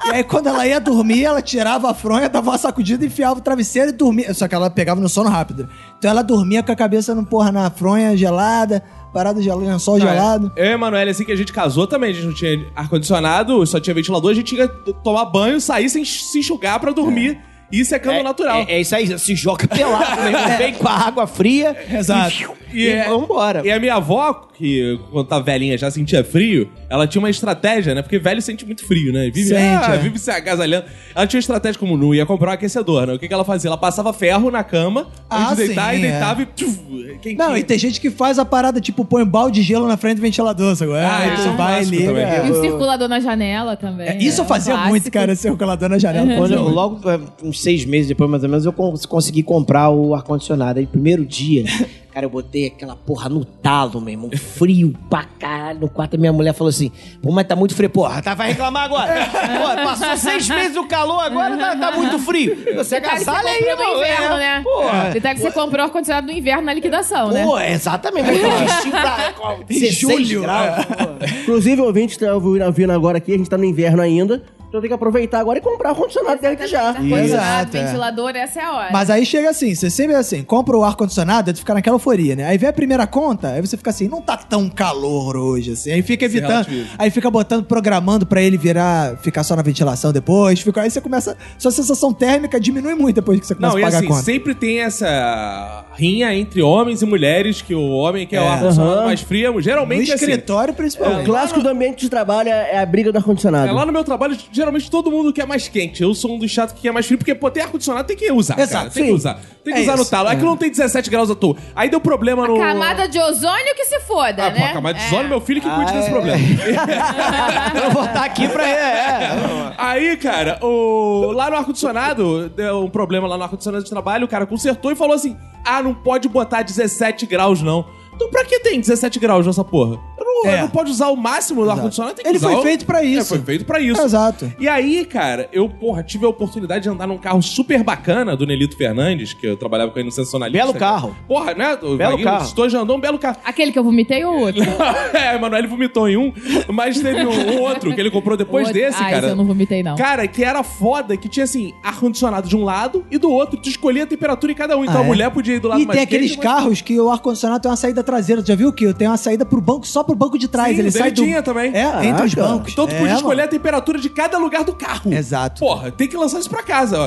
E 0.03 0.09
aí, 0.09 0.23
quando 0.23 0.47
ela 0.47 0.67
ia 0.67 0.79
dormir, 0.79 1.23
ela 1.23 1.41
tirava 1.41 1.89
a 1.89 1.93
fronha, 1.93 2.27
dava 2.27 2.51
uma 2.51 2.57
sacudida, 2.57 3.05
enfiava 3.05 3.39
o 3.39 3.41
travesseiro 3.41 3.89
e 3.89 3.93
dormia. 3.93 4.33
Só 4.33 4.47
que 4.47 4.55
ela 4.55 4.69
pegava 4.69 4.99
no 4.99 5.09
sono 5.09 5.29
rápido. 5.29 5.69
Então 5.97 6.11
ela 6.11 6.21
dormia 6.21 6.61
com 6.61 6.71
a 6.71 6.75
cabeça 6.75 7.15
no 7.15 7.25
porra 7.25 7.51
na 7.51 7.69
fronha 7.69 8.15
gelada, 8.15 8.83
parada 9.13 9.41
de 9.41 9.51
lençol 9.51 9.99
gelado. 9.99 10.51
Eu 10.55 10.65
e 10.65 10.67
a 10.69 10.71
Emanuele, 10.73 11.11
assim 11.11 11.23
que 11.23 11.31
a 11.31 11.35
gente 11.35 11.53
casou 11.53 11.87
também, 11.87 12.11
a 12.11 12.13
gente 12.13 12.27
não 12.27 12.33
tinha 12.33 12.67
ar-condicionado, 12.75 13.65
só 13.65 13.79
tinha 13.79 13.93
ventilador, 13.93 14.31
a 14.31 14.33
gente 14.33 14.55
tinha 14.55 14.67
que 14.67 14.93
tomar 15.03 15.25
banho, 15.25 15.59
sair 15.61 15.89
sem 15.89 16.03
se 16.03 16.39
enxugar 16.39 16.79
pra 16.79 16.91
dormir. 16.91 17.39
Isso 17.72 17.93
é 17.95 17.99
cama 17.99 18.22
natural. 18.24 18.66
É, 18.68 18.74
é 18.76 18.82
isso 18.82 18.95
aí, 18.95 19.18
se 19.20 19.36
joga 19.36 19.68
pelado, 19.68 20.22
né? 20.22 20.55
Vem 20.57 20.74
com 20.74 20.88
a 20.88 20.91
água 21.07 21.26
fria. 21.28 21.76
Exato. 21.91 22.53
E, 22.74 22.84
E 22.84 22.88
é- 22.89 23.07
vambora. 23.07 23.61
E 23.66 23.72
a 23.72 23.80
minha 23.80 23.95
avó, 23.95 24.34
que 24.57 24.99
quando 25.11 25.28
tá 25.28 25.39
velhinha 25.39 25.78
já 25.78 25.89
sentia 25.89 26.24
frio, 26.24 26.70
ela 26.89 27.07
tinha 27.07 27.22
uma 27.22 27.30
estratégia, 27.30 27.95
né? 27.95 28.01
Porque 28.01 28.20
velho 28.20 28.41
sente 28.41 28.66
muito 28.66 28.86
frio, 28.86 29.13
né? 29.13 29.26
Vive, 29.34 29.49
Sente, 29.49 29.86
ah, 29.91 29.95
é. 29.95 29.97
vive 29.97 30.20
se 30.20 30.30
agasalhando. 30.32 30.86
Ela 31.13 31.26
tinha 31.28 31.38
uma 31.38 31.41
estratégia 31.41 31.80
como 31.80 31.95
não 31.97 32.13
ia 32.13 32.26
comprar 32.26 32.51
um 32.51 32.53
aquecedor, 32.53 33.07
né? 33.07 33.13
O 33.13 33.20
que, 33.20 33.28
que 33.28 33.34
ela 33.34 33.45
fazia? 33.45 33.70
Ela 33.70 33.78
passava 33.78 34.11
ferro 34.13 34.51
na 34.51 34.63
cama 34.63 35.07
Ah, 35.30 35.43
antes 35.51 35.57
de 35.57 35.66
deitar 35.68 35.93
sim, 35.93 36.01
e 36.01 36.05
é. 36.05 36.11
deitava 36.11 36.41
e. 36.41 36.45
Tchuf, 36.47 36.80
quentinho. 37.22 37.38
Não, 37.38 37.57
e 37.57 37.63
tem 37.63 37.78
gente 37.78 37.99
que 38.01 38.09
faz 38.11 38.38
a 38.39 38.45
parada, 38.45 38.82
tipo, 38.82 39.05
põe 39.05 39.24
um 39.24 39.28
balde 39.28 39.61
de 39.61 39.68
gelo 39.68 39.88
na 39.88 39.95
frente 39.97 40.18
do 40.18 40.22
ventilador, 40.22 40.76
sabe? 40.76 40.93
Ah, 40.95 41.18
aí 41.20 41.34
isso 41.36 41.47
é 41.47 41.51
um 41.51 41.55
vai 41.57 41.72
e 41.72 41.76
clássico 41.76 41.95
liga. 41.95 42.07
também. 42.07 42.24
é. 42.26 42.47
E 42.47 42.51
o 42.51 42.61
circulador 42.61 43.07
na 43.07 43.20
janela 43.20 43.76
também. 43.78 44.07
É, 44.09 44.18
Isso 44.18 44.41
eu 44.41 44.45
É 44.45 44.47
fazia 44.47 44.78
muito, 44.78 45.09
cara, 45.11 45.34
circulador 45.36 45.88
na 45.89 45.97
janela. 45.97 46.26
Quando 46.28 46.39
fazia 46.41 46.55
eu- 46.57 46.63
muito. 46.63 46.76
logo, 46.76 47.09
é, 47.09 47.20
uns 47.55 47.61
seis 47.61 47.85
meses 47.85 48.07
depois, 48.07 48.29
mais 48.29 48.43
ou 48.43 48.49
menos, 48.49 48.65
eu 48.65 48.73
cons- 48.73 49.05
consegui 49.05 49.41
comprar 49.43 49.89
o 49.89 50.13
ar-condicionado. 50.13 50.79
Aí, 50.79 50.85
primeiro 50.85 51.25
dia, 51.25 51.63
cara, 52.13 52.25
eu 52.25 52.29
botei 52.29 52.67
aquela 52.67 52.95
porra 52.95 53.29
no 53.29 53.43
talo, 53.45 53.99
meu 54.01 54.11
irmão. 54.11 54.29
Frio 54.35 54.93
pra 55.09 55.23
caralho 55.39 55.79
no 55.79 55.89
quarto. 55.89 56.17
Minha 56.17 56.33
mulher 56.33 56.53
falou 56.53 56.69
assim: 56.69 56.91
pô, 57.21 57.31
mas 57.31 57.47
tá 57.47 57.55
muito 57.55 57.73
frio. 57.75 57.89
Porra, 57.89 58.21
tá, 58.21 58.33
vai 58.33 58.49
reclamar 58.49 58.83
agora. 58.83 59.13
Pô, 59.35 59.83
passou 59.83 60.17
seis 60.17 60.47
meses 60.49 60.75
o 60.77 60.85
calor, 60.87 61.19
agora 61.21 61.55
tá, 61.57 61.75
tá 61.75 61.91
muito 61.97 62.19
frio. 62.19 62.57
Você 62.75 62.95
agasalha 62.97 63.49
aí, 63.49 63.63
comprou 63.63 63.75
no 63.77 63.83
irmão. 63.83 63.97
inverno, 64.03 64.35
É, 64.35 64.39
né? 64.39 64.61
Porra. 64.63 65.09
Detalhe 65.11 65.35
que 65.35 65.41
você 65.41 65.51
comprou 65.51 65.83
ar-condicionado 65.85 66.27
no 66.27 66.33
inverno 66.33 66.63
na 66.63 66.73
liquidação, 66.73 67.29
né? 67.31 67.43
Pô, 67.43 67.59
exatamente. 67.59 68.27
Mas 68.31 68.85
pra 68.85 69.33
Em 69.69 69.79
16 69.79 69.95
julho, 70.27 70.41
graus. 70.41 70.85
é. 71.21 71.41
Inclusive, 71.41 71.81
o 71.81 71.85
ouvinte 71.85 72.17
tá 72.19 72.33
ouvindo 72.33 72.91
agora 72.91 73.17
aqui, 73.17 73.33
a 73.33 73.37
gente 73.37 73.49
tá 73.49 73.57
no 73.57 73.63
inverno 73.65 74.01
ainda. 74.01 74.43
Então 74.68 74.82
tem 74.82 74.89
que 74.89 74.93
aproveitar 74.93 75.39
agora 75.39 75.57
e 75.59 75.61
comprar 75.61 75.93
o 75.93 75.95
condicionado 75.95 76.41
desde 76.41 76.68
já. 76.68 76.89
Ar-condicionado, 76.89 77.24
Exato, 77.26 77.78
é. 77.78 77.84
ventilador, 77.86 78.36
essa 78.36 78.59
é 78.59 78.63
a 78.63 78.74
hora. 78.74 78.89
Mas 78.91 79.09
aí 79.09 79.26
chega 79.26 79.49
assim, 79.49 79.74
você 79.74 79.89
sempre 79.89 80.16
é 80.16 80.18
assim, 80.18 80.43
compra 80.43 80.76
o 80.78 80.84
ar-condicionado, 80.84 81.49
aí 81.49 81.53
tu 81.53 81.59
fica 81.59 81.74
naquela 81.74 81.95
euforia, 81.95 82.36
né? 82.36 82.45
Aí 82.45 82.57
vem 82.57 82.68
a 82.70 82.74
primeira 82.74 83.07
conta, 83.07 83.49
aí 83.49 83.61
você 83.61 83.78
fica 83.78 83.89
assim, 83.89 84.07
não 84.09 84.22
tá 84.22 84.36
tão 84.36 84.68
calor 84.70 85.38
hoje, 85.38 85.72
assim. 85.72 85.91
Aí 85.91 86.01
fica 86.01 86.28
Você 86.28 86.38
evitando, 86.38 86.68
aí 86.97 87.09
fica 87.09 87.32
botando, 87.32 87.63
programando 87.66 88.26
pra 88.26 88.41
ele 88.41 88.57
virar, 88.57 89.18
ficar 89.18 89.43
só 89.43 89.55
na 89.55 89.61
ventilação 89.61 90.11
depois. 90.11 90.59
Fica, 90.59 90.82
aí 90.82 90.89
você 90.89 90.99
começa, 90.99 91.38
sua 91.57 91.72
sensação 91.72 92.11
térmica 92.13 92.59
diminui 92.59 92.95
muito 92.95 93.16
depois 93.16 93.39
que 93.39 93.47
você 93.47 93.55
começa 93.55 93.72
Não, 93.74 93.78
a 93.78 93.80
e 93.80 93.84
pagar 93.84 93.97
assim, 93.99 94.07
a 94.07 94.09
conta. 94.09 94.24
sempre 94.24 94.53
tem 94.55 94.82
essa 94.82 95.86
rinha 95.93 96.34
entre 96.36 96.61
homens 96.61 97.01
e 97.01 97.05
mulheres, 97.05 97.61
que 97.61 97.74
o 97.74 97.89
homem 97.91 98.28
quer 98.28 98.41
o 98.41 98.43
É. 98.43 98.47
ar-condicionado 98.49 98.95
Aham. 98.97 99.05
mais 99.05 99.22
frio. 99.22 99.53
No 99.53 99.61
Geralmente, 99.61 100.11
assim, 100.11 100.26
escritório, 100.26 100.74
O 100.74 100.76
principalmente. 100.76 101.26
clássico 101.26 101.61
do 101.61 101.70
ambiente 101.70 101.99
de 102.01 102.09
trabalho 102.09 102.49
é 102.49 102.66
é 102.76 102.80
a 102.80 102.86
briga 102.86 103.11
do 103.11 103.18
ar-condicionado. 103.18 103.68
É, 103.70 103.72
lá 103.72 103.86
no 103.86 103.93
meu 103.93 104.03
trabalho, 104.03 104.36
geralmente 104.51 104.64
todo 104.91 105.11
mundo 105.11 105.32
quer 105.34 105.45
mais 105.47 105.68
quente. 105.68 106.01
Eu 106.03 106.13
sou 106.13 106.36
um 106.36 106.39
dos 106.39 106.51
chatos 106.51 106.76
que 106.76 106.82
quer 106.82 106.91
mais 106.91 107.05
frio, 107.05 107.18
porque, 107.18 107.34
pô, 107.36 107.49
tem 107.51 107.63
ar-condicionado, 107.63 108.07
tem 108.07 108.16
que 108.18 108.32
usar, 108.32 108.59
Exato, 108.59 108.74
cara. 108.74 108.89
Tem 108.89 109.03
que 109.03 109.09
sim. 109.09 109.16
usar. 109.16 109.39
Tem 109.63 109.74
que 109.74 109.80
É 109.80 109.84
usar 109.84 109.95
no 109.95 110.01
isso, 110.03 110.11
talo. 110.11 110.30
É 110.30 110.36
que 110.36 110.43
não 110.43 110.55
tem 110.57 110.70
17 110.70 111.09
graus 111.09 111.30
à 111.32 111.36
toa. 111.36 111.55
Aí 111.76 111.89
deu 111.89 111.99
problema 111.99 112.47
no... 112.47 112.57
Camada 112.57 113.07
de 113.07 113.20
ozônio 113.20 113.76
que 113.76 113.86
se 113.86 113.99
foda, 114.01 114.45
Ah, 114.47 114.49
né? 114.51 114.68
pô, 114.68 114.74
camada 114.74 114.97
de 114.99 115.03
É. 115.05 115.07
ozônio, 115.07 115.30
meu 115.30 115.41
filho 115.41 115.61
que 115.61 115.70
cuide 115.70 115.91
Ah, 115.91 115.93
desse 115.95 116.07
é. 116.07 116.11
problema. 116.11 116.39
Eu 117.84 117.91
vou 117.91 118.05
estar 118.05 118.26
aqui 118.26 118.47
pra. 118.47 118.68
É, 118.68 118.74
é. 118.74 119.74
Aí, 119.78 120.18
cara, 120.18 120.59
o... 120.61 121.32
lá 121.34 121.49
no 121.49 121.55
ar-condicionado, 121.57 122.49
deu 122.49 122.84
um 122.84 122.89
problema 122.89 123.28
lá 123.28 123.38
no 123.38 123.43
ar-condicionado 123.43 123.84
de 123.84 123.89
trabalho, 123.89 124.26
o 124.26 124.28
cara 124.28 124.45
consertou 124.45 124.91
e 124.91 124.95
falou 124.95 125.16
assim: 125.16 125.36
ah, 125.66 125.82
não 125.82 125.93
pode 125.93 126.28
botar 126.30 126.61
17 126.61 127.26
graus, 127.26 127.61
não. 127.61 127.86
Então 128.16 128.30
pra 128.30 128.45
que 128.45 128.59
tem 128.59 128.80
17 128.80 129.20
graus 129.20 129.45
nessa 129.45 129.63
porra? 129.63 129.99
É. 130.45 130.61
não 130.61 130.69
pode 130.69 130.91
usar 130.91 131.07
o 131.09 131.15
máximo 131.15 131.63
do 131.63 131.71
ar-condicionado, 131.71 132.15
tem 132.15 132.23
que 132.23 132.29
Ele 132.29 132.38
usar 132.38 132.49
foi 132.49 132.55
o- 132.57 132.61
feito 132.63 132.86
pra 132.86 133.03
isso. 133.03 133.21
É, 133.21 133.38
foi 133.38 133.39
feito 133.45 133.65
pra 133.65 133.79
isso. 133.79 134.01
Exato. 134.01 134.51
E 134.59 134.67
aí, 134.67 135.05
cara, 135.05 135.49
eu, 135.53 135.69
porra, 135.69 136.03
tive 136.03 136.25
a 136.25 136.29
oportunidade 136.29 136.83
de 136.83 136.89
andar 136.89 137.07
num 137.07 137.17
carro 137.17 137.41
super 137.41 137.83
bacana 137.83 138.36
do 138.36 138.45
Nelito 138.45 138.75
Fernandes, 138.77 139.33
que 139.33 139.47
eu 139.47 139.55
trabalhava 139.57 139.91
com 139.91 139.99
ele 139.99 140.07
no 140.07 140.11
Sensacionalista. 140.11 140.65
Belo 140.65 140.73
carro. 140.77 141.15
Porra, 141.27 141.53
né? 141.53 141.73
O 141.81 141.95
Belo 141.95 142.11
Vaguinho 142.11 142.23
carro. 142.23 142.45
Estou 142.45 142.69
já 142.69 142.79
andou 142.79 142.97
um 142.97 142.99
belo 142.99 143.17
carro. 143.17 143.38
Aquele 143.43 143.71
que 143.71 143.79
eu 143.79 143.83
vomitei 143.83 144.23
ou 144.25 144.39
outro? 144.39 144.61
é, 145.13 145.29
a 145.29 145.36
Emanuele 145.36 145.67
vomitou 145.67 146.07
em 146.09 146.17
um, 146.17 146.33
mas 146.73 146.99
teve 146.99 147.25
um, 147.25 147.29
um 147.55 147.61
outro 147.61 147.93
que 147.93 147.99
ele 147.99 148.11
comprou 148.11 148.36
depois 148.38 148.67
Outro- 148.67 148.81
desse, 148.81 148.97
ah, 149.01 149.05
cara. 149.05 149.17
esse 149.17 149.27
eu 149.29 149.36
não 149.36 149.45
vomitei, 149.45 149.81
não. 149.83 149.95
Cara, 149.95 150.27
que 150.27 150.43
era 150.43 150.63
foda, 150.63 151.15
que 151.17 151.27
tinha 151.29 151.43
assim, 151.43 151.73
ar-condicionado 151.83 152.47
de 152.47 152.55
um 152.55 152.63
lado 152.63 153.05
e 153.09 153.17
do 153.17 153.29
outro. 153.31 153.57
Tu 153.57 153.69
escolhia 153.69 154.03
a 154.03 154.07
temperatura 154.07 154.51
em 154.51 154.55
cada 154.55 154.77
um. 154.77 154.83
Então 154.83 154.97
Ah, 154.97 154.99
a 155.01 155.03
é? 155.03 155.07
mulher 155.07 155.31
podia 155.31 155.55
ir 155.55 155.59
do 155.59 155.67
lado 155.67 155.81
E 155.81 155.86
mais 155.86 155.95
tem 155.97 156.03
aqueles 156.03 156.31
quente, 156.31 156.43
mas- 156.45 156.55
carros 156.55 156.81
que 156.81 156.99
o 156.99 157.09
ar-condicionado 157.09 157.61
tem 157.61 157.69
uma 157.71 157.77
saída 157.77 158.03
traseira. 158.03 158.41
Tu 158.41 158.47
já 158.47 158.55
viu 158.55 158.71
que 158.73 158.93
tem 158.93 159.07
uma 159.07 159.17
saída 159.17 159.45
pro 159.45 159.61
banco, 159.61 159.86
só 159.88 160.03
pro 160.03 160.15
banco 160.15 160.24
de 160.38 160.47
trás. 160.47 160.76
Sim, 160.76 160.82
Ele 160.82 160.91
sai 160.91 161.11
do... 161.11 161.43
também. 161.43 161.71
É, 161.76 162.05
entre 162.05 162.26
os 162.26 162.34
Caraca. 162.36 162.53
bancos. 162.53 162.73
Então 162.73 162.86
tu 162.88 162.91
É, 162.91 162.97
podia 162.97 163.07
mano. 163.13 163.19
escolher 163.19 163.41
a 163.43 163.47
temperatura 163.47 163.99
de 163.99 164.09
cada 164.09 164.38
lugar 164.38 164.63
do 164.63 164.73
carro. 164.73 165.13
Exato. 165.13 165.59
Porra, 165.59 165.91
tem 165.91 166.07
que 166.07 166.17
lançar 166.17 166.39
isso 166.39 166.49
pra 166.49 166.63
casa. 166.63 166.97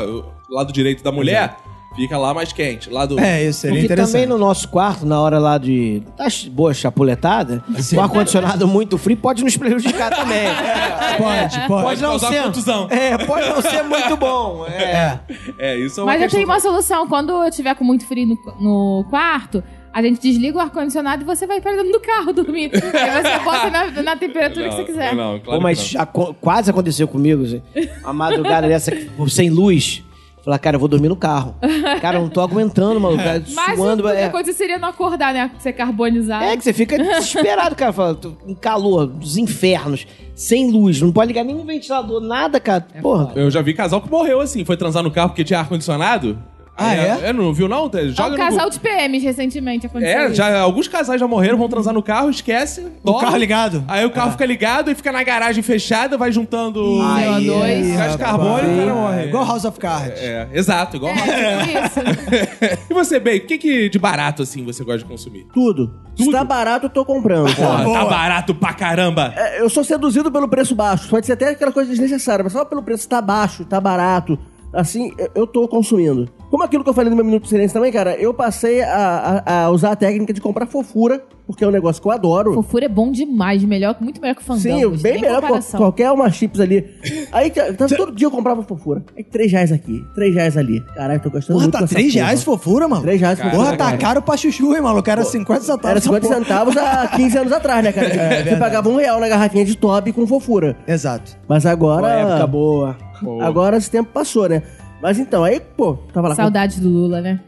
Lado 0.50 0.72
direito 0.72 1.02
da 1.02 1.12
mulher 1.12 1.56
fica 1.96 2.16
lá 2.16 2.32
mais 2.32 2.52
quente. 2.52 2.88
Lado... 2.90 3.18
É, 3.18 3.42
isso 3.44 3.60
seria 3.60 3.80
E 3.80 3.84
interessante. 3.84 4.12
também 4.12 4.26
no 4.28 4.38
nosso 4.38 4.68
quarto, 4.68 5.04
na 5.04 5.20
hora 5.20 5.38
lá 5.40 5.58
de 5.58 6.00
tá 6.16 6.30
ch- 6.30 6.48
boa 6.48 6.72
chapuletada, 6.72 7.64
o 7.96 8.00
ar-condicionado 8.00 8.68
muito 8.68 8.96
frio 8.96 9.16
pode 9.16 9.42
nos 9.42 9.56
prejudicar 9.56 10.10
também. 10.14 10.46
Pode, 11.18 11.60
pode. 11.66 11.82
Pode 11.82 12.00
causar 12.00 12.42
contusão. 12.44 12.86
É, 12.90 13.18
pode 13.18 13.48
não 13.48 13.60
ser 13.60 13.82
muito 13.82 14.16
bom. 14.16 14.64
É. 14.66 15.18
É, 15.58 15.76
isso 15.76 15.98
é 15.98 16.02
uma 16.04 16.12
Mas 16.12 16.22
eu 16.22 16.28
tenho 16.30 16.44
uma 16.44 16.60
solução. 16.60 17.08
Quando 17.08 17.32
eu 17.44 17.50
tiver 17.50 17.74
com 17.74 17.82
muito 17.82 18.06
frio 18.06 18.24
no, 18.28 18.36
no 18.60 19.04
quarto, 19.10 19.64
a 19.92 20.02
gente 20.02 20.20
desliga 20.20 20.58
o 20.58 20.60
ar-condicionado 20.60 21.22
e 21.22 21.24
você 21.26 21.46
vai 21.46 21.60
pra 21.60 21.72
dentro 21.72 21.92
do 21.92 22.00
carro 22.00 22.32
dormir. 22.32 22.70
Aí 22.74 23.22
você 23.22 23.44
bota 23.44 23.70
na, 23.70 24.02
na 24.02 24.16
temperatura 24.16 24.68
que 24.68 24.74
você 24.76 24.84
quiser. 24.84 25.14
Não, 25.14 25.38
claro 25.40 25.58
Pô, 25.58 25.60
mas 25.60 25.92
não. 25.94 26.06
co- 26.06 26.34
quase 26.34 26.70
aconteceu 26.70 27.06
comigo, 27.08 27.44
gente. 27.46 27.64
Uma 28.02 28.12
madrugada 28.12 28.66
dessa, 28.68 28.92
sem 29.28 29.50
luz. 29.50 30.02
Falar, 30.44 30.58
cara, 30.60 30.76
eu 30.76 30.80
vou 30.80 30.88
dormir 30.88 31.08
no 31.08 31.16
carro. 31.16 31.56
Cara, 32.00 32.16
eu 32.16 32.22
não 32.22 32.28
tô 32.28 32.40
aguentando, 32.40 32.98
maluco. 33.00 33.22
Cara, 33.22 33.42
Mas 33.54 33.76
suando. 33.76 34.04
o, 34.04 34.08
é. 34.08 34.26
a 34.26 34.30
coisa 34.30 34.52
seria 34.52 34.78
não 34.78 34.88
acordar, 34.88 35.34
né? 35.34 35.50
Ser 35.58 35.72
carbonizado. 35.72 36.44
É 36.44 36.56
que 36.56 36.62
você 36.62 36.72
fica 36.72 36.96
desesperado, 36.96 37.74
cara. 37.74 37.92
Fala, 37.92 38.14
tô 38.14 38.32
em 38.46 38.54
calor, 38.54 39.06
dos 39.06 39.36
infernos, 39.36 40.06
sem 40.34 40.70
luz, 40.70 41.02
não 41.02 41.12
pode 41.12 41.28
ligar 41.28 41.44
nenhum 41.44 41.66
ventilador, 41.66 42.20
nada, 42.20 42.58
cara. 42.60 42.86
Porra. 43.02 43.32
Eu 43.34 43.50
já 43.50 43.60
vi 43.60 43.74
casal 43.74 44.00
que 44.00 44.08
morreu 44.08 44.40
assim, 44.40 44.64
foi 44.64 44.76
transar 44.76 45.02
no 45.02 45.10
carro 45.10 45.30
porque 45.30 45.44
tinha 45.44 45.58
ar-condicionado. 45.58 46.38
Ah, 46.78 46.94
é? 46.94 47.32
Não 47.32 47.52
viu 47.52 47.66
não? 47.68 47.86
Ah, 47.86 48.06
Joga 48.08 48.28
um 48.28 48.30
no 48.32 48.36
casal 48.38 48.70
de 48.70 48.78
PMs 48.78 49.24
recentemente 49.24 49.86
aconteceu 49.86 50.20
É, 50.20 50.26
isso. 50.26 50.34
já, 50.34 50.60
alguns 50.60 50.86
casais 50.86 51.18
já 51.20 51.26
morreram, 51.26 51.58
vão 51.58 51.68
transar 51.68 51.92
no 51.92 52.02
carro, 52.02 52.30
esquece. 52.30 52.86
dorme. 53.02 53.20
carro 53.20 53.36
ligado? 53.36 53.84
Aí 53.88 54.06
o 54.06 54.10
carro 54.10 54.30
fica 54.32 54.46
ligado 54.46 54.90
e 54.90 54.94
fica 54.94 55.10
na 55.10 55.22
garagem 55.24 55.62
fechada, 55.62 56.16
vai 56.16 56.30
juntando 56.30 56.80
CO2. 56.80 57.96
gás 57.96 58.16
carbônico 58.16 58.66
e 58.70 58.74
o 58.74 58.78
cara 58.78 58.94
morre. 58.94 59.20
É, 59.22 59.26
igual 59.26 59.44
House 59.44 59.64
of 59.64 59.78
Cards. 59.78 60.20
É, 60.22 60.48
exato, 60.52 60.96
igual. 60.96 61.12
É, 61.12 61.62
tipo 61.64 61.78
isso. 61.86 62.86
e 62.90 62.94
você, 62.94 63.18
Bey, 63.18 63.38
o 63.38 63.46
que, 63.46 63.58
que 63.58 63.88
de 63.88 63.98
barato 63.98 64.42
assim 64.42 64.64
você 64.64 64.84
gosta 64.84 64.98
de 65.00 65.04
consumir? 65.04 65.46
Tudo. 65.52 65.92
Se 66.16 66.30
tá 66.30 66.44
barato, 66.44 66.86
eu 66.86 66.90
tô 66.90 67.04
comprando. 67.04 67.54
Porra, 67.54 67.84
tá 67.92 68.04
barato 68.04 68.54
pra 68.54 68.72
caramba. 68.72 69.32
É, 69.36 69.60
eu 69.60 69.68
sou 69.68 69.82
seduzido 69.84 70.30
pelo 70.30 70.48
preço 70.48 70.74
baixo. 70.74 71.08
Pode 71.08 71.26
ser 71.26 71.32
até 71.32 71.50
aquela 71.50 71.72
coisa 71.72 71.90
desnecessária, 71.90 72.42
mas 72.42 72.52
só 72.52 72.64
pelo 72.64 72.82
preço 72.82 73.08
tá 73.08 73.20
baixo, 73.22 73.64
tá 73.64 73.80
barato. 73.80 74.38
Assim, 74.72 75.12
eu- 75.16 75.30
eu 75.34 75.46
tô 75.46 75.66
consumindo. 75.66 76.28
Como 76.50 76.62
aquilo 76.62 76.82
que 76.82 76.88
eu 76.90 76.94
falei 76.94 77.10
no 77.10 77.16
meu 77.16 77.24
Minuto 77.24 77.42
de 77.42 77.48
Silêncio 77.50 77.74
também, 77.74 77.92
cara, 77.92 78.14
eu 78.16 78.32
passei 78.32 78.82
a, 78.82 79.42
a- 79.44 79.62
a 79.64 79.70
usar 79.70 79.92
a 79.92 79.96
técnica 79.96 80.32
de 80.32 80.40
comprar 80.40 80.66
fofura, 80.66 81.22
porque 81.46 81.62
é 81.62 81.68
um 81.68 81.70
negócio 81.70 82.00
que 82.00 82.08
eu 82.08 82.12
adoro. 82.12 82.54
Fofura 82.54 82.86
é 82.86 82.88
bom 82.88 83.12
demais, 83.12 83.62
melhor, 83.64 83.94
muito 84.00 84.18
melhor 84.20 84.34
que 84.34 84.40
o 84.40 84.44
fandango. 84.44 84.96
Sim, 84.96 85.02
bem 85.02 85.20
melhor 85.20 85.42
que 85.42 85.76
qualquer 85.76 86.10
uma 86.10 86.30
chips 86.30 86.58
ali. 86.60 86.86
Aí, 87.32 87.50
tá- 87.50 87.72
tá- 87.74 87.86
todo 87.94 88.12
dia 88.12 88.26
eu 88.26 88.30
comprava 88.30 88.62
fofura. 88.62 89.04
Aí, 89.16 89.22
3 89.24 89.52
reais 89.52 89.72
aqui, 89.72 90.02
3 90.14 90.34
reais 90.34 90.56
ali. 90.56 90.80
Caralho, 90.94 91.20
tô 91.20 91.28
gastando 91.30 91.56
Porra, 91.56 91.62
muito 91.64 91.72
tá 91.72 91.78
com 91.80 91.84
essa 91.84 91.94
3 91.94 92.12
porra. 92.14 92.24
reais 92.24 92.42
fofura, 92.42 92.88
mano? 92.88 93.02
3 93.02 93.20
reais 93.20 93.38
fofura, 93.38 93.56
Porra, 93.56 93.76
tá 93.76 93.84
cara. 93.84 93.98
caro 93.98 94.22
pra 94.22 94.36
chuchu, 94.38 94.74
hein, 94.74 94.80
maluco? 94.80 95.10
Era 95.10 95.24
50 95.24 95.60
centavos. 95.60 95.84
Era 95.90 95.98
essa 95.98 96.04
50 96.06 96.26
porra. 96.28 96.38
centavos 96.40 96.76
há 96.78 97.08
15 97.08 97.38
anos 97.38 97.52
atrás, 97.52 97.84
né, 97.84 97.92
cara? 97.92 98.08
É, 98.08 98.44
Você 98.44 98.56
pagava 98.56 98.88
um 98.88 98.96
real 98.96 99.20
na 99.20 99.28
garrafinha 99.28 99.64
de 99.66 99.76
top 99.76 100.12
com 100.12 100.26
fofura. 100.26 100.76
Exato. 100.86 101.36
Mas 101.46 101.66
agora. 101.66 102.00
Uma 102.06 102.10
época 102.12 102.46
boa. 102.46 102.96
Agora 103.40 103.76
esse 103.76 103.90
tempo 103.90 104.10
passou, 104.12 104.48
né? 104.48 104.62
Mas 105.00 105.18
então, 105.18 105.44
aí, 105.44 105.60
pô, 105.60 105.94
tava 106.12 106.28
lá. 106.28 106.34
Saudade 106.34 106.80
do 106.80 106.88
Lula, 106.88 107.20
né? 107.20 107.40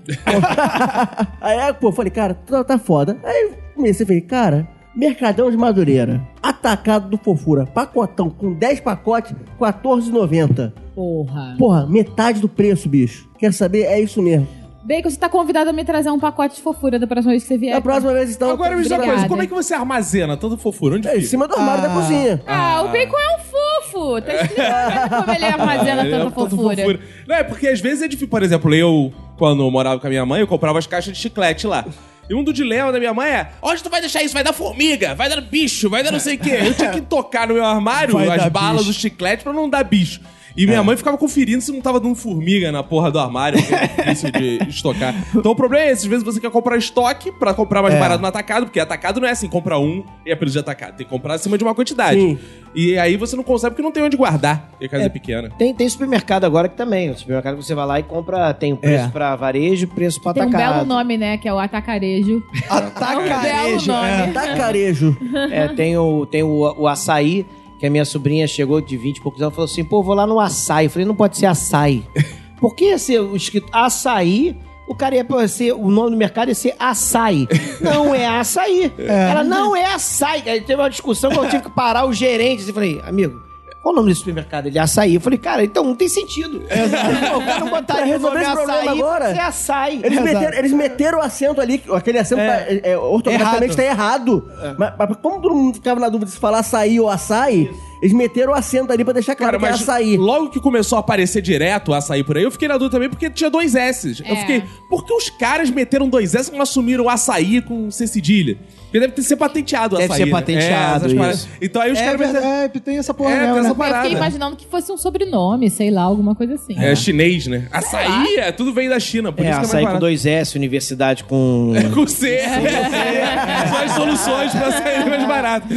aí, 1.41 1.73
pô, 1.75 1.91
falei, 1.91 2.11
cara, 2.11 2.35
tá, 2.35 2.63
tá 2.63 2.79
foda. 2.79 3.17
Aí 3.25 3.53
comecei, 3.75 4.07
falei, 4.07 4.21
cara, 4.21 4.69
Mercadão 4.95 5.51
de 5.51 5.57
Madureira, 5.57 6.21
atacado 6.43 7.09
do 7.09 7.17
Fofura, 7.17 7.65
pacotão 7.67 8.29
com 8.29 8.53
10 8.53 8.81
pacotes, 8.81 9.33
R$14,90. 9.59 10.73
Porra. 10.95 11.55
Porra, 11.59 11.87
metade 11.87 12.41
do 12.41 12.49
preço, 12.49 12.89
bicho. 12.89 13.29
Quer 13.39 13.53
saber? 13.53 13.85
É 13.85 14.01
isso 14.01 14.21
mesmo. 14.21 14.47
Bacon, 14.83 15.11
você 15.11 15.17
tá 15.19 15.29
convidado 15.29 15.69
a 15.69 15.73
me 15.73 15.85
trazer 15.85 16.11
um 16.11 16.19
pacote 16.19 16.57
de 16.57 16.63
fofura 16.63 16.99
da 16.99 17.07
próxima 17.07 17.33
vez 17.33 17.43
que 17.43 17.49
você 17.49 17.59
vier. 17.59 17.75
Da 17.75 17.81
próxima 17.83 18.13
vez, 18.15 18.35
então. 18.35 18.51
Agora 18.51 18.75
me 18.75 18.83
diz 18.83 18.91
uma 18.91 18.99
coisa, 19.05 19.29
como 19.29 19.43
é 19.43 19.47
que 19.47 19.53
você 19.53 19.75
armazena 19.75 20.37
tanto 20.37 20.57
fofura? 20.57 20.97
Onde 20.97 21.07
É, 21.07 21.13
em 21.13 21.17
fica? 21.17 21.29
cima 21.29 21.47
do 21.47 21.55
armário 21.55 21.83
da 21.83 21.91
cozinha. 21.91 22.43
Ah, 22.47 22.83
o 22.83 22.89
Bacon 22.89 23.17
é 23.19 23.37
um 23.37 23.41
fofo. 23.41 24.23
Tá 24.23 24.35
explicando 24.35 25.17
como 25.25 25.33
ele 25.37 25.45
armazena 25.45 26.03
É, 26.07 26.11
tanta 26.11 26.25
tanto 26.31 26.51
fofura. 26.57 27.01
Não, 27.29 27.37
é 27.37 27.45
porque 27.45 27.69
às 27.69 27.81
vezes 27.81 28.03
é 28.03 28.09
difícil. 28.09 28.29
Por 28.29 28.43
exemplo, 28.43 28.75
eu, 28.75 29.13
quando 29.37 29.63
eu 29.63 29.71
morava 29.71 30.01
com 30.01 30.07
a 30.07 30.11
minha 30.11 30.25
mãe, 30.25 30.41
eu 30.41 30.47
comprava 30.47 30.79
as 30.79 30.87
caixas 30.87 31.13
de 31.15 31.19
chiclete 31.21 31.67
lá. 31.67 31.85
E 32.31 32.35
um 32.35 32.43
do 32.45 32.53
dilema 32.53 32.91
da 32.93 32.99
minha 32.99 33.13
mãe 33.13 33.29
é: 33.31 33.51
onde 33.61 33.83
tu 33.83 33.91
vai 33.91 34.01
deixar 34.01 34.23
isso? 34.23 34.33
Vai 34.33 34.45
dar 34.45 34.53
formiga, 34.55 35.15
vai 35.15 35.29
dar 35.29 35.41
bicho, 35.43 35.91
vai 35.91 36.03
dar 36.03 36.11
não 36.13 36.21
sei 36.21 36.37
o 36.37 36.39
quê. 36.39 36.59
Eu 36.65 36.73
tinha 36.75 36.91
que 36.91 37.01
tocar 37.03 37.47
no 37.49 37.55
meu 37.55 37.65
armário 37.65 38.15
Vai 38.15 38.29
as 38.39 38.47
balas 38.49 38.83
bicho. 38.87 38.93
do 38.93 38.95
chiclete 38.95 39.43
pra 39.43 39.53
não 39.53 39.69
dar 39.69 39.83
bicho. 39.85 40.21
E 40.57 40.67
minha 40.67 40.83
mãe 40.83 40.97
ficava 40.97 41.17
conferindo 41.17 41.61
se 41.63 41.71
não 41.73 41.81
tava 41.81 42.01
dando 42.01 42.15
formiga 42.15 42.71
na 42.73 42.83
porra 42.83 43.11
do 43.11 43.19
armário, 43.19 43.63
que 43.63 43.75
é 43.75 43.87
difícil 43.87 44.31
de 44.33 44.59
estocar. 44.69 45.15
Então 45.35 45.53
o 45.53 45.57
problema 45.57 45.85
é 45.87 45.93
esse: 45.93 46.03
às 46.03 46.09
vezes 46.09 46.25
você 46.25 46.41
quer 46.41 46.51
comprar 46.51 46.77
estoque 46.77 47.31
pra 47.33 47.55
comprar 47.55 47.83
mais 47.83 47.95
É. 47.95 47.99
barato 48.01 48.21
no 48.21 48.27
atacado, 48.29 48.67
porque 48.67 48.81
atacado 48.81 49.21
não 49.21 49.29
é 49.29 49.31
assim, 49.31 49.49
compra 49.49 49.79
um 49.79 50.05
e 50.27 50.31
é 50.31 50.37
preço 50.37 50.53
de 50.55 50.59
atacado. 50.59 50.97
Tem 50.97 51.07
que 51.07 51.11
comprar 51.13 51.35
acima 51.35 51.57
de 51.57 51.65
uma 51.65 51.75
quantidade. 51.75 52.21
Sim. 52.21 52.39
E 52.75 52.97
aí 52.99 53.17
você 53.17 53.35
não 53.37 53.43
consegue 53.43 53.71
porque 53.73 53.83
não 53.83 53.91
tem 53.93 54.03
onde 54.03 54.17
guardar, 54.17 54.69
porque 54.71 54.85
a 54.87 54.89
casa 54.89 55.05
é, 55.05 55.09
pequena. 55.09 55.51
Tem, 55.59 55.75
tem 55.75 55.89
supermercado 55.89 56.45
agora 56.45 56.69
que 56.69 56.77
também. 56.77 57.11
O 57.11 57.17
supermercado 57.19 57.57
que 57.57 57.65
você 57.65 57.75
vai 57.75 57.87
lá 57.87 57.99
e 58.01 58.03
compra, 58.03 58.53
tem 58.55 58.73
o 58.73 58.77
preço 58.77 59.05
É. 59.07 59.09
pra 59.09 59.35
varejo 59.37 59.85
e 59.85 59.87
preço 59.87 60.21
pra 60.23 60.33
Tem 60.35 60.43
um 60.45 60.49
atacado. 60.49 60.75
belo 60.75 60.87
nome, 60.87 61.17
né? 61.19 61.37
Que 61.37 61.49
é 61.49 61.53
o 61.55 61.59
Atacarejo. 61.59 62.43
Atacarejo. 62.69 63.93
belo 63.93 64.05
é. 64.05 64.19
nome. 64.21 64.33
Tacarejo. 64.33 65.17
É, 65.51 65.69
tem 65.69 65.97
o, 65.97 66.27
tem 66.27 66.43
o, 66.43 66.75
o 66.79 66.87
açaí, 66.87 67.45
que 67.81 67.87
a 67.87 67.91
minha 67.91 68.05
sobrinha 68.05 68.47
chegou 68.47 68.79
de 68.79 68.95
20 68.95 69.17
e 69.17 69.21
poucos 69.23 69.41
anos 69.41 69.55
e 69.55 69.57
falou 69.57 69.65
assim: 69.65 69.83
pô, 69.83 70.03
vou 70.03 70.15
lá 70.15 70.27
no 70.27 70.39
açaí. 70.39 70.85
Eu 70.85 70.91
falei: 70.91 71.07
não 71.07 71.15
pode 71.15 71.39
ser 71.39 71.47
açaí. 71.47 72.05
Por 72.61 72.75
que 72.75 72.91
ia 72.91 72.99
ser 72.99 73.21
o 73.21 73.35
escrito 73.35 73.69
açaí? 73.73 74.55
O 74.87 74.95
cara 74.95 75.15
ia 75.15 75.49
ser, 75.49 75.73
o 75.73 75.89
nome 75.91 76.11
do 76.11 76.17
mercado 76.17 76.49
ia 76.49 76.55
ser 76.55 76.75
açaí. 76.79 77.49
Não 77.81 78.13
é 78.13 78.27
açaí. 78.27 78.93
Ela 78.99 79.45
não 79.45 79.75
é 79.77 79.85
açaí. 79.85 80.43
Aí 80.45 80.61
teve 80.61 80.83
uma 80.83 80.91
discussão 80.91 81.31
que 81.31 81.39
eu 81.39 81.49
tive 81.49 81.63
que 81.63 81.71
parar 81.71 82.07
o 82.07 82.13
gerente. 82.13 82.67
Eu 82.67 82.75
falei, 82.75 83.01
amigo, 83.05 83.41
qual 83.83 83.93
o 83.95 83.97
nome 83.97 84.09
desse 84.09 84.21
supermercado? 84.21 84.67
Ele 84.67 84.79
é 84.79 84.81
açaí. 84.83 85.15
Eu 85.15 85.21
falei, 85.21 85.39
cara, 85.39 85.65
então 85.65 85.83
não 85.85 85.95
tem 85.95 86.09
sentido. 86.09 86.61
Pô, 87.31 87.39
o 87.39 87.45
cara 87.45 87.61
não 87.61 87.83
Pra 87.85 88.05
resolver 88.05 88.41
esse 88.43 88.53
problema 88.53 88.81
açaí, 88.81 88.89
agora, 89.01 89.25
é 89.31 89.41
açaí. 89.41 90.01
Eles 90.05 90.19
Exato. 90.19 90.35
meteram, 90.35 90.59
eles 90.59 90.73
meteram 90.73 91.19
o 91.19 91.23
acento 91.23 91.61
ali, 91.61 91.83
aquele 91.93 92.19
acento 92.19 92.41
É. 92.41 92.47
tá, 92.47 92.55
é, 92.73 92.81
é, 92.93 92.99
ortograficamente 92.99 93.77
tá 93.77 93.85
errado. 93.85 94.49
Mas, 94.79 94.93
mas 94.99 95.17
como 95.23 95.41
todo 95.41 95.55
mundo 95.55 95.75
ficava 95.75 95.99
na 95.99 96.09
dúvida 96.09 96.31
se 96.31 96.37
falar 96.39 96.59
açaí 96.61 97.01
ou 97.01 97.09
açaí, 97.09 97.71
eles 98.03 98.13
meteram 98.15 98.53
o 98.53 98.55
acento 98.55 98.93
ali 98.93 99.03
pra 99.05 99.13
deixar 99.15 99.35
claro 99.35 99.59
Cara, 99.59 99.73
que 99.75 99.79
é 99.81 99.83
açaí. 99.83 100.17
logo 100.17 100.51
que 100.51 100.61
começou 100.61 100.97
a 100.97 101.01
aparecer 101.01 101.41
direto 101.43 101.91
o 101.91 101.95
açaí 101.95 102.23
por 102.23 102.37
aí, 102.37 102.43
eu 102.45 102.51
fiquei 102.51 102.69
na 102.69 102.75
dúvida 102.77 102.93
também 102.97 103.09
porque 103.09 103.29
tinha 103.31 103.51
dois 103.51 103.75
S's. 103.75 104.21
Eu 104.21 104.27
É. 104.27 104.37
fiquei, 104.37 104.63
por 104.89 105.05
que 105.05 105.13
os 105.13 105.31
caras 105.31 105.71
meteram 105.71 106.09
dois 106.09 106.35
S 106.35 106.51
e 106.51 106.55
não 106.55 106.63
assumiram 106.63 107.05
o 107.05 107.09
açaí 107.09 107.61
com 107.63 107.91
C 107.91 108.07
cedilha? 108.07 108.59
Porque 108.91 108.99
deve 109.01 109.13
ter 109.13 109.23
ser 109.23 109.37
patenteado 109.37 109.95
o 109.95 109.99
Deve 109.99 110.13
açaí. 110.13 110.25
ser 110.25 110.27
né? 110.27 110.33
patenteado, 110.41 110.97
essas 111.07 111.13
paradas. 111.15 111.39
isso. 111.41 111.49
Então 111.63 111.81
aí 111.81 111.93
os 111.93 111.99
É, 111.99 112.05
caras 112.05 112.19
verdade, 112.21 112.47
é, 112.77 112.81
tem 112.81 112.99
essa 112.99 113.15
porra 113.15 113.31
É, 113.31 113.35
mesmo, 113.41 113.47
tem 113.53 113.59
essa 113.61 113.63
né? 113.69 113.71
Eu 113.71 113.75
parada. 113.77 114.03
fiquei 114.03 114.17
imaginando 114.17 114.57
que 114.57 114.67
fosse 114.67 114.91
um 114.91 114.97
sobrenome, 114.97 115.71
sei 115.71 115.91
lá, 115.93 116.03
alguma 116.03 116.35
coisa 116.35 116.55
assim. 116.55 116.77
É 116.77 116.95
chinês, 116.97 117.47
né? 117.47 117.69
Açaí, 117.71 118.37
é, 118.39 118.51
tudo 118.51 118.73
veio 118.73 118.91
da 118.91 118.99
China, 118.99 119.33
por 119.33 119.45
É, 119.47 119.51
isso 119.51 119.59
que 119.61 119.65
é 119.65 119.69
açaí 119.69 119.75
mais 119.75 119.85
com 119.85 119.87
barato. 119.87 120.01
dois 120.01 120.27
S, 120.27 120.57
universidade 120.59 121.23
com. 121.25 121.73
Com 121.95 122.07
C. 122.07 122.41
São 123.71 123.79
as 123.85 123.93
soluções 123.93 124.53
pra 124.53 124.73
sair 124.73 125.09
mais 125.09 125.27
barato. 125.27 125.69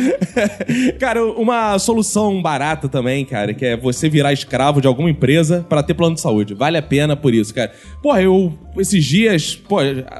Cara, 1.00 1.24
uma 1.26 1.78
solução 1.80 2.42
barata 2.42 2.88
também, 2.90 3.26
cara, 3.26 3.54
que 3.54 3.66
é 3.66 3.78
você 3.78 4.10
virar 4.10 4.34
escravo 4.34 4.82
de 4.82 4.88
alguma 4.88 5.10
empresa 5.10 5.66
pra 5.68 5.84
ter 5.84 5.94
plano 5.94 6.16
de 6.16 6.22
saúde. 6.22 6.54
Vale 6.54 6.78
a 6.78 6.82
pena 6.82 7.16
por 7.16 7.34
isso, 7.34 7.54
cara. 7.54 7.72
Porra, 8.02 8.22
eu, 8.22 8.54
esses 8.78 9.04
dias, 9.04 9.56
pô, 9.56 9.78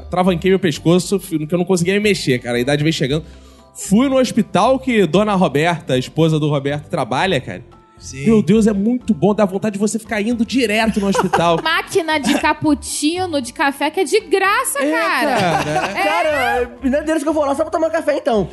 travanquei 0.10 0.52
meu 0.52 0.60
pescoço, 0.60 1.20
que 1.20 1.48
eu 1.54 1.58
não 1.58 1.66
conseguia 1.66 1.94
me 1.96 2.00
mexer, 2.00 2.40
cara. 2.40 2.58
A 2.58 2.62
idade 2.62 2.83
veio 2.84 2.94
chegando. 2.94 3.26
Fui 3.74 4.08
no 4.08 4.18
hospital 4.18 4.78
que 4.78 5.06
Dona 5.08 5.34
Roberta, 5.34 5.94
a 5.94 5.98
esposa 5.98 6.40
do 6.40 6.48
Roberto, 6.50 6.90
trabalha, 6.90 7.42
cara. 7.42 7.64
Sim. 8.04 8.26
Meu 8.26 8.44
Deus, 8.44 8.68
é 8.68 8.74
muito 8.74 9.14
bom, 9.14 9.34
dá 9.34 9.46
vontade 9.46 9.74
de 9.74 9.80
você 9.80 9.98
ficar 9.98 10.22
indo 10.22 10.46
direto 10.46 11.00
no 11.00 11.08
hospital. 11.08 11.58
Máquina 11.64 12.20
de 12.20 12.38
cappuccino, 12.38 13.42
de 13.42 13.54
café, 13.54 13.90
que 13.90 14.02
é 14.02 14.04
de 14.04 14.20
graça, 14.20 14.80
cara. 14.80 15.64
Cara, 15.94 16.72
não 16.84 17.00
é 17.00 17.02
deles 17.02 17.24
que 17.24 17.30
eu 17.30 17.34
vou 17.34 17.46
lá 17.46 17.56
só 17.56 17.64
pra 17.64 17.72
tomar 17.72 17.90
café 17.90 18.18
então. 18.18 18.50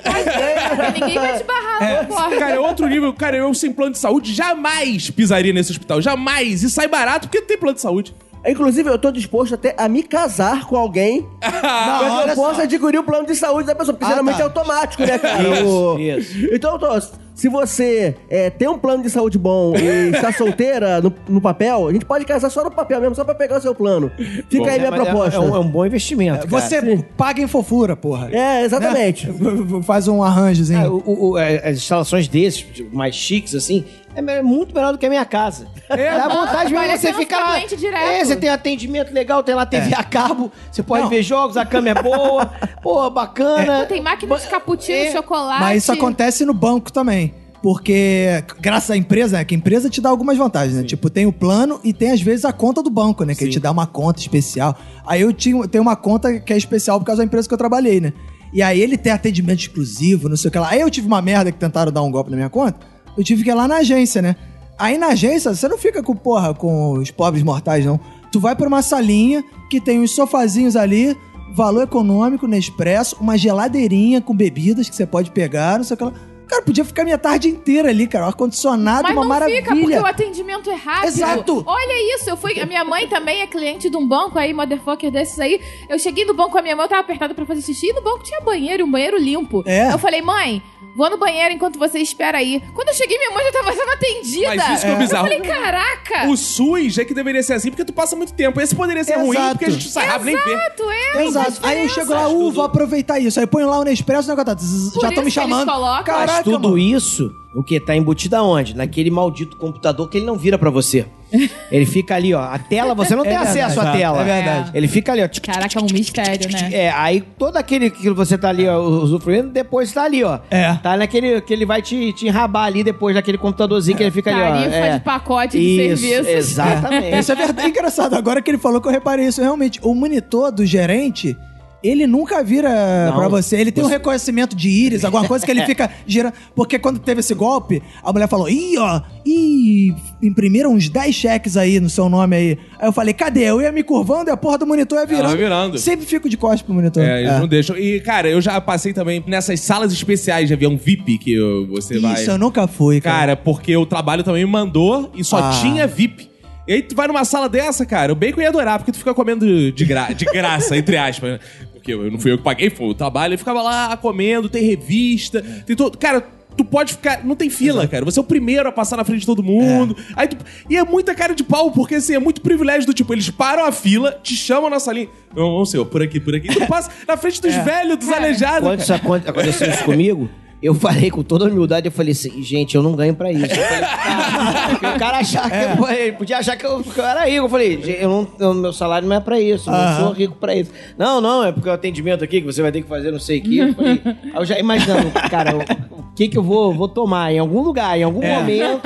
Ninguém 0.94 1.18
vai 1.18 1.36
te 1.36 1.42
barrar, 1.42 1.96
não 1.96 2.04
porra. 2.06 2.30
Cara, 2.38 2.54
é 2.54 2.60
outro 2.60 2.86
nível. 2.86 3.12
Cara, 3.12 3.36
eu 3.38 3.52
sem 3.52 3.72
plano 3.72 3.90
de 3.90 3.98
saúde 3.98 4.32
jamais 4.32 5.10
pisaria 5.10 5.52
nesse 5.52 5.72
hospital. 5.72 6.00
Jamais. 6.00 6.62
E 6.62 6.70
sai 6.70 6.86
barato 6.86 7.28
porque 7.28 7.42
tem 7.42 7.58
plano 7.58 7.74
de 7.74 7.80
saúde. 7.80 8.14
Inclusive, 8.46 8.88
eu 8.88 8.98
tô 8.98 9.10
disposto 9.10 9.54
até 9.54 9.74
a 9.76 9.88
me 9.88 10.02
casar 10.02 10.66
com 10.66 10.76
alguém 10.76 11.26
pra 11.40 12.22
que 12.24 12.30
eu 12.30 12.34
possa 12.34 12.62
adquirir 12.62 12.98
o 12.98 13.02
plano 13.04 13.26
de 13.26 13.34
saúde 13.34 13.66
da 13.66 13.74
pessoa, 13.74 13.94
porque 13.94 14.04
Ah, 14.06 14.10
geralmente 14.16 14.36
tá. 14.36 14.40
é 14.42 14.44
automático, 14.44 15.02
né, 15.04 15.18
cara? 15.18 15.42
Isso, 15.60 15.66
O- 15.94 15.98
isso. 15.98 16.48
Então, 16.54 16.78
tô, 16.78 16.88
se 17.34 17.48
você 17.48 18.14
é, 18.28 18.50
tem 18.50 18.68
um 18.68 18.78
plano 18.78 19.02
de 19.02 19.08
saúde 19.10 19.38
bom 19.38 19.74
e 19.76 20.10
está 20.10 20.30
solteira 20.36 21.00
no, 21.00 21.12
no 21.28 21.40
papel, 21.40 21.88
a 21.88 21.92
gente 21.92 22.04
pode 22.04 22.24
casar 22.24 22.50
só 22.50 22.62
no 22.64 22.70
papel 22.70 23.00
mesmo, 23.00 23.14
só 23.14 23.24
pra 23.24 23.34
pegar 23.34 23.58
o 23.58 23.60
seu 23.60 23.74
plano. 23.74 24.10
Fica 24.48 24.70
aí 24.70 24.78
minha 24.78 24.90
Mas 24.90 25.00
é- 25.00 25.04
proposta. 25.04 25.36
É, 25.36 25.40
um, 25.40 25.56
é 25.56 25.58
um 25.58 25.68
bom 25.68 25.86
investimento. 25.86 26.46
cara. 26.46 26.48
Você 26.48 27.04
paga 27.16 27.40
em 27.40 27.46
fofura, 27.46 27.96
porra. 27.96 28.28
É, 28.32 28.62
exatamente. 28.64 29.26
Né? 29.28 29.34
Faz 29.84 30.06
um 30.08 30.22
arranjozinho. 30.22 30.80
É, 30.80 30.88
o- 30.88 31.02
o- 31.06 31.30
o- 31.32 31.38
é, 31.38 31.68
as 31.68 31.76
instalações 31.78 32.28
desses, 32.28 32.66
mais 32.92 33.14
chiques, 33.14 33.54
assim, 33.54 33.84
é 34.14 34.20
me- 34.22 34.42
muito 34.42 34.74
melhor 34.74 34.92
do 34.92 34.98
que 34.98 35.06
a 35.06 35.08
minha 35.08 35.24
casa. 35.24 35.66
É, 35.88 36.16
Dá 36.16 36.28
vontade 36.28 36.72
mesmo 36.72 36.98
você 36.98 37.12
ficar 37.12 37.40
lá. 37.40 37.60
É, 37.60 38.24
você 38.24 38.36
tem 38.36 38.48
atendimento 38.48 39.12
legal, 39.12 39.42
tem 39.42 39.54
lá 39.54 39.64
TV 39.66 39.94
a 39.94 40.02
cabo, 40.04 40.50
você 40.70 40.82
pode 40.82 41.02
Não. 41.04 41.10
ver 41.10 41.22
jogos, 41.22 41.56
a 41.56 41.64
cama 41.64 41.90
é 41.90 41.94
boa, 41.94 42.46
pô, 42.82 43.08
bacana. 43.10 43.86
Tem 43.86 44.00
máquina 44.00 44.36
de 44.38 44.46
cappuccino, 44.48 44.98
É, 44.98 45.12
chocolate. 45.12 45.60
Mas 45.60 45.82
isso 45.82 45.92
acontece 45.92 46.44
no 46.44 46.54
banco 46.54 46.92
também. 46.92 47.34
Porque, 47.62 48.42
graças 48.58 48.90
à 48.90 48.96
empresa, 48.96 49.36
né? 49.36 49.44
Que 49.44 49.54
a 49.54 49.58
empresa 49.58 49.90
te 49.90 50.00
dá 50.00 50.08
algumas 50.08 50.36
vantagens, 50.38 50.76
né? 50.78 50.82
Tipo, 50.82 51.10
tem 51.10 51.26
o 51.26 51.32
plano 51.32 51.78
e 51.84 51.92
tem, 51.92 52.10
às 52.10 52.20
vezes, 52.22 52.46
a 52.46 52.54
conta 52.54 52.82
do 52.82 52.88
banco, 52.88 53.22
né? 53.22 53.34
Que 53.34 53.44
ele 53.44 53.50
te 53.50 53.60
dá 53.60 53.70
uma 53.70 53.86
conta 53.86 54.18
especial. 54.18 54.74
Aí 55.06 55.20
eu 55.20 55.30
tinha, 55.30 55.68
tenho 55.68 55.82
uma 55.82 55.94
conta 55.94 56.40
que 56.40 56.52
é 56.54 56.56
especial 56.56 56.98
por 56.98 57.04
causa 57.04 57.20
da 57.20 57.26
empresa 57.26 57.46
que 57.46 57.52
eu 57.52 57.58
trabalhei, 57.58 58.00
né? 58.00 58.14
E 58.50 58.62
aí 58.62 58.80
ele 58.80 58.96
tem 58.96 59.12
atendimento 59.12 59.60
exclusivo, 59.60 60.26
não 60.28 60.38
sei 60.38 60.48
o 60.48 60.52
que 60.52 60.58
lá. 60.58 60.70
Aí 60.70 60.80
eu 60.80 60.88
tive 60.90 61.06
uma 61.06 61.20
merda 61.20 61.52
que 61.52 61.58
tentaram 61.58 61.92
dar 61.92 62.00
um 62.02 62.10
golpe 62.10 62.30
na 62.30 62.36
minha 62.36 62.48
conta. 62.48 62.78
Eu 63.20 63.24
tive 63.24 63.44
que 63.44 63.50
ir 63.50 63.54
lá 63.54 63.68
na 63.68 63.76
agência, 63.76 64.22
né? 64.22 64.34
Aí 64.78 64.96
na 64.96 65.08
agência, 65.08 65.54
você 65.54 65.68
não 65.68 65.76
fica 65.76 66.02
com, 66.02 66.16
porra, 66.16 66.54
com 66.54 66.92
os 66.94 67.10
pobres 67.10 67.42
mortais, 67.42 67.84
não. 67.84 68.00
Tu 68.32 68.40
vai 68.40 68.56
pra 68.56 68.66
uma 68.66 68.80
salinha 68.80 69.44
que 69.68 69.78
tem 69.78 70.00
uns 70.00 70.14
sofazinhos 70.14 70.74
ali, 70.74 71.14
valor 71.54 71.82
econômico, 71.82 72.46
Nespresso, 72.46 73.16
uma 73.20 73.36
geladeirinha 73.36 74.22
com 74.22 74.34
bebidas 74.34 74.88
que 74.88 74.96
você 74.96 75.04
pode 75.04 75.32
pegar, 75.32 75.76
não 75.76 75.84
sei 75.84 75.96
o 75.96 75.98
que 75.98 76.04
lá. 76.04 76.12
Cara, 76.50 76.62
podia 76.62 76.84
ficar 76.84 77.04
minha 77.04 77.16
tarde 77.16 77.48
inteira 77.48 77.90
ali, 77.90 78.08
cara. 78.08 78.26
Ar-condicionado, 78.26 79.04
Mas 79.04 79.12
uma 79.12 79.22
não 79.22 79.28
maravilha. 79.28 79.62
fica, 79.62 79.76
porque 79.76 79.96
o 79.96 80.06
atendimento 80.06 80.68
é 80.68 80.74
rápido. 80.74 81.06
Exato. 81.06 81.62
Olha 81.64 82.16
isso, 82.16 82.28
eu 82.28 82.36
fui. 82.36 82.58
A 82.60 82.66
minha 82.66 82.82
mãe 82.84 83.06
também 83.06 83.40
é 83.40 83.46
cliente 83.46 83.88
de 83.88 83.96
um 83.96 84.06
banco 84.06 84.36
aí, 84.36 84.52
motherfucker 84.52 85.12
desses 85.12 85.38
aí. 85.38 85.60
Eu 85.88 85.96
cheguei 85.96 86.24
no 86.24 86.34
banco 86.34 86.50
com 86.50 86.58
a 86.58 86.62
minha 86.62 86.74
mãe, 86.74 86.86
eu 86.86 86.88
tava 86.88 87.02
apertada 87.02 87.32
pra 87.34 87.46
fazer 87.46 87.62
xixi, 87.62 87.90
e 87.90 87.92
no 87.92 88.02
banco 88.02 88.24
tinha 88.24 88.40
banheiro, 88.40 88.84
um 88.84 88.90
banheiro 88.90 89.16
limpo. 89.16 89.62
É. 89.64 89.92
Eu 89.92 89.98
falei, 89.98 90.20
mãe. 90.20 90.60
Vou 90.96 91.08
no 91.08 91.16
banheiro 91.16 91.54
enquanto 91.54 91.78
você 91.78 92.00
espera 92.00 92.38
aí. 92.38 92.60
Quando 92.74 92.88
eu 92.88 92.94
cheguei, 92.94 93.16
minha 93.16 93.30
mãe 93.30 93.44
já 93.44 93.52
tava 93.52 93.72
sendo 93.72 93.90
atendida. 93.92 94.56
Mas 94.56 94.68
isso 94.70 94.86
que 94.86 94.90
é 94.90 94.96
bizarro. 94.96 95.28
Eu 95.28 95.32
falei, 95.38 95.48
caraca! 95.48 96.28
O 96.28 96.36
SUS 96.36 96.98
é 96.98 97.04
que 97.04 97.14
deveria 97.14 97.42
ser 97.44 97.52
assim, 97.54 97.70
porque 97.70 97.84
tu 97.84 97.92
passa 97.92 98.16
muito 98.16 98.32
tempo. 98.34 98.60
Esse 98.60 98.74
poderia 98.74 99.04
ser 99.04 99.14
ruim, 99.16 99.36
Exato. 99.36 99.50
porque 99.52 99.64
a 99.66 99.70
gente 99.70 99.88
sai 99.88 100.06
rápido 100.06 100.24
nem 100.26 100.36
vê. 100.36 100.52
Exato, 100.52 100.90
é. 100.90 101.26
Exato. 101.26 101.52
Aí 101.62 101.82
eu 101.84 101.88
chego 101.88 102.12
lá, 102.12 102.28
uh, 102.28 102.50
vou 102.50 102.64
aproveitar 102.64 103.20
isso. 103.20 103.38
Aí 103.38 103.46
põe 103.46 103.62
lá 103.64 103.78
o 103.78 103.84
Nespresso, 103.84 104.26
o 104.26 104.36
negócio 104.36 104.46
tá, 104.46 104.60
zzz, 104.60 104.94
já 105.00 105.08
estão 105.10 105.22
me 105.22 105.28
isso 105.28 105.40
que 105.40 105.46
eles 105.46 105.50
chamando. 105.50 105.70
colocam. 105.70 106.04
Caraca, 106.04 106.39
Mas 106.44 106.44
tudo 106.54 106.68
mano. 106.70 106.78
isso, 106.78 107.30
o 107.54 107.62
que? 107.62 107.78
Tá 107.80 107.96
embutido 107.96 108.36
aonde? 108.36 108.76
Naquele 108.76 109.10
maldito 109.10 109.56
computador 109.56 110.08
que 110.08 110.18
ele 110.18 110.26
não 110.26 110.36
vira 110.36 110.58
pra 110.58 110.70
você. 110.70 111.06
Ele 111.70 111.86
fica 111.86 112.16
ali, 112.16 112.34
ó. 112.34 112.40
A 112.42 112.58
tela, 112.58 112.92
você 112.92 113.14
não 113.14 113.24
É 113.24 113.28
tem 113.28 113.38
verdade, 113.38 113.60
acesso 113.60 113.80
à 113.80 113.92
tela. 113.92 114.20
é 114.20 114.24
verdade. 114.24 114.70
Ele 114.74 114.88
fica 114.88 115.12
ali, 115.12 115.22
ó. 115.22 115.28
Caraca, 115.40 115.78
é 115.78 115.80
um 115.80 115.86
mistério, 115.92 116.50
né? 116.50 116.70
É, 116.72 116.90
aí 116.90 117.20
todo 117.20 117.56
aquele 117.56 117.88
que 117.88 118.10
você 118.10 118.36
tá 118.36 118.48
ali, 118.48 118.66
ó, 118.66 118.80
usufruindo, 118.80 119.48
depois 119.48 119.92
tá 119.92 120.02
ali, 120.02 120.24
ó. 120.24 120.40
É. 120.50 120.74
Tá 120.82 120.96
naquele 120.96 121.40
que 121.40 121.52
ele 121.52 121.64
vai 121.64 121.80
te, 121.82 122.12
te 122.14 122.26
enrabar 122.26 122.64
ali 122.64 122.82
depois 122.82 123.14
daquele 123.14 123.38
computadorzinho 123.38 123.96
que 123.96 124.02
ele 124.02 124.10
fica 124.10 124.28
ali, 124.32 124.40
ó. 124.40 124.54
Tarifa 124.70 124.76
É. 124.76 124.98
de 124.98 125.04
pacote 125.04 125.56
de 125.56 125.64
Isso, 125.92 126.02
serviços. 126.02 126.26
Exatamente. 126.34 127.16
Isso 127.20 127.30
é 127.30 127.34
verdade. 127.36 127.68
Engraçado, 127.68 128.14
agora 128.14 128.42
que 128.42 128.50
ele 128.50 128.58
falou 128.58 128.80
que 128.80 128.88
eu 128.88 128.92
reparei 128.92 129.26
isso, 129.26 129.40
realmente. 129.40 129.78
O 129.84 129.94
monitor 129.94 130.50
do 130.50 130.66
gerente, 130.66 131.36
ele 131.82 132.06
nunca 132.06 132.42
vira 132.44 132.68
Não. 133.10 133.16
pra 133.16 133.28
você. 133.28 133.56
Ele 133.56 133.72
tem 133.72 133.82
um 133.82 133.88
reconhecimento 133.88 134.54
de 134.54 134.68
íris, 134.68 135.04
alguma 135.04 135.26
coisa 135.26 135.44
que 135.44 135.50
ele 135.50 135.64
fica 135.66 135.90
girando. 136.06 136.34
Porque 136.54 136.78
quando 136.78 136.98
teve 136.98 137.20
esse 137.20 137.34
golpe, 137.34 137.82
a 138.02 138.12
mulher 138.12 138.28
falou: 138.28 138.48
ih, 138.48 138.76
ó, 138.78 139.00
ih, 139.24 139.94
imprimiram 140.22 140.72
uns 140.74 140.88
10 140.88 141.14
cheques 141.14 141.56
aí 141.56 141.80
no 141.80 141.88
seu 141.88 142.08
nome 142.08 142.36
aí. 142.36 142.58
Aí 142.78 142.88
eu 142.88 142.92
falei: 142.92 143.14
cadê? 143.14 143.44
Eu 143.44 143.60
ia 143.62 143.72
me 143.72 143.82
curvando 143.82 144.30
e 144.30 144.32
a 144.32 144.36
porra 144.36 144.58
do 144.58 144.66
monitor 144.66 144.98
ia 144.98 145.06
virando. 145.06 145.28
vai 145.28 145.36
virando. 145.36 145.78
Sempre 145.78 146.06
fico 146.06 146.28
de 146.28 146.36
costas 146.36 146.62
pro 146.62 146.74
monitor. 146.74 147.02
É, 147.02 147.20
eles 147.22 147.32
É. 147.32 147.38
não 147.38 147.48
deixam. 147.48 147.76
E, 147.76 148.00
cara, 148.00 148.28
eu 148.28 148.40
já 148.40 148.60
passei 148.60 148.92
também 148.92 149.22
nessas 149.26 149.60
salas 149.60 149.92
especiais 149.92 150.48
de 150.48 150.54
avião 150.54 150.76
VIP 150.76 151.18
que 151.18 151.38
você 151.70 151.98
vai. 151.98 152.14
Isso, 152.20 152.30
eu 152.30 152.38
nunca 152.38 152.66
fui, 152.66 153.00
cara. 153.00 153.10
Cara, 153.20 153.36
porque 153.36 153.76
o 153.76 153.84
trabalho 153.86 154.22
também 154.24 154.44
me 154.44 154.50
mandou 154.50 155.10
e 155.14 155.22
só 155.24 155.38
Ah. 155.38 155.50
tinha 155.60 155.86
VIP. 155.86 156.28
E 156.68 156.72
aí 156.74 156.82
tu 156.82 156.94
vai 156.94 157.08
numa 157.08 157.24
sala 157.24 157.48
dessa, 157.48 157.84
cara, 157.84 158.12
o 158.12 158.14
Bacon 158.14 158.40
ia 158.40 158.48
adorar, 158.48 158.78
porque 158.78 158.92
tu 158.92 158.98
fica 158.98 159.12
comendo 159.12 159.72
de, 159.72 159.84
gra 159.84 160.12
de 160.12 160.24
graça, 160.26 160.76
entre 160.76 160.96
aspas, 160.96 161.32
né? 161.32 161.38
Porque 161.80 161.94
eu 161.94 162.10
não 162.10 162.18
fui 162.18 162.30
eu 162.30 162.36
que 162.38 162.44
paguei, 162.44 162.68
foi 162.68 162.86
o 162.88 162.94
trabalho. 162.94 163.30
Ele 163.32 163.38
ficava 163.38 163.62
lá 163.62 163.96
comendo, 163.96 164.48
tem 164.48 164.62
revista, 164.62 165.42
tem 165.66 165.74
todo... 165.74 165.96
Cara, 165.96 166.20
tu 166.56 166.64
pode 166.64 166.92
ficar... 166.92 167.24
Não 167.24 167.34
tem 167.34 167.48
fila, 167.48 167.88
cara. 167.88 168.04
Você 168.04 168.18
é 168.18 168.22
o 168.22 168.24
primeiro 168.24 168.68
a 168.68 168.72
passar 168.72 168.98
na 168.98 169.04
frente 169.04 169.20
de 169.20 169.26
todo 169.26 169.42
mundo. 169.42 169.96
Aí 170.14 170.28
tu... 170.28 170.36
E 170.68 170.76
é 170.76 170.84
muita 170.84 171.14
cara 171.14 171.34
de 171.34 171.42
pau, 171.42 171.70
porque 171.70 171.94
assim, 171.94 172.14
é 172.14 172.18
muito 172.18 172.42
privilégio 172.42 172.86
do 172.86 172.92
tipo, 172.92 173.14
eles 173.14 173.30
param 173.30 173.64
a 173.64 173.72
fila, 173.72 174.18
te 174.22 174.36
chamam 174.36 174.68
na 174.68 174.78
salinha. 174.78 175.08
Vamos, 175.32 175.70
senhor, 175.70 175.86
por 175.86 176.02
aqui, 176.02 176.20
por 176.20 176.34
aqui. 176.34 176.48
Tu 176.48 176.66
passa 176.66 176.90
na 177.08 177.16
frente 177.16 177.40
dos 177.40 177.54
velhos, 177.54 177.96
dos 177.96 178.10
aleijados. 178.10 178.68
Quando 178.68 178.80
isso 178.80 178.92
aconte- 178.92 179.28
aconteceu 179.28 179.70
isso 179.70 179.84
comigo, 179.84 180.28
eu 180.62 180.74
falei 180.74 181.10
com 181.10 181.22
toda 181.22 181.46
humildade, 181.46 181.86
eu 181.86 181.92
falei 181.92 182.12
assim, 182.12 182.42
gente, 182.42 182.74
eu 182.74 182.82
não 182.82 182.92
ganho 182.94 183.14
pra 183.14 183.32
isso. 183.32 183.46
Eu 183.46 183.64
falei, 183.64 183.80
cara, 183.80 184.96
o 184.96 184.98
cara 184.98 185.18
achar 185.18 185.50
que 185.50 185.82
eu, 185.82 185.88
ele 185.88 186.12
podia 186.12 186.38
achar 186.38 186.56
que 186.56 186.66
eu, 186.66 186.82
que 186.82 186.98
eu 186.98 187.04
era 187.04 187.24
rico. 187.24 187.36
Eu 187.44 187.48
falei, 187.48 187.82
"Gente, 187.82 188.02
eu 188.02 188.08
não, 188.08 188.28
eu- 188.38 188.54
meu 188.54 188.72
salário 188.72 189.08
não 189.08 189.16
é 189.16 189.20
pra 189.20 189.40
isso, 189.40 189.70
eu 189.70 189.72
não 189.74 189.98
sou 190.00 190.12
rico 190.12 190.36
pra 190.36 190.54
isso. 190.54 190.70
Não, 190.98 191.20
não, 191.20 191.44
é 191.44 191.50
porque 191.52 191.68
o 191.68 191.72
atendimento 191.72 192.22
aqui 192.22 192.40
que 192.40 192.46
você 192.46 192.60
vai 192.62 192.70
ter 192.72 192.82
que 192.82 192.88
fazer 192.88 193.10
não 193.10 193.18
sei 193.20 193.38
o 193.38 193.42
que. 193.42 193.58
Eu, 193.58 193.74
falei, 193.74 194.02
aí 194.04 194.32
eu 194.34 194.44
já 194.44 194.58
imaginando, 194.58 195.10
cara, 195.30 195.56
o, 195.56 195.60
o 195.98 196.12
que 196.14 196.28
que 196.28 196.36
eu 196.36 196.42
vou, 196.42 196.74
vou 196.74 196.88
tomar 196.88 197.32
em 197.32 197.38
algum 197.38 197.62
lugar, 197.62 197.98
em 197.98 198.02
algum 198.02 198.20
momento, 198.26 198.82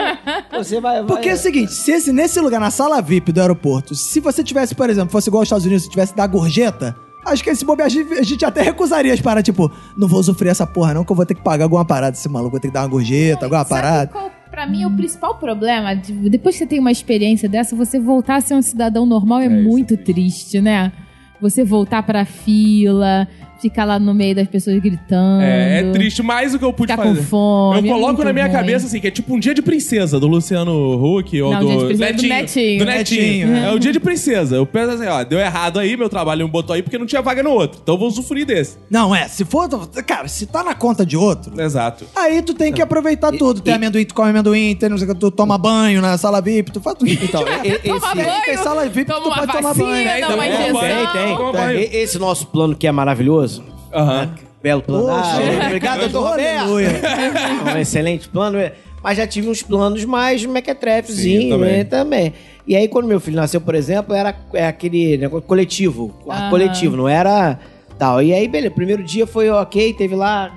você 0.53 0.81
vai... 0.81 0.99
vai 0.99 1.05
Porque 1.07 1.29
é 1.29 1.35
o 1.35 1.37
seguinte, 1.37 1.72
se 1.72 1.91
esse, 1.93 2.12
nesse 2.12 2.39
lugar, 2.41 2.61
na 2.61 2.70
sala 2.70 3.01
VIP 3.03 3.33
do 3.33 3.41
aeroporto, 3.41 3.95
se 3.95 4.20
você 4.20 4.45
tivesse, 4.45 4.75
por 4.75 4.89
exemplo, 4.89 5.11
fosse 5.11 5.29
igual 5.29 5.41
aos 5.41 5.47
Estados 5.49 5.64
Unidos, 5.66 5.85
se 5.85 5.91
tivesse 5.91 6.14
da 6.14 6.27
gorjeta, 6.27 6.95
acho 7.27 7.43
que 7.43 7.51
esse 7.51 7.64
bobear, 7.64 7.87
a 7.87 7.89
gente- 7.89 8.12
a 8.14 8.22
gente 8.22 8.45
até 8.45 8.62
recusaria 8.62 9.12
as 9.12 9.20
paradas, 9.20 9.45
tipo, 9.45 9.70
não 9.97 10.07
vou 10.09 10.22
sofrer 10.22 10.51
essa 10.51 10.66
porra 10.66 10.95
não, 10.95 11.05
que 11.05 11.12
eu 11.12 11.16
vou 11.16 11.25
ter 11.27 11.35
que 11.35 11.43
pagar 11.43 11.64
alguma 11.64 11.85
parada, 11.85 12.16
esse 12.16 12.29
maluco, 12.29 12.53
vou 12.53 12.61
ter 12.61 12.68
que 12.68 12.75
dar 12.75 12.83
uma 12.83 12.89
gorjeta, 12.89 13.47
alguma 13.47 13.64
Sabe 13.64 13.81
parada. 13.83 14.11
qual, 14.12 14.31
pra 14.51 14.66
mim, 14.66 14.83
é 14.83 14.87
o 14.87 14.91
principal 14.91 15.35
problema? 15.37 15.95
De- 15.95 16.29
depois 16.31 16.55
que 16.55 16.61
você 16.61 16.66
tem 16.66 16.79
uma 16.79 16.93
experiência 16.93 17.49
dessa, 17.49 17.75
você 17.75 17.99
voltar 17.99 18.37
a 18.37 18.41
ser 18.41 18.55
um 18.55 18.62
cidadão 18.62 19.05
normal 19.07 19.41
é, 19.41 19.49
muito 19.49 19.97
triste, 19.97 20.61
né? 20.61 20.93
Você 21.41 21.64
voltar 21.64 22.03
pra 22.05 22.25
fila, 22.25 23.27
ficar 23.70 23.84
lá 23.84 23.98
no 23.98 24.12
meio 24.14 24.34
das 24.34 24.46
pessoas 24.48 24.78
gritando. 24.80 25.42
É, 25.42 25.80
é 25.80 25.92
triste, 25.92 26.22
mas 26.22 26.54
o 26.54 26.58
que 26.58 26.64
eu 26.64 26.72
pude 26.72 26.92
Ficar 26.92 27.02
com 27.02 27.14
fazer. 27.14 27.26
fome, 27.26 27.78
eu 27.80 27.84
é 27.84 27.88
coloco 27.88 28.06
muito 28.14 28.24
na 28.24 28.32
minha 28.32 28.46
ruim. 28.46 28.54
cabeça 28.54 28.86
assim, 28.86 29.00
que 29.00 29.06
é 29.06 29.10
tipo 29.10 29.34
um 29.34 29.38
dia 29.38 29.54
de 29.54 29.62
princesa 29.62 30.18
do 30.20 30.26
Luciano 30.26 30.72
Huck 31.02 31.40
ou 31.40 31.52
Não, 31.52 31.60
do, 31.60 31.66
dia 31.66 31.76
de 31.78 31.84
princesa 31.86 32.12
do 32.12 32.12
Netinho. 32.22 32.28
Netinho. 32.34 32.78
Do 32.78 32.84
Netinho. 32.84 33.48
Netinho, 33.48 33.56
É 33.66 33.72
o 33.72 33.78
dia 33.78 33.92
de 33.92 34.00
princesa. 34.00 34.56
Eu 34.56 34.66
penso 34.66 34.90
assim, 34.92 35.06
ó, 35.06 35.22
deu 35.24 35.38
errado 35.38 35.78
aí, 35.78 35.96
meu 35.96 36.08
trabalho 36.08 36.44
me 36.46 36.50
botou 36.50 36.74
aí 36.74 36.82
porque 36.82 36.98
não 36.98 37.06
tinha 37.06 37.22
vaga 37.22 37.42
no 37.42 37.50
outro. 37.50 37.80
Então 37.82 37.94
eu 37.94 37.98
vou 37.98 38.08
usufruir 38.08 38.44
desse. 38.46 38.76
Não, 38.90 39.14
é, 39.14 39.26
se 39.28 39.44
for, 39.44 39.68
cara, 40.06 40.28
se 40.28 40.46
tá 40.46 40.62
na 40.62 40.74
conta 40.74 41.04
de 41.06 41.16
outro, 41.16 41.60
Exato. 41.60 42.04
aí 42.14 42.42
tu 42.42 42.54
tem 42.54 42.72
que 42.72 42.82
aproveitar 42.82 43.32
tudo. 43.32 43.60
Tem 43.60 43.74
amendoim, 43.74 44.04
tu 44.04 44.14
come 44.14 44.30
amendoim, 44.30 44.74
tem 44.74 44.88
não 44.88 44.98
sei 44.98 45.08
o 45.08 45.14
que, 45.14 45.18
tu 45.20 45.30
toma 45.30 45.56
banho 45.56 46.00
na 46.02 46.16
sala 46.18 46.40
VIP, 46.40 46.70
tu 46.72 46.80
faz 46.80 46.96
tudo. 46.98 47.10
Então, 47.10 47.42
e- 47.64 47.68
e- 47.68 47.78
Toma 47.78 47.96
esse- 48.06 48.14
banho, 48.16 48.42
tem 48.44 48.56
sala 48.58 48.88
VIP, 48.88 49.04
toma 49.10 49.20
tu 49.22 49.34
pode 49.34 49.52
tomar 49.52 49.72
vacina, 49.72 49.86
banho. 49.86 50.08
É, 50.08 50.18
então, 50.18 50.42
é, 50.42 51.06
tem, 51.12 51.36
tem. 51.52 51.82
E- 51.82 51.96
esse 52.02 52.18
nosso 52.18 52.46
plano 52.48 52.74
que 52.74 52.86
é 52.86 52.92
maravilhoso, 52.92 53.53
Aham. 53.95 54.34
belo 54.62 54.82
plano. 54.82 55.05
Poxa, 55.07 55.36
Ah, 55.62 55.66
obrigado, 55.66 56.01
doutor 56.09 56.30
Roberto. 56.30 56.59
Aleluia. 56.61 56.90
um 57.74 57.78
excelente 57.78 58.28
plano. 58.28 58.59
é. 58.59 58.72
Mas 59.03 59.18
já 59.18 59.26
tive 59.26 59.49
uns 59.51 59.62
planos 59.62 60.03
mais 60.07 60.40
Sim, 60.40 60.49
mequetrefezinhos 60.49 61.49
também. 61.51 61.84
também. 61.84 62.30
também. 62.30 62.32
E 62.66 62.74
aí, 62.74 62.88
quando 62.88 63.07
meu 63.07 63.20
filho 63.20 63.36
nasceu, 63.36 63.61
por 63.61 63.74
exemplo, 63.74 64.14
era 64.14 64.34
é 64.55 64.66
aquele 64.66 65.18
negócio 65.18 65.47
coletivo. 65.47 66.09
quarto 66.24 66.40
Aham. 66.42 66.51
coletivo, 66.51 66.97
não 66.97 67.07
era 67.07 67.59
tal. 67.99 68.22
E 68.22 68.32
aí, 68.32 68.49
beleza, 68.49 68.74
primeiro 68.74 69.03
dia 69.03 69.26
foi 69.26 69.51
ok, 69.51 69.92
teve 69.92 70.14
lá. 70.16 70.51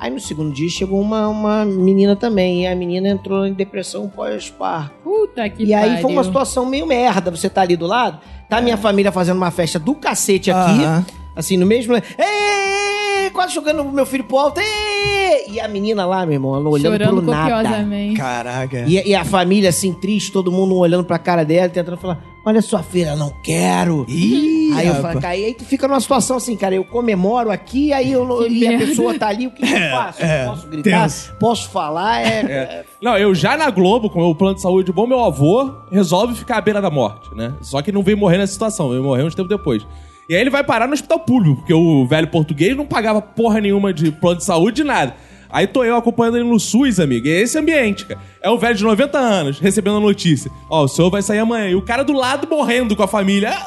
Aí 0.00 0.10
no 0.10 0.18
segundo 0.20 0.52
dia 0.54 0.68
chegou 0.70 0.98
uma, 1.00 1.28
uma 1.28 1.64
menina 1.66 2.16
também. 2.16 2.62
E 2.62 2.66
a 2.66 2.74
menina 2.74 3.08
entrou 3.10 3.46
em 3.46 3.52
depressão 3.52 4.08
pós-parto. 4.08 4.94
Puta 5.04 5.46
que 5.50 5.64
E 5.64 5.74
aí 5.74 5.88
pariu. 5.90 6.02
foi 6.02 6.12
uma 6.12 6.24
situação 6.24 6.64
meio 6.64 6.86
merda. 6.86 7.30
Você 7.30 7.50
tá 7.50 7.60
ali 7.60 7.76
do 7.76 7.86
lado, 7.86 8.18
tá 8.48 8.60
minha 8.62 8.78
família 8.78 9.12
fazendo 9.12 9.36
uma 9.36 9.50
festa 9.50 9.78
do 9.78 9.94
cacete 9.94 10.50
aqui, 10.50 10.82
Aham. 10.82 11.04
Assim, 11.36 11.56
no 11.56 11.66
mesmo. 11.66 11.94
Ei, 11.94 13.30
quase 13.30 13.54
jogando 13.54 13.84
meu 13.84 14.06
filho 14.06 14.24
pro 14.24 14.38
alto. 14.38 14.58
Ei! 14.60 15.44
E 15.48 15.60
a 15.60 15.68
menina 15.68 16.04
lá, 16.04 16.26
meu 16.26 16.34
irmão, 16.34 16.54
ela 16.56 16.68
olhando 16.68 16.92
Chorando 16.92 17.22
pro 17.22 17.30
nada. 17.30 17.86
Caraca. 18.16 18.84
E, 18.88 19.08
e 19.10 19.14
a 19.14 19.24
família 19.24 19.70
assim, 19.70 19.92
triste, 19.92 20.32
todo 20.32 20.50
mundo 20.50 20.74
olhando 20.76 21.04
pra 21.04 21.18
cara 21.18 21.44
dela, 21.44 21.68
tentando 21.68 21.96
falar: 21.96 22.20
Olha 22.44 22.60
sua 22.60 22.82
filha, 22.82 23.14
não 23.14 23.30
quero. 23.42 24.04
Ih, 24.08 24.72
aí 24.74 24.86
eu 24.88 24.94
falo, 24.96 25.20
cara, 25.20 25.36
e 25.36 25.44
aí 25.46 25.54
tu 25.54 25.64
fica 25.64 25.86
numa 25.88 26.00
situação 26.00 26.36
assim, 26.36 26.56
cara, 26.56 26.74
eu 26.74 26.84
comemoro 26.84 27.50
aqui, 27.50 27.92
aí 27.92 28.12
eu, 28.12 28.24
não- 28.26 28.46
e 28.46 28.66
a 28.66 28.78
pessoa 28.78 29.18
tá 29.18 29.28
ali, 29.28 29.46
o 29.46 29.50
que, 29.50 29.64
que 29.66 29.72
eu 29.72 29.90
faço? 29.90 30.22
é, 30.22 30.44
posso 30.46 30.66
gritar? 30.68 31.02
tenso. 31.02 31.34
Posso 31.40 31.70
falar? 31.70 32.20
É, 32.22 32.40
É. 32.40 32.84
Não, 33.00 33.16
eu 33.16 33.34
já 33.34 33.56
na 33.56 33.70
Globo, 33.70 34.10
com 34.10 34.18
o 34.20 34.24
meu 34.26 34.34
plano 34.34 34.54
de 34.56 34.62
saúde 34.62 34.92
bom, 34.92 35.06
meu 35.06 35.24
avô 35.24 35.72
resolve 35.90 36.34
ficar 36.34 36.58
à 36.58 36.60
beira 36.60 36.80
da 36.80 36.90
morte, 36.90 37.34
né? 37.34 37.54
Só 37.60 37.80
que 37.82 37.90
não 37.92 38.02
veio 38.02 38.18
morrer 38.18 38.38
nessa 38.38 38.52
situação, 38.52 38.90
veio 38.90 39.02
morrer 39.02 39.22
uns 39.24 39.34
tempos 39.34 39.48
depois. 39.48 39.86
E 40.28 40.34
aí 40.34 40.40
ele 40.40 40.50
vai 40.50 40.64
parar 40.64 40.86
no 40.86 40.94
hospital 40.94 41.20
público, 41.20 41.56
porque 41.56 41.72
o 41.74 42.06
velho 42.06 42.26
português 42.28 42.76
não 42.76 42.84
pagava 42.84 43.22
porra 43.22 43.60
nenhuma 43.60 43.92
de 43.92 44.10
plano 44.10 44.38
de 44.38 44.44
saúde, 44.44 44.76
de 44.76 44.84
nada. 44.84 45.14
Aí 45.48 45.66
tô 45.66 45.84
eu 45.84 45.96
acompanhando 45.96 46.36
ele 46.36 46.48
no 46.48 46.58
SUS, 46.58 46.98
amigo. 46.98 47.26
E 47.26 47.30
é 47.30 47.40
esse 47.40 47.56
ambiente, 47.56 48.04
cara. 48.04 48.20
É 48.42 48.50
um 48.50 48.58
velho 48.58 48.74
de 48.74 48.82
90 48.82 49.16
anos 49.16 49.60
recebendo 49.60 49.98
a 49.98 50.00
notícia. 50.00 50.50
Ó, 50.68 50.84
o 50.84 50.88
senhor 50.88 51.10
vai 51.10 51.22
sair 51.22 51.38
amanhã. 51.38 51.68
E 51.68 51.74
o 51.76 51.82
cara 51.82 52.02
do 52.02 52.12
lado 52.12 52.48
morrendo 52.48 52.96
com 52.96 53.02
a 53.02 53.08
família. 53.08 53.50
Ah, 53.50 53.66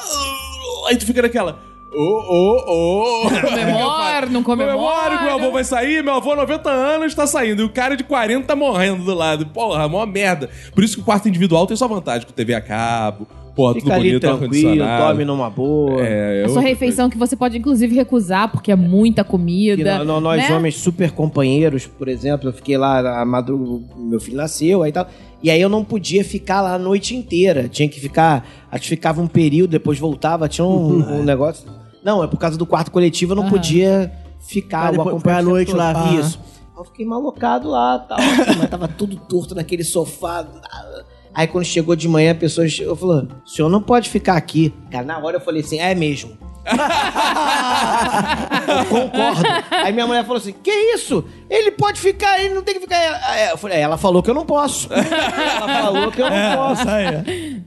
Aí 0.88 0.96
tu 0.96 1.06
fica 1.06 1.22
naquela. 1.22 1.58
Ô, 1.92 2.02
ô, 2.02 3.24
ô. 3.26 3.30
Comemora, 3.40 4.26
não 4.26 4.42
comemora. 4.42 4.76
Comemora 4.76 5.18
que 5.18 5.24
meu 5.24 5.34
avô 5.34 5.50
vai 5.50 5.64
sair, 5.64 6.04
meu 6.04 6.14
avô 6.14 6.36
90 6.36 6.70
anos 6.70 7.14
tá 7.14 7.26
saindo. 7.26 7.62
E 7.62 7.64
o 7.64 7.68
cara 7.68 7.96
de 7.96 8.04
40 8.04 8.46
tá 8.46 8.54
morrendo 8.54 9.02
do 9.04 9.14
lado. 9.14 9.46
Porra, 9.46 9.88
mó 9.88 10.04
merda. 10.06 10.48
Por 10.72 10.84
isso 10.84 10.94
que 10.96 11.02
o 11.02 11.04
quarto 11.04 11.28
individual 11.28 11.66
tem 11.66 11.76
sua 11.76 11.88
vantagem 11.88 12.26
com 12.26 12.32
TV 12.32 12.54
a 12.54 12.60
cabo. 12.60 13.26
Porra, 13.60 13.74
tudo 13.74 13.82
fica 13.82 13.94
ali 13.94 14.08
bonito, 14.08 14.20
tranquilo, 14.22 14.84
tome 14.98 15.24
numa 15.24 15.50
boa. 15.50 16.00
É, 16.02 16.30
A 16.30 16.34
eu- 16.46 16.48
sua 16.50 16.62
refeição 16.62 17.10
que 17.10 17.18
você 17.18 17.36
pode, 17.36 17.58
inclusive, 17.58 17.94
recusar, 17.94 18.50
porque 18.50 18.72
é 18.72 18.76
muita 18.76 19.22
Que 19.24 19.30
comida. 19.30 19.98
nó- 19.98 20.04
nó- 20.04 20.20
nós 20.20 20.48
né? 20.48 20.56
homens 20.56 20.76
super 20.76 21.10
companheiros, 21.12 21.86
por 21.86 22.08
exemplo, 22.08 22.48
eu 22.48 22.52
fiquei 22.52 22.76
lá, 22.78 23.20
a 23.20 23.24
madrugada, 23.24 23.84
meu 23.96 24.20
filho 24.20 24.36
nasceu 24.36 24.82
aí 24.82 24.92
tal. 24.92 25.06
E 25.42 25.50
aí 25.50 25.60
eu 25.60 25.68
não 25.68 25.84
podia 25.84 26.22
ficar 26.24 26.60
lá 26.60 26.74
a 26.74 26.78
noite 26.78 27.14
inteira. 27.16 27.68
Tinha 27.68 27.88
que 27.88 27.98
ficar. 27.98 28.46
Acho 28.70 28.82
que 28.82 28.88
ficava 28.90 29.20
um 29.22 29.26
período, 29.26 29.70
depois 29.70 29.98
voltava, 29.98 30.48
tinha 30.48 30.64
um, 30.66 31.20
um 31.20 31.22
negócio. 31.22 31.66
Não, 32.04 32.22
é 32.22 32.26
por 32.26 32.38
causa 32.38 32.56
do 32.58 32.66
quarto 32.66 32.90
coletivo, 32.90 33.32
eu 33.32 33.36
não 33.36 33.42
Aham. 33.44 33.50
podia 33.52 34.12
ficar. 34.40 34.88
Ah, 34.88 34.90
depois- 34.90 35.08
acompanhamento 35.08 35.22
foi 35.22 35.32
à 35.32 35.42
noite 35.54 35.72
lá. 35.74 36.14
Isso. 36.20 36.38
Eu 36.76 36.84
fiquei 36.84 37.04
malocado 37.04 37.68
lá 37.68 37.98
tal. 37.98 38.16
mas 38.58 38.70
tava 38.70 38.88
tudo 38.88 39.14
torto 39.16 39.54
naquele 39.54 39.84
sofá. 39.84 40.46
Aí 41.34 41.46
quando 41.46 41.64
chegou 41.64 41.94
de 41.94 42.08
manhã, 42.08 42.32
a 42.32 42.34
pessoa 42.34 42.68
chegou 42.68 42.94
e 42.94 42.98
falou: 42.98 43.28
o 43.44 43.48
senhor 43.48 43.68
não 43.68 43.80
pode 43.82 44.08
ficar 44.10 44.36
aqui. 44.36 44.74
Cara, 44.90 45.04
na 45.04 45.18
hora 45.18 45.36
eu 45.36 45.40
falei 45.40 45.62
assim: 45.62 45.78
é 45.78 45.94
mesmo. 45.94 46.36
eu 48.68 48.84
concordo. 48.86 49.42
Aí 49.70 49.92
minha 49.92 50.06
mulher 50.06 50.22
falou 50.22 50.36
assim: 50.36 50.52
Que 50.52 50.70
isso? 50.70 51.24
Ele 51.48 51.70
pode 51.70 52.00
ficar, 52.00 52.38
ele 52.40 52.54
não 52.54 52.62
tem 52.62 52.74
que 52.74 52.80
ficar. 52.80 52.98
Eu 53.50 53.56
falei, 53.56 53.78
ela 53.78 53.96
falou 53.96 54.22
que 54.22 54.30
eu 54.30 54.34
não 54.34 54.44
posso. 54.44 54.88
Ela 54.92 55.82
falou 55.82 56.10
que 56.12 56.20
eu 56.22 56.28
não 56.30 56.56
posso. 56.56 56.82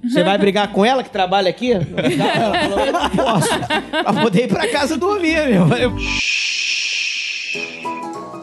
Você 0.03 0.24
vai 0.24 0.38
brigar 0.38 0.68
com 0.72 0.86
ela 0.86 1.03
que 1.03 1.09
trabalha 1.09 1.49
aqui? 1.49 1.72
Ela 1.74 1.84
falou 2.61 2.80
que 2.84 2.89
eu 2.89 2.93
não 2.93 3.09
posso. 3.09 3.49
Pra 3.91 4.14
poder 4.22 4.43
ir 4.43 4.47
pra 4.47 4.68
casa 4.70 4.97
dormir, 4.97 5.47
meu. 5.49 5.68
Eu- 5.76 5.93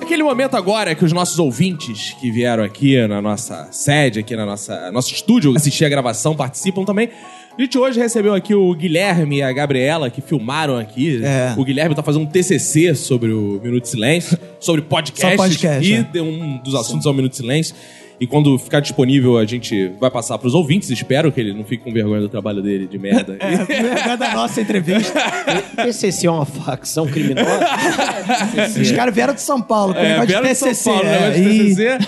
Aquele 0.01 0.23
momento 0.23 0.57
agora 0.57 0.95
que 0.95 1.05
os 1.05 1.13
nossos 1.13 1.39
ouvintes 1.39 2.17
que 2.21 2.31
vieram 2.31 2.65
aqui 2.65 3.07
na 3.07 3.23
nossa 3.23 3.69
sede, 3.71 4.19
aqui 4.21 4.35
na 4.35 4.45
nossa 4.45 4.91
nosso 4.91 5.13
estúdio, 5.13 5.55
assistir 5.57 5.85
a 5.85 5.89
gravação, 5.89 6.35
participam 6.35 6.85
também. 6.85 7.11
A 7.57 7.63
gente 7.63 7.77
hoje 7.77 8.01
recebeu 8.01 8.35
aqui 8.35 8.55
o 8.55 8.75
Guilherme 8.75 9.39
e 9.39 9.43
a 9.43 9.53
Gabriela, 9.53 10.09
que 10.09 10.21
filmaram 10.21 10.79
aqui. 10.79 11.21
É. 11.23 11.55
O 11.59 11.65
Guilherme 11.65 11.95
tá 11.95 12.03
fazendo 12.03 12.23
um 12.23 12.27
TCC 12.27 12.95
sobre 12.95 13.33
o 13.33 13.61
Minuto 13.63 13.83
de 13.83 13.89
Silêncio, 13.89 14.39
sobre 14.59 14.83
podcast. 14.83 15.37
E 15.83 15.95
é. 15.95 16.23
um 16.23 16.59
dos 16.59 16.75
assuntos 16.75 17.07
é 17.07 17.11
o 17.11 17.13
Minuto 17.13 17.33
de 17.33 17.37
Silêncio. 17.37 17.75
E 18.21 18.27
quando 18.27 18.59
ficar 18.59 18.81
disponível, 18.81 19.39
a 19.39 19.47
gente 19.47 19.89
vai 19.99 20.11
passar 20.11 20.37
pros 20.37 20.53
ouvintes. 20.55 20.91
Espero 20.91 21.33
que 21.33 21.41
ele 21.41 21.55
não 21.55 21.65
fique 21.65 21.83
com 21.83 21.91
vergonha 21.91 22.21
do 22.21 22.29
trabalho 22.29 22.61
dele 22.63 22.87
de 22.87 22.99
merda. 22.99 23.39
É 23.41 24.15
da 24.15 24.35
nossa 24.35 24.61
entrevista. 24.61 25.19
TCC 25.83 26.27
é 26.27 26.31
uma 26.31 26.45
facção 26.45 27.07
criminosa? 27.07 27.49
Os 28.79 28.93
caras 28.93 29.15
vieram 29.15 29.33
de 29.33 29.41
São 29.41 29.63
Paulo, 29.63 29.95
É, 29.97 30.25
vieram 30.27 30.47
de 30.47 30.55
São. 30.55 30.93
Paulo, 30.93 31.09
é, 31.09 31.31
de 31.31 31.41
e- 31.41 31.75
TCC. 31.75 31.99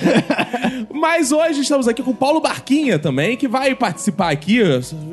Mas 0.93 1.33
hoje 1.33 1.63
estamos 1.63 1.89
aqui 1.89 2.03
com 2.03 2.11
o 2.11 2.15
Paulo 2.15 2.41
Barquinha 2.43 2.99
também, 2.99 3.35
que 3.35 3.49
vai 3.49 3.75
participar 3.75 4.31
aqui. 4.31 4.59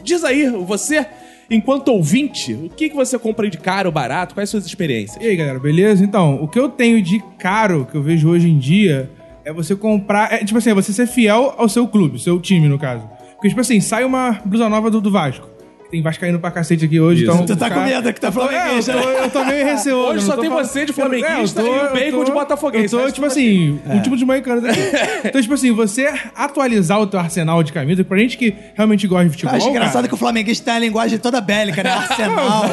Diz 0.04 0.26
aí, 0.26 0.50
você, 0.50 1.06
enquanto 1.50 1.88
ouvinte, 1.94 2.54
o 2.54 2.70
que, 2.70 2.90
que 2.90 2.96
você 2.96 3.18
compra 3.18 3.50
de 3.50 3.58
caro, 3.58 3.90
barato? 3.90 4.34
Quais 4.36 4.50
suas 4.50 4.66
experiências? 4.66 5.24
E 5.24 5.28
aí, 5.28 5.36
galera, 5.38 5.60
beleza? 5.60 6.04
Então, 6.04 6.44
o 6.44 6.48
que 6.48 6.60
eu 6.60 6.68
tenho 6.68 7.02
de 7.02 7.24
caro 7.38 7.88
que 7.90 7.96
eu 7.96 8.04
vejo 8.04 8.28
hoje 8.30 8.50
em 8.50 8.58
dia 8.58 9.10
é 9.50 9.54
você 9.54 9.76
comprar. 9.76 10.32
É, 10.34 10.38
tipo 10.44 10.58
assim, 10.58 10.70
é 10.70 10.74
você 10.74 10.94
ser 10.94 11.08
fiel 11.08 11.54
ao 11.58 11.68
seu 11.68 11.88
clube, 11.88 12.20
seu 12.22 12.40
time, 12.40 12.68
no 12.68 12.78
caso. 12.80 13.04
Porque, 13.36 13.50
tipo 13.50 13.62
assim, 13.62 13.80
sai 13.80 14.04
uma 14.04 14.40
blusa 14.46 14.68
nova 14.70 14.90
do, 14.92 15.00
do 15.02 15.12
Vasco. 15.12 15.48
Tem 15.90 16.04
Vascaíno 16.04 16.38
pra 16.38 16.52
cacete 16.52 16.86
aqui 16.86 17.00
hoje, 17.00 17.24
Isso. 17.24 17.32
então. 17.34 17.46
Tu 17.48 17.56
tá 17.56 17.68
com 17.68 17.80
medo 17.80 18.14
que 18.14 18.22
tá 18.22 18.28
Eu 18.28 18.32
tô- 18.32 18.42
flamenguista, 18.48 18.92
É, 18.92 18.96
eu 18.96 19.02
tô, 19.02 19.10
eu 19.10 19.30
tô 19.32 19.46
meio 19.46 19.66
receoso. 19.66 20.12
Hoje 20.12 20.24
só 20.26 20.38
tem 20.38 20.48
você 20.48 20.86
de 20.86 20.94
flamenguista 20.94 21.62
É, 21.62 21.64
eu 21.64 21.68
tô- 21.68 21.76
e 21.76 21.80
o 21.88 21.94
Bacon 21.94 22.18
tô- 22.20 22.24
de 22.26 22.32
botafoguense. 22.32 22.94
Eu 22.94 23.00
tô, 23.00 23.06
Acho 23.06 23.16
tipo 23.16 23.26
assim, 23.26 23.80
último 23.92 24.16
de 24.16 24.24
daqui. 24.24 24.80
Então, 25.26 25.42
tipo 25.42 25.54
assim, 25.56 25.72
você 25.72 26.14
atualizar 26.36 27.00
o 27.02 27.08
teu 27.08 27.20
arsenal 27.20 27.64
de 27.64 27.74
camisa, 27.74 28.04
pra 28.04 28.20
gente 28.20 28.38
que 28.38 28.54
realmente 28.76 29.08
gosta 29.08 29.26
de 29.26 29.32
futebol. 29.32 29.54
Eu 29.56 29.58
acho 29.58 29.70
engraçado 29.70 29.94
cara, 29.96 30.08
que 30.10 30.14
o 30.14 30.18
flamenguista 30.18 30.66
tem 30.66 30.74
a 30.76 30.80
linguagem 30.80 31.18
toda 31.18 31.42
bélica, 31.42 31.82
né? 31.82 31.90
Arsenal. 31.98 32.66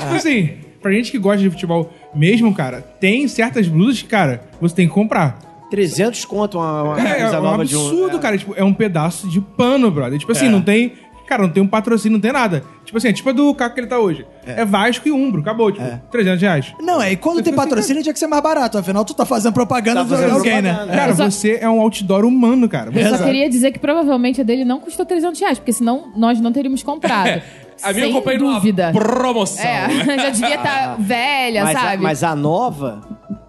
Tipo 0.00 0.14
assim, 0.14 0.50
pra 0.80 0.90
gente 0.90 1.10
que 1.10 1.18
gosta 1.18 1.42
de 1.42 1.50
futebol 1.50 1.92
mesmo, 2.14 2.54
cara, 2.54 2.80
tem 2.98 3.28
certas 3.28 3.68
blusas 3.68 4.00
que, 4.00 4.08
cara, 4.08 4.40
você 4.58 4.74
tem 4.74 4.88
que 4.88 4.94
comprar. 4.94 5.38
300 5.72 6.24
conto 6.26 6.58
uma, 6.58 6.82
uma 6.82 7.00
É, 7.00 7.14
camisa 7.14 7.36
é 7.36 7.40
um 7.40 7.42
nova 7.42 7.64
de 7.64 7.74
um. 7.74 7.80
absurdo, 7.86 8.18
cara. 8.18 8.36
Tipo, 8.36 8.54
é 8.56 8.62
um 8.62 8.74
pedaço 8.74 9.26
de 9.26 9.40
pano, 9.40 9.90
brother. 9.90 10.18
Tipo 10.18 10.32
assim, 10.32 10.48
não 10.48 10.60
tem. 10.60 10.92
Cara, 11.26 11.44
não 11.44 11.50
tem 11.50 11.62
um 11.62 11.66
patrocínio, 11.68 12.16
não 12.18 12.20
tem 12.20 12.32
nada. 12.32 12.62
Tipo 12.84 12.98
assim, 12.98 13.08
é 13.08 13.12
tipo 13.12 13.26
a 13.30 13.32
do 13.32 13.54
Caco 13.54 13.74
que 13.74 13.80
ele 13.80 13.86
tá 13.86 13.98
hoje. 13.98 14.26
É, 14.44 14.66
Vasco 14.66 15.08
e 15.08 15.12
Umbro, 15.12 15.40
acabou, 15.40 15.72
tipo, 15.72 15.86
300 16.10 16.42
reais. 16.42 16.74
Não, 16.78 17.00
é, 17.00 17.12
e 17.12 17.16
quando 17.16 17.42
tem 17.42 17.54
patrocínio 17.54 18.02
tinha 18.02 18.12
que 18.12 18.18
ser 18.18 18.26
mais 18.26 18.42
barato. 18.42 18.76
Afinal, 18.76 19.02
tu 19.02 19.14
tá 19.14 19.24
fazendo 19.24 19.52
propaganda 19.54 20.04
Tá 20.04 20.14
de 20.16 20.24
alguém, 20.30 20.60
né? 20.60 20.72
propaganda. 20.74 20.94
Cara, 20.98 21.14
só- 21.14 21.30
você 21.30 21.58
é 21.62 21.68
um 21.70 21.80
outdoor 21.80 22.24
humano, 22.26 22.68
cara. 22.68 22.90
Você- 22.90 23.00
Eu 23.08 23.16
só 23.16 23.24
queria 23.24 23.48
dizer 23.48 23.70
que 23.72 23.78
provavelmente 23.78 24.42
a 24.42 24.44
dele 24.44 24.64
não 24.64 24.78
custou 24.78 25.06
300 25.06 25.40
reais, 25.40 25.58
porque 25.58 25.72
senão 25.72 26.12
nós 26.14 26.38
não 26.38 26.52
teríamos 26.52 26.82
comprado. 26.82 27.40
A 27.82 27.92
minha 27.92 28.04
eu 28.04 28.08
Sem 28.08 28.12
comprei 28.12 28.38
numa 28.38 28.54
dúvida. 28.54 28.92
promoção. 28.92 29.64
É, 29.64 29.88
já 30.16 30.30
devia 30.30 30.54
estar 30.56 30.96
velha, 31.00 31.64
mas, 31.64 31.76
a, 31.76 31.80
sabe? 31.80 32.02
mas 32.02 32.24
a 32.24 32.34
nova, 32.36 33.00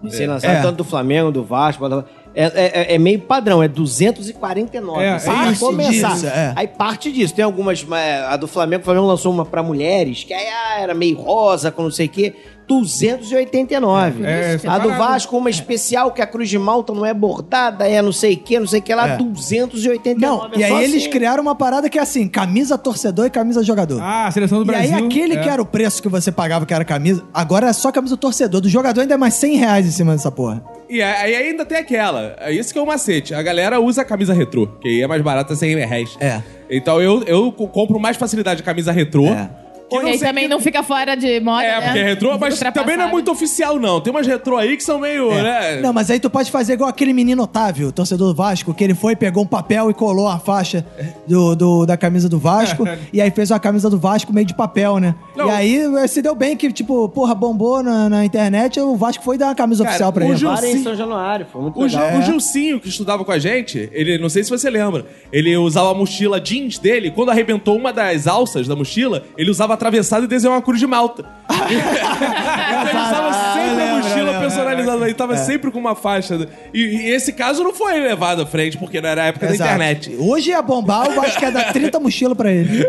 sem 0.08 0.26
lançar 0.26 0.52
É. 0.52 0.62
tanto 0.62 0.76
do 0.78 0.84
Flamengo, 0.84 1.30
do 1.30 1.44
Vasco, 1.44 1.80
blá, 1.80 1.88
blá, 1.88 1.98
blá, 2.02 2.10
é, 2.36 2.44
é- 2.92 2.94
é 2.94 2.98
meio 2.98 3.20
padrão, 3.20 3.62
é 3.62 3.68
249. 3.68 5.02
É, 5.04 5.18
Você 5.18 5.30
é 5.30 5.50
isso 5.52 5.64
começar. 5.66 6.12
disso, 6.14 6.26
é. 6.26 6.52
Aí 6.56 6.66
parte 6.66 7.12
disso. 7.12 7.32
Tem 7.34 7.44
algumas. 7.44 7.86
é, 7.92 8.24
A 8.26 8.36
do 8.36 8.48
Flamengo, 8.48 8.82
o 8.82 8.84
Flamengo 8.84 9.06
lançou 9.06 9.32
uma 9.32 9.44
pra 9.44 9.62
mulheres, 9.62 10.24
que 10.24 10.34
aí 10.34 10.46
ah, 10.48 10.80
era 10.80 10.94
meio 10.94 11.16
rosa, 11.16 11.70
com 11.70 11.82
não 11.84 11.90
sei 11.92 12.06
o 12.06 12.08
quê. 12.08 12.34
289. 12.68 14.24
É, 14.24 14.58
a 14.66 14.78
do. 14.78 14.88
Vasco, 14.90 15.36
uma 15.36 15.50
especial, 15.50 16.12
que 16.12 16.22
a 16.22 16.26
Cruz 16.26 16.48
de 16.48 16.58
Malta 16.58 16.92
não 16.92 17.04
é 17.04 17.12
bordada, 17.12 17.86
é 17.88 18.00
não 18.00 18.12
sei 18.12 18.34
o 18.34 18.36
quê, 18.38 18.58
não 18.60 18.66
sei 18.66 18.80
o 18.80 18.82
que 18.82 18.94
lá, 18.94 19.08
É. 19.10 19.16
289. 19.16 20.20
Não, 20.20 20.44
É 20.54 20.58
e 20.58 20.64
aí 20.64 20.84
eles 20.84 21.02
assim. 21.02 21.10
criaram 21.10 21.42
uma 21.42 21.54
parada 21.54 21.88
que 21.88 21.98
é 21.98 22.02
assim, 22.02 22.28
camisa 22.28 22.78
torcedor 22.78 23.26
e 23.26 23.30
camisa 23.30 23.62
jogador. 23.62 24.00
Ah, 24.02 24.26
a 24.26 24.30
seleção 24.30 24.58
do 24.58 24.64
e 24.64 24.66
Brasil. 24.66 24.96
aí 24.96 25.04
aquele 25.04 25.34
é. 25.34 25.42
que 25.42 25.48
era 25.48 25.60
o 25.60 25.66
preço 25.66 26.00
que 26.02 26.08
você 26.08 26.30
pagava, 26.30 26.64
que 26.66 26.72
era 26.74 26.84
camisa, 26.84 27.22
agora 27.32 27.68
é 27.68 27.72
só 27.72 27.90
camisa 27.90 28.16
torcedor. 28.16 28.60
Do 28.60 28.68
jogador 28.68 29.00
ainda 29.00 29.14
é 29.14 29.16
mais 29.18 29.34
100 29.34 29.56
reais 29.56 29.86
em 29.86 29.90
cima 29.90 30.12
dessa 30.12 30.30
porra. 30.30 30.62
E 30.88 31.02
aí 31.02 31.34
ainda 31.34 31.64
tem 31.64 31.78
aquela. 31.78 32.36
É 32.38 32.52
isso 32.52 32.72
que 32.72 32.78
é 32.78 32.82
o 32.82 32.86
macete. 32.86 33.34
A 33.34 33.42
galera 33.42 33.80
usa 33.80 34.02
a 34.02 34.04
camisa 34.04 34.32
retrô, 34.34 34.66
que 34.80 34.88
aí 34.88 35.02
é 35.02 35.06
mais 35.06 35.22
barata 35.22 35.56
100 35.56 35.76
reais. 35.76 36.16
É. 36.20 36.40
Então 36.70 37.00
eu, 37.00 37.22
eu 37.24 37.50
co- 37.52 37.66
compro 37.68 37.98
mais 37.98 38.16
facilidade 38.16 38.60
a 38.62 38.64
camisa 38.64 38.92
retrô. 38.92 39.26
É. 39.26 39.48
que 39.88 39.96
E 39.96 39.98
aí 40.10 40.18
sei 40.18 40.28
também 40.28 40.44
que- 40.44 40.50
não 40.50 40.60
fica 40.60 40.82
fora 40.82 41.14
de 41.16 41.40
moda, 41.40 41.62
É, 41.64 41.78
né? 41.80 41.86
porque 41.86 41.98
é 41.98 42.04
retrô, 42.04 42.38
mas 42.38 42.58
também 42.58 42.96
não 42.96 43.04
é 43.04 43.10
muito 43.10 43.30
oficial, 43.30 43.78
não. 43.78 44.00
Tem 44.00 44.10
umas 44.12 44.26
retrô 44.26 44.56
aí 44.56 44.76
que 44.76 44.82
são 44.82 44.98
meio, 44.98 45.30
né? 45.34 45.80
Não, 45.80 45.92
mas 45.92 46.10
aí 46.10 46.18
tu 46.18 46.28
pode 46.30 46.50
fazer 46.50 46.74
igual 46.74 46.88
aquele 46.90 47.12
menino 47.12 47.42
Otávio, 47.42 47.92
torcedor 47.92 48.28
do 48.28 48.34
Vasco, 48.34 48.72
que 48.74 48.82
ele 48.82 48.94
foi, 48.94 49.14
pegou 49.14 49.42
um 49.42 49.46
papel 49.46 49.90
e 49.90 49.94
colou 49.94 50.26
a 50.28 50.38
faixa 50.38 50.84
do, 51.26 51.54
do- 51.54 51.86
da 51.86 51.96
camisa 51.96 52.28
do 52.28 52.38
Vasco, 52.38 52.84
e 53.12 53.20
aí 53.20 53.30
fez 53.30 53.50
uma 53.50 53.60
camisa 53.60 53.88
do 53.90 53.98
Vasco 53.98 54.32
meio 54.32 54.46
de 54.46 54.54
papel, 54.54 54.98
né? 54.98 55.14
Não. 55.36 55.48
E 55.48 55.50
aí 55.50 55.76
eh, 55.98 56.06
se 56.06 56.20
deu 56.22 56.34
bem 56.34 56.56
que, 56.56 56.72
tipo, 56.72 57.08
porra, 57.10 57.34
bombou 57.34 57.82
na, 57.82 58.08
na 58.08 58.24
internet, 58.24 58.80
o 58.80 58.96
Vasco 58.96 59.22
foi 59.22 59.36
dar 59.38 59.46
uma 59.46 59.54
camisa 59.54 59.82
Cara, 59.84 59.90
oficial 59.94 60.12
pra 60.12 60.24
o 60.24 60.28
ele. 60.28 60.36
Gil- 60.36 60.50
Para 60.54 60.68
em. 60.70 60.82
São 60.82 60.94
Januário, 60.96 61.46
foi 61.52 61.62
muito 61.62 61.78
O, 61.80 61.88
Gil- 61.88 62.00
legal. 62.00 62.18
o 62.18 62.22
Gilcinho, 62.22 62.80
que 62.80 62.88
estudava 62.88 63.24
com 63.24 63.32
a 63.32 63.38
gente, 63.38 63.88
ele, 63.92 64.18
não 64.18 64.28
sei 64.28 64.42
se 64.44 64.50
você 64.50 64.70
lembra, 64.70 65.06
ele 65.32 65.56
usava 65.56 65.90
a 65.90 65.94
mochila 65.94 66.40
jeans 66.40 66.78
dele, 66.78 67.10
quando 67.10 67.30
arrebentou 67.30 67.76
uma 67.76 67.92
das 67.92 68.26
alças 68.26 68.66
da 68.66 68.74
mochila, 68.76 69.24
ele 69.36 69.50
usava 69.50 69.73
atravessado 69.74 70.24
e 70.24 70.26
desenhou 70.26 70.54
uma 70.56 70.62
cruz 70.62 70.78
de 70.80 70.86
malta. 70.86 71.24
então 71.48 71.68
ele 71.68 72.90
usava 72.90 73.28
Ah, 73.28 73.54
sempre 73.54 73.82
eu 73.82 73.86
a 73.88 73.96
mochila 73.98 74.18
eu 74.18 74.24
lembro. 74.26 74.40
personalizada, 74.40 75.04
ele 75.04 75.14
tava 75.14 75.36
sempre 75.36 75.70
com 75.70 75.78
uma 75.78 75.94
faixa. 75.94 76.48
E, 76.72 76.78
e 76.80 77.10
esse 77.10 77.32
caso 77.32 77.62
não 77.62 77.72
foi 77.74 77.98
levado 78.00 78.42
à 78.42 78.46
frente, 78.46 78.76
porque 78.78 79.00
não 79.00 79.08
era 79.08 79.22
a 79.22 79.26
época 79.26 79.46
da 79.46 79.54
Exato. 79.54 79.70
internet. 79.74 80.16
Hoje 80.18 80.50
ia 80.50 80.62
bombar, 80.62 81.08
o 81.10 81.14
Vasco 81.14 81.42
ia 81.42 81.50
dar 81.52 81.72
30 81.72 82.00
mochilas 82.00 82.36
pra 82.36 82.50
ele. 82.52 82.84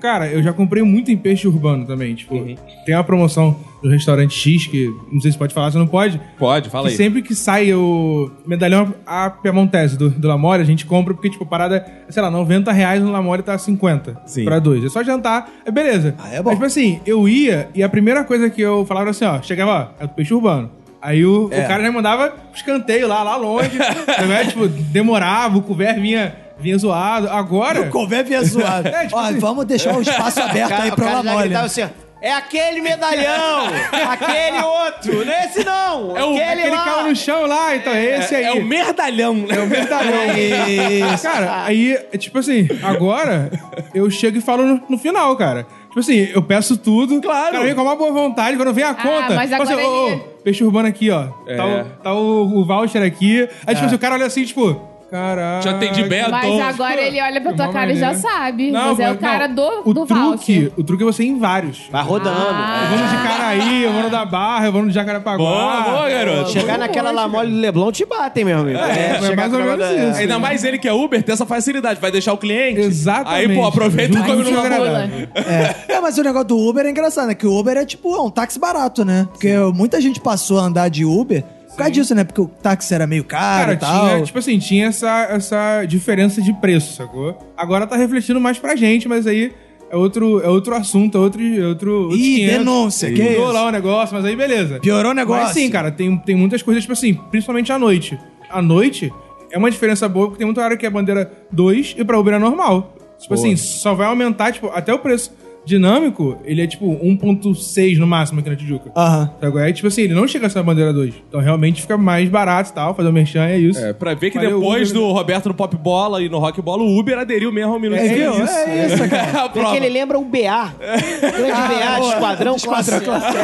Cara, 0.00 0.26
eu 0.28 0.42
já 0.42 0.52
comprei 0.52 0.82
muito 0.82 1.10
em 1.10 1.16
peixe 1.16 1.46
urbano 1.46 1.86
também. 1.86 2.14
Tipo, 2.14 2.34
Uhum. 2.36 2.54
tem 2.84 2.94
uma 2.94 3.04
promoção 3.04 3.56
do 3.82 3.90
restaurante 3.90 4.34
X, 4.36 4.66
que 4.66 4.90
não 5.12 5.20
sei 5.20 5.32
se 5.32 5.38
pode 5.38 5.52
falar, 5.54 5.70
se 5.70 5.76
não 5.78 5.86
pode. 5.86 6.20
Pode, 6.38 6.70
fala 6.70 6.84
Que 6.86 6.90
aí. 6.92 6.96
sempre 6.96 7.22
que 7.22 7.34
sai 7.34 7.72
o 7.74 8.30
medalhão 8.46 8.94
a 9.06 9.30
Piemontese 9.30 9.96
do, 9.96 10.08
do 10.10 10.26
Lamore, 10.28 10.62
a 10.62 10.64
gente 10.64 10.86
compra 10.86 11.12
porque, 11.14 11.30
tipo, 11.30 11.44
parada, 11.46 11.84
sei 12.08 12.22
lá, 12.22 12.30
90 12.30 12.72
reais 12.72 13.02
no 13.02 13.12
Lamore 13.12 13.42
tá 13.42 13.56
50 13.56 14.22
Sim. 14.26 14.44
pra 14.44 14.58
dois. 14.58 14.84
É 14.84 14.88
só 14.88 15.02
jantar, 15.04 15.48
é 15.64 15.70
beleza. 15.70 16.14
Ah, 16.18 16.32
é 16.34 16.42
bom. 16.42 16.50
Mas, 16.50 16.54
tipo 16.54 16.66
assim, 16.66 17.00
eu 17.06 17.28
ia 17.28 17.68
e 17.74 17.82
a 17.82 17.88
primeira 17.88 18.24
coisa 18.24 18.48
que 18.50 18.60
eu 18.62 18.84
falava 18.86 19.04
era 19.04 19.10
assim, 19.10 19.24
ó, 19.24 19.40
chegava, 19.42 19.92
ó, 20.00 20.04
é 20.04 20.06
do 20.06 20.14
peixe 20.14 20.32
urbano. 20.34 20.70
Aí 21.00 21.24
o, 21.24 21.48
É. 21.52 21.64
o 21.64 21.68
cara 21.68 21.82
já 21.84 21.92
mandava 21.92 22.32
escanteio 22.54 23.06
lá, 23.06 23.22
lá 23.22 23.36
longe. 23.36 23.76
né? 23.78 24.44
tipo, 24.48 24.66
demorava, 24.66 25.56
o 25.58 25.62
couvert 25.62 26.00
vinha, 26.00 26.34
vinha 26.58 26.76
zoado. 26.78 27.28
Agora... 27.28 27.82
O 27.82 27.90
couvé 27.90 28.22
vinha 28.24 28.42
zoado. 28.42 28.88
É, 28.88 29.04
tipo 29.04 29.16
Ó, 29.16 29.20
assim- 29.20 29.38
vamos 29.38 29.64
deixar 29.66 29.96
o 29.96 30.00
espaço 30.00 30.40
aberto 30.40 30.70
cara, 30.70 30.82
aí 30.84 30.90
já 30.96 31.12
Lamole. 31.22 31.44
gritava 31.44 31.66
assim, 31.66 31.82
ó, 31.82 31.88
é 32.20 32.32
aquele 32.32 32.80
medalhão, 32.80 33.66
aquele 34.10 34.58
outro, 34.62 35.24
não 35.24 35.32
é 35.32 35.44
esse 35.44 35.64
não, 35.64 36.16
É 36.16 36.24
o- 36.24 36.30
aquele, 36.34 36.62
Aquele 36.62 36.70
lá. 36.76 36.84
caiu 36.84 37.08
no 37.08 37.16
chão 37.16 37.46
lá, 37.46 37.76
então 37.76 37.92
é 37.92 38.18
esse 38.18 38.34
aí. 38.34 38.44
É 38.44 38.52
o 38.52 38.64
merdalhão, 38.64 39.34
né? 39.34 39.54
É 39.56 39.60
o 39.60 39.66
Isso. 41.14 41.22
Cara, 41.22 41.64
aí, 41.64 41.92
é 42.12 42.18
tipo 42.18 42.38
assim, 42.38 42.68
agora 42.82 43.50
eu 43.94 44.10
chego 44.10 44.38
e 44.38 44.40
falo 44.40 44.64
no, 44.64 44.82
no 44.88 44.98
final, 44.98 45.36
cara. 45.36 45.66
Tipo 45.88 46.00
assim, 46.00 46.28
eu 46.34 46.42
peço 46.42 46.76
tudo. 46.76 47.20
Claro. 47.22 47.52
Cara, 47.52 47.64
vem 47.64 47.74
com 47.74 47.82
uma 47.82 47.96
boa 47.96 48.12
vontade. 48.12 48.56
Quando 48.56 48.72
vem 48.74 48.84
a 48.84 48.92
conta. 48.94 49.34
mas 49.34 49.48
fala 49.50 49.62
agora 49.62 49.76
assim, 49.80 49.86
ô, 49.86 50.06
ele- 50.08 50.14
ô, 50.16 50.18
peixe 50.44 50.62
urbano 50.64 50.88
aqui, 50.88 51.10
ó. 51.10 51.28
É. 51.46 51.56
Tá, 51.56 51.66
o, 51.66 51.84
tá 52.02 52.12
o, 52.14 52.58
o 52.60 52.64
voucher 52.66 53.02
aqui. 53.02 53.48
Aí, 53.66 53.74
tipo 53.74 53.86
assim, 53.86 53.94
o 53.94 53.98
cara 53.98 54.14
olha 54.14 54.26
assim, 54.26 54.44
tipo. 54.44 54.95
Caralho. 55.10 55.62
Te 55.62 55.68
atendimento. 55.68 56.30
Mas 56.30 56.44
Então, 56.46 56.62
agora 56.66 57.00
ele 57.00 57.20
olha 57.22 57.40
pra 57.40 57.52
tua 57.52 57.66
Uma 57.66 57.72
cara 57.72 57.92
e 57.92 57.96
já 57.96 58.06
maneira. 58.12 58.28
sabe. 58.28 58.72
Mas 58.72 58.98
é 59.00 59.10
o 59.12 59.16
cara 59.18 59.46
do, 59.46 59.82
o 59.84 59.94
do 59.94 60.04
truque. 60.06 60.72
O 60.76 60.82
truque 60.82 61.02
é 61.02 61.06
você 61.06 61.22
ir 61.22 61.28
em 61.28 61.38
vários. 61.38 61.88
Vai 61.90 62.02
rodando. 62.02 62.36
Ah. 62.38 62.80
Eu 62.82 62.88
vou 62.88 62.98
no 63.06 63.10
de 63.16 63.22
Caraí, 63.28 63.82
eu 63.84 63.92
vou 63.92 64.02
no 64.02 64.10
da 64.10 64.24
Barra, 64.24 64.66
eu 64.66 64.72
vou 64.72 64.82
no 64.82 64.88
de 64.88 64.94
Jacarepaguá. 64.94 65.36
Boa, 65.36 65.80
boa, 65.82 66.08
garoto. 66.08 66.50
Chegar 66.50 66.78
naquela 66.78 67.10
lamole 67.12 67.50
do 67.50 67.56
Leblon, 67.58 67.92
te 67.92 68.04
batem, 68.04 68.44
meu 68.44 68.58
amigo. 68.58 68.78
É, 68.78 69.16
é 69.16 69.20
chegar 69.22 69.48
mais 69.48 69.52
ou 69.52 69.60
a- 69.60 69.76
menos 69.76 69.86
é. 69.86 70.10
isso. 70.10 70.18
Ainda 70.20 70.38
mais 70.38 70.64
ele 70.64 70.78
que 70.78 70.88
é 70.88 70.92
Uber, 70.92 71.22
tem 71.22 71.32
essa 71.32 71.46
facilidade. 71.46 72.00
Vai 72.00 72.10
deixar 72.10 72.32
o 72.32 72.38
cliente. 72.38 72.80
Exatamente. 72.80 73.50
Aí, 73.50 73.54
pô, 73.56 73.64
aproveita 73.66 74.18
e 74.18 74.22
come 74.22 74.44
com 74.44 74.50
numa 74.50 74.68
boa. 74.68 75.08
É. 75.34 75.94
É, 75.94 76.00
mas 76.00 76.18
o 76.18 76.22
negócio 76.22 76.48
do 76.48 76.58
Uber 76.58 76.84
é 76.84 76.90
engraçado, 76.90 77.28
né? 77.28 77.34
Que 77.34 77.46
o 77.46 77.56
Uber 77.56 77.76
é 77.76 77.84
tipo 77.84 78.14
é 78.16 78.20
um 78.20 78.30
táxi 78.30 78.58
barato, 78.58 79.04
né? 79.04 79.28
Porque 79.30 79.54
muita 79.74 80.00
gente 80.00 80.20
passou 80.20 80.58
a 80.58 80.62
andar 80.62 80.88
de 80.88 81.04
Uber 81.04 81.44
Por 81.76 81.80
causa 81.80 81.92
disso, 81.92 82.14
né? 82.14 82.24
Porque 82.24 82.40
o 82.40 82.46
táxi 82.48 82.94
era 82.94 83.06
meio 83.06 83.22
caro 83.22 83.60
Cara, 83.60 83.72
e 83.74 83.76
tal. 83.76 84.08
tinha, 84.08 84.22
tipo 84.22 84.38
assim, 84.38 84.58
tinha 84.58 84.86
essa, 84.86 85.26
essa 85.30 85.84
diferença 85.84 86.40
de 86.40 86.52
preço, 86.54 86.94
sacou? 86.94 87.36
Agora 87.54 87.86
tá 87.86 87.96
refletindo 87.96 88.40
mais 88.40 88.58
pra 88.58 88.74
gente, 88.74 89.06
mas 89.06 89.26
aí 89.26 89.52
é 89.90 89.96
outro, 89.96 90.40
é 90.42 90.48
outro 90.48 90.74
assunto, 90.74 91.18
é 91.18 91.20
outro. 91.20 91.42
É 91.42 91.66
outro 91.66 92.08
Ih, 92.12 92.36
500. 92.36 92.58
denúncia, 92.58 93.12
que 93.12 93.22
Mudou 93.22 93.44
isso? 93.44 93.52
lá 93.52 93.66
o 93.66 93.70
negócio, 93.70 94.16
mas 94.16 94.24
aí 94.24 94.34
beleza. 94.34 94.80
Piorou 94.80 95.12
o 95.12 95.14
negócio. 95.14 95.44
Mas 95.44 95.52
sim, 95.52 95.68
cara, 95.70 95.90
tem, 95.90 96.16
tem 96.16 96.34
muitas 96.34 96.62
coisas, 96.62 96.82
tipo 96.82 96.94
assim, 96.94 97.12
principalmente 97.12 97.70
à 97.70 97.78
noite. 97.78 98.18
À 98.48 98.62
noite 98.62 99.12
é 99.52 99.58
uma 99.58 99.70
diferença 99.70 100.08
boa, 100.08 100.28
porque 100.28 100.38
tem 100.38 100.46
muita 100.46 100.62
hora 100.62 100.76
que 100.78 100.86
é 100.86 100.90
bandeira 100.90 101.30
2 101.52 101.96
e 101.98 102.04
pra 102.04 102.18
Uber 102.18 102.34
é 102.34 102.38
normal. 102.38 102.94
Tipo 103.18 103.34
assim, 103.34 103.54
só 103.56 103.94
vai 103.94 104.06
aumentar, 104.06 104.52
tipo, 104.52 104.68
até 104.74 104.92
o 104.94 104.98
preço 104.98 105.32
dinâmico, 105.66 106.38
ele 106.44 106.62
é 106.62 106.66
tipo 106.66 106.86
1.6 106.86 107.98
no 107.98 108.06
máximo 108.06 108.40
aqui 108.40 108.48
na 108.48 108.56
Tijuca. 108.56 108.90
Aham. 108.96 109.30
Tá, 109.40 109.46
Agora, 109.46 109.68
é 109.68 109.72
tipo 109.72 109.88
assim, 109.88 110.02
ele 110.02 110.14
não 110.14 110.26
chega 110.26 110.46
a 110.46 110.50
ser 110.50 110.60
a 110.60 110.62
bandeira 110.62 110.92
2. 110.92 111.14
Então 111.28 111.40
realmente 111.40 111.82
fica 111.82 111.98
mais 111.98 112.28
barato 112.28 112.70
e 112.70 112.72
tal, 112.72 112.94
fazer 112.94 113.08
o 113.08 113.12
merchan 113.12 113.44
é 113.44 113.58
isso. 113.58 113.78
É, 113.84 113.92
pra 113.92 114.14
ver 114.14 114.30
que 114.30 114.38
Valeu, 114.38 114.58
depois 114.60 114.90
Uber. 114.90 115.02
do 115.02 115.12
Roberto 115.12 115.48
no 115.48 115.54
Pop 115.54 115.76
Bola 115.76 116.22
e 116.22 116.28
no 116.28 116.38
Rock 116.38 116.62
Bola, 116.62 116.82
o 116.82 116.98
Uber 116.98 117.18
aderiu 117.18 117.50
mesmo 117.52 117.72
ao 117.72 117.80
Minuto 117.80 117.98
É, 117.98 118.08
de 118.08 118.14
viu? 118.14 118.32
Silêncio. 118.32 118.56
É 118.68 118.86
isso, 118.86 119.08
cara. 119.10 119.48
Porque 119.50 119.76
ele 119.76 119.88
lembra 119.88 120.18
o 120.18 120.24
BA. 120.24 120.74
Grande 121.20 121.74
BA, 121.74 121.96
boa. 121.98 122.12
Esquadrão 122.14 122.56
Esquadrão 122.56 123.00
Classe. 123.00 123.36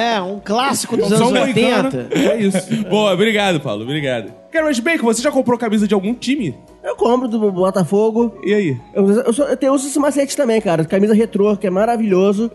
É, 0.00 0.20
um 0.20 0.40
clássico 0.44 0.96
dos 0.96 1.12
anos 1.12 1.28
um 1.28 1.34
moicano. 1.34 1.84
80. 1.86 2.08
É 2.18 2.40
isso. 2.40 2.84
Boa, 2.88 3.12
obrigado, 3.12 3.60
Paulo, 3.60 3.82
obrigado. 3.82 4.32
Cara, 4.50 4.66
mas 4.66 4.78
Bacon, 4.78 5.04
você 5.06 5.22
já 5.22 5.30
comprou 5.30 5.58
camisa 5.58 5.86
de 5.86 5.94
algum 5.94 6.14
time? 6.14 6.54
Eu 6.84 6.96
compro 6.96 7.26
do 7.26 7.50
Botafogo. 7.50 8.38
E 8.44 8.52
aí? 8.54 8.76
Eu, 8.92 9.10
eu, 9.10 9.32
sou- 9.32 9.46
eu 9.46 9.56
tenho 9.56 9.72
uso 9.72 9.86
esse 9.88 9.98
macete 9.98 10.36
também, 10.36 10.60
cara. 10.60 10.84
Camisa 10.84 11.14
retrô, 11.14 11.56
que 11.56 11.66
é 11.66 11.70
maravilhoso. 11.70 12.50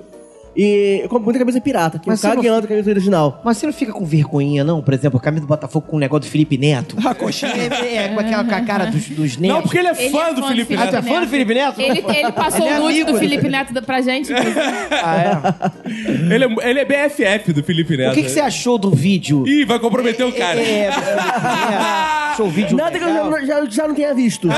E 0.57 0.99
eu 1.03 1.09
compro 1.09 1.25
muita 1.25 1.39
camisa 1.39 1.61
pirata, 1.61 1.99
que 1.99 2.07
Mas 2.07 2.21
eu 2.23 2.29
cago 2.31 2.41
não- 2.43 2.57
a 2.57 2.61
camisa 2.63 2.89
original. 2.89 3.39
Mas 3.45 3.57
você 3.57 3.65
não 3.67 3.71
fica 3.73 3.93
com 3.93 4.03
vergonha, 4.03 4.63
não? 4.63 4.81
Por 4.81 4.93
exemplo, 4.93 5.17
a 5.17 5.21
camisa 5.21 5.45
do 5.45 5.47
Botafogo 5.47 5.85
com 5.87 5.95
o 5.95 5.99
negócio 5.99 6.27
do 6.27 6.31
Felipe 6.31 6.57
Neto. 6.57 6.95
A 7.07 7.13
coxinha. 7.13 7.51
É, 7.53 7.95
é, 7.95 8.07
com 8.09 8.19
aquela 8.19 8.43
com 8.43 8.55
a 8.55 8.61
cara 8.61 8.85
dos, 8.87 9.07
dos 9.09 9.37
netos. 9.37 9.55
Não, 9.55 9.61
porque 9.61 9.77
ele 9.77 9.87
é 9.87 9.91
Ele 9.91 10.09
fã 10.09 10.23
é 10.27 10.33
do 10.33 10.41
fã 10.41 10.47
Felipe 10.49 10.75
do 10.75 10.81
Ah, 10.81 10.85
Neto. 10.85 10.91
tu 10.91 10.97
é 10.97 11.01
fã 11.03 11.21
do 11.21 11.27
Felipe 11.27 11.53
Neto? 11.53 11.79
Ele, 11.79 12.03
ele 12.17 12.31
passou 12.33 12.65
Ele 12.65 12.75
é 12.75 12.79
o 12.79 12.83
nude 12.83 13.03
do? 13.03 13.17
Felipe 13.17 13.47
Neto 13.47 13.81
pra 13.83 14.01
gente. 14.01 14.31
Ah, 15.01 15.71
é. 15.87 16.33
Ele 16.35 16.43
é, 16.45 16.69
ele 16.69 16.79
é 16.79 16.85
BFF 16.85 17.53
do 17.53 17.63
Felipe 17.63 17.95
Neto. 17.95 18.11
O 18.11 18.15
que, 18.15 18.23
que 18.23 18.29
você 18.31 18.39
achou 18.41 18.77
do 18.77 18.89
vídeo? 18.89 19.47
Ih, 19.47 19.65
vai 19.65 19.79
comprometer 19.79 20.25
o 20.25 20.33
cara. 20.33 20.59
É, 20.59 20.63
é, 20.63 20.85
é, 20.87 20.89
achou 22.39 22.47
o 22.47 22.49
vídeo 22.49 22.77
Nada 22.77 22.97
que 22.97 23.03
eu 23.03 23.07
legal? 23.07 23.31
já, 23.31 23.45
já, 23.45 23.65
já 23.69 23.87
não 23.87 23.95
tenha 23.95 24.13
visto. 24.13 24.47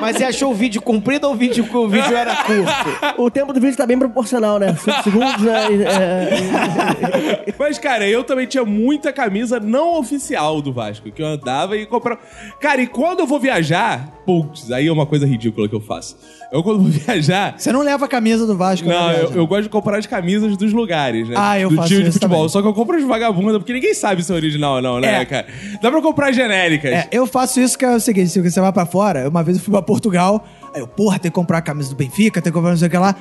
Mas 0.00 0.16
você 0.16 0.24
achou 0.24 0.52
o 0.52 0.54
vídeo 0.54 0.80
comprido 0.80 1.26
ou 1.26 1.32
o 1.32 1.36
vídeo, 1.36 1.66
o 1.74 1.88
vídeo 1.88 2.16
era 2.16 2.36
curto? 2.36 3.22
O 3.22 3.30
tempo 3.30 3.52
do 3.52 3.60
vídeo 3.60 3.76
tá 3.76 3.86
bem 3.86 3.98
proporcional, 3.98 4.58
né? 4.58 4.74
5 4.76 4.92
segundos, 5.02 5.42
né? 5.42 5.66
É, 5.84 7.54
Mas, 7.58 7.78
cara, 7.78 8.06
eu 8.06 8.22
também 8.22 8.46
tinha 8.46 8.64
muita 8.64 9.12
camisa 9.12 9.58
não 9.58 9.98
oficial 9.98 10.62
do 10.62 10.72
Vasco, 10.72 11.10
que 11.10 11.20
eu 11.22 11.26
andava 11.26 11.76
e 11.76 11.84
comprava. 11.86 12.20
Cara, 12.60 12.80
e 12.80 12.86
quando 12.86 13.20
eu 13.20 13.26
vou 13.26 13.40
viajar, 13.40 14.08
putz, 14.24 14.70
aí 14.70 14.86
é 14.86 14.92
uma 14.92 15.06
coisa 15.06 15.26
ridícula 15.26 15.68
que 15.68 15.74
eu 15.74 15.80
faço. 15.80 16.16
Eu, 16.52 16.62
quando 16.62 16.80
vou 16.80 16.88
viajar. 16.90 17.54
Você 17.58 17.72
não 17.72 17.82
leva 17.82 18.06
a 18.06 18.08
camisa 18.08 18.46
do 18.46 18.56
Vasco, 18.56 18.88
Não, 18.88 19.08
né, 19.08 19.20
eu, 19.22 19.32
eu 19.32 19.46
gosto 19.46 19.64
de 19.64 19.68
comprar 19.68 19.98
as 19.98 20.06
camisas 20.06 20.56
dos 20.56 20.72
lugares, 20.72 21.28
né? 21.28 21.34
Ah, 21.36 21.58
eu 21.58 21.68
Do 21.68 21.76
faço 21.76 21.88
time 21.88 22.04
de 22.04 22.12
futebol. 22.12 22.36
também. 22.38 22.48
Só 22.48 22.62
que 22.62 22.68
eu 22.68 22.72
compro 22.72 22.96
as 22.96 23.04
vagabundas, 23.04 23.58
porque 23.58 23.72
ninguém 23.72 23.92
sabe 23.92 24.22
se 24.22 24.32
é 24.32 24.34
original 24.34 24.76
ou 24.76 24.82
não, 24.82 25.00
né, 25.00 25.22
É. 25.22 25.24
cara? 25.24 25.46
Dá 25.80 25.90
pra 25.90 26.02
comprar 26.02 26.32
genéricas. 26.32 26.90
É, 26.92 27.08
eu 27.12 27.26
faço 27.26 27.60
isso 27.60 27.78
que 27.78 27.84
é 27.84 27.94
o 27.94 28.00
seguinte, 28.00 28.30
se 28.30 28.40
você 28.40 28.60
vai 28.60 28.72
pra 28.72 28.86
fora, 28.86 29.28
uma 29.28 29.42
vez 29.42 29.58
eu 29.58 29.62
fui 29.62 29.72
pra 29.72 29.82
Portugal, 29.82 30.44
aí 30.74 30.80
eu, 30.80 30.88
porra, 30.88 31.18
tem 31.18 31.30
que 31.30 31.34
comprar 31.34 31.58
a 31.58 31.62
camisa 31.62 31.90
do 31.90 31.96
Benfica, 31.96 32.42
tem 32.42 32.52
que 32.52 32.56
comprar 32.56 32.70
não 32.70 32.78
sei 32.78 32.88
o 32.88 32.90
que 32.90 32.98
lá. 32.98 33.14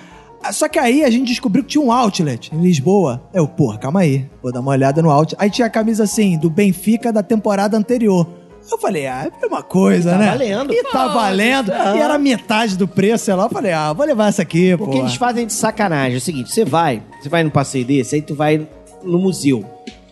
Ah, 0.44 0.54
Só 0.54 0.68
que 0.70 0.78
aí 0.78 1.04
a 1.04 1.10
gente 1.10 1.28
descobriu 1.28 1.64
que 1.64 1.72
tinha 1.72 1.84
um 1.84 1.92
outlet 1.92 2.54
em 2.54 2.62
Lisboa. 2.62 3.24
Eu, 3.34 3.48
porra, 3.48 3.78
calma 3.78 4.02
aí, 4.02 4.30
vou 4.42 4.52
dar 4.52 4.60
uma 4.60 4.72
olhada 4.72 5.02
no 5.02 5.10
outlet. 5.10 5.36
Aí 5.40 5.50
tinha 5.50 5.68
a 5.68 5.70
camisa 5.70 6.04
assim, 6.04 6.38
do 6.38 6.50
Benfica 6.50 7.12
da 7.12 7.24
temporada 7.24 7.78
anterior. 7.78 8.28
Eu 8.70 8.78
falei, 8.78 9.08
ah, 9.08 9.24
é 9.24 9.28
a 9.36 9.42
mesma 9.42 9.64
coisa, 9.64 10.12
tá 10.12 10.18
né? 10.18 10.28
valendo. 10.28 10.74
E 10.74 10.84
tá 10.84 11.08
valendo. 11.08 11.72
E 11.72 12.00
era 12.00 12.18
metade 12.18 12.78
do 12.78 12.86
preço, 12.88 13.26
sei 13.26 13.34
lá. 13.34 13.46
Eu 13.46 13.50
falei, 13.50 13.72
ah, 13.72 13.94
vou 13.94 14.06
levar 14.06 14.28
essa 14.28 14.42
aqui, 14.42 14.76
pô. 14.76 14.86
Porque 14.86 15.00
eles 15.00 15.16
fazem 15.16 15.48
de 15.48 15.54
sacanagem. 15.54 16.16
É 16.16 16.18
o 16.18 16.22
seguinte, 16.22 16.52
você 16.52 16.66
vai, 16.66 17.02
você 17.22 17.30
vai 17.30 17.44
num 17.44 17.50
passeio 17.50 17.86
desse, 17.86 18.16
aí 18.16 18.22
tu 18.22 18.36
vai 18.36 18.68
no 19.04 19.20
museu 19.20 19.64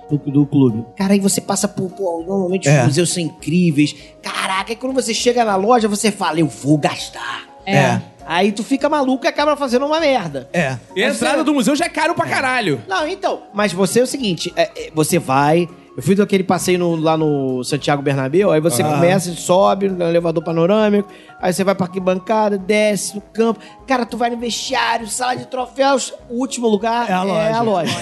do, 0.10 0.18
do 0.18 0.46
clube. 0.46 0.86
Cara, 0.96 1.14
aí 1.14 1.20
você 1.20 1.42
passa 1.42 1.68
por, 1.68 1.90
pô, 1.92 2.24
normalmente 2.26 2.68
É. 2.70 2.82
os 2.82 2.86
museus 2.88 3.14
são 3.14 3.24
incríveis. 3.24 3.96
Caraca, 4.22 4.72
aí 4.72 4.76
quando 4.76 4.94
você 4.94 5.14
chega 5.14 5.44
na 5.46 5.56
loja, 5.56 5.88
você 5.88 6.12
fala, 6.12 6.40
eu 6.40 6.48
vou 6.48 6.78
gastar. 6.78 7.46
É. 7.66 8.00
Aí 8.28 8.52
tu 8.52 8.64
fica 8.64 8.88
maluco 8.90 9.26
e 9.26 9.28
acaba 9.28 9.56
fazendo 9.56 9.86
uma 9.86 10.00
merda. 10.00 10.50
É. 10.54 10.78
E 10.96 11.04
a 11.04 11.10
entrada 11.10 11.44
do 11.44 11.54
museu 11.54 11.76
já 11.76 11.86
é 11.86 11.90
caro 11.90 12.14
pra 12.16 12.26
caralho. 12.28 12.82
Não, 12.88 13.08
então, 13.08 13.44
mas 13.54 13.72
você 13.74 14.00
é 14.00 14.04
o 14.04 14.08
seguinte, 14.08 14.52
é, 14.56 14.64
é, 14.76 14.92
você 14.94 15.20
vai... 15.20 15.68
Eu 15.98 16.04
fui 16.04 16.14
daquele 16.14 16.44
passeio 16.44 16.78
no- 16.78 16.96
lá 16.98 17.16
no 17.16 17.64
Santiago 17.64 18.02
Bernabéu, 18.02 18.52
aí 18.52 18.60
você 18.60 18.84
começa, 18.84 19.32
sobe 19.34 19.88
no 19.88 20.04
elevador 20.04 20.44
panorâmico, 20.44 21.10
aí 21.42 21.54
você 21.54 21.64
vai 21.64 21.74
pra 21.74 21.86
arquibancada, 21.86 22.58
desce 22.58 23.16
no 23.16 23.22
campo. 23.22 23.62
Cara, 23.88 24.06
tu 24.06 24.18
vai 24.18 24.30
no 24.30 24.36
vestiário, 24.38 25.08
sala 25.08 25.36
de 25.36 25.46
troféus, 25.48 26.14
o 26.30 26.40
último 26.40 26.68
lugar 26.68 27.10
É 27.10 27.14
a 27.14 27.24
loja. 27.24 27.62
loja. 27.62 27.98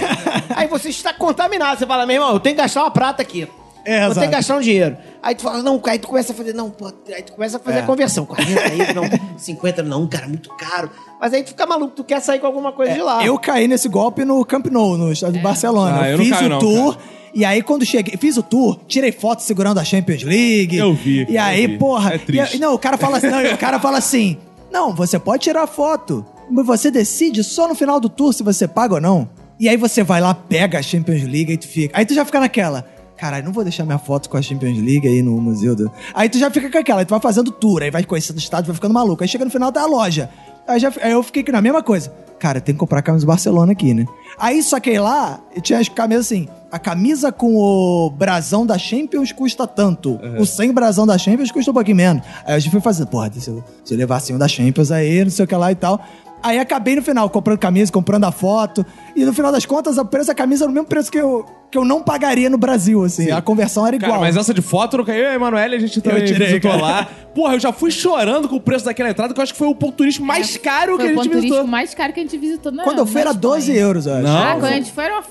aí 0.55 0.67
você 0.67 0.89
está 0.89 1.13
contaminado, 1.13 1.77
você 1.77 1.85
fala, 1.85 2.05
meu 2.07 2.15
irmão, 2.15 2.33
eu 2.33 2.39
tenho 2.39 2.55
que 2.55 2.61
gastar 2.63 2.81
uma 2.81 2.91
prata 2.91 3.21
aqui. 3.21 3.47
É, 3.85 3.95
eu 3.95 3.97
exato. 4.05 4.13
tenho 4.15 4.29
que 4.31 4.35
gastar 4.37 4.57
um 4.57 4.61
dinheiro. 4.61 4.97
Aí 5.21 5.35
tu 5.35 5.43
fala, 5.43 5.61
não, 5.61 5.81
aí 5.85 5.99
tu 5.99 6.07
começa 6.07 6.31
a 6.31 6.35
fazer, 6.35 6.53
não, 6.53 6.69
pô, 6.69 6.91
aí 7.13 7.21
tu 7.23 7.33
começa 7.33 7.57
a 7.57 7.59
fazer 7.59 7.79
É. 7.79 7.81
a 7.81 7.85
conversão. 7.85 8.25
40 8.25 8.61
aí, 8.61 8.93
não, 8.93 9.03
50, 9.37 9.83
não, 9.83 10.07
cara, 10.07 10.27
muito 10.27 10.49
caro. 10.55 10.89
Mas 11.19 11.33
aí 11.33 11.43
tu 11.43 11.49
fica 11.49 11.65
maluco, 11.65 11.93
tu 11.95 12.03
quer 12.03 12.21
sair 12.21 12.39
com 12.39 12.47
alguma 12.47 12.71
coisa 12.71 12.93
de 12.93 13.01
lá. 13.01 13.25
Eu 13.25 13.37
caí 13.37 13.67
nesse 13.67 13.89
golpe 13.89 14.23
no 14.25 14.43
Camp 14.45 14.67
Nou, 14.67 14.97
no 14.97 15.11
estádio 15.11 15.37
de 15.37 15.41
Barcelona. 15.43 16.01
Ah, 16.01 16.09
eu 16.09 16.17
fiz 16.19 16.29
caio 16.29 16.45
o 16.45 16.49
não, 16.49 16.59
tour. 16.59 16.97
E 17.35 17.43
aí, 17.43 17.61
quando 17.63 17.83
cheguei, 17.85 18.15
fiz 18.17 18.37
o 18.37 18.43
tour, 18.43 18.79
tirei 18.87 19.11
foto 19.11 19.41
segurando 19.41 19.79
a 19.79 19.83
Champions 19.83 20.21
League. 20.23 20.77
Eu 20.77 20.93
vi, 20.93 21.25
E 21.27 21.37
aí, 21.37 21.65
vi. 21.67 21.77
porra. 21.79 22.13
É 22.13 22.17
triste. 22.19 22.57
e- 22.57 22.59
não, 22.59 22.73
o 22.75 22.77
cara 22.79 22.95
fala 22.97 23.17
assim: 23.17 23.27
não, 23.29 23.53
o 23.53 23.57
cara 23.57 23.79
fala 23.79 23.97
assim: 23.97 24.37
não, 24.71 24.93
você 24.93 25.17
pode 25.17 25.41
tirar 25.43 25.65
foto, 25.65 26.23
mas 26.51 26.65
você 26.65 26.91
decide 26.91 27.43
só 27.43 27.67
no 27.67 27.73
final 27.73 27.99
do 27.99 28.07
tour 28.07 28.31
se 28.33 28.43
você 28.43 28.67
paga 28.67 28.95
ou 28.95 29.01
não. 29.01 29.27
E 29.59 29.67
aí 29.69 29.77
você 29.77 30.03
vai 30.03 30.19
lá, 30.21 30.33
pega 30.35 30.77
a 30.77 30.81
Champions 30.81 31.23
League 31.23 31.53
e 31.53 31.57
tu 31.57 31.67
fica. 31.67 31.97
Aí 31.97 32.05
tu 32.05 32.13
já 32.13 32.23
fica 32.25 32.39
naquela. 32.39 32.85
Caralho, 33.23 33.45
não 33.45 33.53
vou 33.53 33.63
deixar 33.63 33.85
minha 33.85 33.97
foto 33.97 34.29
com 34.29 34.35
a 34.35 34.41
Champions 34.41 34.77
League 34.79 35.07
aí 35.07 35.21
no 35.21 35.39
museu 35.39 35.73
do. 35.73 35.89
Aí 36.13 36.27
tu 36.27 36.37
já 36.37 36.51
fica 36.51 36.69
com 36.69 36.77
aquela, 36.77 36.99
aí 36.99 37.05
tu 37.05 37.11
vai 37.11 37.21
fazendo 37.21 37.51
tour, 37.51 37.81
aí 37.81 37.89
vai 37.89 38.03
conhecendo 38.03 38.35
o 38.35 38.39
estádio, 38.39 38.65
vai 38.65 38.75
ficando 38.75 38.93
maluco. 38.93 39.23
Aí 39.23 39.29
chega 39.29 39.45
no 39.45 39.49
final 39.49 39.71
da 39.71 39.85
loja. 39.85 40.29
Aí, 40.67 40.77
já, 40.77 40.91
aí 41.01 41.13
eu 41.13 41.23
fiquei 41.23 41.41
na 41.49 41.61
mesma 41.61 41.81
coisa. 41.81 42.13
Cara, 42.37 42.59
tem 42.59 42.75
que 42.75 42.79
comprar 42.79 42.99
a 42.99 43.01
camisa 43.01 43.25
do 43.25 43.29
Barcelona 43.29 43.71
aqui, 43.71 43.93
né? 43.93 44.05
Aí 44.37 44.61
só 44.61 44.77
que 44.77 44.89
aí 44.89 44.99
lá, 44.99 45.39
eu 45.55 45.61
tinha 45.61 45.79
as 45.79 45.87
camisas 45.87 46.25
assim. 46.25 46.49
A 46.69 46.77
camisa 46.77 47.31
com 47.31 47.55
o 47.55 48.09
brasão 48.09 48.65
da 48.65 48.77
Champions 48.77 49.31
custa 49.31 49.65
tanto. 49.65 50.19
O 50.37 50.45
sem 50.45 50.73
brasão 50.73 51.07
da 51.07 51.17
Champions 51.17 51.49
custa 51.49 51.71
um 51.71 51.73
pouquinho 51.73 51.95
menos. 51.95 52.23
Aí 52.45 52.55
a 52.55 52.59
gente 52.59 52.73
foi 52.73 52.81
fazendo, 52.81 53.07
porra, 53.07 53.31
se 53.31 53.49
eu, 53.49 53.63
se 53.85 53.93
eu 53.93 53.97
levar 53.97 54.17
assim 54.17 54.35
o 54.35 54.37
da 54.37 54.49
Champions 54.49 54.91
aí, 54.91 55.23
não 55.23 55.31
sei 55.31 55.45
o 55.45 55.47
que 55.47 55.55
lá 55.55 55.71
e 55.71 55.75
tal. 55.75 56.05
Aí 56.43 56.59
acabei 56.59 56.95
no 56.97 57.01
final 57.01 57.29
comprando 57.29 57.57
camisa, 57.57 57.91
comprando 57.91 58.25
a 58.25 58.31
foto. 58.31 58.85
E 59.15 59.23
no 59.23 59.33
final 59.33 59.51
das 59.51 59.65
contas, 59.65 59.97
o 59.97 60.03
preço 60.05 60.27
da 60.27 60.35
camisa 60.35 60.65
era 60.65 60.71
o 60.71 60.73
mesmo 60.73 60.87
preço 60.87 61.09
que 61.09 61.17
eu, 61.17 61.45
que 61.71 61.77
eu 61.77 61.85
não 61.85 62.03
pagaria 62.03 62.49
no 62.49 62.57
Brasil, 62.57 63.01
assim. 63.03 63.31
A 63.31 63.41
conversão 63.41 63.87
era 63.87 63.95
igual. 63.95 64.11
Cara, 64.11 64.21
mas 64.21 64.35
essa 64.35 64.53
de 64.53 64.61
foto 64.61 64.97
não 64.97 65.05
caiu. 65.05 65.19
Eu 65.23 65.29
e 65.29 65.31
a 65.31 65.35
Emanuele, 65.35 65.75
a 65.75 65.79
gente 65.79 66.01
também 66.01 66.25
tirei, 66.25 66.47
visitou 66.47 66.71
cara. 66.71 66.81
lá. 66.83 67.07
Porra, 67.33 67.53
eu 67.53 67.59
já 67.61 67.71
fui 67.71 67.89
chorando 67.91 68.49
com 68.49 68.57
o 68.57 68.61
preço 68.61 68.83
daquela 68.83 69.09
entrada, 69.09 69.33
que 69.33 69.39
eu 69.39 69.43
acho 69.43 69.53
que 69.53 69.57
foi 69.59 69.67
o 69.69 69.75
ponto 69.75 69.93
turístico 69.95 70.25
mais 70.25 70.57
caro 70.57 70.97
que 70.97 71.03
a 71.03 71.05
o 71.05 71.07
gente 71.07 71.15
ponto 71.15 71.23
turístico 71.29 71.53
visitou. 71.53 71.67
mais 71.67 71.93
caro 71.95 72.11
que 72.13 72.19
a 72.19 72.23
gente 72.23 72.37
visitou 72.37 72.71
na 72.73 72.83
Quando 72.83 72.99
eu 72.99 73.05
fui 73.05 73.21
era 73.21 73.33
12 73.33 73.59
Espanha. 73.59 73.79
euros, 73.79 74.05
eu 74.05 74.13
acho. 74.15 74.23
Não. 74.23 74.37
Ah, 74.37 74.53
quando 74.59 74.65
a 74.65 74.75
gente 74.75 74.91
foi 74.91 75.03
era 75.05 75.13
uma 75.13 75.23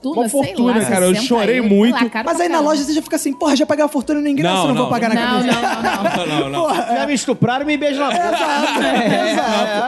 fortuna, 0.00 0.20
Uma 0.22 0.28
sei 0.28 0.40
fortuna, 0.44 0.78
lá, 0.78 0.84
cara, 0.84 1.04
eu 1.06 1.14
60 1.14 1.26
chorei 1.26 1.58
euros, 1.58 1.70
muito. 1.70 1.94
lá, 2.14 2.22
Mas 2.24 2.40
aí 2.40 2.48
na 2.48 2.60
loja 2.60 2.82
você 2.84 2.92
já 2.92 3.02
fica 3.02 3.16
assim, 3.16 3.32
porra, 3.32 3.56
já 3.56 3.66
paguei 3.66 3.84
a 3.84 3.88
fortuna 3.88 4.20
e 4.20 4.22
ninguém 4.22 4.44
Não, 4.44 4.68
não, 4.68 4.74
não, 4.74 4.82
vou 4.82 4.88
pagar 4.90 5.08
na 5.08 5.14
Não, 5.14 5.22
camisa. 5.40 5.60
não, 5.60 5.62
não, 5.62 6.26
não. 6.26 6.38
Não, 6.38 6.48
não. 6.50 6.60
Porra, 6.62 6.86
Já 6.94 7.06
me 7.06 7.14
estupraram 7.14 7.62
e 7.64 7.66
me 7.66 7.76
beijam 7.76 8.06
na 8.08 8.14
boca. 8.14 8.38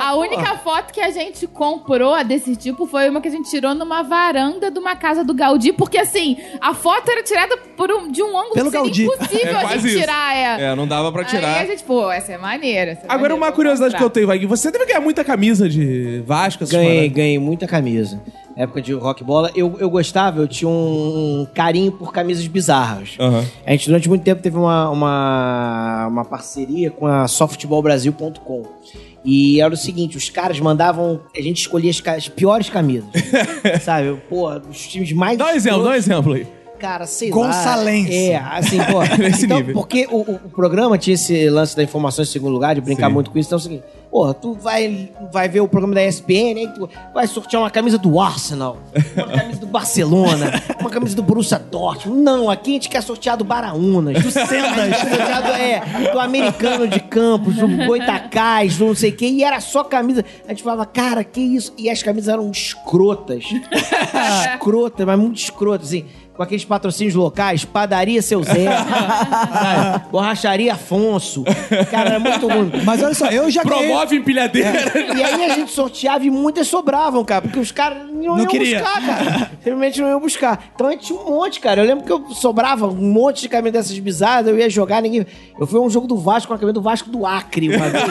A 0.03 0.15
única 0.16 0.57
foto 0.59 0.93
que 0.93 1.01
a 1.01 1.11
gente 1.11 1.47
comprou 1.47 2.23
desse 2.24 2.57
tipo 2.57 2.87
foi 2.87 3.09
uma 3.09 3.20
que 3.20 3.28
a 3.28 3.31
gente 3.31 3.49
tirou 3.49 3.74
numa 3.74 4.03
varanda 4.03 4.70
de 4.70 4.78
uma 4.78 4.97
casa 4.97 5.23
do 5.24 5.32
Gaudí, 5.35 5.73
porque 5.73 5.99
assim, 5.99 6.37
a 6.61 6.74
foto 6.74 7.11
era 7.11 7.23
tirada 7.23 7.57
por 7.77 7.91
um- 7.91 8.11
de 8.11 8.23
um 8.23 8.37
ângulo 8.37 8.55
Pelo 8.55 8.70
que 8.70 8.77
Gaudí. 8.77 9.05
impossível 9.05 9.53
É 9.57 9.65
a 9.65 9.66
gente 9.77 9.87
isso. 9.89 9.99
tirar. 9.99 10.37
É. 10.37 10.62
É, 10.65 10.74
não 10.74 10.87
dava 10.87 11.12
pra 11.12 11.24
tirar. 11.24 11.57
Aí 11.57 11.62
a 11.62 11.66
gente, 11.66 11.82
pô, 11.85 12.11
essa 12.11 12.32
é 12.32 12.39
maneira. 12.39 12.93
essa 12.93 13.01
é 13.03 13.05
Agora, 13.05 13.16
maneira, 13.31 13.35
uma 13.37 13.53
curiosidade 13.53 13.97
que 13.97 14.03
eu 14.03 14.11
tenho, 14.11 14.27
Vaguinho. 14.27 14.49
Você 14.49 14.70
deve 14.70 14.87
ganhar 14.87 15.01
muita 15.01 15.24
camisa 15.24 15.69
de 15.69 16.23
Vasco, 16.27 16.66
Ganhei, 16.66 16.95
paradas. 16.97 17.12
ganhei 17.12 17.39
muita 17.39 17.66
camisa. 17.66 18.20
Na 18.61 18.65
época 18.65 18.82
de 18.82 18.93
rock 18.93 19.24
bola, 19.24 19.51
eu, 19.55 19.78
eu 19.81 19.89
gostava, 19.89 20.39
eu 20.43 20.47
tinha 20.47 20.69
um 20.69 21.47
carinho 21.55 21.91
por 21.93 22.12
camisas 22.12 22.47
bizarras. 22.47 23.16
Aham. 23.19 23.43
A 23.65 23.70
gente 23.70 23.87
durante 23.87 24.07
muito 24.07 24.23
tempo 24.23 24.43
teve 24.43 24.59
uma, 24.59 24.91
uma, 24.91 26.07
uma 26.09 26.24
parceria 26.27 26.91
com 26.91 27.07
a 27.07 27.27
softballbrasil.com. 27.27 28.62
E 29.24 29.62
era 29.62 29.73
o 29.73 29.77
seguinte, 29.78 30.19
os 30.19 30.28
caras 30.28 30.61
mandavam. 30.61 31.20
A 31.35 31.41
gente 31.41 31.62
escolhia 31.62 31.91
as, 31.91 32.03
as 32.07 32.28
piores 32.28 32.69
camisas. 32.69 33.09
sabe? 33.82 34.20
Pô, 34.28 34.51
os 34.70 34.87
times 34.89 35.11
mais. 35.15 35.39
Dá 35.39 35.47
um 35.47 35.51
exemplo, 35.55 35.82
dá 35.82 35.89
um 35.91 35.95
exemplo 35.95 36.32
aí. 36.35 36.47
Cara, 36.78 37.07
sei 37.07 37.31
Gonçalense. 37.31 38.11
lá. 38.11 38.15
É, 38.16 38.37
assim, 38.59 38.77
pô. 38.85 39.01
Nesse 39.23 39.47
então, 39.47 39.57
nível. 39.57 39.73
Porque 39.74 40.07
o, 40.11 40.16
o- 40.20 40.35
o 40.35 40.51
programa 40.51 40.99
tinha 40.99 41.15
esse 41.15 41.49
lance 41.49 41.74
da 41.74 41.82
informação 41.82 42.23
em 42.23 42.27
segundo 42.28 42.53
lugar, 42.53 42.74
de 42.74 42.82
brincar 42.82 43.09
Sim. 43.09 43.15
muito 43.15 43.31
com 43.31 43.39
isso. 43.39 43.49
Então 43.49 43.57
é 43.57 43.61
o 43.61 43.62
seguinte: 43.62 43.85
Porra, 44.11 44.35
tu 44.35 44.55
vai, 44.55 45.09
vai 45.32 45.49
ver 45.49 45.61
o 45.61 45.69
programa 45.69 45.95
da 45.95 46.05
ESPN, 46.05 46.59
aí 46.59 46.69
tu 46.74 46.91
vai 47.15 47.28
sortear 47.28 47.62
uma 47.62 47.70
camisa 47.70 47.97
do 47.97 48.19
Arsenal, 48.19 48.77
uma 49.15 49.28
camisa 49.28 49.61
do 49.61 49.66
Barcelona, 49.69 50.62
uma 50.81 50.91
camisa 50.91 51.15
do 51.15 51.23
Borussia 51.23 51.61
Dortmund. 51.61 52.20
Não, 52.20 52.51
aqui 52.51 52.70
a 52.70 52.74
gente 52.74 52.89
quer 52.89 53.03
sortear 53.05 53.37
do 53.37 53.45
Baraunas, 53.45 54.20
do 54.20 54.31
Sendas, 54.32 54.99
sortear 54.99 55.43
do, 55.43 55.53
é, 55.53 56.11
do 56.12 56.19
Americano 56.19 56.89
de 56.89 56.99
Campos, 56.99 57.55
do 57.55 57.69
Goitacás, 57.87 58.77
do 58.78 58.87
não 58.87 58.95
sei 58.97 59.11
o 59.11 59.16
quê. 59.16 59.27
E 59.27 59.45
era 59.45 59.61
só 59.61 59.85
camisa. 59.85 60.24
A 60.45 60.49
gente 60.49 60.65
falava, 60.65 60.85
cara, 60.85 61.23
que 61.23 61.41
isso? 61.41 61.73
E 61.78 61.89
as 61.89 62.03
camisas 62.03 62.32
eram 62.32 62.51
escrotas. 62.51 63.45
escrotas, 64.55 65.07
mas 65.07 65.19
muito 65.19 65.37
escrotas, 65.37 65.87
assim. 65.87 66.07
Com 66.41 66.45
aqueles 66.45 66.65
patrocínios 66.65 67.15
locais, 67.15 67.67
Padaria 67.67 68.23
Seu 68.23 68.43
Zé, 68.43 68.65
sabe? 68.65 70.11
Borracharia 70.11 70.73
Afonso. 70.73 71.45
Cara, 71.91 72.12
era 72.12 72.19
muito 72.19 72.49
ruim. 72.49 72.73
Mas 72.83 73.03
olha 73.03 73.12
só, 73.12 73.27
eu 73.27 73.51
já 73.51 73.62
ganhei... 73.62 73.89
Promove 73.89 74.17
empilhadeira. 74.17 74.71
E 75.19 75.23
aí 75.23 75.45
a 75.45 75.55
gente 75.55 75.71
sorteava 75.71 76.25
e 76.25 76.31
muitas 76.31 76.67
sobravam, 76.67 77.23
cara, 77.27 77.43
porque 77.43 77.59
os 77.59 77.71
caras 77.71 78.11
não, 78.11 78.39
iam 78.39 78.47
queria. 78.47 78.79
buscar, 78.79 79.07
cara. 79.07 79.51
Simplesmente 79.62 80.01
não 80.01 80.09
iam 80.09 80.19
buscar. 80.19 80.71
Então 80.75 80.87
a 80.87 80.93
gente 80.93 81.09
tinha 81.09 81.21
um 81.21 81.29
monte, 81.29 81.61
cara. 81.61 81.83
Eu 81.83 81.87
lembro 81.87 82.07
que 82.07 82.11
eu 82.11 82.31
sobrava 82.31 82.87
um 82.87 83.12
monte 83.12 83.43
de 83.43 83.49
camisa 83.51 83.73
dessas 83.73 83.99
bizarras, 83.99 84.47
eu 84.47 84.59
ia 84.59 84.71
jogar, 84.71 85.03
ninguém. 85.03 85.27
Eu 85.61 85.67
fui 85.67 85.79
a 85.79 85.83
um 85.83 85.91
jogo 85.91 86.07
do 86.07 86.17
Vasco 86.17 86.49
com 86.49 86.55
a 86.55 86.59
camisa 86.59 86.73
do 86.73 86.81
Vasco 86.81 87.11
do 87.11 87.27
Acre 87.27 87.69
uma 87.69 87.87
vez. 87.91 88.05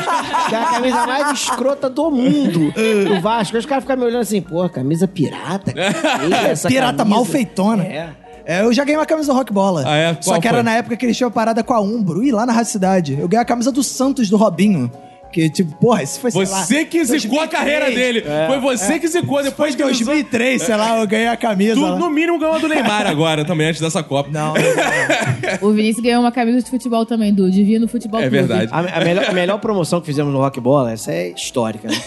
que 0.50 0.54
é 0.54 0.62
a 0.62 0.66
camisa 0.66 1.08
mais 1.08 1.32
escrota 1.32 1.90
do 1.90 2.12
mundo 2.12 2.72
do 3.08 3.22
Vasco. 3.22 3.56
Aí 3.56 3.60
os 3.60 3.66
caras 3.66 3.84
ficavam 3.84 4.04
me 4.04 4.12
olhando 4.12 4.22
assim, 4.22 4.40
pô, 4.40 4.70
camisa 4.70 5.08
pirata? 5.08 5.74
cara. 5.74 6.20
Que 6.20 6.34
essa 6.52 6.68
Pirata 6.68 6.98
camisa? 7.00 7.16
mal 7.16 7.26
feitona. 7.26 7.84
É. 7.84 8.19
É, 8.46 8.62
eu 8.62 8.74
já 8.74 8.84
ganhei 8.84 8.98
uma 8.98 9.06
camisa 9.06 9.32
do 9.32 9.38
Rock 9.38 9.52
Bola. 9.54 9.84
Ah, 9.86 9.96
é? 9.98 10.18
Só 10.22 10.32
Qual 10.32 10.42
que 10.42 10.48
era 10.48 10.58
foi? 10.58 10.64
na 10.64 10.76
época 10.76 10.96
que 10.98 11.06
eles 11.06 11.16
tinham 11.18 11.30
parada 11.32 11.64
com 11.64 11.74
a 11.74 11.80
Umbro. 11.82 12.24
E 12.24 12.32
lá 12.32 12.46
na 12.46 12.54
Rádio 12.54 12.72
Cidade. 12.72 13.18
Eu 13.20 13.28
ganhei 13.28 13.42
a 13.42 13.46
camisa 13.46 13.72
do 13.72 13.84
Santos 13.84 14.30
do 14.30 14.38
Robinho. 14.38 14.92
Que, 15.32 15.48
tipo, 15.48 15.76
porra, 15.78 16.02
isso 16.02 16.20
foi, 16.20 16.32
sei 16.32 16.44
lá, 16.44 16.64
Você 16.64 16.86
que 16.86 17.06
zicou 17.06 17.40
a 17.40 17.46
2003. 17.46 17.50
carreira 17.52 17.86
dele. 17.92 18.24
Foi 18.48 18.60
você 18.60 18.98
que 18.98 19.08
zicou 19.08 19.44
depois 19.44 19.76
Foi 19.76 19.76
que 19.76 19.84
em 19.84 19.86
ele 19.86 19.92
usou- 19.94 20.06
2003, 20.08 20.64
sei 20.64 20.76
lá, 20.76 20.98
eu 21.00 21.06
ganhei 21.06 21.28
a 21.28 21.38
camisa. 21.38 21.76
Tu, 21.76 21.82
lá. 21.82 21.96
no 22.00 22.10
mínimo, 22.10 22.40
ganhou 22.40 22.56
a 22.56 22.58
do 22.58 22.68
Neymar 22.68 23.06
agora 23.06 23.46
também, 23.46 23.68
antes 23.68 23.80
dessa 23.80 24.02
Copa. 24.02 24.28
Não, 24.32 24.56
O 25.62 25.72
Vinícius 25.72 26.04
ganhou 26.04 26.22
uma 26.22 26.32
camisa 26.32 26.64
de 26.64 26.70
futebol 26.72 27.06
também, 27.06 27.32
do 27.32 27.52
Divino 27.52 27.88
Futebol 27.88 28.20
É 28.20 28.24
Clube. 28.24 28.38
verdade. 28.38 28.72
A, 28.74 28.80
a 28.80 29.04
melhor, 29.06 29.26
a 29.30 29.32
melhor 29.32 29.60
promoção 29.60 30.00
que 30.00 30.08
fizemos 30.08 30.34
no 30.34 30.40
Rock 30.40 30.60
Bola, 30.60 30.94
essa 30.94 31.12
é 31.12 31.30
histórica, 31.30 31.90
né? 31.90 32.02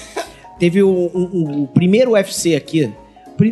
Teve 0.58 0.82
o, 0.82 0.88
o- 0.88 1.30
o- 1.32 1.62
o 1.62 1.68
primeiro 1.68 2.12
UFC 2.12 2.56
aqui. 2.56 2.92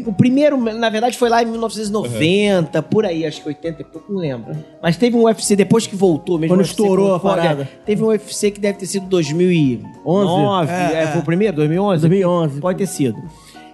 O 0.07 0.13
primeiro, 0.13 0.57
na 0.57 0.89
verdade, 0.89 1.19
foi 1.19 1.29
lá 1.29 1.43
em 1.43 1.47
1990, 1.47 2.83
por 2.83 3.05
aí, 3.05 3.27
acho 3.27 3.43
que 3.43 3.49
80 3.49 3.83
e 3.83 3.85
pouco, 3.85 4.13
não 4.13 4.21
lembro. 4.21 4.57
Mas 4.83 4.97
teve 4.97 5.17
um 5.17 5.25
UFC 5.25 5.57
depois 5.57 5.87
que 5.87 5.97
voltou 5.97 6.39
mesmo. 6.39 6.55
Quando 6.55 6.65
estourou 6.65 7.15
a 7.15 7.21
parada. 7.21 7.69
Teve 7.85 8.03
um 8.03 8.09
UFC 8.09 8.51
que 8.51 8.61
deve 8.61 8.79
ter 8.79 8.87
sido 8.87 9.07
2009. 9.07 10.73
É, 10.73 11.07
foi 11.09 11.21
o 11.21 11.25
primeiro? 11.25 11.57
2011? 11.57 12.01
2011. 12.03 12.61
Pode 12.61 12.79
ter 12.79 12.87
sido. 12.87 13.19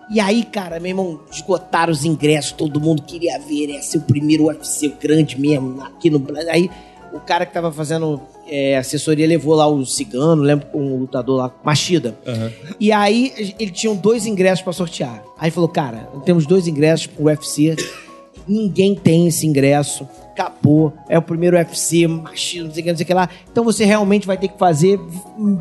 E 0.09 0.21
aí, 0.21 0.45
cara, 0.45 0.79
meu 0.79 0.91
irmão, 0.91 1.21
esgotaram 1.31 1.93
os 1.93 2.05
ingressos, 2.05 2.53
todo 2.53 2.81
mundo 2.81 3.03
queria 3.03 3.41
ver, 3.41 3.71
ia 3.71 3.83
ser 3.83 3.99
o 3.99 4.03
primeiro 4.03 4.45
UFC, 4.45 4.95
grande 5.01 5.39
mesmo, 5.41 5.83
aqui 5.83 6.09
no 6.09 6.21
Brasil. 6.21 6.51
Aí 6.51 6.71
o 7.13 7.21
cara 7.21 7.47
que 7.47 7.53
tava 7.53 7.73
fazendo 7.73 8.21
é, 8.49 8.77
assessoria 8.77 9.27
levou 9.27 9.55
lá 9.55 9.67
o 9.67 9.85
cigano, 9.85 10.43
lembro 10.43 10.67
com 10.67 10.79
o 10.79 10.99
lutador 11.01 11.37
lá, 11.37 11.55
Machida. 11.65 12.17
E 12.79 12.93
aí 12.93 13.55
ele 13.59 13.71
tinha 13.71 13.95
dois 13.95 14.27
ingressos 14.27 14.63
pra 14.63 14.73
sortear. 14.73 15.23
Aí 15.39 15.51
falou, 15.51 15.69
cara, 15.69 16.09
temos 16.25 16.47
dois 16.47 16.67
ingressos 16.67 17.07
pro 17.07 17.25
UFC, 17.25 17.77
ninguém 18.47 18.95
tem 18.95 19.27
esse 19.27 19.47
ingresso. 19.47 20.09
Acabou, 20.33 20.93
é 21.09 21.17
o 21.17 21.23
primeiro 21.23 21.57
UFC, 21.57 22.07
machismo, 22.07 22.67
não 22.67 22.75
sei 22.75 22.83
o 22.83 22.85
que, 22.85 22.91
não 22.91 22.97
sei 22.99 23.05
o 23.05 23.07
que 23.07 23.15
lá. 23.15 23.29
Então 23.51 23.65
você 23.65 23.87
realmente 23.87 24.27
vai 24.27 24.37
ter 24.37 24.49
que 24.49 24.59
fazer 24.59 25.01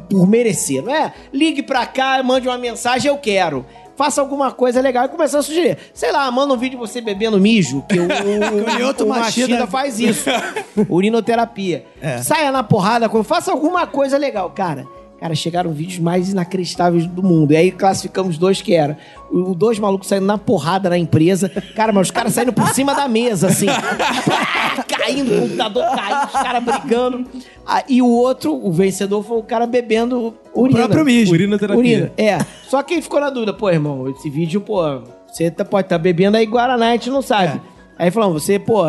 por 0.09 0.27
merecer, 0.27 0.83
não 0.83 0.93
é? 0.93 1.13
Ligue 1.33 1.63
pra 1.63 1.85
cá, 1.85 2.21
mande 2.21 2.47
uma 2.47 2.57
mensagem, 2.57 3.09
eu 3.09 3.17
quero. 3.17 3.65
Faça 3.95 4.19
alguma 4.19 4.51
coisa 4.51 4.81
legal 4.81 5.05
e 5.05 5.07
começar 5.07 5.39
a 5.39 5.41
sugerir. 5.41 5.77
Sei 5.93 6.11
lá, 6.11 6.29
manda 6.29 6.53
um 6.53 6.57
vídeo 6.57 6.77
de 6.77 6.85
você 6.85 6.99
bebendo 6.99 7.39
mijo, 7.39 7.81
que 7.87 7.97
o, 7.99 8.03
o, 8.03 8.65
O 9.03 9.05
o 9.05 9.09
Machida- 9.09 9.67
faz 9.67 9.99
isso. 9.99 10.29
Urinoterapia. 10.89 11.85
Saia 12.23 12.51
na 12.51 12.63
porrada, 12.63 13.07
com- 13.07 13.23
faça 13.23 13.51
alguma 13.51 13.87
coisa 13.87 14.17
legal. 14.17 14.49
Cara, 14.51 14.85
cara, 15.19 15.33
chegaram 15.35 15.71
vídeos 15.71 15.99
mais 15.99 16.31
inacreditáveis 16.31 17.05
do 17.05 17.23
mundo. 17.23 17.51
E 17.51 17.55
aí 17.57 17.71
classificamos 17.71 18.37
dois 18.37 18.61
que 18.61 18.73
era. 18.73 18.97
O, 19.31 19.51
o 19.51 19.55
dois 19.55 19.79
malucos 19.79 20.07
saindo 20.07 20.25
na 20.25 20.37
porrada 20.37 20.89
na 20.89 20.97
empresa. 20.97 21.49
Cara, 21.75 21.91
mas 21.91 22.07
os 22.07 22.11
caras 22.11 22.33
saindo 22.33 22.53
por 22.53 22.67
cima 22.69 22.93
da 22.93 23.07
mesa, 23.07 23.47
assim. 23.47 23.67
caindo, 24.87 25.33
o 25.35 25.41
computador 25.41 25.85
caindo, 25.95 26.25
os 26.25 26.31
caras 26.31 26.63
brigando. 26.63 27.25
Ah, 27.65 27.83
e 27.87 28.01
o 28.01 28.07
outro, 28.07 28.53
o 28.53 28.71
vencedor, 28.71 29.23
foi 29.23 29.37
o 29.37 29.43
cara 29.43 29.65
bebendo 29.65 30.33
urina. 30.53 30.79
próprio 30.79 31.05
mijo. 31.05 31.31
Urinoterapia. 31.33 31.79
Urina, 31.79 32.11
é. 32.17 32.37
Só 32.67 32.81
que 32.83 32.93
ele 32.95 33.01
ficou 33.01 33.19
na 33.19 33.29
dúvida, 33.29 33.53
pô, 33.53 33.69
irmão, 33.69 34.09
esse 34.09 34.29
vídeo, 34.29 34.61
pô, 34.61 35.01
você 35.27 35.49
tá- 35.49 35.65
pode 35.65 35.85
estar 35.85 35.97
bebendo 35.97 36.37
aí 36.37 36.45
Guaraná, 36.45 36.89
a 36.89 36.91
gente 36.91 37.09
não 37.09 37.21
sabe. 37.21 37.59
Aí 37.97 38.11
falou, 38.11 38.33
você, 38.33 38.59
pô, 38.59 38.83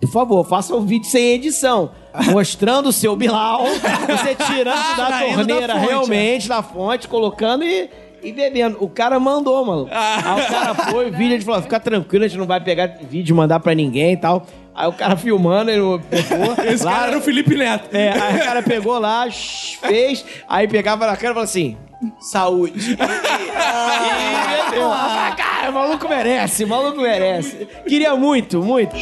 por 0.00 0.10
favor, 0.10 0.44
faça 0.46 0.74
um 0.76 0.82
vídeo 0.84 1.08
sem 1.08 1.32
edição, 1.34 1.90
mostrando 2.30 2.90
o 2.90 2.92
seu 2.92 3.16
Bilal, 3.16 3.64
você 3.64 4.34
tirando 4.34 4.74
da 4.96 5.08
da 5.08 5.18
torneira 5.20 5.74
fonte, 5.74 5.86
realmente, 5.88 6.48
da 6.48 6.62
fonte, 6.62 7.08
colocando 7.08 7.64
e, 7.64 7.88
e 8.22 8.30
bebendo. 8.30 8.76
O 8.80 8.88
cara 8.90 9.18
mandou, 9.18 9.64
mano. 9.64 9.88
Aí 9.90 10.42
o 10.44 10.48
cara 10.48 10.74
foi, 10.74 11.08
o 11.08 11.12
vídeo, 11.12 11.34
ele 11.34 11.44
falou, 11.44 11.62
fica 11.62 11.80
tranquilo, 11.80 12.24
a 12.24 12.28
gente 12.28 12.38
não 12.38 12.46
vai 12.46 12.60
pegar 12.60 12.98
vídeo 13.08 13.32
e 13.32 13.36
mandar 13.36 13.58
pra 13.60 13.74
ninguém 13.74 14.12
e 14.12 14.16
tal. 14.18 14.44
Aí 14.74 14.86
o 14.88 14.92
cara 14.92 15.16
filmando, 15.16 15.70
ele 15.70 15.80
pegou. 16.10 16.64
Esse 16.66 16.84
lá- 16.84 16.92
cara 16.92 17.06
era 17.08 17.18
o 17.18 17.22
Felipe 17.22 17.54
Neto. 17.56 17.94
é, 17.94 18.10
aí 18.18 18.36
o 18.36 18.44
cara 18.44 18.62
pegou 18.62 18.98
lá, 18.98 19.26
fez, 19.30 20.24
aí 20.48 20.68
pegava 20.68 21.06
na 21.06 21.12
cara 21.16 21.26
e 21.32 21.34
falava 21.34 21.44
assim: 21.44 21.76
saúde. 22.20 22.96
e 22.96 24.66
meteu. 24.66 24.90
Ah, 24.92 25.34
cara, 25.36 25.70
o 25.70 25.74
maluco 25.74 26.08
merece, 26.08 26.64
o 26.64 26.68
maluco 26.68 27.00
merece. 27.00 27.68
Queria 27.86 28.14
muito, 28.16 28.62
muito. 28.62 28.96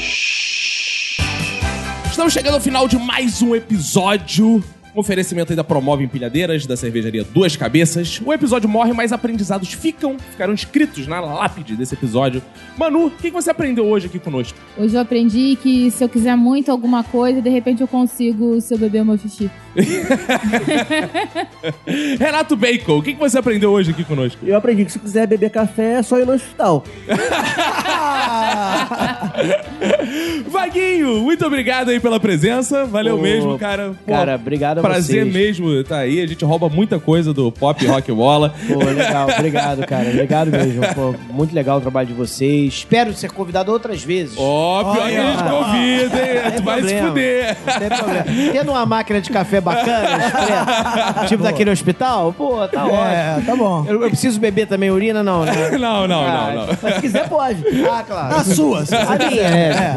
Estamos 2.11 2.33
chegando 2.33 2.55
ao 2.55 2.61
final 2.61 2.87
de 2.89 2.99
mais 2.99 3.41
um 3.41 3.55
episódio. 3.55 4.63
Oferecimento 5.01 5.51
aí 5.51 5.57
da 5.57 5.65
Promove 5.65 6.05
Empilhadeiras, 6.05 6.67
da 6.67 6.77
cervejaria 6.77 7.25
Duas 7.25 7.57
Cabeças. 7.57 8.21
O 8.23 8.35
episódio 8.35 8.69
morre, 8.69 8.93
mas 8.93 9.15
aprendizados 9.15 9.73
ficam, 9.73 10.19
ficaram 10.19 10.53
escritos 10.53 11.07
na 11.07 11.21
lápide 11.21 11.75
desse 11.75 11.95
episódio. 11.95 12.43
Manu, 12.77 13.07
o 13.07 13.11
que 13.11 13.29
que 13.29 13.31
você 13.31 13.51
aprendeu 13.51 13.87
hoje 13.87 14.09
aqui 14.09 14.19
conosco? 14.19 14.59
Hoje 14.77 14.95
eu 14.95 15.01
aprendi 15.01 15.57
que 15.63 15.91
se 15.91 16.05
eu 16.05 16.09
quiser 16.09 16.37
muito 16.37 16.71
alguma 16.71 17.03
coisa, 17.03 17.41
de 17.41 17.49
repente 17.49 17.81
eu 17.81 17.89
consigo 17.89 18.61
se 18.61 18.75
eu 18.75 18.79
beber 18.79 19.01
o 19.01 19.07
meu 19.07 19.17
xixi. 19.17 19.51
Renato 22.21 22.55
Bacon, 22.55 22.99
o 22.99 23.03
que 23.03 23.15
que 23.15 23.19
você 23.19 23.39
aprendeu 23.39 23.71
hoje 23.71 23.93
aqui 23.93 24.05
conosco? 24.05 24.45
Eu 24.45 24.55
aprendi 24.55 24.85
que 24.85 24.93
se 24.93 24.99
quiser 24.99 25.27
beber 25.27 25.49
café 25.49 25.95
é 25.95 26.03
só 26.03 26.19
ir 26.19 26.27
no 26.27 26.35
hospital. 26.35 26.85
Vaguinho, 30.47 31.23
muito 31.23 31.47
obrigado 31.47 31.89
aí 31.89 31.99
pela 31.99 32.21
presença. 32.21 32.85
Valeu 32.85 33.17
Pô, 33.17 33.23
mesmo, 33.23 33.59
cara. 33.59 33.95
Pô, 34.05 34.13
cara, 34.13 34.35
obrigado 34.35 34.83
Prazer 34.93 35.23
vocês. 35.25 35.33
mesmo 35.35 35.73
estar 35.73 35.99
aí. 35.99 36.21
A 36.21 36.27
gente 36.27 36.45
rouba 36.45 36.69
muita 36.69 36.99
coisa 36.99 37.33
do 37.33 37.51
pop 37.51 37.85
rock 37.87 38.13
bola. 38.13 38.55
Pô, 38.69 38.79
legal, 38.85 39.29
obrigado, 39.29 39.87
cara. 39.87 40.09
Obrigado 40.09 40.51
mesmo. 40.51 40.83
Pô, 40.95 41.15
muito 41.33 41.55
legal 41.55 41.79
o 41.79 41.81
trabalho 41.81 42.09
de 42.09 42.15
vocês. 42.15 42.75
Espero 42.75 43.13
ser 43.15 43.31
convidado 43.31 43.73
outras 43.73 44.03
vezes. 44.03 44.35
Ó, 44.39 44.93
pior 44.93 45.09
que 45.09 45.17
a 45.17 45.31
gente 45.31 45.43
convida, 45.43 46.19
hein? 46.19 46.41
Não 46.45 46.51
Tu 46.53 46.63
vai 46.63 46.75
se 46.83 46.95
problema. 46.95 47.09
fuder. 47.09 47.57
Não 47.67 47.79
tem 47.79 47.89
problema. 47.99 48.25
Tendo 48.53 48.71
uma 48.73 48.87
máquina 48.87 49.21
de 49.21 49.31
café 49.31 49.61
bacana, 49.61 51.27
tipo 51.29 51.43
daquele 51.43 51.71
hospital, 51.71 52.33
pô, 52.37 52.67
tá 52.69 52.85
ótimo. 52.85 53.01
É, 53.07 53.43
tá 53.47 53.57
bom. 53.57 53.85
Eu, 53.89 54.03
eu 54.03 54.09
preciso 54.09 54.39
beber 54.41 54.67
também 54.67 54.91
urina, 54.91 55.23
não, 55.23 55.45
né? 55.45 55.53
Não, 55.81 56.07
não, 56.07 56.21
Ah, 56.27 56.53
não, 56.55 56.67
não. 56.67 56.77
Mas 56.83 56.95
se 56.97 57.01
quiser, 57.01 57.29
pode. 57.29 57.63
Ah, 57.89 58.03
claro. 58.07 58.35
A 58.37 58.45
sua. 58.45 58.81
A 58.81 59.29
minha, 59.29 59.43
é. 59.43 59.97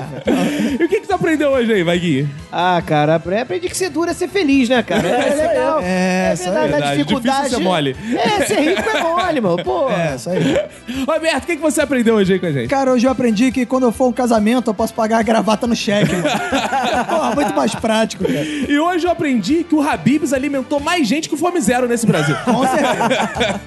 E 0.80 0.84
o 0.84 0.88
que, 0.90 1.02
que 1.02 1.08
tu 1.08 1.14
aprendeu 1.14 1.50
hoje 1.52 1.72
aí, 1.74 1.84
Vaguinho? 1.84 2.30
Ah, 2.52 2.82
cara, 2.86 3.16
apre- 3.16 3.40
aprendi 3.40 3.68
que 3.68 3.76
ser 3.78 3.90
duro 3.90 4.10
é 4.10 4.14
ser 4.14 4.28
feliz, 4.30 4.70
né, 4.70 4.73
cara? 4.82 5.08
É, 5.08 5.36
legal. 5.36 5.80
É, 5.84 5.86
É 5.86 6.30
aí. 6.32 6.38
verdade, 6.38 6.58
a 6.58 6.68
Verdade. 6.68 6.98
dificuldade. 6.98 7.38
Difícil 7.40 7.58
ser 7.60 7.64
mole. 7.64 7.96
É, 8.16 8.46
ser 8.46 8.60
rico 8.62 8.90
é 8.90 9.02
mole, 9.02 9.42
mano. 9.42 9.64
Pô. 9.64 9.90
É, 9.90 10.16
isso 10.16 10.30
aí. 10.30 10.58
Roberto, 11.06 11.44
o 11.44 11.46
que, 11.48 11.56
que 11.58 11.62
você 11.62 11.82
aprendeu 11.82 12.16
hoje 12.16 12.34
aí 12.34 12.40
com 12.40 12.46
a 12.46 12.52
gente? 12.52 12.70
Cara, 12.70 12.92
hoje 12.92 13.06
eu 13.06 13.12
aprendi 13.12 13.52
que 13.52 13.66
quando 13.66 13.84
eu 13.84 13.92
for 13.92 14.08
um 14.08 14.14
casamento, 14.14 14.70
eu 14.70 14.74
posso 14.74 14.94
pagar 14.94 15.20
a 15.20 15.22
gravata 15.22 15.68
no 15.68 15.76
cheque, 15.76 16.16
mano. 16.16 16.24
Porra, 17.10 17.36
muito 17.36 17.54
mais 17.56 17.76
prático, 17.76 18.24
cara. 18.24 18.44
E 18.44 18.80
hoje 18.80 19.06
eu 19.06 19.12
aprendi 19.12 19.64
que 19.64 19.76
o 19.76 19.82
Habibs 19.82 20.34
alimentou 20.34 20.80
mais 20.80 21.08
gente 21.08 21.28
que 21.30 21.36
o 21.36 21.38
Fome 21.38 21.60
Zero 21.60 21.88
nesse 21.88 22.06
Brasil. 22.08 22.36
Com 22.46 22.66
certeza. 22.66 23.60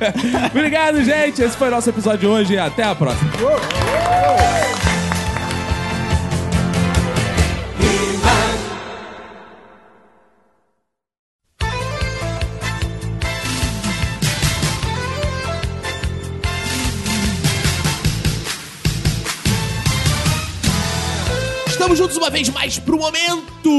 Obrigado, 0.51 1.03
gente. 1.05 1.43
Esse 1.43 1.57
foi 1.57 1.69
o 1.69 1.70
nosso 1.70 1.91
episódio 1.91 2.20
de 2.20 2.27
hoje. 2.27 2.59
Até 2.59 2.83
a 2.83 2.95
próxima. 2.95 3.31
Estamos 3.35 4.86
vez 22.37 22.51
mais 22.51 22.79
pro 22.79 22.99
momento 22.99 23.71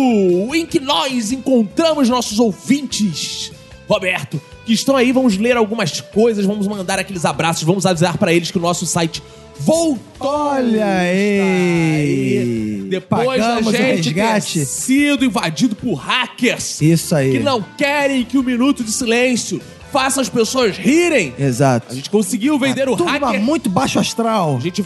em 0.56 0.66
que 0.66 0.80
nós 0.80 1.32
encontramos 1.32 2.10
nossos 2.10 2.40
ouvintes. 2.40 3.52
Roberto, 3.88 4.42
que 4.66 4.74
estão 4.74 4.96
aí. 4.96 5.12
Vamos 5.12 5.38
ler 5.38 5.56
algumas 5.56 6.02
coisas, 6.02 6.44
vamos 6.44 6.68
mandar 6.68 6.98
aqueles 6.98 7.24
abraços, 7.24 7.62
vamos 7.64 7.86
avisar 7.86 8.18
pra 8.18 8.34
eles 8.34 8.50
que 8.50 8.58
o 8.58 8.62
nosso 8.62 8.88
site 8.88 9.22
voltou. 9.60 10.00
Olha 10.20 10.88
aí! 10.88 12.88
Depois 12.90 13.40
Pagamos 13.40 13.72
da 13.72 13.78
gente 13.78 14.12
ter 14.14 14.66
sido 14.66 15.24
invadido 15.24 15.76
por 15.76 15.94
hackers 15.94 16.82
Isso 16.82 17.14
aí. 17.14 17.34
que 17.34 17.40
não 17.40 17.64
querem 17.78 18.26
que 18.26 18.40
o 18.40 18.44
Minuto 18.44 18.84
de 18.84 18.92
Silêncio 18.92 19.62
faça 19.92 20.20
as 20.20 20.30
pessoas 20.30 20.76
rirem. 20.76 21.36
Exato. 21.38 21.92
A 21.92 21.96
gente 21.96 22.10
conseguiu 22.10 22.58
vender 22.58 22.90
o 22.90 22.98
Turma 22.98 23.28
hacker. 23.28 23.40
muito 23.40 23.70
baixo 23.70 24.00
astral. 24.00 24.58
A 24.58 24.60
gente 24.60 24.84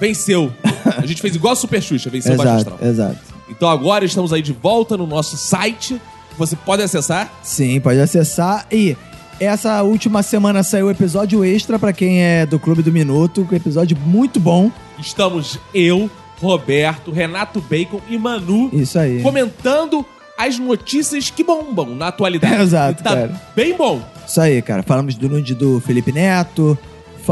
venceu. 0.00 0.50
A 0.96 1.04
gente 1.06 1.20
fez 1.20 1.36
igual 1.36 1.52
a 1.52 1.56
Super 1.56 1.82
Xuxa, 1.82 2.08
venceu 2.10 2.34
o 2.34 2.36
Baixo 2.36 2.52
Exato, 2.52 2.70
Astral. 2.74 2.90
exato. 2.90 3.18
Então 3.48 3.68
agora 3.68 4.04
estamos 4.04 4.32
aí 4.32 4.40
de 4.42 4.52
volta 4.52 4.96
no 4.96 5.06
nosso 5.06 5.36
site. 5.36 6.00
Você 6.38 6.56
pode 6.56 6.82
acessar. 6.82 7.30
Sim, 7.42 7.78
pode 7.80 8.00
acessar. 8.00 8.66
E 8.72 8.96
essa 9.38 9.82
última 9.82 10.22
semana 10.22 10.62
saiu 10.62 10.86
o 10.86 10.90
episódio 10.90 11.44
extra 11.44 11.78
pra 11.78 11.92
quem 11.92 12.22
é 12.22 12.46
do 12.46 12.58
Clube 12.58 12.82
do 12.82 12.90
Minuto, 12.92 13.46
um 13.50 13.54
episódio 13.54 13.96
muito 14.06 14.38
bom. 14.40 14.70
Estamos 14.98 15.58
eu, 15.74 16.10
Roberto, 16.40 17.10
Renato 17.10 17.60
Bacon 17.60 18.00
e 18.08 18.16
Manu 18.16 18.70
Isso 18.72 18.98
aí. 18.98 19.20
comentando 19.22 20.04
as 20.38 20.58
notícias 20.58 21.28
que 21.28 21.44
bombam 21.44 21.94
na 21.94 22.08
atualidade. 22.08 22.54
Exato, 22.62 23.00
E 23.00 23.04
tá 23.04 23.10
cara. 23.10 23.42
bem 23.54 23.76
bom. 23.76 24.00
Isso 24.26 24.40
aí, 24.40 24.62
cara. 24.62 24.82
Falamos 24.82 25.14
do 25.16 25.28
nude 25.28 25.54
do 25.54 25.80
Felipe 25.80 26.12
Neto, 26.12 26.78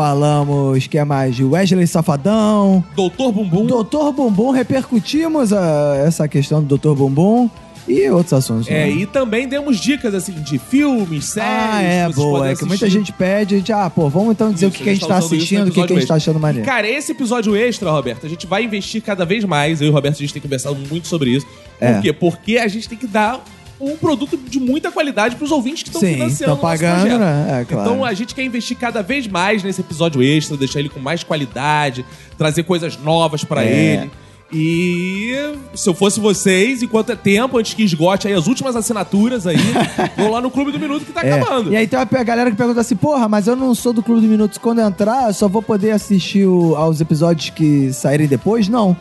falamos 0.02 0.86
que 0.86 0.96
é 0.96 1.04
mais 1.04 1.34
de 1.34 1.42
Wesley 1.44 1.84
Safadão, 1.84 2.84
Doutor 2.94 3.32
Bumbum. 3.32 3.66
Doutor 3.66 4.12
Bumbum, 4.12 4.50
repercutimos 4.52 5.52
a- 5.52 5.96
essa 6.06 6.28
questão 6.28 6.60
do 6.62 6.68
Doutor 6.68 6.94
Bumbum 6.94 7.50
e 7.88 8.08
outros 8.08 8.32
assuntos. 8.32 8.68
É, 8.68 8.86
né? 8.86 8.90
e 8.92 9.06
também 9.06 9.48
demos 9.48 9.80
dicas 9.80 10.14
assim 10.14 10.30
de 10.34 10.56
filmes, 10.56 11.24
séries. 11.24 11.50
Ah, 11.50 11.82
é, 11.82 12.08
boa. 12.10 12.48
É 12.48 12.54
que 12.54 12.64
muita 12.64 12.84
assistir. 12.84 12.90
gente 12.90 13.12
pede, 13.12 13.56
a 13.56 13.58
gente, 13.58 13.72
ah, 13.72 13.90
pô, 13.90 14.08
vamos 14.08 14.30
então 14.30 14.52
dizer 14.52 14.66
Isso, 14.66 14.74
o 14.76 14.78
que, 14.78 14.84
que 14.84 14.90
a 14.90 14.94
gente 14.94 15.08
tá 15.08 15.18
no 15.18 15.24
assistindo, 15.26 15.66
o 15.68 15.72
que, 15.72 15.84
que 15.84 15.92
a 15.92 15.96
gente 15.96 16.06
tá 16.06 16.14
achando 16.14 16.38
maneiro. 16.38 16.64
Cara, 16.64 16.88
esse 16.88 17.10
episódio 17.10 17.56
extra, 17.56 17.90
Roberto, 17.90 18.24
a 18.24 18.28
gente 18.28 18.46
vai 18.46 18.62
investir 18.62 19.02
cada 19.02 19.24
vez 19.26 19.44
mais. 19.44 19.80
Eu 19.80 19.88
e 19.88 19.90
o 19.90 19.92
Roberto, 19.92 20.14
a 20.14 20.18
gente 20.20 20.32
tem 20.32 20.40
conversado 20.40 20.76
muito 20.88 21.08
sobre 21.08 21.30
isso. 21.30 21.46
Por 21.46 21.84
É. 21.88 22.00
quê? 22.00 22.12
Porque 22.12 22.56
a 22.58 22.68
gente 22.68 22.88
tem 22.88 22.96
que 22.96 23.06
dar 23.08 23.42
um 23.80 23.96
produto 23.96 24.36
de 24.36 24.58
muita 24.58 24.90
qualidade 24.90 25.36
pros 25.36 25.50
ouvintes 25.52 25.82
que 25.84 25.88
estão 25.90 26.00
Sim, 26.00 26.14
financiando 26.14 26.54
estão 26.54 26.56
pagando, 26.56 27.18
né? 27.18 27.60
É, 27.60 27.64
claro. 27.64 27.88
Então 27.90 28.04
a 28.04 28.12
gente 28.12 28.34
quer 28.34 28.42
investir 28.42 28.76
cada 28.76 29.02
vez 29.02 29.26
mais 29.28 29.62
nesse 29.62 29.80
episódio 29.80 30.22
extra, 30.22 30.56
deixar 30.56 30.80
ele 30.80 30.88
com 30.88 30.98
mais 30.98 31.22
qualidade, 31.22 32.04
trazer 32.36 32.64
coisas 32.64 32.96
novas 32.98 33.44
pra 33.44 33.64
É. 33.64 33.68
ele. 34.02 34.10
E 34.50 35.34
se 35.74 35.88
eu 35.88 35.94
fosse 35.94 36.18
vocês, 36.18 36.82
enquanto 36.82 37.10
é 37.12 37.14
tempo, 37.16 37.58
antes 37.58 37.74
que 37.74 37.82
esgote 37.82 38.26
aí 38.26 38.32
as 38.34 38.46
últimas 38.46 38.74
assinaturas 38.74 39.46
aí, 39.46 39.56
vou 40.16 40.30
lá 40.30 40.40
no 40.40 40.50
Clube 40.50 40.72
do 40.72 40.78
Minuto 40.78 41.04
que 41.04 41.12
tá 41.12 41.20
É. 41.22 41.32
acabando. 41.34 41.70
E 41.72 41.76
aí 41.76 41.86
tem 41.86 41.98
uma 41.98 42.24
galera 42.24 42.50
que 42.50 42.56
pergunta 42.56 42.80
assim, 42.80 42.96
porra, 42.96 43.28
mas 43.28 43.46
eu 43.46 43.54
não 43.54 43.74
sou 43.74 43.92
do 43.92 44.02
Clube 44.02 44.22
do 44.22 44.26
Minutos. 44.26 44.56
Quando 44.58 44.80
eu 44.80 44.86
entrar, 44.88 45.28
eu 45.28 45.34
só 45.34 45.46
vou 45.48 45.62
poder 45.62 45.90
assistir 45.90 46.46
o- 46.46 46.74
aos 46.76 47.00
episódios 47.00 47.50
que 47.50 47.92
saírem 47.92 48.26
depois? 48.26 48.68
Não. 48.68 48.96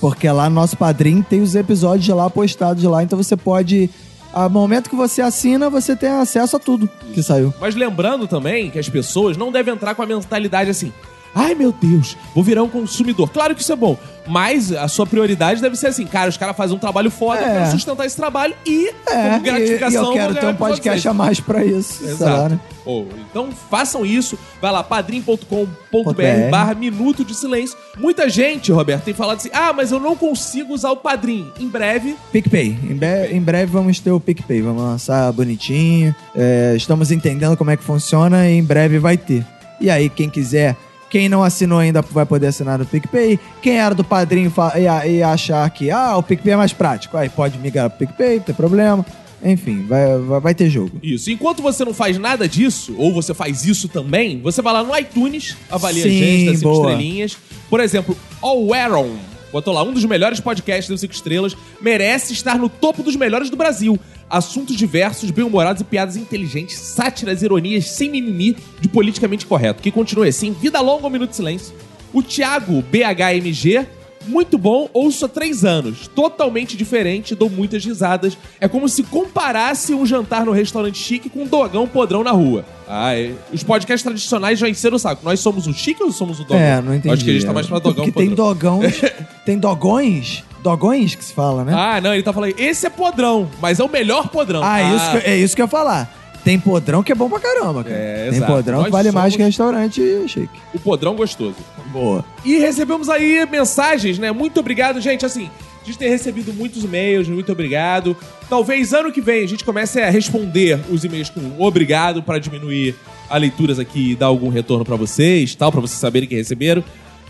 Porque 0.00 0.28
lá 0.30 0.48
no 0.48 0.54
nosso 0.54 0.76
padrinho 0.76 1.24
tem 1.28 1.40
os 1.40 1.54
episódios 1.54 2.08
lá 2.08 2.28
postados 2.30 2.82
lá, 2.84 3.02
então 3.02 3.16
você 3.16 3.36
pode. 3.36 3.90
A 4.32 4.48
momento 4.48 4.88
que 4.88 4.96
você 4.96 5.20
assina, 5.20 5.68
você 5.68 5.94
tem 5.94 6.08
acesso 6.08 6.56
a 6.56 6.58
tudo 6.58 6.88
que 7.12 7.22
saiu. 7.22 7.52
Mas 7.60 7.74
lembrando 7.74 8.26
também 8.26 8.70
que 8.70 8.78
as 8.78 8.88
pessoas 8.88 9.36
não 9.36 9.52
devem 9.52 9.74
entrar 9.74 9.94
com 9.94 10.02
a 10.02 10.06
mentalidade 10.06 10.70
assim. 10.70 10.90
Ai 11.34 11.54
meu 11.54 11.72
Deus, 11.72 12.16
vou 12.34 12.44
virar 12.44 12.62
um 12.62 12.68
consumidor. 12.68 13.30
Claro 13.30 13.54
que 13.54 13.62
isso 13.62 13.72
é 13.72 13.76
bom, 13.76 13.96
mas 14.26 14.70
a 14.72 14.86
sua 14.86 15.06
prioridade 15.06 15.62
deve 15.62 15.76
ser 15.76 15.86
assim, 15.86 16.06
cara, 16.06 16.28
os 16.28 16.36
caras 16.36 16.54
fazem 16.56 16.76
um 16.76 16.78
trabalho 16.78 17.10
foda, 17.10 17.40
eu 17.40 17.46
É. 17.46 17.52
quero 17.60 17.70
sustentar 17.70 18.04
esse 18.04 18.16
trabalho 18.16 18.54
e, 18.66 18.88
É, 18.88 18.92
como 19.30 19.34
e, 19.34 19.36
e 19.36 19.40
gratificação, 19.40 20.04
eu 20.08 20.12
quero 20.12 20.34
ter 20.34 20.46
um 20.46 20.54
podcast 20.54 21.08
a 21.08 21.14
mais 21.14 21.40
pra 21.40 21.64
isso. 21.64 22.04
Exato. 22.04 22.50
né? 22.54 22.60
Pô, 22.84 23.06
então 23.30 23.48
façam 23.70 24.04
isso. 24.04 24.36
Vai 24.60 24.72
lá, 24.72 24.82
padrim.com.br 24.82 26.12
BR. 26.14 26.50
barra 26.50 26.74
Minuto 26.74 27.24
de 27.24 27.34
Silêncio. 27.34 27.76
Muita 27.96 28.28
gente, 28.28 28.72
Roberto, 28.72 29.04
tem 29.04 29.14
falado 29.14 29.36
assim, 29.38 29.50
ah, 29.52 29.72
mas 29.72 29.92
eu 29.92 30.00
não 30.00 30.16
consigo 30.16 30.74
usar 30.74 30.90
o 30.90 30.96
Padrim. 30.96 31.50
Em 31.60 31.68
breve, 31.68 32.16
PicPay. 32.32 32.76
Em, 32.82 32.94
be- 32.94 33.28
em 33.32 33.40
breve 33.40 33.70
vamos 33.72 33.98
ter 34.00 34.10
o 34.10 34.18
PicPay. 34.20 34.60
Vamos 34.62 34.82
lançar 34.82 35.32
bonitinho. 35.32 36.14
É, 36.34 36.74
estamos 36.76 37.10
entendendo 37.10 37.56
como 37.56 37.70
é 37.70 37.76
que 37.76 37.84
funciona 37.84 38.48
e 38.48 38.58
em 38.58 38.64
breve 38.64 38.98
vai 38.98 39.16
ter. 39.16 39.46
E 39.80 39.88
aí, 39.90 40.08
quem 40.08 40.28
quiser, 40.28 40.76
quem 41.12 41.28
não 41.28 41.44
assinou 41.44 41.78
ainda 41.78 42.00
vai 42.00 42.24
poder 42.24 42.46
assinar 42.46 42.78
no 42.78 42.86
PicPay. 42.86 43.38
Quem 43.60 43.78
era 43.78 43.94
do 43.94 44.02
padrinho 44.02 44.50
e, 44.80 44.88
a- 44.88 45.06
e 45.06 45.22
achar 45.22 45.68
que 45.68 45.90
ah, 45.90 46.16
o 46.16 46.22
PicPay 46.22 46.54
é 46.54 46.56
mais 46.56 46.72
prático, 46.72 47.18
aí 47.18 47.28
pode 47.28 47.58
migrar 47.58 47.90
pro 47.90 47.98
PicPay, 48.06 48.36
não 48.36 48.42
tem 48.44 48.54
problema. 48.54 49.04
Enfim, 49.44 49.84
vai, 49.86 50.18
vai, 50.18 50.40
vai 50.40 50.54
ter 50.54 50.70
jogo. 50.70 50.98
Isso. 51.02 51.30
Enquanto 51.30 51.60
você 51.62 51.84
não 51.84 51.92
faz 51.92 52.16
nada 52.16 52.48
disso, 52.48 52.94
ou 52.96 53.12
você 53.12 53.34
faz 53.34 53.66
isso 53.66 53.88
também, 53.88 54.40
você 54.40 54.62
vai 54.62 54.72
lá 54.72 54.82
no 54.82 54.96
iTunes, 54.96 55.54
avalia 55.70 56.02
a 56.04 56.08
Sim, 56.08 56.18
gente, 56.18 56.46
dá 56.46 56.52
cinco 56.54 56.62
boa. 56.72 56.90
estrelinhas. 56.92 57.36
Por 57.68 57.80
exemplo, 57.80 58.16
Aaron, 58.42 59.10
botou 59.52 59.74
lá, 59.74 59.82
um 59.82 59.92
dos 59.92 60.04
melhores 60.04 60.40
podcasts 60.40 60.88
das 60.88 61.00
cinco 61.00 61.12
estrelas, 61.12 61.56
merece 61.80 62.32
estar 62.32 62.58
no 62.58 62.68
topo 62.68 63.02
dos 63.02 63.14
melhores 63.14 63.50
do 63.50 63.56
Brasil. 63.56 63.98
Assuntos 64.28 64.76
diversos, 64.76 65.30
bem-humorados 65.30 65.82
e 65.82 65.84
piadas 65.84 66.16
inteligentes, 66.16 66.78
sátiras, 66.78 67.42
ironias, 67.42 67.86
sem 67.86 68.10
mimimi, 68.10 68.56
de 68.80 68.88
politicamente 68.88 69.46
correto. 69.46 69.82
Que 69.82 69.90
continue 69.90 70.28
assim, 70.28 70.52
vida 70.52 70.80
longa, 70.80 71.06
um 71.06 71.10
minuto 71.10 71.30
de 71.30 71.36
silêncio. 71.36 71.74
O 72.12 72.22
Thiago 72.22 72.82
BHMG, 72.82 73.86
muito 74.26 74.56
bom, 74.58 74.88
ouço 74.92 75.24
há 75.24 75.28
três 75.28 75.64
anos. 75.64 76.06
Totalmente 76.08 76.76
diferente, 76.76 77.34
dou 77.34 77.48
muitas 77.50 77.84
risadas. 77.84 78.36
É 78.60 78.68
como 78.68 78.88
se 78.88 79.02
comparasse 79.02 79.94
um 79.94 80.04
jantar 80.06 80.44
no 80.44 80.52
restaurante 80.52 80.98
chique 80.98 81.28
com 81.28 81.42
um 81.42 81.46
dogão 81.46 81.86
podrão 81.88 82.22
na 82.22 82.30
rua. 82.30 82.64
Ah, 82.88 83.14
é. 83.14 83.32
Os 83.52 83.62
podcasts 83.62 84.02
tradicionais 84.02 84.58
já 84.58 84.68
encheram 84.68 84.96
o 84.96 84.98
saco. 84.98 85.24
Nós 85.24 85.40
somos 85.40 85.66
o 85.66 85.72
chique 85.72 86.02
ou 86.02 86.12
somos 86.12 86.38
o 86.40 86.42
dogão? 86.44 86.58
É, 86.58 86.80
não 86.82 86.94
entendi. 86.94 87.14
Acho 87.14 87.24
que 87.24 87.30
a 87.30 87.34
gente 87.34 87.46
tá 87.46 87.52
mais 87.52 87.66
pra 87.66 87.78
dogão 87.78 88.04
Porque 88.04 88.12
tem 88.12 88.30
podrão. 88.34 88.48
dogões. 88.78 89.00
tem 89.46 89.58
dogões? 89.58 90.44
Dogões 90.62 91.14
que 91.14 91.24
se 91.24 91.32
fala, 91.32 91.64
né? 91.64 91.72
Ah, 91.74 92.00
não, 92.00 92.14
ele 92.14 92.22
tá 92.22 92.32
falando, 92.32 92.54
esse 92.56 92.86
é 92.86 92.90
podrão, 92.90 93.50
mas 93.60 93.80
é 93.80 93.84
o 93.84 93.88
melhor 93.88 94.28
podrão. 94.28 94.62
Ah, 94.62 94.80
Isso 94.80 95.10
que, 95.10 95.16
é 95.30 95.36
isso 95.36 95.56
que 95.56 95.62
eu 95.62 95.64
ia 95.66 95.68
falar. 95.70 96.21
Tem 96.44 96.58
podrão 96.58 97.02
que 97.02 97.12
é 97.12 97.14
bom 97.14 97.28
pra 97.28 97.38
caramba, 97.38 97.84
cara. 97.84 97.94
É, 97.96 98.28
tem 98.28 98.38
exato. 98.38 98.52
podrão 98.52 98.78
Nós 98.78 98.86
que 98.86 98.92
vale 98.92 99.10
mais 99.12 99.32
somos- 99.32 99.36
que 99.36 99.42
restaurante 99.42 100.28
chique. 100.28 100.60
O 100.74 100.78
podrão 100.80 101.14
gostoso. 101.14 101.54
Boa. 101.92 102.24
E 102.44 102.58
recebemos 102.58 103.08
aí 103.08 103.46
mensagens, 103.50 104.18
né? 104.18 104.32
Muito 104.32 104.58
obrigado, 104.58 105.00
gente. 105.00 105.24
Assim, 105.24 105.48
a 105.82 105.84
gente 105.84 105.98
tem 105.98 106.08
recebido 106.08 106.52
muitos 106.52 106.82
e-mails, 106.82 107.28
muito 107.28 107.52
obrigado. 107.52 108.16
Talvez 108.48 108.92
ano 108.92 109.12
que 109.12 109.20
vem 109.20 109.44
a 109.44 109.48
gente 109.48 109.64
comece 109.64 110.00
a 110.00 110.10
responder 110.10 110.80
os 110.90 111.04
e-mails 111.04 111.30
com 111.30 111.40
obrigado 111.62 112.22
para 112.22 112.38
diminuir 112.38 112.94
a 113.30 113.36
leituras 113.36 113.78
aqui 113.78 114.10
e 114.12 114.16
dar 114.16 114.26
algum 114.26 114.48
retorno 114.48 114.84
pra 114.84 114.96
vocês, 114.96 115.54
tal, 115.54 115.70
para 115.70 115.80
vocês 115.80 115.98
saberem 116.00 116.28
que 116.28 116.34
receberam. 116.34 116.82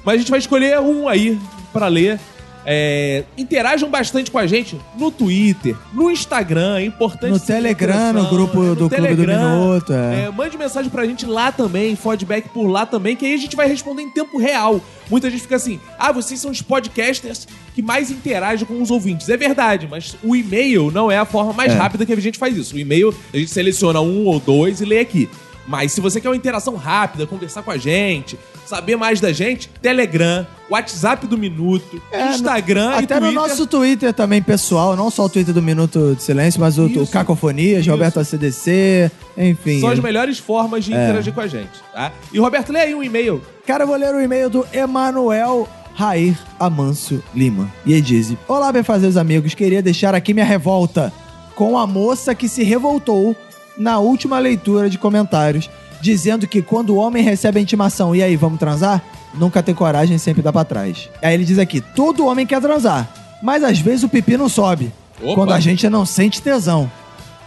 Mas 0.05 0.15
a 0.17 0.19
gente 0.19 0.31
vai 0.31 0.39
escolher 0.41 0.81
um 0.81 1.07
aí 1.07 1.39
pra 1.73 1.87
ler. 1.87 2.19
É, 2.65 3.25
interajam 3.37 3.91
bastante 3.91 4.31
com 4.31 4.39
a 4.39 4.47
gente 4.47 4.79
no 4.97 5.11
Twitter, 5.11 5.77
no 5.93 6.11
Instagram, 6.11 6.79
é 6.79 6.85
importante. 6.85 7.33
No 7.33 7.41
Telegram, 7.41 8.13
no 8.13 8.29
grupo 8.29 8.63
é, 8.63 8.67
no 8.67 8.75
do 8.77 8.89
Clube 8.91 9.15
do 9.15 9.27
Minuto, 9.27 9.93
é. 9.93 10.25
É, 10.25 10.31
mande 10.31 10.57
mensagem 10.57 10.91
pra 10.91 11.05
gente 11.05 11.27
lá 11.27 11.51
também, 11.51 11.97
feedback 11.97 12.49
por 12.51 12.67
lá 12.69 12.87
também, 12.87 13.17
que 13.17 13.27
aí 13.27 13.35
a 13.35 13.39
gente 13.39 13.57
vai 13.57 13.67
responder 13.67 14.03
em 14.03 14.11
tempo 14.11 14.39
real. 14.39 14.81
Muita 15.11 15.29
gente 15.31 15.43
fica 15.43 15.57
assim: 15.57 15.81
ah, 15.99 16.13
vocês 16.13 16.39
são 16.41 16.51
os 16.51 16.63
podcasters 16.63 17.47
que 17.75 17.83
mais 17.83 18.11
interagem 18.11 18.65
com 18.67 18.81
os 18.81 18.91
ouvintes. 18.91 19.29
É 19.29 19.37
verdade, 19.37 19.89
mas 19.91 20.17
o 20.23 20.37
e-mail 20.37 20.91
não 20.91 21.11
é 21.11 21.19
a 21.19 21.25
forma 21.25 21.53
mais 21.53 21.73
É. 21.73 21.77
rápida 21.77 22.07
que 22.07 22.13
a 22.13 22.21
gente 22.21 22.39
faz 22.39 22.57
isso. 22.57 22.77
O 22.77 22.79
e-mail, 22.79 23.15
a 23.33 23.37
gente 23.37 23.51
seleciona 23.51 24.01
um 24.01 24.27
ou 24.27 24.39
dois 24.39 24.81
e 24.81 24.85
lê 24.85 25.01
aqui. 25.01 25.29
Mas 25.67 25.93
se 25.93 26.01
você 26.01 26.21
quer 26.21 26.29
uma 26.29 26.37
interação 26.37 26.75
rápida, 26.75 27.27
conversar 27.27 27.63
com 27.63 27.71
a 27.71 27.77
gente, 27.77 28.37
saber 28.73 28.97
mais 28.97 29.21
da 29.21 29.31
gente, 29.35 29.69
Telegram, 29.83 30.47
WhatsApp 30.71 31.27
do 31.27 31.37
Minuto, 31.37 32.01
É, 32.11 32.31
Instagram 32.31 32.93
e 32.93 33.05
Até 33.05 33.19
Twitter. 33.19 33.21
no 33.21 33.33
nosso 33.33 33.67
Twitter 33.67 34.15
também, 34.15 34.41
pessoal. 34.41 34.97
Não 34.97 35.11
só 35.11 35.27
o 35.27 35.29
Twitter 35.29 35.53
do 35.53 35.61
Minuto 35.61 36.15
de 36.17 36.23
Silêncio, 36.23 36.59
mas 36.59 36.79
o, 36.79 36.87
o. 36.87 37.07
Cacofonias, 37.07 37.83
Isso. 37.83 37.91
Roberto 37.91 38.19
ACDC, 38.19 39.11
enfim. 39.37 39.79
São 39.81 39.91
as 39.91 39.99
melhores 39.99 40.39
formas 40.39 40.87
de 40.87 40.95
É. 40.95 41.05
interagir 41.05 41.35
com 41.35 41.43
a 41.43 41.47
gente, 41.47 41.69
tá? 41.93 42.11
E 42.33 42.39
Roberto, 42.39 42.73
lê 42.73 42.81
aí 42.81 42.95
um 42.95 43.03
e-mail. 43.03 43.43
Cara, 43.67 43.85
eu 43.85 43.89
vou 43.89 43.97
ler 43.97 44.15
o 44.15 44.21
e-mail 44.23 44.49
do 44.49 44.67
Emanuel 44.73 45.69
Rair 45.95 46.35
Amâncio 46.59 47.23
Lima. 47.35 47.71
E 47.85 47.93
ele 47.93 48.01
diz: 48.01 48.33
Olá, 48.49 48.73
bem-fazeiros 48.73 49.19
amigos. 49.19 49.53
Queria 49.53 49.83
deixar 49.83 50.15
aqui 50.15 50.33
minha 50.33 50.47
revolta 50.47 51.13
com 51.55 51.77
a 51.77 51.87
moça 51.87 52.35
que 52.35 52.49
se 52.49 52.63
revoltou 52.65 53.37
na 53.77 53.99
última 53.99 54.39
leitura 54.39 54.89
de 54.89 54.97
comentários, 54.97 55.69
dizendo 56.03 56.47
que 56.47 56.61
quando 56.61 56.91
o 56.91 56.97
homem 56.97 57.23
recebe 57.23 57.59
a 57.59 57.63
intimação, 57.63 58.15
e 58.15 58.23
aí, 58.23 58.37
vamos 58.37 58.59
transar? 58.59 59.01
Nunca 59.33 59.63
tem 59.63 59.75
coragem, 59.75 60.19
sempre 60.19 60.43
dá 60.43 60.53
pra 60.53 60.65
trás. 60.65 61.09
Aí 61.23 61.33
ele 61.33 61.45
diz 61.45 61.59
aqui: 61.59 61.81
todo 61.81 62.27
homem 62.27 62.45
quer 62.45 62.61
transar, 62.61 63.09
mas 63.43 63.63
às 63.65 63.79
vezes 63.79 64.03
o 64.03 64.09
pipi 64.09 64.37
não 64.37 64.49
sobe. 64.49 64.93
Opa. 65.23 65.35
Quando 65.37 65.53
a 65.53 65.61
gente 65.61 65.89
não 65.89 66.05
sente 66.05 66.43
tesão. 66.43 66.91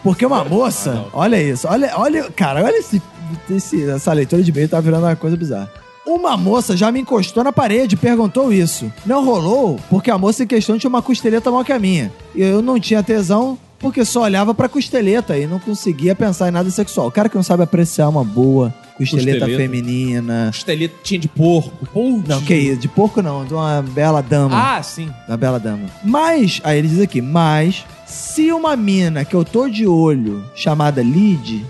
Porque 0.02 0.26
uma 0.26 0.44
moça, 0.44 1.06
olha 1.14 1.41
isso, 1.41 1.68
olha, 1.68 1.91
olha, 1.98 2.23
cara, 2.32 2.64
olha 2.64 2.77
esse, 2.77 3.02
esse- 3.49 3.90
essa 3.90 4.14
leitura 4.14 4.41
de 4.41 4.52
e-mail 4.52 4.69
tá 4.69 4.80
virando 4.80 5.03
uma 5.06 5.15
coisa 5.15 5.36
bizarra. 5.36 5.69
Uma 6.06 6.38
moça 6.38 6.77
já 6.77 6.91
me 6.91 6.99
encostou 7.02 7.44
na 7.44 7.52
parede 7.52 7.95
e 7.95 7.98
perguntou 7.98 8.53
isso. 8.53 8.91
Não 9.06 9.26
rolou 9.26 9.80
porque 9.90 10.11
a 10.11 10.18
moça 10.18 10.44
em 10.44 10.48
questão 10.48 10.77
tinha 10.77 10.88
uma 10.90 11.02
costeleta 11.02 11.49
maior 11.49 11.64
que 11.64 11.73
a 11.73 11.80
minha. 11.80 12.11
E 12.36 12.41
eu 12.44 12.61
não 12.61 12.80
tinha 12.80 13.02
tesão 13.02 13.57
porque 13.80 14.03
só 14.06 14.23
olhava 14.23 14.53
pra 14.53 14.69
costeleta 14.69 15.38
e 15.38 15.45
não 15.45 15.60
conseguia 15.60 16.15
pensar 16.15 16.47
em 16.47 16.52
nada 16.52 16.69
sexual. 16.69 17.07
O 17.07 17.11
cara 17.11 17.30
que 17.30 17.35
não 17.35 17.43
sabe 17.43 17.64
apreciar 17.64 18.10
uma 18.10 18.23
boa 18.23 18.73
costeleta, 18.97 19.39
Costeleta. 19.39 19.61
feminina. 19.61 20.47
Costeletinha 20.47 21.19
de 21.19 21.27
porco. 21.27 21.85
Putz. 21.88 22.27
Não, 22.27 22.41
que 22.41 22.56
isso, 22.56 22.80
de 22.80 22.88
porco 22.88 23.22
não, 23.22 23.45
de 23.45 23.53
uma 23.53 23.81
bela 23.81 24.22
dama. 24.22 24.77
Ah, 24.77 24.81
sim. 24.81 25.11
Da 25.27 25.35
bela 25.35 25.60
dama. 25.60 25.85
Mas, 26.03 26.61
aí 26.64 26.80
ele 26.80 26.88
diz 26.88 27.02
aqui, 27.02 27.22
mas 27.22 27.85
se 28.06 28.52
uma 28.52 28.76
mina 28.76 29.26
que 29.26 29.35
eu 29.35 29.43
tô 29.43 29.68
de 29.68 29.85
olho, 29.85 30.43
chamada 30.56 31.02
Lid, 31.02 31.65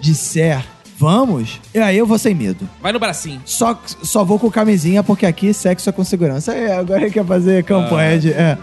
disser 0.00 0.64
vamos, 1.00 1.58
e 1.74 1.78
aí 1.78 1.96
eu 1.96 2.06
vou 2.06 2.18
sem 2.18 2.34
medo. 2.34 2.68
Vai 2.82 2.92
no 2.92 3.00
bracinho. 3.00 3.40
Só, 3.46 3.80
só 4.02 4.22
vou 4.22 4.38
com 4.38 4.50
camisinha, 4.50 5.02
porque 5.02 5.24
aqui 5.24 5.54
sexo 5.54 5.88
é 5.88 5.92
com 5.92 6.04
segurança. 6.04 6.52
É, 6.52 6.76
agora 6.76 7.00
ele 7.00 7.10
quer 7.10 7.24
fazer 7.24 7.64
campanha 7.64 8.18
de. 8.18 8.30
É. 8.32 8.58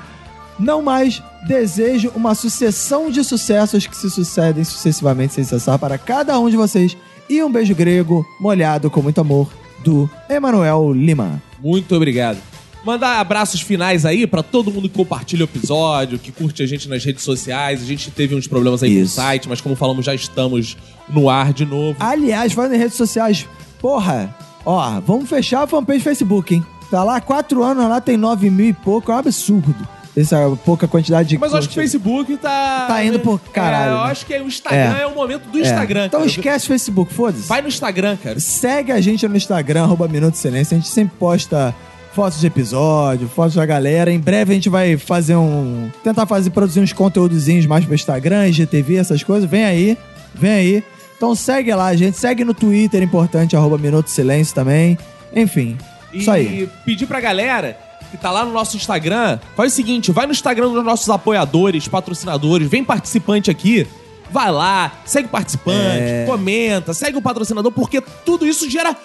Não 0.60 0.82
mais 0.82 1.22
desejo 1.48 2.12
uma 2.16 2.34
sucessão 2.34 3.12
de 3.12 3.24
sucessos 3.24 3.86
que 3.86 3.96
se 3.96 4.10
sucedem 4.10 4.64
sucessivamente 4.64 5.34
sem 5.34 5.44
cessar 5.44 5.78
para 5.78 5.98
cada 5.98 6.40
um 6.40 6.50
de 6.50 6.58
vocês. 6.58 6.98
E 7.30 7.44
um 7.44 7.52
beijo 7.52 7.76
grego 7.76 8.26
molhado 8.40 8.90
com 8.90 9.02
muito 9.02 9.22
amor 9.22 9.50
do 9.84 10.10
Emanuel 10.30 10.92
Lima. 10.94 11.42
Muito 11.62 11.96
obrigado. 11.96 12.38
Mandar 12.84 13.20
abraços 13.20 13.60
finais 13.60 14.06
aí 14.06 14.26
pra 14.26 14.42
todo 14.42 14.72
mundo 14.72 14.88
que 14.88 14.96
compartilha 14.96 15.42
o 15.42 15.44
episódio, 15.44 16.18
que 16.18 16.32
curte 16.32 16.64
a 16.64 16.66
gente 16.66 16.88
nas 16.88 17.04
redes 17.04 17.24
sociais. 17.24 17.82
A 17.82 17.86
gente 17.86 18.10
teve 18.10 18.34
uns 18.34 18.48
problemas 18.48 18.82
aí 18.82 18.94
Isso. 18.98 19.02
no 19.02 19.24
site, 19.24 19.50
mas 19.50 19.60
como 19.60 19.76
falamos, 19.76 20.06
já 20.06 20.16
estamos 20.16 20.78
no 21.10 21.30
ar 21.30 21.52
de 21.52 21.66
novo. 21.66 21.98
Aliás, 22.00 22.54
vai 22.54 22.70
nas 22.70 22.78
redes 22.78 22.96
sociais. 22.96 23.46
Porra, 23.82 24.34
ó, 24.66 25.02
vamos 25.02 25.30
fechar 25.30 25.64
a 25.64 25.68
fanpage 25.68 26.00
Facebook, 26.00 26.56
hein? 26.56 26.66
Tá 26.90 27.04
lá 27.04 27.18
há 27.18 27.22
quatro 27.22 27.62
anos, 27.62 27.90
lá 27.90 28.00
tem 28.00 28.16
nove 28.16 28.50
mil 28.50 28.70
e 28.70 28.74
pouco, 28.74 29.12
é 29.12 29.16
um 29.16 29.18
absurdo. 29.18 29.97
Essa 30.18 30.49
pouca 30.65 30.88
quantidade 30.88 31.30
de 31.30 31.38
Mas 31.38 31.52
eu 31.52 31.60
acho 31.60 31.69
que 31.69 31.73
o. 31.77 31.81
Facebook 31.81 32.35
tá. 32.38 32.85
Tá 32.88 33.03
indo 33.06 33.19
por 33.19 33.39
caralho, 33.39 33.91
É, 33.91 33.94
eu 33.94 34.03
né? 34.06 34.11
acho 34.11 34.26
que 34.26 34.34
o 34.35 34.48
Instagram 34.48 34.98
é, 34.98 35.02
É. 35.03 35.06
o 35.07 35.14
momento 35.14 35.44
do 35.49 35.57
É. 35.60 35.61
Instagram. 35.61 36.06
Então 36.07 36.22
cara. 36.22 36.31
esquece 36.31 36.65
o 36.65 36.68
Facebook, 36.69 37.14
foda-se. 37.14 37.48
Vai 37.48 37.61
no 37.61 37.68
Instagram, 37.68 38.18
cara. 38.18 38.39
Segue 38.39 38.91
a 38.91 38.99
gente 38.99 39.27
no 39.27 39.38
Instagram, 39.38 39.84
arroba 39.84 40.07
Minuto 40.07 40.34
Silêncio. 40.35 40.76
A 40.76 40.80
gente 40.80 40.89
sempre 40.89 41.15
posta 41.19 41.73
fotos 42.14 42.39
de 42.39 42.48
episódio, 42.48 43.27
fotos 43.27 43.53
da 43.53 43.64
galera. 43.64 44.11
Em 44.11 44.19
breve 44.19 44.53
a 44.53 44.56
gente 44.56 44.69
vai 44.69 44.98
fazer 44.98 45.35
um. 45.35 45.88
tentar 46.03 46.26
fazer, 46.26 46.49
produzir 46.49 46.80
uns 46.80 46.91
conteúdozinhos 46.94 47.68
mais 47.68 47.85
pro 47.85 47.94
Instagram, 47.94 48.48
IGTV, 48.48 48.95
essas 48.95 49.22
coisas. 49.22 49.48
Vem 49.48 49.65
aí, 49.65 49.95
vem 50.34 50.52
aí. 50.52 50.84
Então 51.15 51.35
segue 51.35 51.72
lá, 51.76 51.85
a 51.88 51.95
gente. 51.95 52.18
Segue 52.18 52.44
no 52.44 52.56
Twitter, 52.56 53.03
importante, 53.03 53.56
arroba 53.56 53.77
Minuto 53.77 54.07
Silêncio 54.07 54.56
também. 54.56 54.98
Enfim, 55.35 55.77
E 56.11 56.19
isso 56.19 56.31
aí. 56.31 56.68
pedir 56.85 57.06
pra 57.06 57.19
galera 57.19 57.77
que 58.10 58.18
tá 58.18 58.32
lá 58.32 58.44
no 58.46 58.52
nosso 58.52 58.76
Instagram, 58.78 59.40
faz 59.56 59.74
o 59.74 59.76
seguinte, 59.76 60.12
vai 60.12 60.26
no 60.26 60.32
Instagram 60.32 60.70
dos 60.72 60.84
nossos 60.84 61.10
apoiadores, 61.10 61.88
patrocinadores, 61.88 62.68
vem 62.70 62.84
participante 62.84 63.50
aqui, 63.52 63.88
vai 64.32 64.52
lá, 64.52 64.92
segue 65.06 65.28
o 65.28 65.32
participante, 65.32 65.78
É. 66.02 66.26
comenta, 66.26 66.94
segue 66.94 67.18
o 67.18 67.22
patrocinador, 67.22 67.72
porque 67.72 68.02
tudo 68.26 68.46
isso 68.46 68.70
gera 68.70 68.96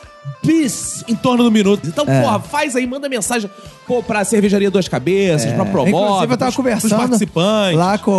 bis 0.45 1.05
em 1.09 1.15
torno 1.17 1.43
do 1.45 1.51
minuto. 1.51 1.87
Então, 1.89 2.05
É. 2.07 2.21
porra, 2.23 2.39
faz 2.41 2.77
aí, 2.77 2.87
manda 2.87 3.09
mensagem 3.09 3.51
pô, 3.87 4.03
pra 4.03 4.25
Cervejaria 4.25 4.71
Duas 4.71 4.87
Cabeças, 4.89 5.53
pra 5.53 5.65
Promove, 5.65 5.91
Inclusive, 5.91 6.13
eu 6.13 6.19
tava 6.21 6.37
pros- 6.37 6.39
pros 6.39 6.57
conversando 6.57 6.97
participantes. 6.97 7.77
lá 7.79 7.99
com 7.99 8.13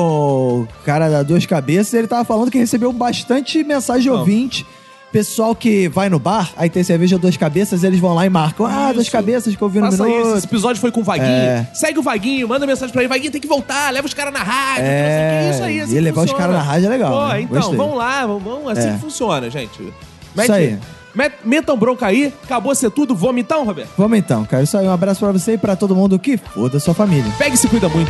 o 0.64 0.68
cara 0.86 1.08
da 1.10 1.24
Duas 1.24 1.46
Cabeças, 1.46 1.94
ele 1.94 2.08
tava 2.08 2.26
falando 2.26 2.52
que 2.52 2.58
recebeu 2.58 2.92
bastante 2.92 3.64
mensagem 3.64 4.04
de 4.04 4.10
ouvinte. 4.10 4.66
Pessoal 5.14 5.56
que 5.56 5.88
vai 5.90 6.10
no 6.10 6.18
bar, 6.18 6.52
aí 6.57 6.72
tem 6.72 6.84
cerveja 6.84 7.19
Duas 7.19 7.38
Cabeças, 7.38 7.84
eles 7.84 7.99
vão 7.99 8.15
lá 8.15 8.26
e 8.26 8.30
marcam. 8.31 8.65
Ah, 8.65 8.91
Duas. 8.91 9.07
Cabeças 9.07 9.56
que 9.56 9.61
eu 9.61 9.69
vi 9.69 9.80
no 9.80 9.91
Faça 9.91 10.03
minuto. 10.03 10.27
isso. 10.27 10.38
Esse 10.38 10.48
episódio 10.48 10.81
foi 10.81 10.91
com 10.91 11.02
o 11.02 11.03
Vaguinho. 11.03 11.27
É. 11.30 11.68
Segue 11.72 11.99
o 11.99 12.02
Vaguinho, 12.02 12.48
manda 12.48 12.65
mensagem 12.65 12.91
pra 12.91 13.03
ele. 13.03 13.10
Vaguinho 13.10 13.31
tem 13.31 13.40
que 13.40 13.48
voltar, 13.48 13.91
leva 13.94 14.07
os 14.07 14.14
caras 14.15 14.34
na 14.34 14.40
rádio. 14.41 14.85
É, 14.88 15.03
não 15.03 15.14
sei 15.14 15.38
o 15.38 15.44
que, 15.44 15.53
isso 15.53 15.64
aí. 15.64 15.80
assim 15.81 15.95
e 15.95 15.99
levar 15.99 16.22
os 16.23 16.31
funciona. 16.31 16.40
caras 16.48 16.56
na 16.65 16.72
rádio 16.72 16.85
é 16.88 16.90
legal, 16.90 17.11
Pô, 17.14 17.27
né? 17.27 17.41
então, 17.41 17.56
Gostei. 17.57 17.77
vamos 17.77 17.95
lá, 17.98 18.26
vamos, 18.26 18.44
vamos- 18.44 18.68
assim 18.77 18.90
É. 18.90 18.94
que 18.94 18.99
funciona, 18.99 19.49
gente. 19.52 19.94
Isso 20.35 20.52
aí. 20.52 20.80
Met- 21.14 21.35
metam 21.45 21.77
bronca 21.77 22.07
aí, 22.07 22.34
acabou 22.44 22.73
ser 22.73 22.90
tudo. 22.90 23.14
Vamos 23.15 23.40
então, 23.40 23.64
Roberto? 23.64 23.91
Vamos 23.95 24.18
então, 24.18 24.44
cara. 24.45 24.64
Isso 24.64 24.76
aí, 24.76 24.88
um 24.88 24.91
abraço 24.91 25.19
pra 25.19 25.31
você 25.31 25.53
e 25.53 25.57
pra 25.60 25.76
todo 25.76 25.95
mundo 25.95 26.18
que 26.18 26.38
foda 26.38 26.80
sua 26.80 26.95
família. 26.95 27.31
Pega 27.38 27.53
e 27.53 27.57
se 27.57 27.68
cuida 27.68 27.88
muito. 27.88 28.10